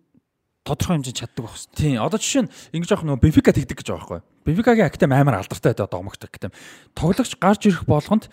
[0.67, 1.79] тодорхой хэмжээнд чаддаг байх хэвээр.
[1.79, 2.03] Тийм.
[2.03, 4.21] Одоо жишээ нь ингэж явах нөгөө Бенфика тэгдэг гэж байгаа байхгүй.
[4.43, 6.51] Бенфикагийн актем амар алдартай одоо домогт актем.
[6.99, 8.27] Тоглогч гарч ирэх болгонд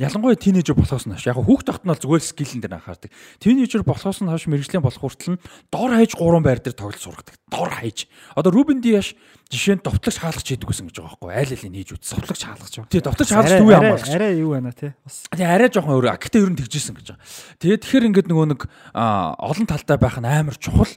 [0.00, 3.12] ялангуяа тинейжер болохоос нь хойш яг хүүхд бол зүгээр скиллэн дээр анхаардаг.
[3.36, 7.36] Тинейжер болохоос нь хойш мэрэгжлийн болох хүртэл нь дор хаяж гурван байр дээр тоглож сургадаг.
[7.52, 8.08] Дор хаяж.
[8.32, 9.12] Одоо Рубен Диаш
[9.50, 12.14] жишээ нь довтлогч хаалгач хийдэг гэсэн гэж байгаа байхгүй айл алийг хийж үз.
[12.14, 12.74] Довтлогч хаалгач.
[12.86, 14.10] Тий, довтлогч хаалгач дүү хамгаалагч.
[14.14, 14.94] Арай юу байна те.
[15.02, 15.26] Бас.
[15.26, 16.14] Тий, арай жоохон өөр.
[16.22, 17.26] Гэхдээ ер нь тэгжсэн гэж байгаа.
[17.58, 18.60] Тэгээд тэгэхээр ингээд нөгөө нэг
[18.94, 20.94] олон талтай байх нь амар чухал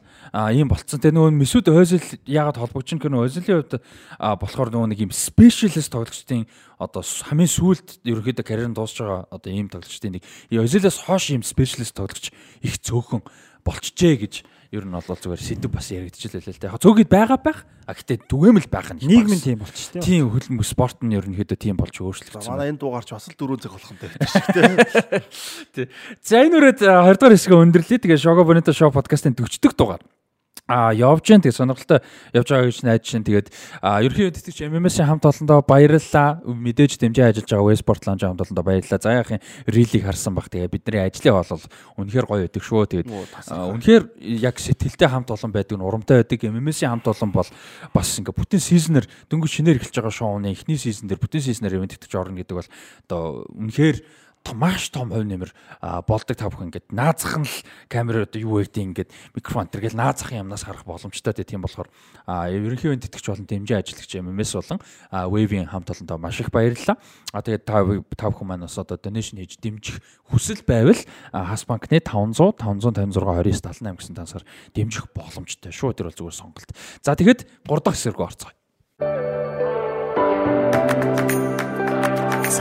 [0.54, 1.02] ийм болцсон.
[1.02, 3.74] Тэгээд нөгөө Месүд Özil яагаад гэх нь Özil-ийн хувьд
[4.22, 6.46] болохоор нөгөө нэг ийм specialist тоглогчдын
[6.78, 10.24] одоо хамгийн сүүлд ерөөхдөө карьер дуусж байгаа одоо ийм тоглогчдын нэг
[10.54, 12.30] Özil-ээс хойш ийм specialist тоглогч
[12.62, 13.26] их цөөхөн
[13.66, 14.34] болчихжээ гэж
[14.74, 16.74] ер нь бол зүгээр сэдв бас яригдчихлээ л л та.
[16.74, 17.62] Яг цөөхөд байгаа байх.
[17.86, 20.02] А гэтээ түгээмэл байх нь нийгэм нь тийм болчих тийм.
[20.02, 22.50] Тийм хөлбөмбөг спорт нь ерөнхийдөө тийм болж өөрчлөгдсөн.
[22.50, 24.14] Манай энэ дуугарч бас л дөрөв цаг болох юм дээр
[25.78, 25.88] тийм.
[26.26, 28.02] За энэ үрээд 20 дахь хэсгээ өндөрлөе.
[28.02, 30.02] Тэгээ Shogo Bonito Show podcast-ын 40 дахь дугаар
[30.68, 32.00] а явж जैन тэг сонирхолтой
[32.32, 33.52] явж байгаа гэж найдаж шин тэгээд
[33.84, 36.40] ерөнхийдөө тэтгэж MMS-ийн хамт олондоо баярлалаа.
[36.48, 39.04] Мэдээж дэмжиж ажиллаж байгаа Westport Lounge хамт олондоо баярлалаа.
[39.04, 40.48] За яахын рилиг харсан баг.
[40.48, 41.68] Тэгээ бидний ажлын хол бол
[42.00, 44.04] үнэхээр гоё байдаг шүү тэгээд үнэхээр
[44.40, 47.50] яг сэтгэлтэй хамт олон байдаг нь урамтай байдаг MMS-ийн хамт олон бол
[47.92, 52.00] бас ингээ бүтэн сизнер дөнгөж шинээр эхэлж байгаа шоуны эхний сизон дээр бүтэн сизнер ивент
[52.00, 52.72] итгэж орно гэдэг бол
[53.12, 55.56] одоо үнэхээр маш том хувь нэмэр
[56.04, 60.44] болдог та бүхэн ингээд наазах нь л камер одоо юу гэдэг ингээд микрофон тэргээл наазахын
[60.44, 61.88] юмнаас харах боломжтой тийм болохоор
[62.28, 67.00] ерөнхий үн тэтгэж болон дэмжээ ажиллагч MMS болон Wave-ийн хамт олондоо маш их баярлалаа.
[67.32, 67.80] А тэгээд та
[68.20, 71.00] та бүхэн маань бас одоо donation хийж дэмжих хүсэл байвал
[71.32, 74.44] Хас банкны 500 556 29 78 гэсэн тансаар
[74.76, 75.96] дэмжих боломжтой шүү.
[75.96, 76.70] Тэр бол зүгээр сонголт.
[77.00, 78.52] За тэгэхэд 3 дахь рүү орцгоё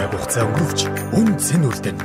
[0.02, 0.80] цаг хугацаа өнгөрөвч
[1.14, 1.98] үн цэн үлдэн.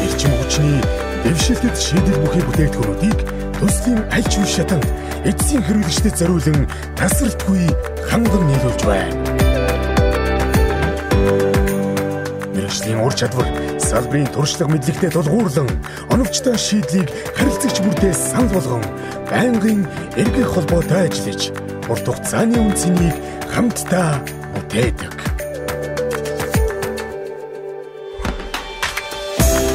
[0.00, 0.80] Эрчим хүчний
[1.24, 3.18] дэвшилтэд шийдэл бүхий бүтээгдэхүүнүүдийг
[3.60, 4.88] төслийн аль ч үе шатанд
[5.28, 6.64] эцсийн хэрэглэгчдэд зориулан
[6.96, 7.68] тасралтгүй
[8.08, 9.16] ханган нийлүүлж байна.
[12.56, 15.68] Мэргэжлийн ур чадвар салбарын туршлага мэдлэгтэй тулгуурлан
[16.08, 18.84] оновчтой шийдлийг харилцагч бүртээ санал болгон
[19.28, 19.84] байнгын
[20.16, 21.52] эргэх холбоотой ажиллаж
[21.92, 23.16] урт хугацааны үнцнийг
[23.52, 24.16] хамтдаа
[24.54, 25.16] бүтээдэг.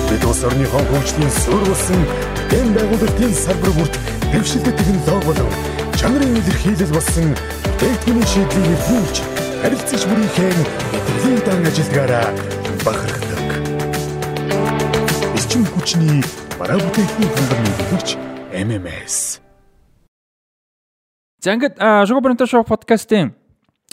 [0.10, 2.02] Бид улс орныхон хөгжлийн суурилсан
[2.50, 3.96] дэм байгуулалтын салбар бүрт
[4.32, 5.52] дэвшилтэй технологи болон
[6.00, 7.28] чанарын илэрхийлэл болсон
[7.78, 9.16] бүтээгдэхүүний шийдлийг нөхөж
[9.62, 10.52] харилцагч бүрийнхээ
[10.98, 12.28] итгэлийн дан ажилдгаараа
[12.86, 13.48] бахархдаг.
[15.38, 16.22] Эрчим хүчний
[16.60, 18.10] бараа бүтээгдэхүүн хангамж нөлөөлөгч
[18.66, 19.16] MMS.
[21.44, 23.36] За ингээд Шуго Бронто шоу подкастын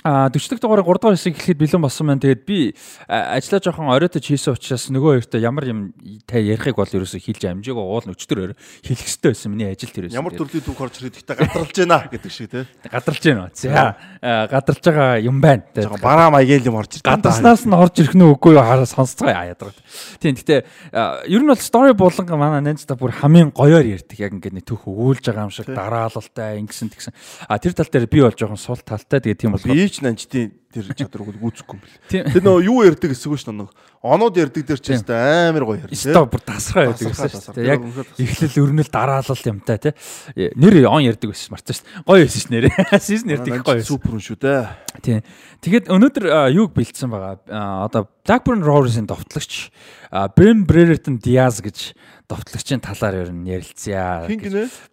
[0.05, 2.20] А 40 дугаарыг 3 дугаар хэсэг эхлэхэд бэлэн болсон байна.
[2.20, 2.76] Тэгээд би
[3.08, 5.97] ажиллаа жоохон оройтож хийсэн учраас нөгөө хоёртой ямар юм
[6.28, 8.52] та ярихыг бол ерөөсөө хэлж амжаагүй уул өчтөр
[8.84, 10.20] хэлэх хэрэгтэй байсан миний ажил тэр байсан.
[10.20, 12.68] Ямар төрлийн түүх орж ирээд ихтэй гадралж байна гэдэг шиг тий.
[12.84, 13.49] Гадралж байна.
[13.57, 15.65] За гадралж байгаа юм байна.
[16.05, 17.08] Бараа маягийн юм орж ирдэг.
[17.08, 19.73] Гадарснаас нь орж ирэх нь үгүй юу хараа сонсцгоо яадаг.
[20.20, 20.68] Тийм гэтээ
[21.33, 24.84] ер нь бол story болон манай нэнцтэй бүр хамгийн гоёор ярьдаг яг ингээд нэг түүх
[24.84, 27.16] өгүүлж байгаа юм шиг дараалалтай ингэсэн тэгсэн.
[27.49, 30.90] А тэр тал дээр би бол жоохон сул талтай тэгээд тийм бол Ич нанчдын тэр
[30.90, 32.34] чадварыг гүйцэхгүй юм бэл.
[32.34, 33.70] Тэр нөө юу ярьдаг гэсэн үг ш нь нэг
[34.02, 35.94] оноод ярьдаг дээр ч гэсэн амар гоё ярьдаг.
[35.94, 37.70] Стоо бүр тасраа байдаг гэсэн шүү дээ.
[37.70, 37.81] Яг
[38.18, 39.94] эхлэл өрнөл дараалал юмтай тий.
[40.34, 42.02] Нэр он ярьдаг байсан марцсан шүү дээ.
[42.10, 42.64] Гоё байсан ш нэр.
[43.06, 43.86] Сизон ярьдаг гоё.
[43.86, 44.62] Супер шүү дээ.
[44.98, 45.18] Тий.
[45.62, 47.39] Тэгээд өнөөдөр юуг бэлдсэн байгаа.
[47.86, 49.70] Одоо Blackburn Rovers-ын товтлогч
[50.34, 51.94] Ben Brereton Diaz гэж
[52.26, 54.26] довтлогчийн талаар ер нь ярилцъя.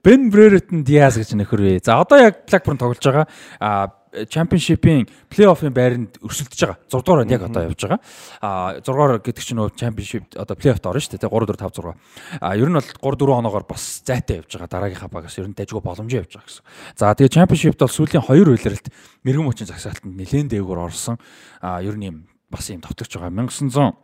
[0.05, 1.73] Ben Brereton Diaz гэж нөхөр вэ.
[1.81, 3.97] За одоо яг Blackburn тоглож байгаа.
[4.11, 6.77] Championship-ийн плей-оффын байранд өрсөлдөж байгаа.
[6.91, 7.99] 6 дугаар яг одоо явж байгаа.
[8.43, 11.31] А 6 дугаар гэдэг чинь нөө Championship одоо плей-оффт орно шүү дээ.
[11.31, 11.95] 3 4 5 6.
[12.43, 14.67] А ер нь бол 3 4 оноогоор бас зайтай явж байгаа.
[14.67, 16.63] Дараагийнхаа багаас ер нь дайггүй боломжтой явж байгаа гэсэн.
[16.99, 18.87] За тэгээ Championship-д бол сүүлийн 2 үйлрэлт
[19.23, 21.15] мэрэгэн мөчийн загсаалтанд нэлээд дээгүүр орсон.
[21.63, 23.31] А ер нь юм бас юм товтлогч байгаа.
[23.31, 23.95] 1900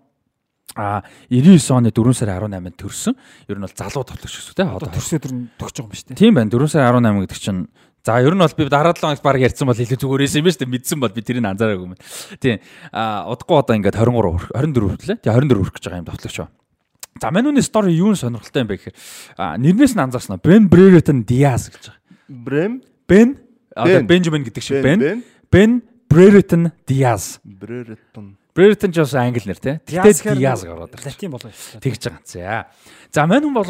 [0.75, 3.15] а 99 оны 4 сарын 18-нд төрсөн.
[3.47, 4.75] Ер нь бол залуу товтлогч гэсэн тийм.
[4.75, 6.19] Одоо төрсөд төр нь төгсөж байгаа юм шүү дээ.
[6.19, 6.51] Тийм байна.
[6.51, 7.61] 4 сарын 18 гэдэг чинь
[8.07, 10.51] За ер нь бол би дараа 7 хоногт баг ярьсан бол илүү зүгээрээс юм ба
[10.55, 10.71] шүү дээ.
[10.71, 11.95] Мэдсэн бол би тэрийг анзаараагүй юм.
[12.39, 12.63] Тийм.
[12.95, 15.17] А удахгүй одоо ингээд 23 24 хүртлээ.
[15.27, 16.47] Тэгээ 24 хүрэх гэж байгаа юм давтлагч ба.
[17.19, 18.95] За манууны стори юу нь сонирхолтой юм бэ гэхээр
[19.59, 20.39] нэрнээс нь анзаарсан.
[20.39, 21.99] Бен Brereton Diaz гэж байгаа.
[22.31, 22.73] Брэм
[23.11, 23.29] Бен
[23.75, 27.43] одоо Бенжамин гэдэг шиг Бен Бен Brereton Diaz.
[27.43, 29.75] Brereton Brereton ч бас англи нэр тий.
[29.83, 31.11] Тэгтээ Diaz гараад ирсэн.
[31.11, 31.51] Латин болоо.
[31.83, 32.23] Тэгж байгаа.
[32.23, 32.71] За.
[33.11, 33.67] За мань хүн бол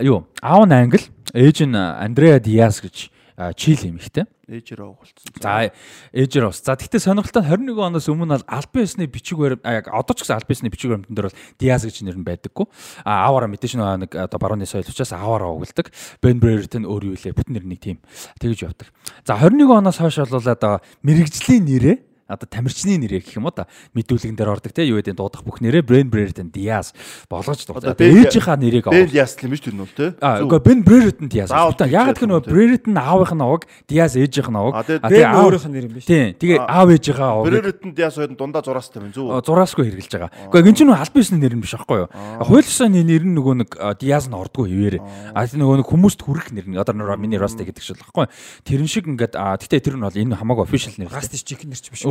[0.00, 0.24] юу?
[0.40, 1.04] Аав нь англи,
[1.36, 3.13] ээж нь Андреа Diaz гэж
[3.56, 4.24] чил юм ихтэй.
[4.46, 5.34] Ээжээр оголцсон.
[5.42, 5.74] За
[6.14, 6.62] ээжээр ус.
[6.62, 10.38] За тэгтээ сонирхолтой 21 оноос өмнө бол албан ёсны бичиг баримт яг одоо ч гэсэн
[10.38, 12.66] албан ёсны бичиг баримтан дээр бол Диаз гэж нэр нь байдаггүй.
[13.02, 15.90] А ааваараа мэдээж нэг одоо барууны соёл учраас ааваараа оголдог.
[16.22, 17.98] Бен Брертэн өөр юу лээ бүтэн нэр нэг тийм
[18.38, 18.94] тэгж явдаг.
[19.26, 23.68] За 21 оноос хойш бол одоо мэрэгжлийн нэрээ одоо тамирчны нэрээ гэх юм уу да
[23.92, 26.96] мэдүүлгэн дээр ордог те юу гэдэг дуудах бүх нэрээ Brain Brereton Diaz
[27.28, 27.92] болгож дуудаа.
[27.92, 30.16] Ээжийнхаа нэрийг Ben Diaz юм биш тэр нь бол те.
[30.24, 31.52] Аа үгүй Ben Brereton Diaz.
[31.52, 34.88] Яг тэр нөгөө Brereton аавынх нь аваг Diaz ээжийнх нь аваг.
[34.88, 36.08] Тэгээ өөрийнх нь нэр юм биш.
[36.08, 36.32] Тийм.
[36.32, 37.44] Тэгээ аав ээжийнхаа аваг.
[37.52, 39.28] Brereton Diaz хоёр дундаа зураастай юм зү.
[39.44, 40.32] Зураасгүй хэрглэж байгаа.
[40.48, 42.08] Үгүй энэ ч нөө албан ёсны нэр юм биш аахгүй юу?
[42.40, 43.70] Хуулиасны нэр нь нөгөө нэг
[44.00, 45.04] Diaz нь ордгоо хിവэрэ.
[45.36, 48.32] А нөгөө нэг хүмүүст хүрэх нэр нь одоо миний Rusty гэдэг шиг л аахгүй.
[48.64, 51.12] Тэрэн шиг ингээд гэтээ тэр нь бол энэ хамаагүй official нэр.
[51.12, 52.06] Rusty chicken нэр ч биш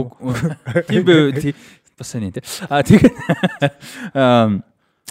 [0.89, 1.53] Тийм бэ.
[1.97, 2.43] Бас сайн тийм.
[2.69, 3.13] А тэгээд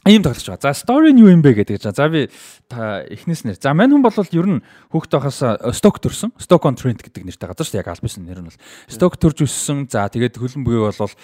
[0.02, 0.74] ийм тоглож байгаа.
[0.74, 1.94] За story нь юу юм бэ гэдэг чинь.
[1.94, 2.26] За би
[2.66, 3.54] та эхнээс нэр.
[3.54, 5.38] За мань хүн бол ер нь хүүхд байхаас
[5.78, 6.34] stock төрсөн.
[6.42, 7.82] Stock on Trent гэдэг нэртэй газар шүү дээ.
[7.86, 8.58] Яг албасын нэр нь бол.
[8.90, 9.86] Stock төрж өссөн.
[9.86, 11.14] За тэгээд хөлн буй бол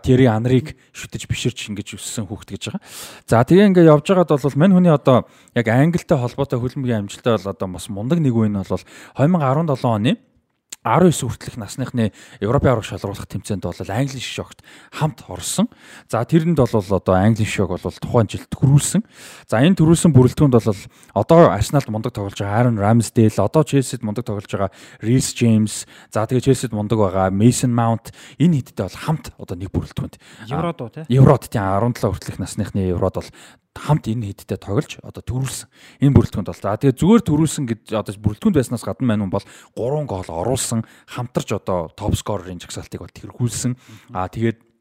[0.00, 2.80] Terry Henry-г шүтэж биширч ингэж өссөн хүүхд гэж байгаа.
[3.28, 7.36] За тэгээ ингээ явж байгаад бол мань хүний одоо яг англитай холбоотой хөлн буйн амжилттай
[7.36, 8.80] бол одоо бас мундаг нэг үе нь бол
[9.20, 10.16] 2017 оны
[10.82, 12.10] 19 хүртэлх насныхны
[12.42, 15.70] Европын авраг шалруулах тэмцээнд бол Английн шокт хамт орсон.
[16.10, 19.06] За тэрэнд бол одоо Английн шок бол тухайн жилд төрүүлсэн.
[19.46, 20.74] За энэ төрүүлсэн бүрэлдэхүүнд бол
[21.14, 26.26] одоо Арсеналд мундаг тоглож байгаа Aaron Ramsdale, одоо Челсид мундаг тоглож байгаа Reece James, за
[26.26, 28.10] тэгээ Челсид мундаг байгаа Mason Mount
[28.42, 30.18] энэ хэдтэй бол хамт одоо нэг бүрэлдэхүүнд.
[30.50, 31.06] Еврод уу тий?
[31.06, 33.30] Еврод тий 17 хүртэлх насныхны Еврод бол
[33.76, 35.68] хамт энэ хэдтэй тоглож одоо төрүүлсэн.
[36.04, 39.46] Энэ бүрэлдэхүүнд бол за тэгээ зүгээр төрүүлсэн гэж одоо бүрэлдэхүүнд байснаас гадна мань хүн бол
[39.76, 43.76] 3 гол оруулсан хамтарч одоо топ скорерын жагсаалтыг бол тэрхүүлсэн.
[44.12, 44.71] Аа тэгээд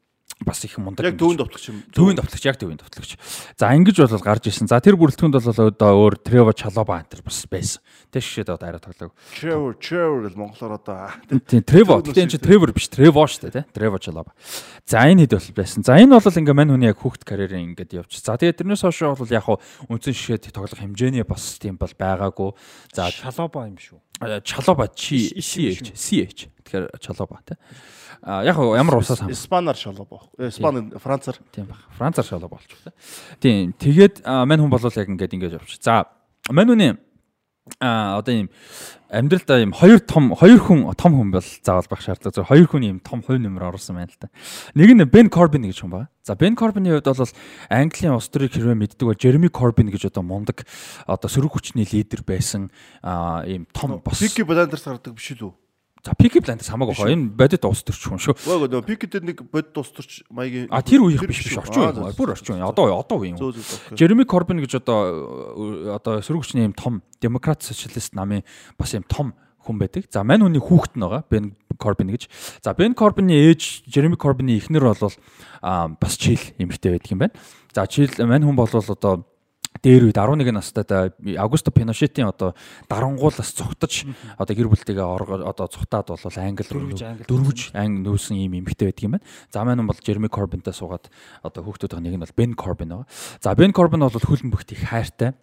[0.45, 1.05] бас их мундаг.
[1.05, 1.83] Яг төвийн товтлогч юм.
[1.93, 3.15] Төвийн товтлогч, яг төвийн товтлогч.
[3.57, 4.67] За ингэж бол гарч ирсэн.
[4.67, 7.81] За тэр бүрэлдэхүүнд бол одоо өөр Трево Чалоба антер бас байсан.
[8.09, 9.13] Тэ шишээд одоо арай тоглоог.
[9.37, 11.09] Trevor Trevor гэж монголоор одоо
[11.45, 12.01] тийм Трево.
[12.01, 13.69] Гэтэ энэ чи Trevor биш, Трево шүү дээ, тэ.
[13.71, 14.33] Трево Чалоба.
[14.85, 15.85] За энэ хэд бол байсан.
[15.85, 18.17] За энэ бол ингээ мань хүний яг хүүхд карьерын ингээд явж.
[18.17, 22.51] За тэгээд тэрнээс хойш бол яг хуу үнцэн шишээд тоглох хэмжээний бас тийм бол байгаагүй.
[22.91, 23.99] За Чалоба юм шүү.
[24.43, 26.49] Чалоба чи CH CH.
[26.61, 27.57] Тэгэхээр Чалоба тэ.
[28.21, 29.31] Яг ямар усаас хам.
[29.31, 30.29] Испанаар шолоо боох.
[30.37, 31.37] Испани Францаар.
[31.51, 31.77] Тийм баг.
[31.97, 32.93] Францаар шолоо байна.
[33.39, 33.73] Тийм.
[33.73, 35.81] Тэгээд мань хүн бол яг ингээд ингэж явчих.
[35.81, 36.05] За
[36.49, 36.97] мань хүний
[37.79, 38.49] а одоо ийм
[39.09, 42.33] амьдралдаа ийм хоёр том хоёр хүн том хүн бол заавал байх шаардлага.
[42.33, 44.29] зөв хоёр хүн ийм том хувь нэмэр оруулсан байна л да.
[44.73, 46.09] Нэг нь Бен Корбин гэж хүн байна.
[46.25, 47.29] За Бен Корбины хувьд бол
[47.69, 50.65] Английн устрыг хэрвээ мэддэг бол Жереми Корбин гэж одоо мундаг
[51.05, 52.73] одоо сөрөг хүчний лидер байсан
[53.45, 55.53] ийм том бас Пики Бландерс гардаг биш үү?
[56.01, 58.33] За Пики Бландерс хамаагүй хоо энэ бодит ус төрч хүн шүү.
[58.41, 61.93] Гоо нөө Пики дээр нэг бодит ус төрч маягийн А тэр үеийнх биш биш орчин
[61.93, 63.37] үеийн бүр орчин үеийн одоо одоо үеийн.
[63.93, 68.41] Жереми Корбин гэж одоо одоо сөрөг хүчний юм том демократ социалист намын
[68.81, 70.09] бас юм том хүн байдаг.
[70.09, 71.21] За мань хүний хүүхэд нь байгаа.
[71.29, 72.25] Бен Corbin гэж.
[72.65, 75.13] За Ben Corbin-ы ээж Jeremy Corbin-ы эхнэр бол
[75.61, 77.37] бас Chill эмэгтэй байдаг юм байна.
[77.73, 79.25] За Chill мань хүн бол одоо
[79.79, 82.53] дээр үед 11 настай Аугусто Пиношетийн одоо
[82.91, 84.03] дарангуулаас цогтож
[84.37, 85.07] одоо гэр бүлтэйгээ
[85.47, 86.91] одоо цухтаад бол англи руу
[87.25, 89.25] дөрвөж анги нөөсөн ийм эмэгтэй байдаг юм байна.
[89.49, 91.07] За маань бол Jeremy Corbin-тай суугаад
[91.41, 93.07] одоо хүүхдүүдийн нэг нь бол Ben Corbin байгаа.
[93.39, 95.33] За Ben Corbin бол хөлн бөхт их хайртай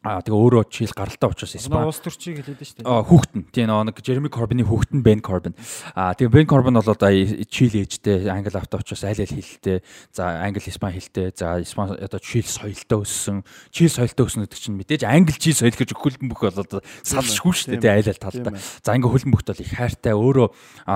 [0.00, 2.88] Аа тэгээ өөрөө чийл гаралтай учраас Испани улс төрчийг хэлээд шүү дээ.
[2.88, 3.52] Аа хүүхдэн.
[3.52, 5.52] Тийм нэг Jeremy Corbyn-ийн хүүхдэн Ben Corbyn.
[5.92, 9.84] Аа тэгээ Ben Corbyn бол одоо чийл ээжтэй англи авто учраас аль аль хэлтэй.
[10.08, 11.36] За англи испани хэлтэй.
[11.36, 13.44] За испани одоо чийл соёлтой өссөн.
[13.68, 17.52] Чийл соёлтой өснө гэдэг чинь мэдээж англи чийл соёл гэж хөлбөн бүх бол одоо салшгүй
[17.52, 18.00] шүү дээ.
[18.00, 18.56] Аль аль талдаа.
[18.56, 20.16] За ингээ хөлбөн бөхт бол их хайртай.
[20.16, 20.48] Өөрөө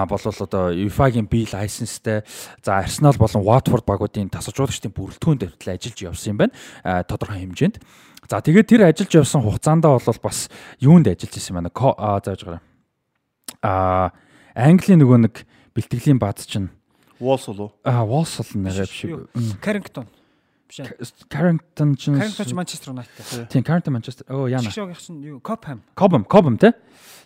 [0.09, 2.25] болвол одоо UEFA-гийн B license-тэй.
[2.65, 7.05] За Arsenal болон Watford багуудын тасалжуулагчдын бүрэлдэхүүн дээр ажиллаж явсан юм байна.
[7.05, 7.85] Тодорхой хэмжээнд.
[8.31, 10.49] За тэгээд тэр ажиллаж явсан хугацаанд бол бас
[10.81, 11.71] юунд ажиллаж исэн байна.
[11.75, 12.63] Аа зааж гараа.
[13.61, 14.13] Аа
[14.55, 15.35] Английн нөгөө нэг
[15.75, 16.71] бэлтгэлийн бааз чинь
[17.21, 17.73] Walls уу?
[17.85, 19.29] Аа Walls л нэрээ биш үү?
[19.61, 20.07] Carrington.
[20.71, 20.95] Биш ээ.
[21.29, 23.51] Carrington чинь Carrington Manchester United.
[23.51, 24.25] Тийм Carrington Manchester.
[24.31, 24.65] Оо яана.
[24.67, 25.39] Шигшогийн чинь юу?
[25.45, 25.83] Cobham.
[25.95, 26.73] Cobham, Cobham тий.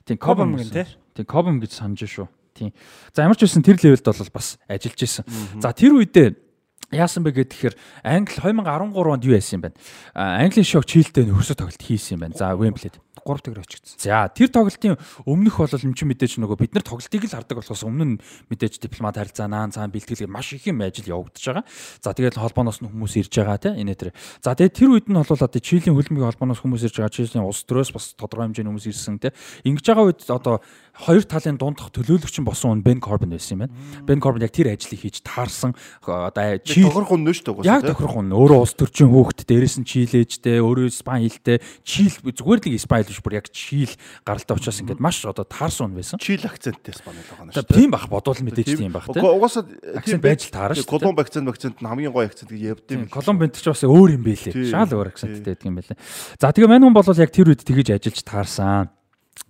[0.04, 0.86] Тийм Cobham гэн тий.
[1.14, 2.28] Тийм Cobham гэж санаж шүү.
[2.56, 2.72] Тийм.
[3.14, 5.24] За ямар ч байсан тэр левелд бол бас ажиллаж исэн.
[5.62, 6.47] За тэр үедээ
[6.88, 9.76] Яасан бэ гэхээр Англи 2013 онд юу яасан юм бэ?
[10.16, 12.40] Английн шок Чилтэй нөхөсө тоглолт хийсэн юм байна.
[12.40, 13.96] За Wembley-д 3 тэгэр очигдсан.
[13.98, 17.82] За тэр тоглолтын өмнөх бол юм чи мэдээж нөгөө бид нар тоглолтыг л хардаг болохоос
[17.86, 18.18] өмнө
[18.50, 21.64] мэдээж дипломат харилцаа наан цаан бэлтгэл маш их юм ажил явагдаж байгаа.
[22.02, 24.10] За тэгээд холбооноос нь хүмүүс ирж байгаа тийм энэ тэр.
[24.42, 27.16] За тэгээд тэр үед нь бол одоо Чилийн хөлбөмбөгийн холбооноос хүмүүс ирж байгаа.
[27.16, 29.34] Чилийн улс төрөөс бас тодорхой хэмжээний хүмүүс ирсэн тийм.
[29.66, 30.60] Ингэж байгаа үед одоо
[30.98, 33.74] хоёр талын дундах төлөөлөгч нь босон хүн Бен Корбин байсан юм байна.
[34.02, 37.62] Бен Корбин яг тэр ажлыг хийж таарсан одоо Чил тохирох хүн нөөш дээ.
[37.70, 42.60] Яг тохирох хүн өөрөө улс төрчин хүүхэд дээрээс нь Чилээжтэй өөрөө Испани хэлтэй Чил зүгээр
[42.66, 43.90] л Испани биш бүр яг Чил
[44.22, 46.20] гаралтай учраас ингээд маш одоо таарсан хүн байсан.
[46.20, 47.78] Чил акценттэй Испани л байгаа нь шүү дээ.
[47.80, 49.24] Тийм бах бодвол мэдээж тийм бах тийм.
[49.24, 49.64] Угаасаа
[49.96, 50.92] акцент байж л таарна шүү дээ.
[50.92, 53.08] Колумб акцент акцент нь хамгийн гоё акцент гэж явд юм.
[53.08, 54.52] Колумб энэ ч бас өөр юм байлээ.
[54.68, 55.98] Шал өөр акценттэй байдаг юм байлээ.
[56.36, 58.97] За тэгээ мань хүн бол яг тэр үед тэгэж ажиллаж таарсан.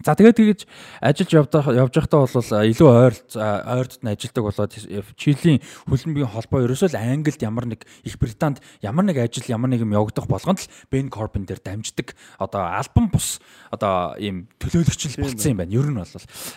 [0.04, 0.60] За тэгээд тэгэж
[1.02, 4.72] ажиллаж явдах явж байхдаа бол илүү ойр ойрдод нь ажилдаг болоод
[5.18, 5.58] Чилийн
[5.90, 9.96] хөлбөмбөгийн холбоо ерөөсөө л Англид ямар нэг Их Британд ямар нэг ажил ямар нэг юм
[9.96, 13.42] явагдах болгонд л Бен Корбин дээр дамждаг одоо альбом бус
[13.74, 15.74] одоо ийм төлөөлөгч л болцсон юм байна.
[15.74, 16.06] Ер нь бол.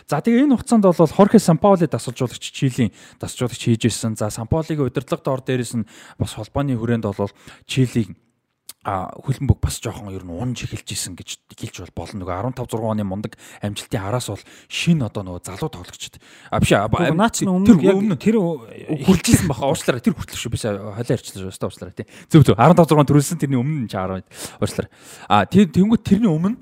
[0.05, 4.15] За тэгээ энэ хугацаанд бол Хорхе Сампаули дасгалжуулагч Чилийн дасгалжуулагч хийж ирсэн.
[4.21, 5.89] За Сампаулигийн удирдлага дор дээрээс нь
[6.21, 7.33] бас холбооны хүрээнд бол
[7.65, 8.13] Чилийн
[8.81, 12.25] а хөлбөмбөг бас жоохон ер нь унж эхэлж исэн гэж хэлж бол болно.
[12.25, 16.17] Нөгөө 15 6 оны мундаг амжилтын араас бол шин одоо нөгөө залуу тоглогчд.
[16.49, 19.69] А биш наач өмнө яг тэр хүрчилсэн баха.
[19.69, 20.49] уучлаарай тэр хүртэл шүү.
[20.49, 21.53] Биш холио ярьчлаа шүү.
[21.53, 22.09] Уучлаарай тий.
[22.25, 22.57] Зөв зөв.
[22.57, 24.25] 15 6 төрүүлсэн тэрний өмнө ч 10
[24.57, 24.89] уучлаарай.
[25.29, 26.57] А тэр тэнгуут тэрний өмнө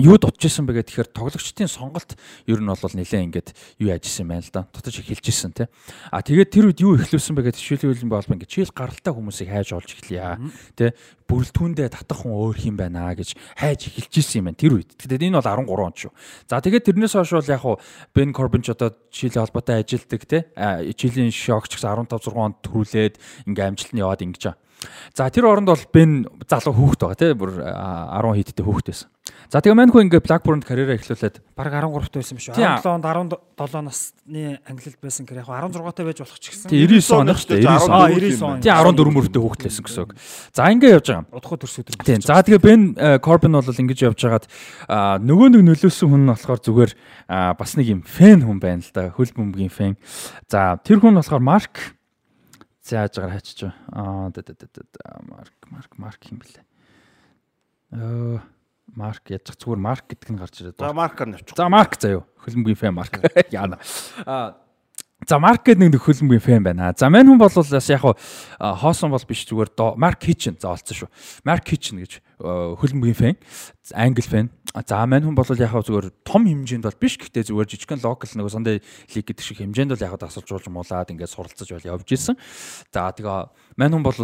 [0.00, 2.16] юу дутчихсан бэ гэхээр тоглогчдын сонголт
[2.48, 4.64] ер нь бол нэлээ ингээд юу яажсэн байна л да.
[4.72, 5.68] Дотож эхэлжсэн тий.
[6.08, 9.76] А тэгээд тэр үед юу эхлүүлсэн бэ гэдэг шилжүүлэн болбоо ингээд чийл гаралтай хүмүүсийг хайж
[9.76, 10.40] олж эхлэе.
[10.80, 10.96] Тий.
[11.28, 14.96] Бүрэлдэхүүндээ татах хүн өөр юм байна гэж хайж эхэлжсэн юм байна тэр үед.
[14.96, 16.12] Тэгээд энэ бол 13 он шүү.
[16.48, 17.76] За тэгээд тэрнээс хойш бол яг хуу
[18.16, 20.40] Бен Корбин ч одоо чилийн холбоотой ажилдаг тий.
[20.96, 23.14] Чилийн шокч гэсэн 15 6 онд төрүүлээд
[23.44, 24.56] ингээд амжилт нь яваад ингэж.
[25.14, 27.32] За тэр оронд бол Бен залуу хүүхэд байгаа тий.
[27.36, 29.08] Бүр 10 хийдтэй хүүхэд байсан.
[29.52, 32.56] За тэгээ мань хүн ингээ Blackburn-д карьераа эхлүүлээд баг 13 та байсан шүү.
[32.56, 36.68] 17 онд 17 насны ангилалд байсан гэхээр яг 16 та байж болох ч гэсэн.
[36.72, 37.68] 99 оных шүү дээ.
[37.68, 38.58] 99 он.
[38.64, 40.16] Тий 14 мөрөдөө хүүхдлээсэн гэсэн үг.
[40.56, 41.28] За ингээ явж байгаа.
[41.36, 42.00] Удахгүй төрс өдөр.
[42.00, 42.16] Тий.
[42.24, 42.82] За тэгээ Ben
[43.20, 44.48] Corbin бол ингэж явж хагаад
[45.20, 46.92] нөгөө нэг нөлөөсөн хүн нь болохоор зүгээр
[47.60, 49.12] бас нэг юм фэн хүн байна л да.
[49.12, 49.94] Хөл бөмбөгийн фэн.
[50.48, 51.92] За тэр хүн болохоор Mark
[52.82, 53.70] зааж байгаа хачиж.
[53.90, 54.30] Аа
[55.26, 56.64] Марк Марк Марк юм бэлээ.
[57.94, 58.42] Оо
[58.92, 60.78] Марк яаж зүгээр Марк гэдэг нь гарч ирээд.
[60.82, 61.56] За Маркаар навчих.
[61.56, 62.26] За Марк заяо.
[62.42, 63.14] Хөлбөмбөгийн фэн Марк.
[63.54, 63.78] Яана.
[64.26, 64.61] А
[65.28, 66.90] За Марк гэдэг нэг хөлбөмбөгийн фэн байна.
[66.98, 68.02] За мань хүн бол бас яг
[68.58, 71.10] хоосон бол биш зүгээр Марк Kitchen за олцсон шүү.
[71.46, 73.36] Марк Kitchen гэж хөлбөмбөгийн фэн.
[73.94, 74.50] Англи фэн.
[74.74, 78.50] За мань хүн бол яг зүгээр том хэмжээнд бол биш гэхдээ зүгээр жижигхэн локал нэг
[78.50, 78.76] Sunday
[79.14, 82.34] League гэдэг шиг хэмжээнд бол яг дасалжуулж муулаад ингээд суралцаж бол явж исэн.
[82.90, 84.18] За тэгээ мань хүн бол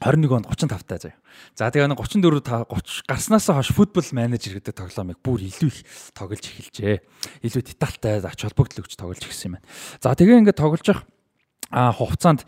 [0.00, 1.16] 21 онд 35 таа заяа.
[1.56, 5.80] За тэгээ нэг 34 30 гарснаас хойш футбол менежер гэдэг тоглоомыг бүр илүү их
[6.12, 7.00] тоглож эхэлжээ.
[7.44, 9.66] Илүү детальтай ач холбогдол өгч тоглож эхэлсэн юм байна.
[10.04, 11.08] За тэгээ ингээд тоглож явах
[11.70, 12.46] а хугацаанд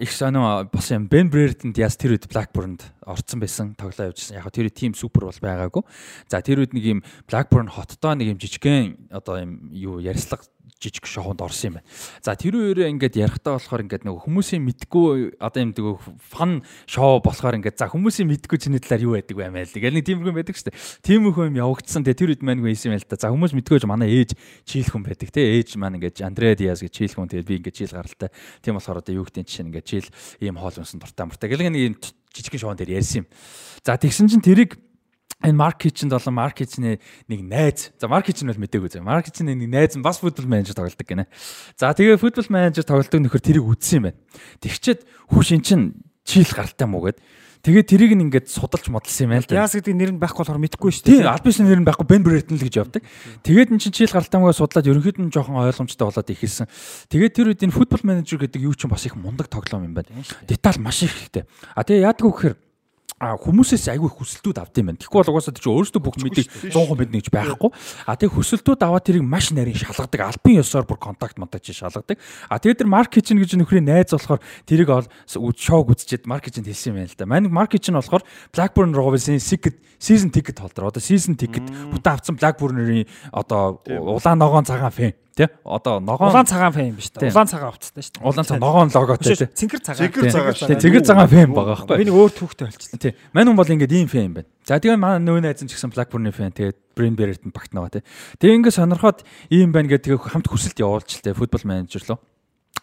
[0.00, 4.42] их сонио бас юм Бен Брэрэтэнд яс тэр үед Blackburn-д орцсон байсан тоглоо явжсэн.
[4.42, 5.86] Яг тэр тим супер бол байгаагүй.
[6.26, 7.00] За тэр үед нэг юм
[7.30, 10.50] Blackburn хоттой нэг юм жижигхэн одоо юм юу ярьслага
[10.80, 11.86] жижиг шоунд орсон юм байна.
[12.24, 15.94] За тэр үеэрээ ингээд ярихтаа болохоор ингээд нөгөө хүмүүсийн мэдгүй одоо юм дэгөө
[16.24, 19.96] фан шоу болохоор ингээд за хүмүүсийн мэдгүй чиний талаар юу байдаг вэ амаа л гэл
[20.00, 20.80] нэг тийм хүн байдаг шүү дээ.
[21.04, 22.00] Тийм хүн юм явагдсан.
[22.00, 23.20] Тэгээ тэр үед маань байсан юм л та.
[23.20, 24.32] За хүмүүс мэдгүйж манай ээж
[24.64, 25.44] чийл хүн байдаг те.
[25.60, 28.32] Ээж маань ингээд Андре Диас гэж чийл хүн тэгээ би ингээд чийл гаралтай.
[28.64, 30.08] Тийм болохоор одоо юу гэдэг чинь ингээд чийл
[30.40, 31.52] ийм хоол унсан дуртай муртай.
[31.52, 31.94] Гэл нэг ийм
[32.32, 33.26] жижигхэн шоунд дээр ярьсан юм.
[33.84, 34.78] За тэгсэн чинь тэрийг
[35.42, 37.92] энэ Марк Кичэнд болон Марк Кичний нэг найз.
[37.98, 39.00] За Марк Кичэн бол мдэггүй зэ.
[39.00, 41.26] Марк Кичний нэг найз нь бас футбол менежер тоглодог гинэ.
[41.80, 44.20] За тэгээ футбол менежер тоглодог нөхөр тэрийг үдсэн юм байна.
[44.60, 45.00] Тэгчээд
[45.32, 45.80] хүүшин чин
[46.28, 47.18] чийл гаралтай муу гэд.
[47.60, 49.60] Тэгээ тэрийг нь ингээд судалж модалсан юм байна л да.
[49.64, 51.16] Яас гэдэг нэр нь байхгүй болохоор мэдэхгүй шүү дээ.
[51.20, 53.04] Тийм, Альбисны нэр нь байхгүй Бен Брэйтон л гэж явдаг.
[53.44, 56.72] Тэгээд эн чинь чийл гаралтай муугаа судлаад ерөнхийд нь жоохон ойлгомжтой болоод ихэлсэн.
[57.12, 60.08] Тэгээд тэр үед энэ футбол менежер гэдэг юу ч бас их мундаг тоглоом юм байна.
[60.48, 61.44] Деталь маш их хэрэгтэй.
[61.76, 62.56] А тэгээ яадаг вэ гэхээр
[63.20, 65.00] хүмүүсээс айгүй хүсэлтүүд авд юм байна.
[65.04, 67.70] Тэгэхгүй бол угаасаа чи өөрөөсөө бүх мэдийг 100% мэднэ гэж байхгүй.
[68.08, 70.40] А тэг хүсэлтүүд аваад тэрийг маш нарийн шалгадаг.
[70.40, 72.16] Альбин ёсоор бүр контакт монтаж шалгадаг.
[72.48, 74.88] А тэгээд тэр маркетинг гэж нөхрийн найз болохоор тэрийг
[75.28, 77.28] шоуг үзчихэд маркетинг хэлсэн юм байна л да.
[77.28, 78.24] Манай маркетинг болохоор
[78.56, 79.36] Blackburn Rovers-ийн
[80.00, 80.88] season ticket холдор.
[80.88, 83.04] Одоо season ticket бүтэн авсан Blackburn-ийн
[83.36, 85.48] одоо улаан ногоон цагаан фэн тий?
[85.64, 88.28] Одоо ногоон улаан цагаан фэм биш үү улаан цагаан хувцастай шүү дээ.
[88.28, 91.96] Улаан цаг ногоон логотой тий цэнгэр цагаан цэнгэр цагаан тий цэнгэр цагаан фэм байгаа байхгүй.
[91.96, 93.00] Би нэг өөр түүхтэй болчихсон.
[93.00, 93.12] Тий.
[93.32, 94.48] Мань хүн бол ингээд ийм фэм байна.
[94.68, 98.04] За тэгээ манай нөө найз нь ч гэсэн Blackburn-ийн фэн тэгээ Brain Barrett-ын багтнаа тий.
[98.38, 102.20] Тэгээ ингээд сонирхоод ийм байна гэдэг хамт хүсэлт тий футбол менежер лөө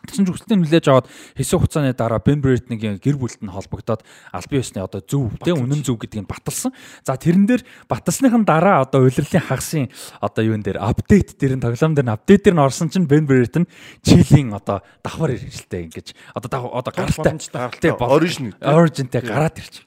[0.05, 4.59] Тэгсэн ч хүсэлтийг хүлээж аваад хэсэг хугацааны дараа Ben Brereton-ийн гэр бүлд нь холбогдоод албан
[4.61, 6.71] ёсны одоо зөв тэ үнэн зөв гэдгийг баталсан.
[7.01, 9.89] За тэрэн дээр баталсныхан дараа одоо улирлын хагасын
[10.21, 13.25] одоо юун дээр апдейт дээр нь тоглоом дээр нь апдейт дээр нь орсон чинь Ben
[13.25, 13.65] Brereton
[14.05, 17.33] Чилийн одоо давхар ирэлтэй ингэж одоо одоо гаралтай.
[17.97, 19.21] оригин оригинтэй.
[19.25, 19.83] гараад ирчих.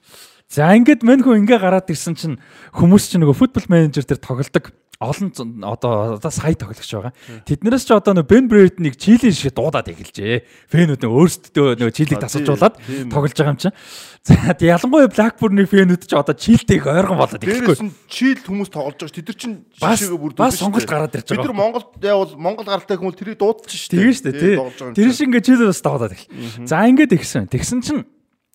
[0.51, 2.35] За ингээд мань хүн ингээ гараад ирсэн чинь
[2.75, 5.33] хүмүүс чинь нөгөө футбол менежер дээр тоглодог олон
[5.65, 7.13] одоо одоо сая тоглогч байгаа.
[7.49, 10.45] Тэднээс ч одоо нөө Бен Брэйтнийг Чилийн шиг дуудаад эхэлжээ.
[10.69, 12.77] Фэнүүд нь өөрсдөө нөө Чилийг тасалжуулаад
[13.09, 13.75] тоглож байгаа юм чинь.
[14.21, 17.89] За ялангуяа Blackburn-ы фэнүүд ч одоо Чилтэйг ойрхон болоод эхэлчихгүй.
[18.05, 19.17] Чил хүмүүс тоглож байгаа.
[19.17, 21.41] Тэд нар чинь жишээгээ бүр бас сонголт гараад ирж байгаа.
[21.41, 23.97] Бид нар Монголд явал Монгол гаралтай хүмүүс тэрийг дээ.
[23.97, 24.93] Тийм шүү дээ.
[24.93, 26.69] Тэр шиг ингээ Чил бас дуудаад эхэл.
[26.69, 27.49] За ингээд ихсэн.
[27.49, 28.05] Тэгсэн чинь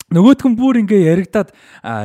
[0.07, 1.51] нөгөөт хүн бүр ингээ яригадаад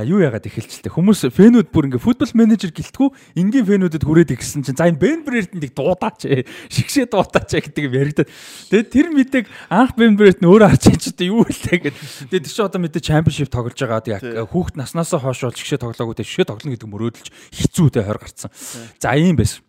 [0.10, 0.90] юу яагаад эхэлчихлээ.
[0.90, 5.22] Хүмүүс фэнүүд бүр ингээ футбол менежер гэлтгүү энгийн фэнүүдэд хүрээд ирсэн чинь за энэ Бен
[5.22, 6.50] их дуудаач ээ.
[6.74, 8.30] Шигшээ дуудаач ээ гэдэг юм яригадаад.
[8.74, 11.94] Тэгээд тэр мэдээг анх Бен Брэдт нь өөрөө харж чинь одоо юу вэ гэдэг.
[12.34, 14.02] Тэгээд чинь одоо мэдээ чемпионшип тоглож байгаа.
[14.02, 18.18] Тэгээд хүүхд наснасаа хойш бол шигшээ тоглоагүй тэгээд шигшээ тоглоно гэдэг мөрөөдөлж хэцүү тэ хойр
[18.18, 18.50] гарцсан.
[18.98, 19.62] За ийм байсан.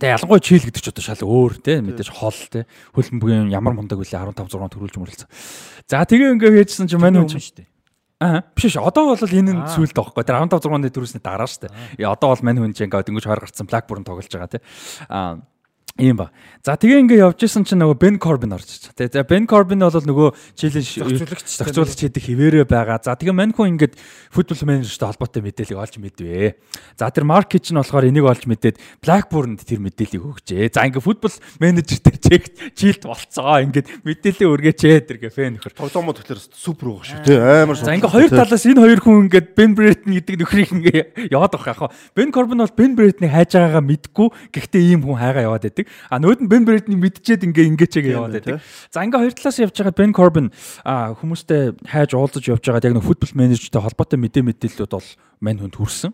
[0.00, 2.64] Тэгээ ялангуяа чийл гэдэг ч одоо шал өөр те мэдээж хол те
[2.96, 5.28] хөлбөмбөгийн ямар мундаг үлээ 15 6 төрүүлж мөрлцсөн.
[5.84, 7.68] За тэгээ ингээ хийжсэн чинь манай хүн шүү дээ.
[8.24, 8.84] Аа биш шүү.
[8.84, 10.24] Одоо бол энэ нь сүйлд байхгүй.
[10.24, 12.08] Тэр 15 6-ны төрүүлсний дараа шүү дээ.
[12.08, 14.64] Одоо бол мань хүн чинь ингээ дөнгөж хойр гарцсан Blackburn тоглож байгаа те.
[15.12, 15.44] Аа
[15.98, 16.30] Ийм ба.
[16.62, 18.92] За тэгээ ингээ явж исэн чинь нөгөө Бен Корбин орж ич.
[18.94, 21.00] Тэгээ за Бен Корбин бол нөгөө челленж
[21.56, 23.00] зохицуулагч хийдэг хിവэрэ байгаа.
[23.00, 23.96] За тэгээ мань хүн ингээд
[24.28, 26.60] футбол менежертэй холбоотой мэдээлэл олж мэдвэ.
[27.00, 30.68] За тэр маркет ч нь болохоор энийг олж мэдээд Blackburn-д тэр мэдээллийг өгчээ.
[30.68, 33.56] За ингээ футбол менежер тэр чект жилд болцоо.
[33.64, 35.80] Ингээд мэдээлэл өргөөч ээ тэр гэ фэн нөхөр.
[35.80, 37.24] Тоглоомод тэгэхээр супер байгаа шүү.
[37.24, 37.76] Тэ амар.
[37.80, 41.88] За ингээ хоёр талаас энэ хоёр хүн ингээд Бен Брэйтон гэдэг нөхрийг ингээ яваад байгаа
[41.88, 41.96] яг.
[42.12, 44.28] Бен Корбин бол Бен Брэйтнийг хайж байгаагаа мэдгүй.
[44.52, 45.79] Гэхдээ ийм хүн хайгаа яваад байдаг.
[46.08, 48.60] А нөөд нь Бен Брэдний мэдчихэд ингээ ингээчээгээ яваад байдаг.
[48.90, 50.48] За ингээ хоёр талаас явж байгаа Бен Корбин
[50.84, 55.08] хүмүүстэй хайж уулзаж явж байгаа яг нэг футбол менежертэй холбоотой мэдээ мэдээллүүд бол
[55.40, 56.12] мань хүнд хүрсэн.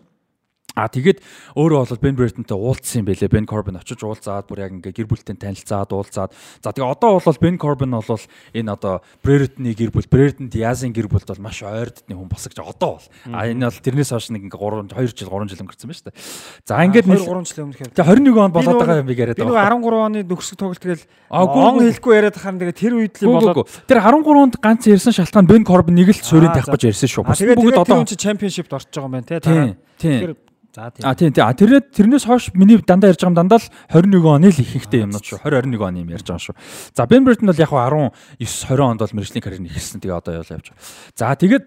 [0.77, 1.25] А тэгээд
[1.57, 3.33] өөрөө бол Бен Брэйтонтэй уулзсан юм байлээ.
[3.33, 6.37] Бен Корбин очиж уулзаад бүр яг ингээ гэр бүлтэй танилцаад уулзаад.
[6.61, 8.21] За тэгээ одоо бол Бен Корбин бол
[8.53, 13.01] энэ одоо Брэйтоны гэр бүл, Брэйтон Диазын гэр бүлд бол маш ойрдны хүн босгож одоо
[13.01, 13.07] бол.
[13.33, 16.07] А энэ бол тэрнээс хойш нэг ингээ 3 2 жил 3 жил өнгөрцөн байна шүү
[16.13, 16.17] дээ.
[16.61, 17.89] За ингээд 2 3 жил өмнөх юм.
[17.97, 19.49] Тэгээ 21 он болоод байгаа юм би яриад байгаа.
[19.49, 23.65] Би 13 оны нөхөрсөг тоглолт тэгэл он хэлэхгүй яриад хахаар тэгээ тэр үед л болоод
[23.89, 27.25] тэр 13 онд ганц ярьсан шалтгаан Бен Корбин нэг л суурийн тавих гэж ярьсан шүү.
[27.25, 29.77] Бүгд одоо чемпионшипд орж байгаа юм байна те.
[29.97, 30.37] Тийм.
[30.77, 31.09] За тийм.
[31.09, 31.45] А тийм тийм.
[31.49, 35.09] А тэрнээ тэрнээс хойш миний дандаа ярьж байгаа юм дандаа л 21 оны л ихэнхтэй
[35.09, 35.41] юмнууд шүү.
[35.41, 36.55] 20 21 оны юм ярьж байгаа шүү.
[36.93, 38.13] За Ben Burton бол яг 19
[38.45, 40.05] 20 онд бол мэрэгжлийн карьер нь эхэлсэн.
[40.05, 40.77] Тэгээ одоо явж байгаа.
[41.17, 41.65] За тэгээд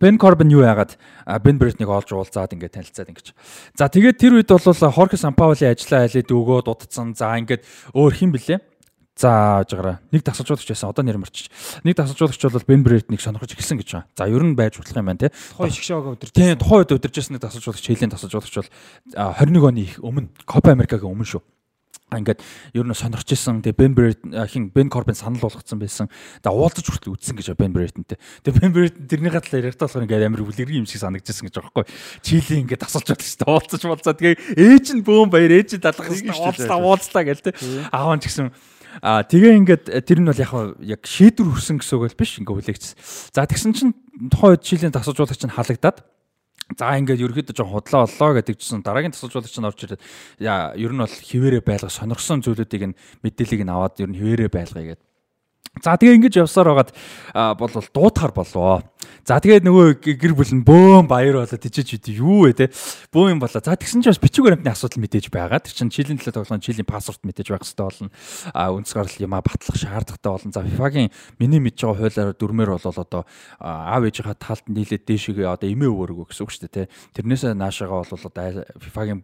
[0.00, 0.96] Бен Корбин юу яагаад
[1.44, 3.34] Бен Брэднийг олж уулзаад ингээд танилцаад ингэж.
[3.76, 7.12] За тэгээд тэр үед бол Хорхе Сампаули ажиллаа айлээд өгөөд удацсан.
[7.12, 8.56] За ингээд өөр хэн блэ?
[9.20, 10.88] За жагараа нэг тасалжуулагч байсан.
[10.88, 11.52] Одоо нэр мөрчиж.
[11.84, 14.08] Нэг тасалжуулагч бол Бен Брэднийг сонирхож эхэлсэн гэж байна.
[14.16, 15.32] За ер нь байж болох юм байна те.
[15.52, 16.32] Тухайн шгшөөг өдөрч.
[16.32, 18.72] Тийм тухайн үед өдөржсэн нэг тасалжуулагч Чилийн тасалжуулагч бол
[19.12, 21.44] 21 оны өмнө Копа Америкагийн өмнө шүү.
[22.10, 22.42] ингээд
[22.74, 26.10] ер нь сонирч исэн тэгээ Бен Брейт хин Бен Корбин санал болгоцсон байсан.
[26.42, 28.18] Тэгээ уулзаж хүртэл үдсэн гэж Бен Брейтэнтэй.
[28.42, 31.70] Тэгээ Бен Брейт тэрний гадал яриад болохоор ингээд амар үлгэрийн юм шиг санагдчихсан гэж байгаа
[31.70, 31.86] байхгүй.
[32.26, 33.54] Чили ингээд асуулж байдаг шүү дээ.
[33.54, 37.54] Уулзаж болцоо тэгээ ээж нь бөөм баяр ээж нь далах гэсэн уулзлаа уулзлаа гэл тэ.
[37.94, 38.50] Аав нь ч гэсэн
[38.98, 40.52] А тэгээ ингээд тэр нь бол яг
[40.82, 42.96] яг шийдвэр хүрсэн гэсэн үг бол биш ингээд хүлээгдсэн.
[43.30, 43.94] За тэгсэн чинь
[44.34, 46.02] тухайн үед Чилийн тасалжуулагч нь халагдаад
[46.78, 50.02] За ингээд ерөөхдөө жоо худлаа боллоо гэдэг чинь дараагийн тасалжуулагч нь орж ирээд
[50.38, 54.46] яа ер нь бол хിവэрэ байлга сонирхсон зүйлүүдийг нь мэдээллийг нь аваад ер нь хിവэрэ
[54.54, 55.09] байлгая гэдэг
[55.78, 56.90] За тэгээ ингэж явсаар байгаад
[57.54, 58.82] бол дуутахаар болоо.
[59.22, 62.66] За тэгээд нөгөө гэр бүл нь бөөм баяр болоо тийчэж үдээ юу вэ те.
[63.14, 63.62] Бөөм юм болоо.
[63.62, 65.62] За тэгсэн чинь бас бичиг баримтны асуудал мэдээж байгаа.
[65.62, 68.10] Тэр чинь жилийн төлөө тоглоно жилийн пассворд мэдээж байх хэрэгтэй болно.
[68.50, 70.50] А үндэс гарал юмаа батлах шаардлагатай болно.
[70.50, 73.22] За FIFA-гийн миний мэдж байгаа хуулиар дүрмээр бол одоо
[73.62, 76.90] аав ээжийнхаа талд нийлээд дээшгээ одоо эмээ өвөргөө гэсэн үг шүү дээ те.
[77.14, 79.22] Тэрнээсээ наашаага бол одоо FIFA-гийн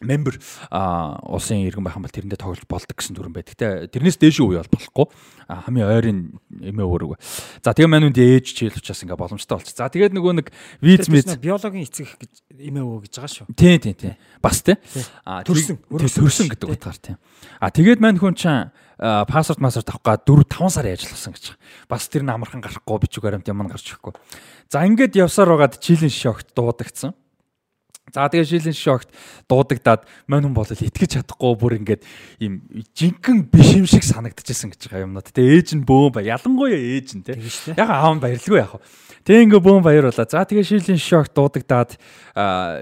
[0.00, 0.38] бүр мембер
[0.70, 3.54] улсын иргэн байх юм бол тэрэндээ тоглож болдог гэсэн дүрэн байдаг.
[3.58, 5.06] Тэ тэрнээс дээш үе бол болохгүй.
[5.48, 6.18] Хамгийн ойрын
[6.54, 7.18] эмээ өөрөг.
[7.64, 9.74] За тэгээ манайд ээж чийл учраас ингээ боломжтой болчих.
[9.74, 10.46] За тэгээд нөгөө нэг
[10.82, 13.46] виз мэд биологийн эцэг гэж эмээ өвөө гэж байгаа шүү.
[13.58, 14.14] Тий, тий, тий.
[14.38, 14.78] Бас тий.
[15.26, 15.82] А төрсөн.
[15.90, 17.16] Төрсөн гэдэг утгаар тий.
[17.58, 21.54] А тэгээд мань хүн чинь пассворд массворд авах га 4 5 сар ажилласан гэж.
[21.88, 24.14] Бас тэр нь амархан гарахгүй бичиг баримт юм гарч ирэхгүй.
[24.68, 27.14] За ингээд явсаар байгаад чийлэн шогт дуудагдсан.
[28.14, 29.08] За тэгээ шилийн шогт
[29.48, 32.02] дуудагдаад мань хүн бол итгэж чадахгүй бүр ингээд
[32.40, 32.64] юм
[32.96, 35.28] жинхэнэ биш юм шиг санагдчихсан гэж байгаа юмнууд.
[35.28, 37.36] Тэгээ ээж нь бөөм ба ялангуяа ээж нь те.
[37.76, 38.80] Яг аав нь баярлгүй вэ.
[39.28, 40.24] Тэгээ ингээ бөөм баяр болоо.
[40.24, 42.00] За тэгээ шилийн шогт дуудагдаад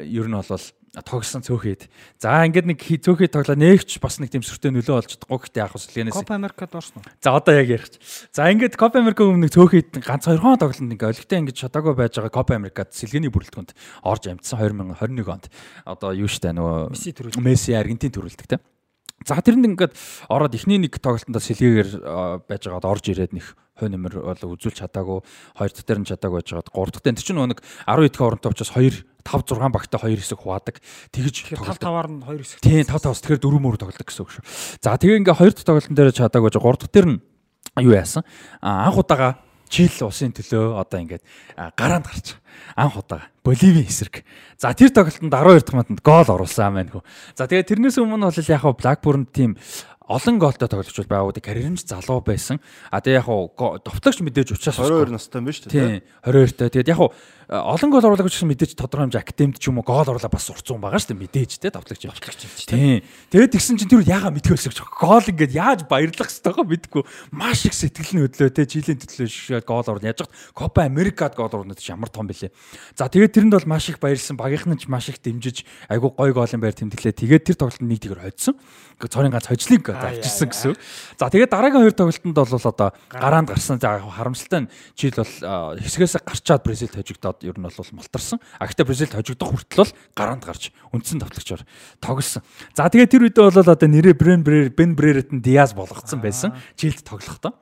[0.06, 0.62] ер нь бол
[1.04, 1.88] тогсон цөөхөд.
[2.16, 5.72] За ингээд нэг цөөхөд тоглоо нээгч бас нэг тийм сүртэй нөлөө олж чадахгүй гэхдээ яг
[5.76, 6.16] хөслэгнээс.
[6.16, 7.10] Копа Америкад орсон уу?
[7.20, 7.92] За одоо яг ярих.
[8.32, 12.16] За ингээд Копа Америк өмнө цөөхөд ганц 2 хон тоглолт ингээ олигтой ингээд шатаагүй байж
[12.16, 13.76] байгаа Копа Америкад сэлгээний бүрэлдэхүүнд
[14.08, 15.52] орж амжсан 2021 онд.
[15.84, 18.60] Одоо юу штэ нөгөө Месси Аргентин төрүүлдэг те.
[19.24, 19.92] За тэрэнд ингээд
[20.28, 25.24] ороод эхний нэг тоглолтонд сэлгээгээр байж байгаад орж ирээд нэг хой нэмэр бол үзүүлж чадаагүй,
[25.56, 28.52] хоёр дахь дээр нь чадаагүй байж байгаад гурав дахь дээр чинь нэг 12 дэх оронтой
[28.52, 30.76] учраас 2 5 6 багтай 2 хэсэг хуваадаг.
[31.12, 32.60] Тэгж 5 5-аар нь 2 хэсэг.
[32.60, 34.44] Тийм 5 5-аас тэгэхээр 4 мөр тоглодог гэсэн үг шүү.
[34.80, 37.20] За тэгээ ингээ хоёр дахь тоглолтын дээр чадаагүй, гурав дахь дээр нь
[37.80, 38.24] юу яасан?
[38.64, 41.24] Анх удаага Чил улсын төлөө одоо ингээд
[41.76, 42.36] гараанд гарч
[42.76, 44.24] анх удаа Боливийн эсрэг.
[44.58, 47.04] За тэр тоглолтод 12 дахь минутанд гол оруулсан маань хөө.
[47.38, 49.54] За тэгээ тэрнээс өмнө бол яг Blackburn тим
[50.06, 52.62] олон гоолтой тоглож байгаагүй карьерч залуу байсан.
[52.90, 53.50] А тэгээ яг хуу
[53.82, 55.74] довтлогч мэдээж учраас 22 настай юм байна шүү дээ.
[55.74, 56.68] Тийм 22-тай.
[56.70, 57.00] Тэгээд яг
[57.50, 60.82] олон гол оруулаг гэсэн мэдээж тодорхой хэмжээ академид ч юм уу гол оруулаа бас сурцсан
[60.82, 64.34] байгаа шүү дээ мэдээж те давтлагч давтлагч юм чи тийм тэгээд тэгсэн чинь тэр яага
[64.34, 67.02] мэдхөөс гэж гол ингээд яаж баярлах хэвтэйгоо мэдгүй.
[67.30, 70.10] Маш их сэтгэл нь хөдлөө те жилийн төлөө шиг гол оруулна.
[70.10, 72.50] Яаж Копа Америкад гол оруулна гэж ямар том бэлээ
[72.94, 74.36] за тэгээд тэрэнд бол маш их баярлсан.
[74.36, 77.14] Багийнх нь ч маш их дэмжиж айгу гой голын байр тэмдэглээ.
[77.14, 78.54] Тэгээд тэр тоглолтод нэг тэгэр хоцсон.
[78.96, 80.74] Цорын ганц хожлыг авчирсан гэсэн.
[81.20, 83.78] за тэгээд дараагийн хоёр тоглолтод бол одоо гараанд гарсан.
[83.80, 85.32] За харамсалтай нь жил бол
[85.76, 88.40] хэсгээс гарчаад Бразил хожигдоод болоод ер нь бол мултарсан.
[88.58, 91.62] А гэхдээ Бразилд хожигдох хүртэл бол гараанд гарч үндсэн товтлогчоор
[92.00, 92.42] тоглосон.
[92.72, 96.56] За тэгээ тэр үедээ бол одоо нэрээ Брен Брер Бен Бреретэн Диаз болгоцсон байсан.
[96.76, 97.52] Жилд тоглохдоо.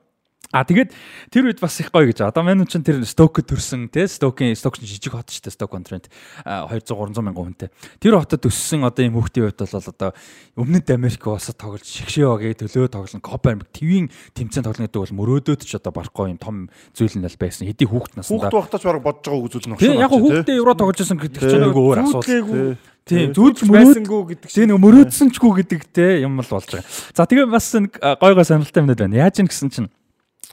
[0.54, 0.94] А тэгээд
[1.34, 2.22] тэр үед бас их гоё гэж.
[2.30, 6.06] Одоо манай чинь тэр Стокд төрсэн те Стокийн Сток жижиг хот шүү дээ Сток контрент
[6.46, 7.74] 200 300 мянган хүнтэй.
[7.98, 10.10] Тэр хотод өссөн одоо юм хүүхдийн хувьд бол одоо
[10.54, 15.66] өмнөд Америк улсад тоглож шгшээвагийн төлөө тоглоно Копа Америк твийн тэмцээн тоглоно гэдэг бол мөрөөдөөд
[15.66, 17.66] ч одоо барахгүй юм том зүйл нь л байсан.
[17.66, 18.46] Хэдий хүүхд наснда.
[18.46, 19.82] Хүүхд багтаач бараг бодож байгаа үзүүл нь.
[19.82, 22.78] Тийм яг хүүхдээ евро тоглож байсан гэдэг чинь нэг өөр асуудал.
[23.04, 24.48] Тийм зүүдж байсангүй гэдэг.
[24.48, 26.88] Тийм нэг мөрөөдсөнчгүй гэдэг те юм л болж байгаа.
[27.12, 29.20] За тэгээ бас нэг гой гой сонирхолтой юмнууд байна.
[29.28, 29.90] Яаж юм гэсэн чинь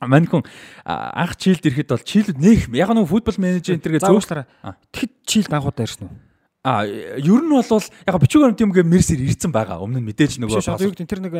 [0.01, 0.43] Мань хүн
[0.85, 4.45] анх чилд ирэхэд бол чилд нэх яг нэг футбол менежер энэ төргээ зөөшлөрөө.
[4.89, 6.31] Тэгэхэд чилд анхудаа ирсэн үү?
[6.61, 9.81] А ер нь бол яг бичиг баримт юмгээ мерсэр ирсэн байгаа.
[9.81, 11.33] Өмнө нь мэдээж нөгөө гэдэг тэр нэг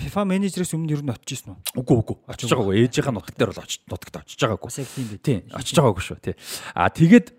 [0.00, 1.76] FIFA менежерээс өмнө ер нь очиж ирсэн үү?
[1.76, 2.16] Үгүй үгүй.
[2.24, 2.80] Очиж байгаагүй.
[2.88, 5.20] Ээжийнхээ нутаг дээр бол очиж нутагт очиж байгаагүй.
[5.20, 5.44] Тийм.
[5.52, 6.18] Очиж байгаагүй шүү.
[6.24, 6.36] Тий.
[6.72, 7.36] А тэгээд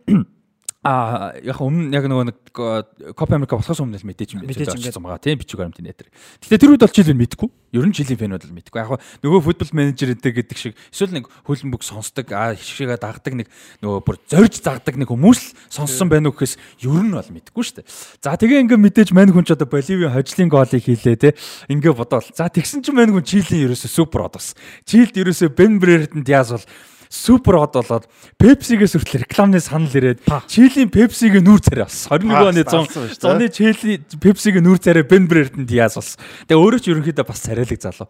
[0.83, 5.23] А яг өмнө яг нөгөө нэг Копа Америка болохоос өмнө л мэдээж мэдээж очсон байгаа
[5.23, 6.11] тийм бичиг баримтын нэтер.
[6.43, 7.49] Гэтэ тэр үед бол жилийн мэдгүй.
[7.71, 8.77] Ер нь жилийн фэнүүд л мэдгүй.
[8.83, 13.47] Яг нөгөө футбол менежер энэ гэдэг шиг эсвэл нэг хөлбөмбөг сонсдог а хишгшээгээ дагдаг нэг
[13.79, 17.63] нөгөө бүр зорж загдаг нэг хүмүүс л сонссон байна уу гэхээс ер нь бол мэдгүй
[17.63, 17.89] шүү дээ.
[18.19, 21.33] За тэгээ ингээ мэдээж мань хүн ч одоо Боливийн хожлын гоолыг хийлээ те.
[21.71, 22.27] Ингээ бодоол.
[22.35, 24.53] За тэгсэн чинь мань хүн Чилийн ерөөсө супер од бас.
[24.85, 26.67] Чилд ерөөсө Бен Брэрэтэнд яас бол
[27.13, 28.09] супер хот болоод
[28.41, 34.01] Пепсигээс хүртэл рекламны санал ирээд Чилийн Пепсигийн нүүр царай бас 21 оны 100 зуны Чили
[34.17, 36.17] Пепсигийн нүүр царай Бен Брэрэтэнд яас бас.
[36.49, 38.09] Тэгээ өөрөө ч ерөнхийдөө бас царайлаг залуу.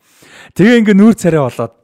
[0.55, 1.82] Тэгээ ингээ нүүр царай болоод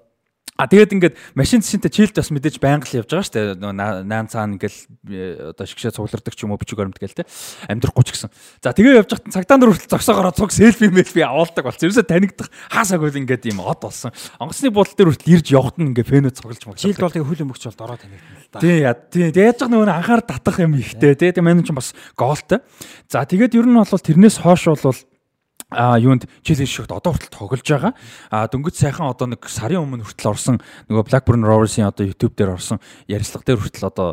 [0.60, 4.04] А тэгээд ингээд машин цэсэнтэй чилд бас мэдээж байнга л явж байгаа шүү дээ.
[4.04, 7.24] Наан цаана ингээл одоо шигшээ цуглардаг ч юм уу бичиг баримт гээл те.
[7.72, 8.28] Амьдрахгүй ч гэсэн.
[8.60, 11.88] За тэгээ явж байхад цагдаан дөр хүртэл зогсоогоор цуг селфи мэлфи аваалдаг болсон.
[11.88, 14.12] Ерөөсө танигдах хаасаагүй ингээд юм од болсон.
[14.36, 16.84] Онгоцны бодол дээр хүртэл ирж явахт нь ингээ фэнөө цуглаж мага.
[16.84, 18.60] Чилд бол хөл өмгч бол дороо танигдана л да.
[18.60, 19.32] Тий, тий.
[19.32, 21.32] Тэгээд яаж нөгөө анхаар татах юм ихтэй тий.
[21.32, 22.60] Тэгээд мань ч бас гоолтой.
[23.08, 25.00] За тэгээд ер нь бол тэрнээс хойш бол
[25.70, 27.94] а юунд жилийн шигт одоо хүртэл тоглож байгаа.
[28.34, 30.58] А дөнгөж сайхан одоо нэг сарын өмнө хүртэл орсон
[30.90, 34.10] нөгөө Blackburn Rovers-ийн одоо YouTube дээр орсон ярилцлага дээр хүртэл одоо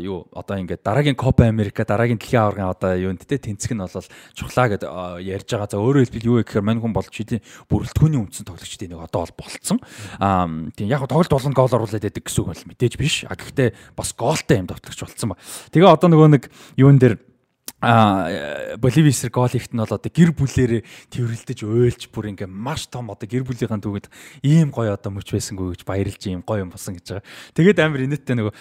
[0.00, 4.08] юу одоо ингээд дараагийн Copa America дараагийн дэлхийн аваргын одоо юунд те тэнцэх нь бол
[4.32, 4.88] чухлаа гэд
[5.20, 5.68] ярьж байгаа.
[5.68, 9.36] За өөрөөр хэлбэл юу гэхээр мань хүн бол жилийн бүрэлдэхүүний үндсэн тоглогчдын нэг одоо бол
[9.44, 9.78] болцсон.
[10.16, 13.28] А тийм яг тоглолт болгоно гол оруулаад байдаг гэсэн үг бол мэдээж биш.
[13.28, 15.40] А гэхдээ бас гоолтой юм давтлагч болцсон ба.
[15.68, 16.42] Тэгээ одоо нөгөө нэг
[16.80, 17.27] юун дээр
[17.80, 20.82] а Боливи эсрэг гол ихт нь бол одоо гэр бүлээрээ
[21.14, 24.10] тэрвэрлдэж уйлж бүр ингээ маш том одоо гэр бүлийнхэн түүгэд
[24.42, 27.26] ийм гоё одоо мөч байсангүй гэж баярлж ийм гоё юм болсон гэж байгаа.
[27.54, 28.54] Тэгээд амар инээдтэй нөгөө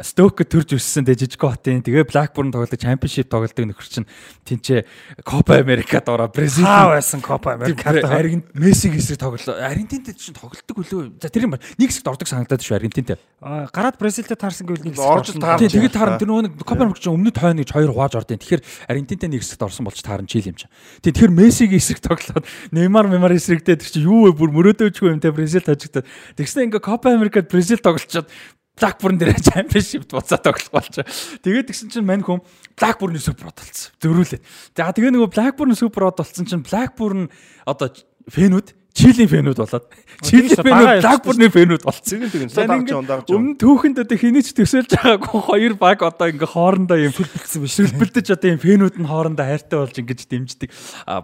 [0.00, 4.08] Сток төрж өссөн тэ жижиг хотын тэгээ Blackburn тоглодог Championship тоглодог нөхөр чинь
[4.48, 9.60] тэнцээ Copa America-д ороо Бразил байсан Copa America-д Аргент Мессиг эсрэг тоглоо.
[9.60, 11.20] Аргентинтэй чинь тоглолдог үлээ.
[11.20, 11.64] За тэр юм байна.
[11.76, 13.20] Нэг хэсэгт ордог санагдаад шүү Аргентинтэй.
[13.40, 15.68] Гараад Бразилтэй таарсан гэвэл нэг хэсэгт орж таарсан.
[15.68, 18.88] Тэгээд таарсан тэр нөгөө Copa America чинь өмнөд хойно гэж хоёр хувааж ордیں۔ Тэгэхээр Тэгэхээр
[18.88, 20.70] Аргентинтэй нэг хэсэгт орсон болж таарна чил юм чинь.
[21.02, 25.34] Тэгэхээр Мессигийн хэсэг тоглоод Неймар Мемар хэсэгтэй тэр чинь юу вэ бүр мөрөөдөөчгүй юм те
[25.34, 26.06] Бразил тажигдаад.
[26.38, 28.30] Тэгснэ ингээ Копа Америкад Бразил тоглолцоод
[28.78, 31.04] Blackburn дээр Championship буцаад тоглох болчоо.
[31.44, 32.40] Тэгээд тэгсэн чинь мань хүм
[32.78, 33.92] Blackburn супер болцсон.
[34.00, 34.40] Зөрүүлээ.
[34.72, 37.28] За тэгээ нөгөө Blackburn супер болцсон чинь Blackburn
[37.68, 37.92] одоо
[38.32, 39.86] фэнүүд Чилийн фэнүүд болоод
[40.20, 42.28] Чилийн фэнүүд Blackburn-ы фэнүүд болцсон.
[42.28, 42.50] Тэгин тэгин.
[42.52, 43.32] Саад ондагч.
[43.32, 47.76] Өмнө түүхэнд одоо хэний ч төсөөлж байгаагүй хоёр баг одоо ингээ хоорондоо юм сүлбэлдсэн биш.
[47.80, 50.70] Сүлбэлдэж одоо юм фэнүүд нь хоорондоо хайртай болж ингэж дэмждэг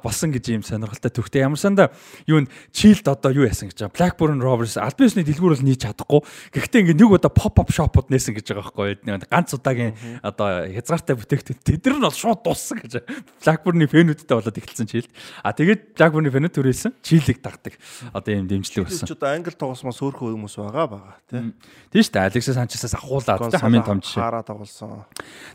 [0.00, 1.44] болсон гэж юм сонирхолтой төвхтэй.
[1.44, 1.92] Ямар санда
[2.24, 4.16] юу н Чилд одоо юу яасан гэж байгаа.
[4.16, 6.24] Blackburn Rovers аль биесний дэлгүүр бол нийж чадахгүй.
[6.56, 9.28] Гэхдээ ингээ нэг удаа pop up shop-ууд нээсэн гэж байгаа байхгүй.
[9.28, 9.92] Ганц удаагийн
[10.24, 13.04] одоо хязгаартай бүтээгдэхүүн тэдэр нь бол шууд дууссан гэж.
[13.44, 15.12] Blackburn-ы фэнүүдтэй болоод эхэлсэн Чилд.
[15.44, 16.92] А тэгээд Blackburn-ы фэнүүд төрүүлсэн.
[17.04, 17.74] Чилийг гаргадаг.
[18.14, 19.06] Одоо ийм дэмжлэг байсан.
[19.10, 21.52] Ч одоо англи тоглосмоос өөрхөн хүмүүс байгаа байгаа тий.
[21.90, 22.28] Тийм шүү дээ.
[22.30, 24.22] Алексис Санчесаас ахуулаад хамгийн том жишээ.
[24.22, 25.04] Хараа тоглосон.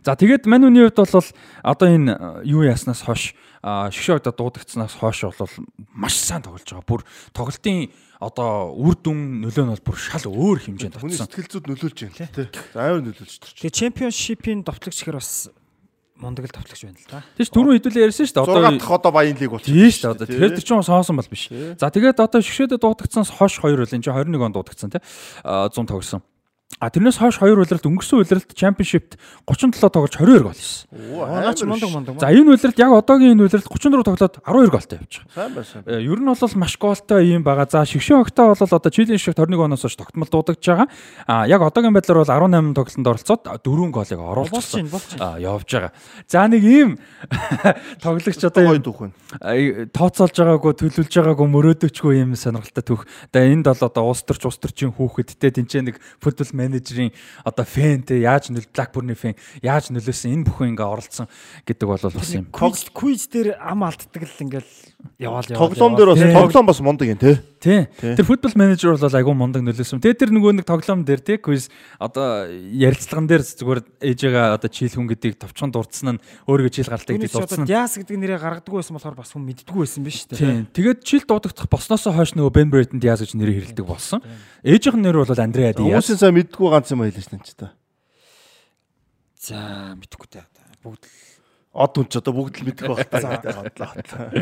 [0.04, 1.28] За тэгээд мань үний хувьд бол
[1.64, 3.34] одоо энэ юу яснаас хойш
[3.64, 5.54] одоо дуудагдсанаас хойш бол
[5.96, 6.84] маш сайн тоглож байгаа.
[6.84, 7.02] Бүр
[7.32, 7.88] тоглолтын
[8.20, 11.08] одоо үр дүн нөлөө нь бол бүр шал өөр хэмжээнд очсон.
[11.08, 12.48] Хүний сэтгэл зүйд нөлөөлж байна тий.
[12.76, 13.56] Амар нөлөөлж төрч.
[13.60, 15.52] Тэгээ чемпионшипийн товтлогч гэхэр бас
[16.24, 17.20] мундаг л тавтлагч байна л да.
[17.36, 18.46] Тийш түрүүн хэдүүлээ ярьсан шүү дээ.
[18.48, 19.76] Одоо 6 дахь одоо баян лиг болчихсон.
[19.76, 20.56] Тийм шүү дээ.
[20.56, 21.52] Тэр чинь соосон бол биш.
[21.52, 25.02] За тэгээд одоо шгшээдэ дуудагдсан хойш 2 үл энэ чинь 21 он дуудагдсан тий.
[25.44, 26.24] 100 тоглосон.
[26.80, 30.88] А тэрнээс хойш хоёр улиралд өнгөрсөн улиралд чемпионшипт 37 тоглож 22 гол хийсэн.
[30.94, 32.20] Наач мундаг мундаг.
[32.20, 35.34] За энэ улиралд яг одоогийн энэ улиралд 34 тоглоод 12 голтой явж байгаа.
[35.34, 35.80] Сайн байсан.
[35.88, 37.68] Ер нь бол маш голтой юм байгаа.
[37.70, 40.88] За шигшэн огтоо бол одоо жилийн шиг 21 оноос хойш тогтмол дуудагдж байгаа.
[41.28, 44.90] А яг одоогийн байдлаар бол 18 тоглолтод оролцоод 4 голыг оруулсан.
[45.20, 45.92] А явж байгаа.
[46.28, 46.98] За нэг ийм
[48.04, 49.88] тоглогч одоо байна.
[49.94, 53.04] Тооцоолж байгаагүй төлөвлөж байгаагүй мөрөөдөөчгүй юм сонирхолтой түүх.
[53.32, 57.12] Тэгээ энд бол одоо улс төрч улс төрчийн хүүхэдтэй тэнцээ нэг футбол менежерийн
[57.44, 61.28] одоо фэнтэй яаж нөл Blackburn-ы фэн яаж нөлөөсөн энэ бүхэн ингээ оролцсон
[61.68, 62.48] гэдэг бол бас юм.
[62.52, 64.72] Квиз дээр ам алддаг л ингээл
[65.20, 65.72] яваал яваал.
[65.76, 67.36] Тоглоом дээр бас тоглоом бас мундаг юм тий.
[67.64, 67.88] Тий.
[67.96, 70.04] Тэр футбол менежер бол айгүй мундаг нөлөөсөн.
[70.04, 74.92] Тэгээ тэр нөгөө нэг тоглоом дээр тий квиз одоо ярилцлаган дээр зүгээр ээжээгээ одоо чийл
[74.92, 77.64] хүн гэдгийг товчхон дурдсан нь өөрийгөө чийл гаралтай гэдгийг дурдсан.
[77.64, 80.44] Диас гэдэг нэрээ гаргадаг байсан болохоор бас хүн мэддэггүй байсан биз дээ.
[80.44, 80.68] Тий.
[80.76, 84.20] Тэгээд чийл дуудагдах босноосоо хойш нөгөө Ben Braden Diaz гэж нэрийг хэрэлдэг болсон.
[84.68, 86.04] Ээжийнх нь нэр бол Андреа Диаз.
[86.04, 87.72] Хүмүүсийн сайн мэддэггүй ганц юм хэлж тань ч та.
[89.40, 90.44] За мэдхгүй та.
[90.84, 91.24] Бүгд л
[91.74, 94.36] од хүн ч одоо бүгд л мэдэх байх таа.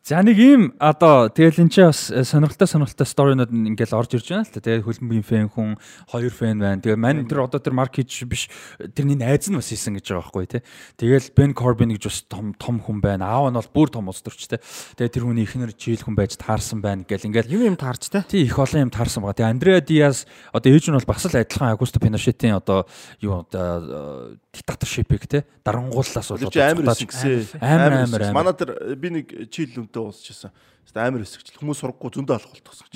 [0.00, 4.32] За нэг ийм одоо тэгэл эн чинь бас э, сонирхолтой сонирхолтой сторинууд ингээл орж ирж
[4.32, 4.64] байна л та.
[4.64, 5.76] Тэгээд хөлбөмбөгийн фэн хүн,
[6.08, 6.80] хоёр фэн байна.
[6.80, 8.48] Тэгээ мань тэр одоо тэр маркич биш
[8.96, 10.62] тэрний найз нь бас хийсэн гэж байгаа байхгүй тий.
[10.96, 13.28] Тэгэл Бен Корбин гэж бас том том хүн байна.
[13.28, 14.64] Аав нь бол бүр том улс төрчтэй.
[14.96, 18.24] Тэгээд тэр хүний ихнэр жийл хүн байж таарсан байна гэл ингээл юм юм таарч тий.
[18.24, 19.36] Тий их олон юм таарсан байгаа.
[19.36, 22.88] Тэгээ Андреа Диас одоо ээж нь бол бас л адилхан Агусто Пиношетийн одоо
[23.20, 26.96] юу одоо диктаторшипыг те дарангууллаас болоод амар.
[27.60, 28.32] Амар амар.
[28.32, 30.54] Манай тэр би нэг чийл үнтэй уусчихсан.
[30.94, 31.58] Амар өсөгч.
[31.58, 32.94] Хүмүүс сурахгүй зөндөө алах болтгосч.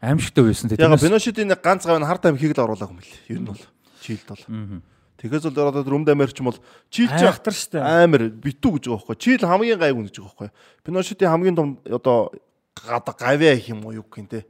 [0.00, 0.76] Аимшигтай байсан те.
[0.76, 3.24] Яг Пиношетийн нэг ганц гавь харт амхийг л оруулаагүй юм лээ.
[3.32, 3.62] Ер нь бол
[4.00, 4.44] чийлд бол.
[5.20, 6.56] Тэгээс бол одоо өмд Америкч бол
[6.88, 7.80] чийл ч ахтар штэ.
[7.80, 9.16] Амар битүү гэж байгаа байхгүй.
[9.20, 10.48] Чийл хамгийн гайгүй гэж байгаа байхгүй.
[10.84, 12.32] Пиношетийн хамгийн том одоо
[12.80, 14.48] гавьяа гэх юм уу юу гэх юм те.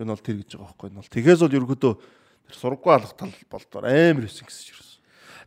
[0.00, 1.12] Юу нь бол тэр гэж байгаа байхгүй.
[1.12, 1.92] Тэгээс бол ерөөдөө
[2.48, 4.88] тэр сургуу алах тал болдоор амар өсөн гэсэн чинь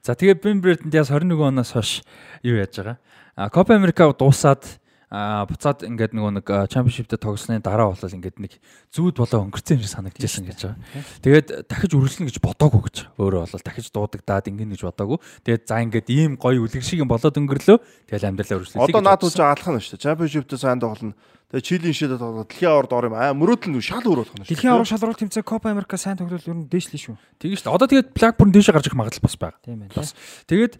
[0.02, 2.02] За тэгээ Ben Brereton-д яс 21 оноос хойш
[2.42, 2.98] юу яаж байгаа?
[3.38, 4.81] А Copa America дуусаад
[5.12, 8.56] а буцаад ингээд нөгөө нэг чемпионшиптэй тогсны дараа болол ингээд нэг
[8.96, 10.80] зүүд болоо өнгөрцөн юм шиг санагдчихсан гэж байгаа.
[11.20, 15.20] Тэгээд дахиж үргэлжлэнэ гэж бодоагүй гэж өөрөө болол дахиж дуудагдаад ингэнэ гэж бодоагүй.
[15.44, 17.78] Тэгээд за ингээд ийм гоё үлгэр шиг юм болоод өнгөрлөө.
[18.08, 18.88] Тэгэл амьдралаа үргэлжлүүлээ.
[18.88, 20.06] Одоо наад үуч алах нь шүү дээ.
[20.16, 21.20] Чемпионшиптэй сайн тоглоно.
[21.52, 24.56] Тэгээ Чилийн шидэд дэлхийн авард ор юм аа мөрөөдөл нь шал өөр болох нь шүү.
[24.56, 27.16] Дэлхийн аврал шалралт тэмцээн Копа Америка сайн тоглол ер нь дээшлээ шүү.
[27.44, 27.76] Тэгээ шүү.
[27.76, 29.60] Одоо тэгээд Blackburn дээшээ гарч ирэх магадлал бас байгаа.
[29.60, 29.92] Тийм байна.
[29.92, 30.16] Бас.
[30.48, 30.74] Тэгээд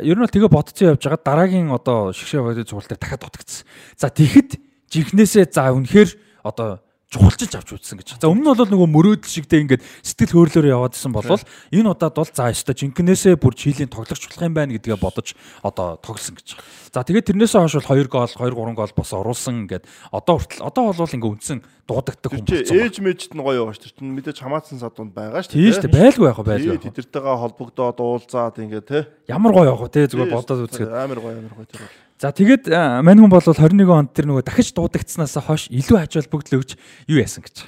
[0.00, 3.68] ер нь бол тэгээ бодцсон явж байгаа дараагийн одоо шгшээ бодит цугал дээр дахиад дутагдсан.
[4.00, 4.50] За тэгэхэд
[4.88, 8.20] жинхнээсээ за үнэхээр одоо чухалчилж авч үзсэн гэж.
[8.20, 11.40] За өмнө нь бол нөгөө мөрөөдөл шигтэй ингээд сэтгэл хөдлөлөөр яваад исэн болвол
[11.72, 15.32] энэ удаад бол за ёстой жинкнээсээ бүр чилийн тоглогч болох юм байна гэдгээ бодож
[15.64, 16.60] одоо тоглосон гэж.
[16.92, 20.68] За тэгээд тэрнээсээ хойш бол 2 гол 2 3 гол бос оруулсан ингээд одоо хүртэл
[20.68, 22.76] одоо бол ингээ үндсэн дуудагддаг хүн болсон.
[22.76, 24.12] Ээж мэжт нь гоё байгаа шүү дээ.
[24.12, 25.64] Мэдээж хамаатсан садунд байгаа шүү дээ.
[25.64, 25.96] Тийм шүү дээ.
[25.96, 26.92] Байлгүй яах вэ байлгүй.
[26.92, 29.08] Тэдэртэйгээ холбогдоод уулзаад ингээ те.
[29.32, 30.92] Ямар гоё яах вэ зүгээр бодоод үзэхэд.
[30.92, 31.88] Амар гоё амар гоё тэр.
[32.18, 32.66] За тэгээд
[33.06, 36.74] мань хүн бол 21 онд тэр нөгөө дахиж дуудагдсанаас хойш илүү ач холбогдол өгч
[37.06, 37.62] юу яасан гэж.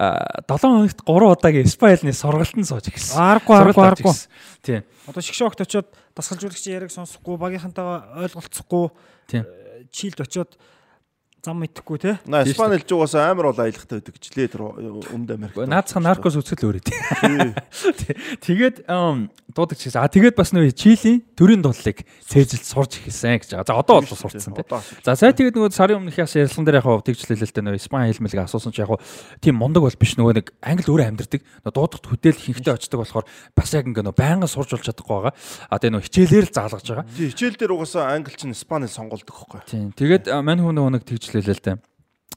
[0.00, 3.20] А 7 хоногт 3 удаагийн Спайлны сургалтанд сууж ирсэн.
[3.20, 4.16] Аргагүй аргагүй аргагүй.
[4.64, 4.88] Тийм.
[5.04, 8.88] Одоо шгшөөгт очиод дасгалжуулагчийн яриг сонсохгүй, багийнхантайгаа ойлголцохгүй.
[9.28, 9.44] Тийм.
[9.92, 10.56] Чилд очиод
[11.40, 12.12] зам мэдхгүй те.
[12.44, 14.62] Испани хэлж угаасаа амар бол аялахтай байдаг гэж лээ тэр
[15.16, 15.56] өмд Америк.
[15.56, 16.96] Наацхан наркос үзэл өөрөө тий.
[18.44, 23.72] Тэгээд дуудаг чигээс а тэгээд бас нөө Чилийн төрийн дуудлыг цээжилт сурч эхэлсэн гэж байгаа.
[23.72, 24.64] За одоо бол сурцсан тий.
[25.00, 28.12] За сая тэгээд нөгөө сарын өмнөх яс ярилцсан дээр яг тэгжлэлээ л дээ нөгөө Испани
[28.12, 28.92] хэлмэлгээ асуусан чи яг
[29.40, 31.40] тийм мундаг бол биш нөгөө нэг англи өөрөө амьдэрдэг.
[31.66, 35.34] Дуудахт хөдөл хинхтэй очдог болохоор бас яг ингээ нөгөө байнга сурж болж чадахгүй байгаа.
[35.66, 37.06] А тэгээд нөгөө хичээлээр л заалгаж байгаа.
[37.16, 39.60] Хичээл дээр угаасаа англи чинь Испани сонголдог байхгүй.
[39.66, 39.82] Тий.
[39.96, 41.76] Тэгээд мань хүн нөгөө нэг тэгж хэлээ л дээ.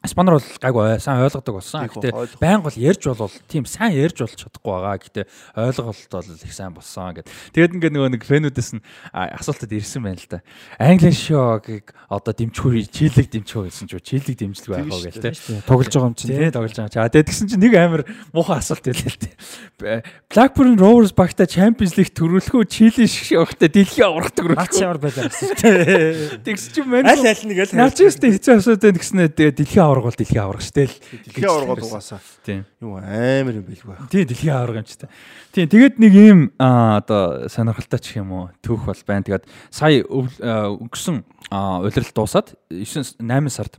[0.03, 1.87] Испанор бол гайгүй сайн ойлгодог болсон.
[1.87, 4.99] Гэтэ байнга бол ярьж болвол тийм сайн ярьж болж чадахгүй байгаа.
[4.99, 5.21] Гэтэ
[5.55, 7.31] ойлголт бол их сайн болсон гэд.
[7.55, 8.83] Тэгээд ингээд нөгөө нэг фэнүүдээс нь
[9.15, 10.43] асуултад ирсэн байна л да.
[10.75, 15.39] Англи шогийг одоо дэмжихүү чийлэг дэмжихүү гэсэн чинь чийлэг дэмжлэг байх уу гэл тэ.
[15.63, 16.91] Тоглож байгаа юм чинь тий тоглож байгаа.
[16.91, 18.03] За тэгээд тэгсэн чинь нэг амар
[18.35, 20.03] муухай асуулт байлаа л дээ.
[20.27, 24.67] Blackburn Rovers багта Champions League төрүүлэх үү чийлэг шиг явахта дэлхийн аврах төрүүлэх.
[24.67, 26.43] Наач ямар байлаа гэсэн.
[26.43, 27.07] Тэгс чинь мань.
[27.07, 27.71] Аль аль нэг л.
[27.71, 30.95] Наач өстэй хэцүү асуудал гэснээр дэлхийн авраг бол дэлхийн авраг штэ л.
[31.29, 32.19] Дэлхийн авраг бол угаасаа.
[32.41, 32.65] Тийм.
[32.81, 33.95] Юу амар юм байлгүй.
[34.09, 35.13] Тийм дэлхийн авраг юм ч та.
[35.53, 39.21] Тийм тэгээд нэг ийм одоо сонирхолтой ч юм уу түүх бол байна.
[39.21, 41.21] Тэгээд сая өнгөрсөн
[41.53, 43.77] улирал дуусаад 9 8 сард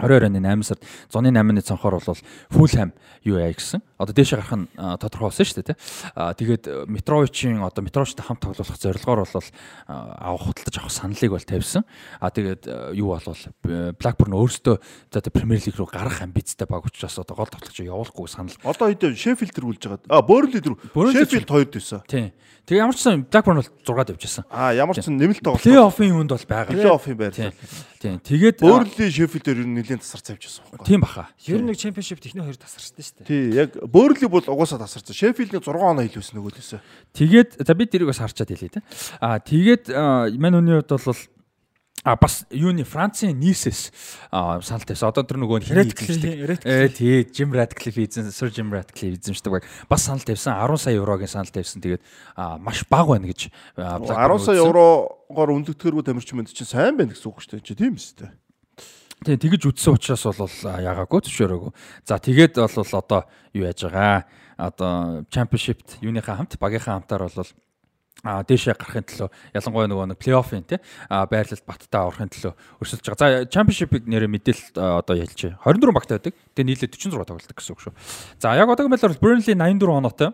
[0.00, 2.18] 22 оны 8 сард зуны 8-ны цонхоор бол
[2.50, 2.92] Фулхэм
[3.24, 3.84] юу яа гэсэн.
[4.00, 5.78] Одоо дээшээ гарах нь тодорхой болсон шүү дээ, тий.
[6.16, 9.48] Аа тэгээд Метровичийн одоо Метровичтай хамт тоглох зорилгоор бол
[9.86, 11.84] авах худалдаж авах саналыг бол тавьсан.
[12.20, 13.42] Аа тэгээд юу болвол
[14.00, 14.76] Blackburn өөрөөсөө
[15.12, 18.56] одоо Premier League руу гарах амбицтай баг учраас одоо гол тоглогч явуулахгүй санал.
[18.64, 20.08] Одоо хэд Sheffield рүү үлж байгаа.
[20.08, 20.78] Аа Burnley рүү.
[21.12, 22.00] Sheffield 2 дэвсэн.
[22.08, 22.32] Тий.
[22.66, 24.44] Тэгээ ямар ч сан Blackburn бол 6 давжсэн.
[24.46, 25.64] Аа ямар ч сан нэмэлт тоглолт.
[25.64, 26.70] Плей-оффын юунд бол байгаа.
[26.70, 27.34] Плей-оффын байр.
[28.00, 28.16] Тийм.
[28.24, 30.88] Тэгээд Burnley Sheffield-ээр ер нь нэлээд тасарч авчихсан байхгүй.
[30.88, 31.28] Тийм баха.
[31.44, 33.28] Ер нь нэг Championship техний хоёр тасарчсан шүү дээ.
[33.28, 35.12] Тий, яг Burnley бол угаасаа тасарсан.
[35.12, 36.80] Sheffield-ний 6 оноо илүүсэн нөгөөдөөсөө.
[37.12, 38.80] Тэгээд за би тэрийг бас харчаад хэлье те.
[39.20, 39.92] Аа тэгээд
[40.40, 41.20] мань үний хувьд бол
[42.02, 43.92] А бас юуны Францын Нисэс
[44.30, 45.12] санал тавьсан.
[45.12, 49.64] Одоо тэр нөгөө Red э тий Jim Radcliffe эзэн Sir Jim Radcliffe эзэмшдэг баг.
[49.86, 51.84] Бас санал тавьсан 10 сая еврогийн санал тавьсан.
[51.84, 52.00] Тэгээд
[52.64, 57.44] маш бага байна гэж 10 сая еврогоор өндөдгөргүй тамирчин мэд чинь сайн байна гэсэн үг
[57.44, 57.76] шүү дээ.
[57.76, 58.32] Тийм үстэй.
[59.20, 61.72] Тий тэгэж үтсэн учраас бол ягаагүй зөвшөөрөөгүй.
[62.08, 64.24] За тэгээд бол одоо юу яаж байгаа?
[64.56, 67.52] Одоо Championship юуныхаа хамт багийнхаа хамтаар бол
[68.24, 72.52] а дээшээ гарахын төлөө ялангуяа нөгөө нэг плей-оффын тий а байрлалд баттай аврахын төлөө
[72.84, 73.44] өрсөлдөж байгаа.
[73.44, 76.36] За чемпионшипыг нэрээ мэдээлэл одоо ялж 24 багтай байдаг.
[76.52, 77.94] Тэгээ нийлээ 46 тоглолдог гэсэн үг шүү.
[78.36, 80.30] За яг одоогийн байдлаар Burnley 84 оноотой.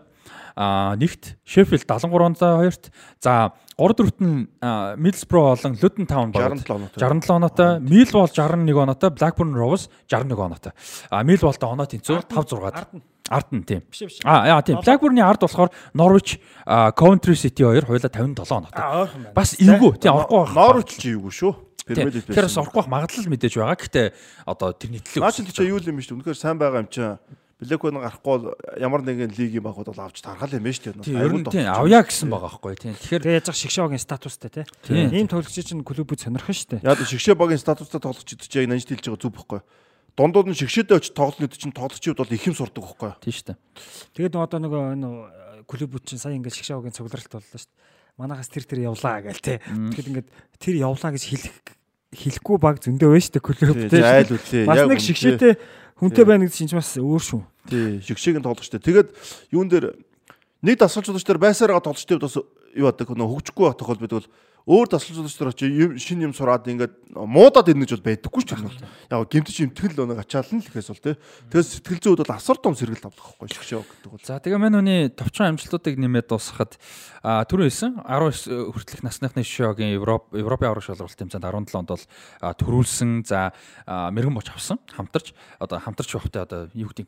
[0.57, 2.89] Нэгт Sheffield 73 оноотой хоёрт.
[3.21, 4.49] За 3 дөрөвт нь
[4.97, 6.97] Middlesbrough болон Luton Town болоод 67 оноотой.
[6.97, 7.71] 67 оноотой.
[7.85, 9.11] Millwall 61 оноотой.
[9.13, 10.73] Blackburn Rovers 61 оноотой.
[11.13, 12.89] А Millwall-тай оноо тэнцүү 5 6-аад.
[13.29, 13.83] Ард нь тийм.
[14.25, 14.81] Аа яа тийм.
[14.81, 19.35] Blackburn-ы ард болохоор Norwich, Coventry City хоёр хоёулаа 57 оноотой.
[19.37, 20.01] Бас эвгүй.
[20.01, 20.57] Тийм орохгүй.
[20.57, 21.53] Norwich ч эвгүй шүү.
[21.85, 22.33] Пирамид байсан.
[22.33, 23.77] Тэр бас орохгүй байх магадлал мэдээж байгаа.
[23.77, 24.07] Гэхдээ
[24.47, 25.21] одоо тэрний төлөв.
[25.21, 26.17] Наач л чи юу юм шүү.
[26.17, 27.21] Үнэхээр сайн байгаа юм чинь.
[27.57, 31.25] Блэквен гарахгүй ямар нэгэн лигийн багууд бол авч тархал юм байна шүү дээ.
[31.25, 32.95] Ер нь тийм авъя гэсэн байгаа байхгүй тийм.
[33.01, 35.09] Тэгэхээр тэгээ яаж шигшээгийн статустай тийм.
[35.09, 36.85] Ийм тоглогч чинь клубүүд сонирхно шүү дээ.
[36.85, 39.61] Яг шигшээ багийн статустай тоглогч гэж яг нанж хэлж байгаа зүг байхгүй
[40.17, 43.13] дундууд нь шигшээдээ очиж тоглолт чинь тоглолчид бол их юм сурдаг байхгүй?
[43.21, 43.59] Тийм шүү дээ.
[44.17, 45.09] Тэгээд одоо нөгөө энэ
[45.69, 48.17] клубүүд чинь сая ингээд шигшээгийн цугларалт боллоо шүү дээ.
[48.17, 49.61] Манагаас тэр тэр явлаа гээл те.
[49.61, 51.57] Тэгэхэд ингээд тэр явлаа гэж хэлэх
[52.17, 54.65] хэлэхгүй баг зөндөө байна шүү дээ клуб үлээ.
[54.65, 55.53] Бас нэг шигшээтэй
[55.97, 57.41] хүнтэй байна гэдэг чинь бас өөр шүү.
[57.69, 58.81] Тий, шигшээгийн тоглогчтой.
[58.81, 59.09] Тэгээд
[59.53, 59.97] юун дээр
[60.63, 64.31] нэг дасгалжуулагч дээр байсараа тоглогчтой бас юу яадаг нөө хөгжихгүй байх тохиол байдаг бол
[64.67, 65.71] өөр тасалжуулагч нар чи
[66.03, 68.83] шин юм сураад ингээд муудаад ирнэ гэж бол байдаггүй ч юм бол.
[69.15, 71.15] Яг гэмтэж имтгэл өнөг ачаална л гэхээс бол тий.
[71.55, 74.27] Тэгээс сэтгэл зүйд бол асар том сэргэл авдаг байхгүй шгшөө гэдэг бол.
[74.27, 76.75] За тэгээ мань хүний товчхон амжилтуудыг нэмээд дуусгахад
[77.23, 82.05] түрүү хэлсэн 19 хүртэлх насныхны шогийн Европ Европын аврах шалралт тэмцээнд 17 онд бол
[82.43, 83.55] төрүүлсэн за
[83.87, 85.31] мэрэгэн боч авсан хамтарч
[85.63, 87.07] одоо хамтарч байхдаа одоо юу гэдэг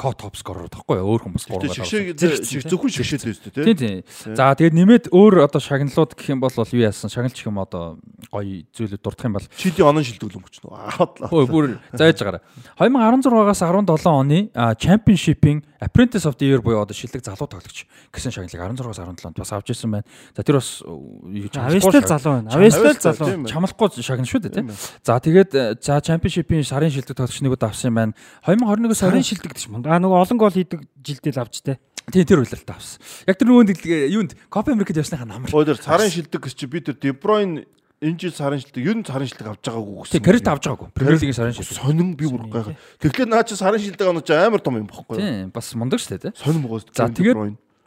[0.00, 1.84] ко топ скорер тахгүй өөр хүн бас 3 гол.
[1.84, 4.00] Шиг зөвхөн шигшээд байсан тийм тийм.
[4.32, 7.98] За тэгээд нэмээд өөр одоо шагналууд гэх юм бол юу яасан шагналч юм одоо
[8.30, 11.30] гоё зүйлүүд дурдах юм бол чилийн онон шилдэг өнгөч нөө.
[11.30, 12.42] Өө бүр зааж байгаараа.
[12.78, 14.38] 2016-аас 17 оны
[14.78, 19.38] Championship-ийн Apprentice of the Year буюу одоо шилдэг залуу тоглогч гэсэн шагналыг 16-аас 17 онд
[19.40, 20.06] бас авч ирсэн байна.
[20.36, 22.50] За тэр бас Авьяастай залуу байна.
[22.52, 23.48] Авьяастай залуу.
[23.48, 24.70] Чамлахгүй шагнал шүү дээ тийм.
[25.02, 28.12] За тэгээд за Championship-ийн сарын шилдэг тоглогч нэг удаа авсан байна.
[28.44, 29.88] 2021-оос сарын шилдэг гэж мөн.
[29.88, 31.80] Аа нөгөө олон гол хийдэг жилдэл авч тээ.
[32.10, 32.98] Тийм тэр үйлрэлт авсан.
[33.26, 33.70] Яг тэр нөгөөнд
[34.10, 35.50] юунд Копа Америкт явсныхаа намар.
[35.50, 37.64] Өө тэр сарын шилдэг гэж чи би тэр Дебройн
[38.00, 40.14] энэ жил сарын шилдэг ер нь сарын шилдэг авч байгаагүй гэсэн.
[40.18, 40.88] Тийм кредит авч байгаагүй.
[40.96, 41.76] Премьер лигийн сарын шилдэг.
[41.76, 42.74] Сонин би бүр гайхаа.
[42.98, 45.20] Тэгэхээр наа чи сарын шилдэг оноо чи амар том юм багхгүй.
[45.20, 46.32] Тийм бас мундаг шүү дээ.
[46.40, 46.88] Сонин богоос.
[46.96, 47.36] За тэгээд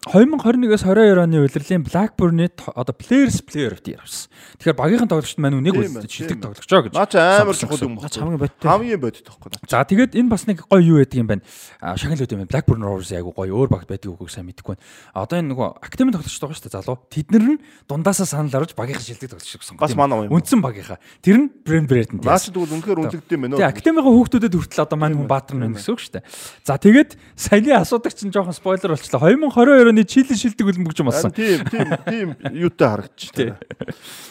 [0.03, 4.27] 2021-ээс 22 оны удирлын Blackburn-ы одоо Players Player of the Year авсан.
[4.59, 6.91] Тэгэхээр багийнхан тоглогчд маань үнийг үлдээд шилдэг тоглогчоо гэж.
[6.91, 8.11] Наа чи амар чухал юм байна.
[8.11, 8.67] Хамгийн бодтой.
[8.67, 9.56] Хамгийн бодтой тоххой.
[9.64, 11.43] За тэгээд энэ бас нэг гоё юу байдаг юм байна.
[11.80, 12.51] Шагналууд юм байна.
[12.51, 14.83] Blackburn Rovers айгу гоё өөр багт байдаг үгүй сайн мэдэхгүй байна.
[15.15, 16.99] Одоо энэ нөгөө академи тоглогчд байгаа шүү дээ залуу.
[17.07, 17.57] Тэднэр нь
[17.88, 19.80] дундаасаа санал гаргаж багийнхан шилдэг тоглогч гэсэн.
[19.80, 20.35] Бас манай юм.
[20.35, 20.99] Үндсэн багийнхаа.
[21.23, 22.19] Тэр нь Brent Brereton.
[22.19, 23.56] Наа чи тэгвэл үнэхээр үнэлэгдэв юм байна.
[23.56, 26.27] Тэгээ академигийн хүүхдүүдэд хүртэл одоо манай хүн баатар нь гэсэн үг шүү дээ.
[26.67, 29.32] За тэгээд саяны асуудаг чинь жоохон спойлер болчихлоо.
[29.32, 31.31] 2022 оны Чили шилдэг хөлбөмбөгч болсон.
[31.31, 33.55] Тийм, тийм, тийм юутай харагдчих.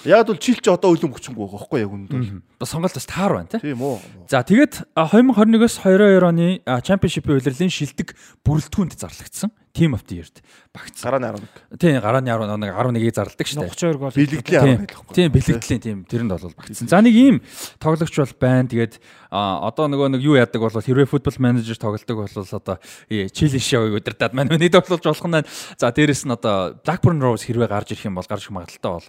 [0.05, 2.28] Яг бол чилч одоо хөлбөмбөгчөнгөө байгаа байхгүй яг үнд бол.
[2.58, 3.97] Бас сонголт бас таар байна тийм үү.
[4.26, 9.55] За тэгээд 2021-оос 22 оны чемпионшипийн удирлын шилдэг бүрэлдэхүүнд зарлагдсан.
[9.73, 11.09] Team of the Year-д багцсан.
[11.09, 11.81] Гарааны 11.
[11.81, 13.73] Тийм, гарааны 11 11-ийг зарладаг шүү дээ.
[13.73, 15.15] 32 гол бэлэгдлийн 11 байхгүй.
[15.17, 16.89] Тийм, бэлэгдлийн тийм тэрэнд бол багцсан.
[16.92, 17.41] За нэг ийм
[17.81, 18.68] тоглогч бол байна.
[18.68, 19.01] Тэгээд
[19.33, 22.76] одоо нөгөө нэг юу яадаг бол хэрвээ футбол менежер тоглодог бол одоо
[23.09, 25.41] Чили шоу удирдаад маань нэг тоглож болох нь.
[25.81, 29.09] За дээрэс нь одоо Blackburn Rovers хэрвээ гарч ирэх юм бол гарч магадaltaй бол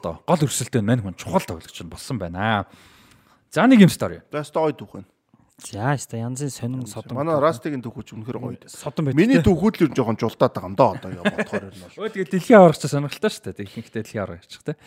[0.00, 2.64] одоо гол өрсөлдөөн мань хүн чухал тоглогч нь болсон байна.
[3.52, 3.92] За нэг юм.
[4.32, 5.08] Баста ой түүх байна.
[5.58, 7.18] За яста янзын сонин содон.
[7.18, 8.58] Манай Растигийн түүхүүч үнэхэр гоё.
[8.70, 9.18] Содон байт.
[9.18, 11.98] Миний түүхүүд л ер нь жоохон жулдаад байгаа юм да одоо яа бодохоор нь бол.
[11.98, 13.66] Өө тэгээ дэлхийн аврагч сонирхолтой шүү дээ.
[13.66, 14.78] Ихэнхдээ дэлхийн аврагч те.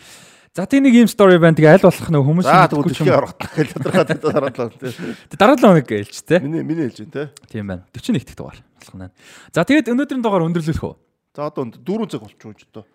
[0.56, 1.60] За тийм нэг юм стори байна.
[1.60, 4.88] Тэгээ аль болох нөх хүмүүс дэлхийн аврагт гэж тодорхой дараалал те.
[5.36, 6.40] Дараалал нэг ээлж те.
[6.40, 7.28] Миний миний ээлж те.
[7.52, 7.84] Тийм байна.
[7.92, 9.12] 41 дэх дугаар болох нь.
[9.52, 10.94] За тэгээд өнөөдрийн дугаар өндөрлөх үү?
[11.36, 12.88] За одоо 4 цаг болчихоо ч одоо.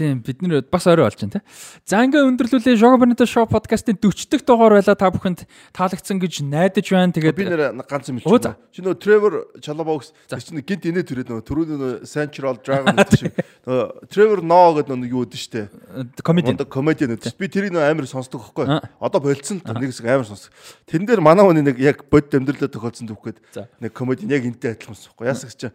[0.00, 1.40] Тийм бид нэр бас орой болж байна те.
[1.84, 5.44] За ингээ өндөрлүүлээ Shogo Bonito Show podcast-ийн 40 дахь дугаар байла та бүхэнд
[5.76, 7.12] таалагдсан гэж найдаж байна.
[7.12, 8.56] Тэгээд би нэр ганц юм хэлчихв.
[8.72, 13.36] Чи нөө Trevor Chalobos чи гинт инээ төрөөд нөө түрүүний нөө Central Dragon шиг
[13.68, 15.68] нөө Trevor No гэдэг нөө юу өдөн штэ.
[16.24, 16.56] Comedian.
[16.64, 17.36] Comedian өдөн.
[17.36, 18.80] Би тэрийг нөө амар сонсдог хөхгүй.
[19.04, 20.48] Одоо болцсон л нэг хэсэг амар сонсдог.
[20.88, 23.36] Тэрэн дээр манай хүний нэг яг бод амьдралаа тохиолдсон түүхгээд
[23.84, 25.28] нэг comedian яг энтэй адилхан сонсохгүй.
[25.28, 25.68] Яасах чи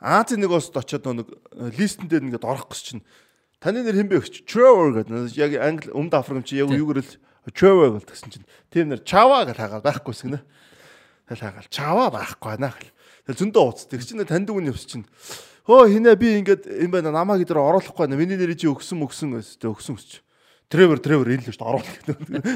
[0.00, 1.28] Азийн нэг ост очиод нэг
[1.76, 3.04] листэн дээр ингээд орох гэж чинь
[3.60, 5.36] Таны нэр хэн бэ гэж Trevor гэдэг.
[5.36, 7.12] Яг англи өмнөд Африк чи яг юугаар л
[7.52, 10.40] Trevor гэсэн чинь тийм нэр Chava гэж хагаад байхгүйс гинэ.
[11.28, 12.88] Тэгэл хагаал Chava байхгүй байна гэл.
[13.28, 13.84] Тэгэл зөндөө ууц.
[13.84, 15.04] Тэг чинь танд үгний явс чинь
[15.68, 18.16] хөө хинэ би ингээд энэ байна намайг дээр оруулахгүй байна.
[18.16, 20.24] Миний нэрийг чи өгсөн өгсөн гэсэн өгсөн өсч.
[20.72, 21.96] Тревер тревер энэ л шүү дээ оруулах.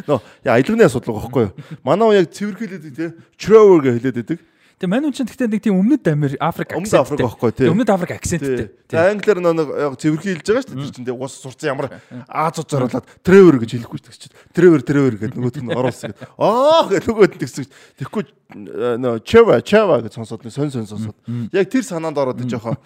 [0.08, 0.18] Нөө
[0.48, 1.54] яа аялганы асуудал байхгүй юу?
[1.84, 4.40] Манай яг цэвэрхийлээд тий Trevor гэж хэлээд байдаг.
[4.84, 6.84] Тэгээ мань хүн чинь тэгтээ нэг тийм өмнөд Америк Африк акцент.
[6.84, 7.68] Өмнөд Африк байхгүй тий.
[7.72, 8.68] Өмнөд Африк акценттэй.
[8.84, 10.84] Тэгээ англиар нэг яг цэвэрхий хэлж байгаа шүү дээ.
[10.84, 11.88] Тэр чинь уус сурцсан ямар
[12.28, 14.44] Азууд зориулаад Тревер гэж хэлэхгүй шүү дээ.
[14.52, 16.36] Тревер Тревер гэдэг нөгөөд нь оруулсан гэдэг.
[16.36, 17.72] Аа гэдэг нөгөөд нь тэгсэн шүү.
[17.96, 21.16] Тэгэхгүй нөө Чева Чева гэж сонсоод нэг сонь сонь сонсоод.
[21.50, 22.76] Яг тэр санаанд ороод жоохон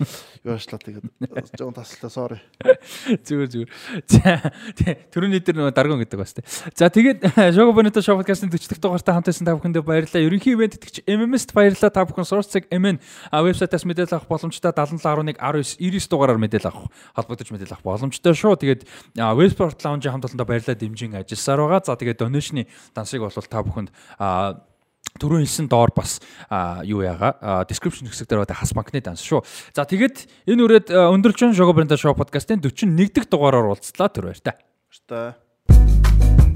[0.47, 1.05] яашлаа тэгээд
[1.59, 2.39] жоохон таслаа sorry.
[3.27, 3.71] Зүгээр зүгээр.
[4.07, 4.55] За
[5.13, 6.47] түрүүний дээр нөгөө даргон гэдэг бас тий.
[6.73, 10.25] За тэгээд Shogo Bonito Show podcast-ын 40 дахь дугаартаа хамтайсан та бүхэндээ баярлалаа.
[10.25, 11.88] Ерөнхий ивент итгэж MMS-т баярлалаа.
[11.91, 13.01] Та бүхэн Source-ыг MN
[13.33, 18.55] вебсайтаас мэдээлэл авах боломжтой 7711 19 99 дугаараар мэдээлэл авах холбогдож мэдээлэл авах боломжтой шүү.
[18.61, 18.83] Тэгээд
[19.17, 21.87] Websport Lounge-ийн хамт олондоо баярлалаа дэмжин ажилласаар байгаа.
[21.87, 23.91] За тэгээд donation-ы дансыг бол та бүхэнд
[25.19, 26.21] түрүү хэлсэн доор бас
[26.87, 29.43] юу яага description хэсэг дээр байгаа хас банкны данс шүү.
[29.75, 34.41] За тэгээд энэ үрээд өндөрлжин Shogo Brand Show podcast-ийн 41 дэх дугаараар уулзлаа түр баяр
[34.41, 34.55] та.
[34.55, 35.21] Баяр та.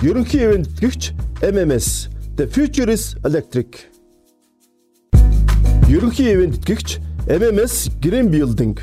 [0.03, 3.92] Ерөнхий ивент гэгч MMS The Future is Electric.
[5.93, 6.89] Ерөнхий ивент гэгч
[7.29, 8.81] MMS Green Building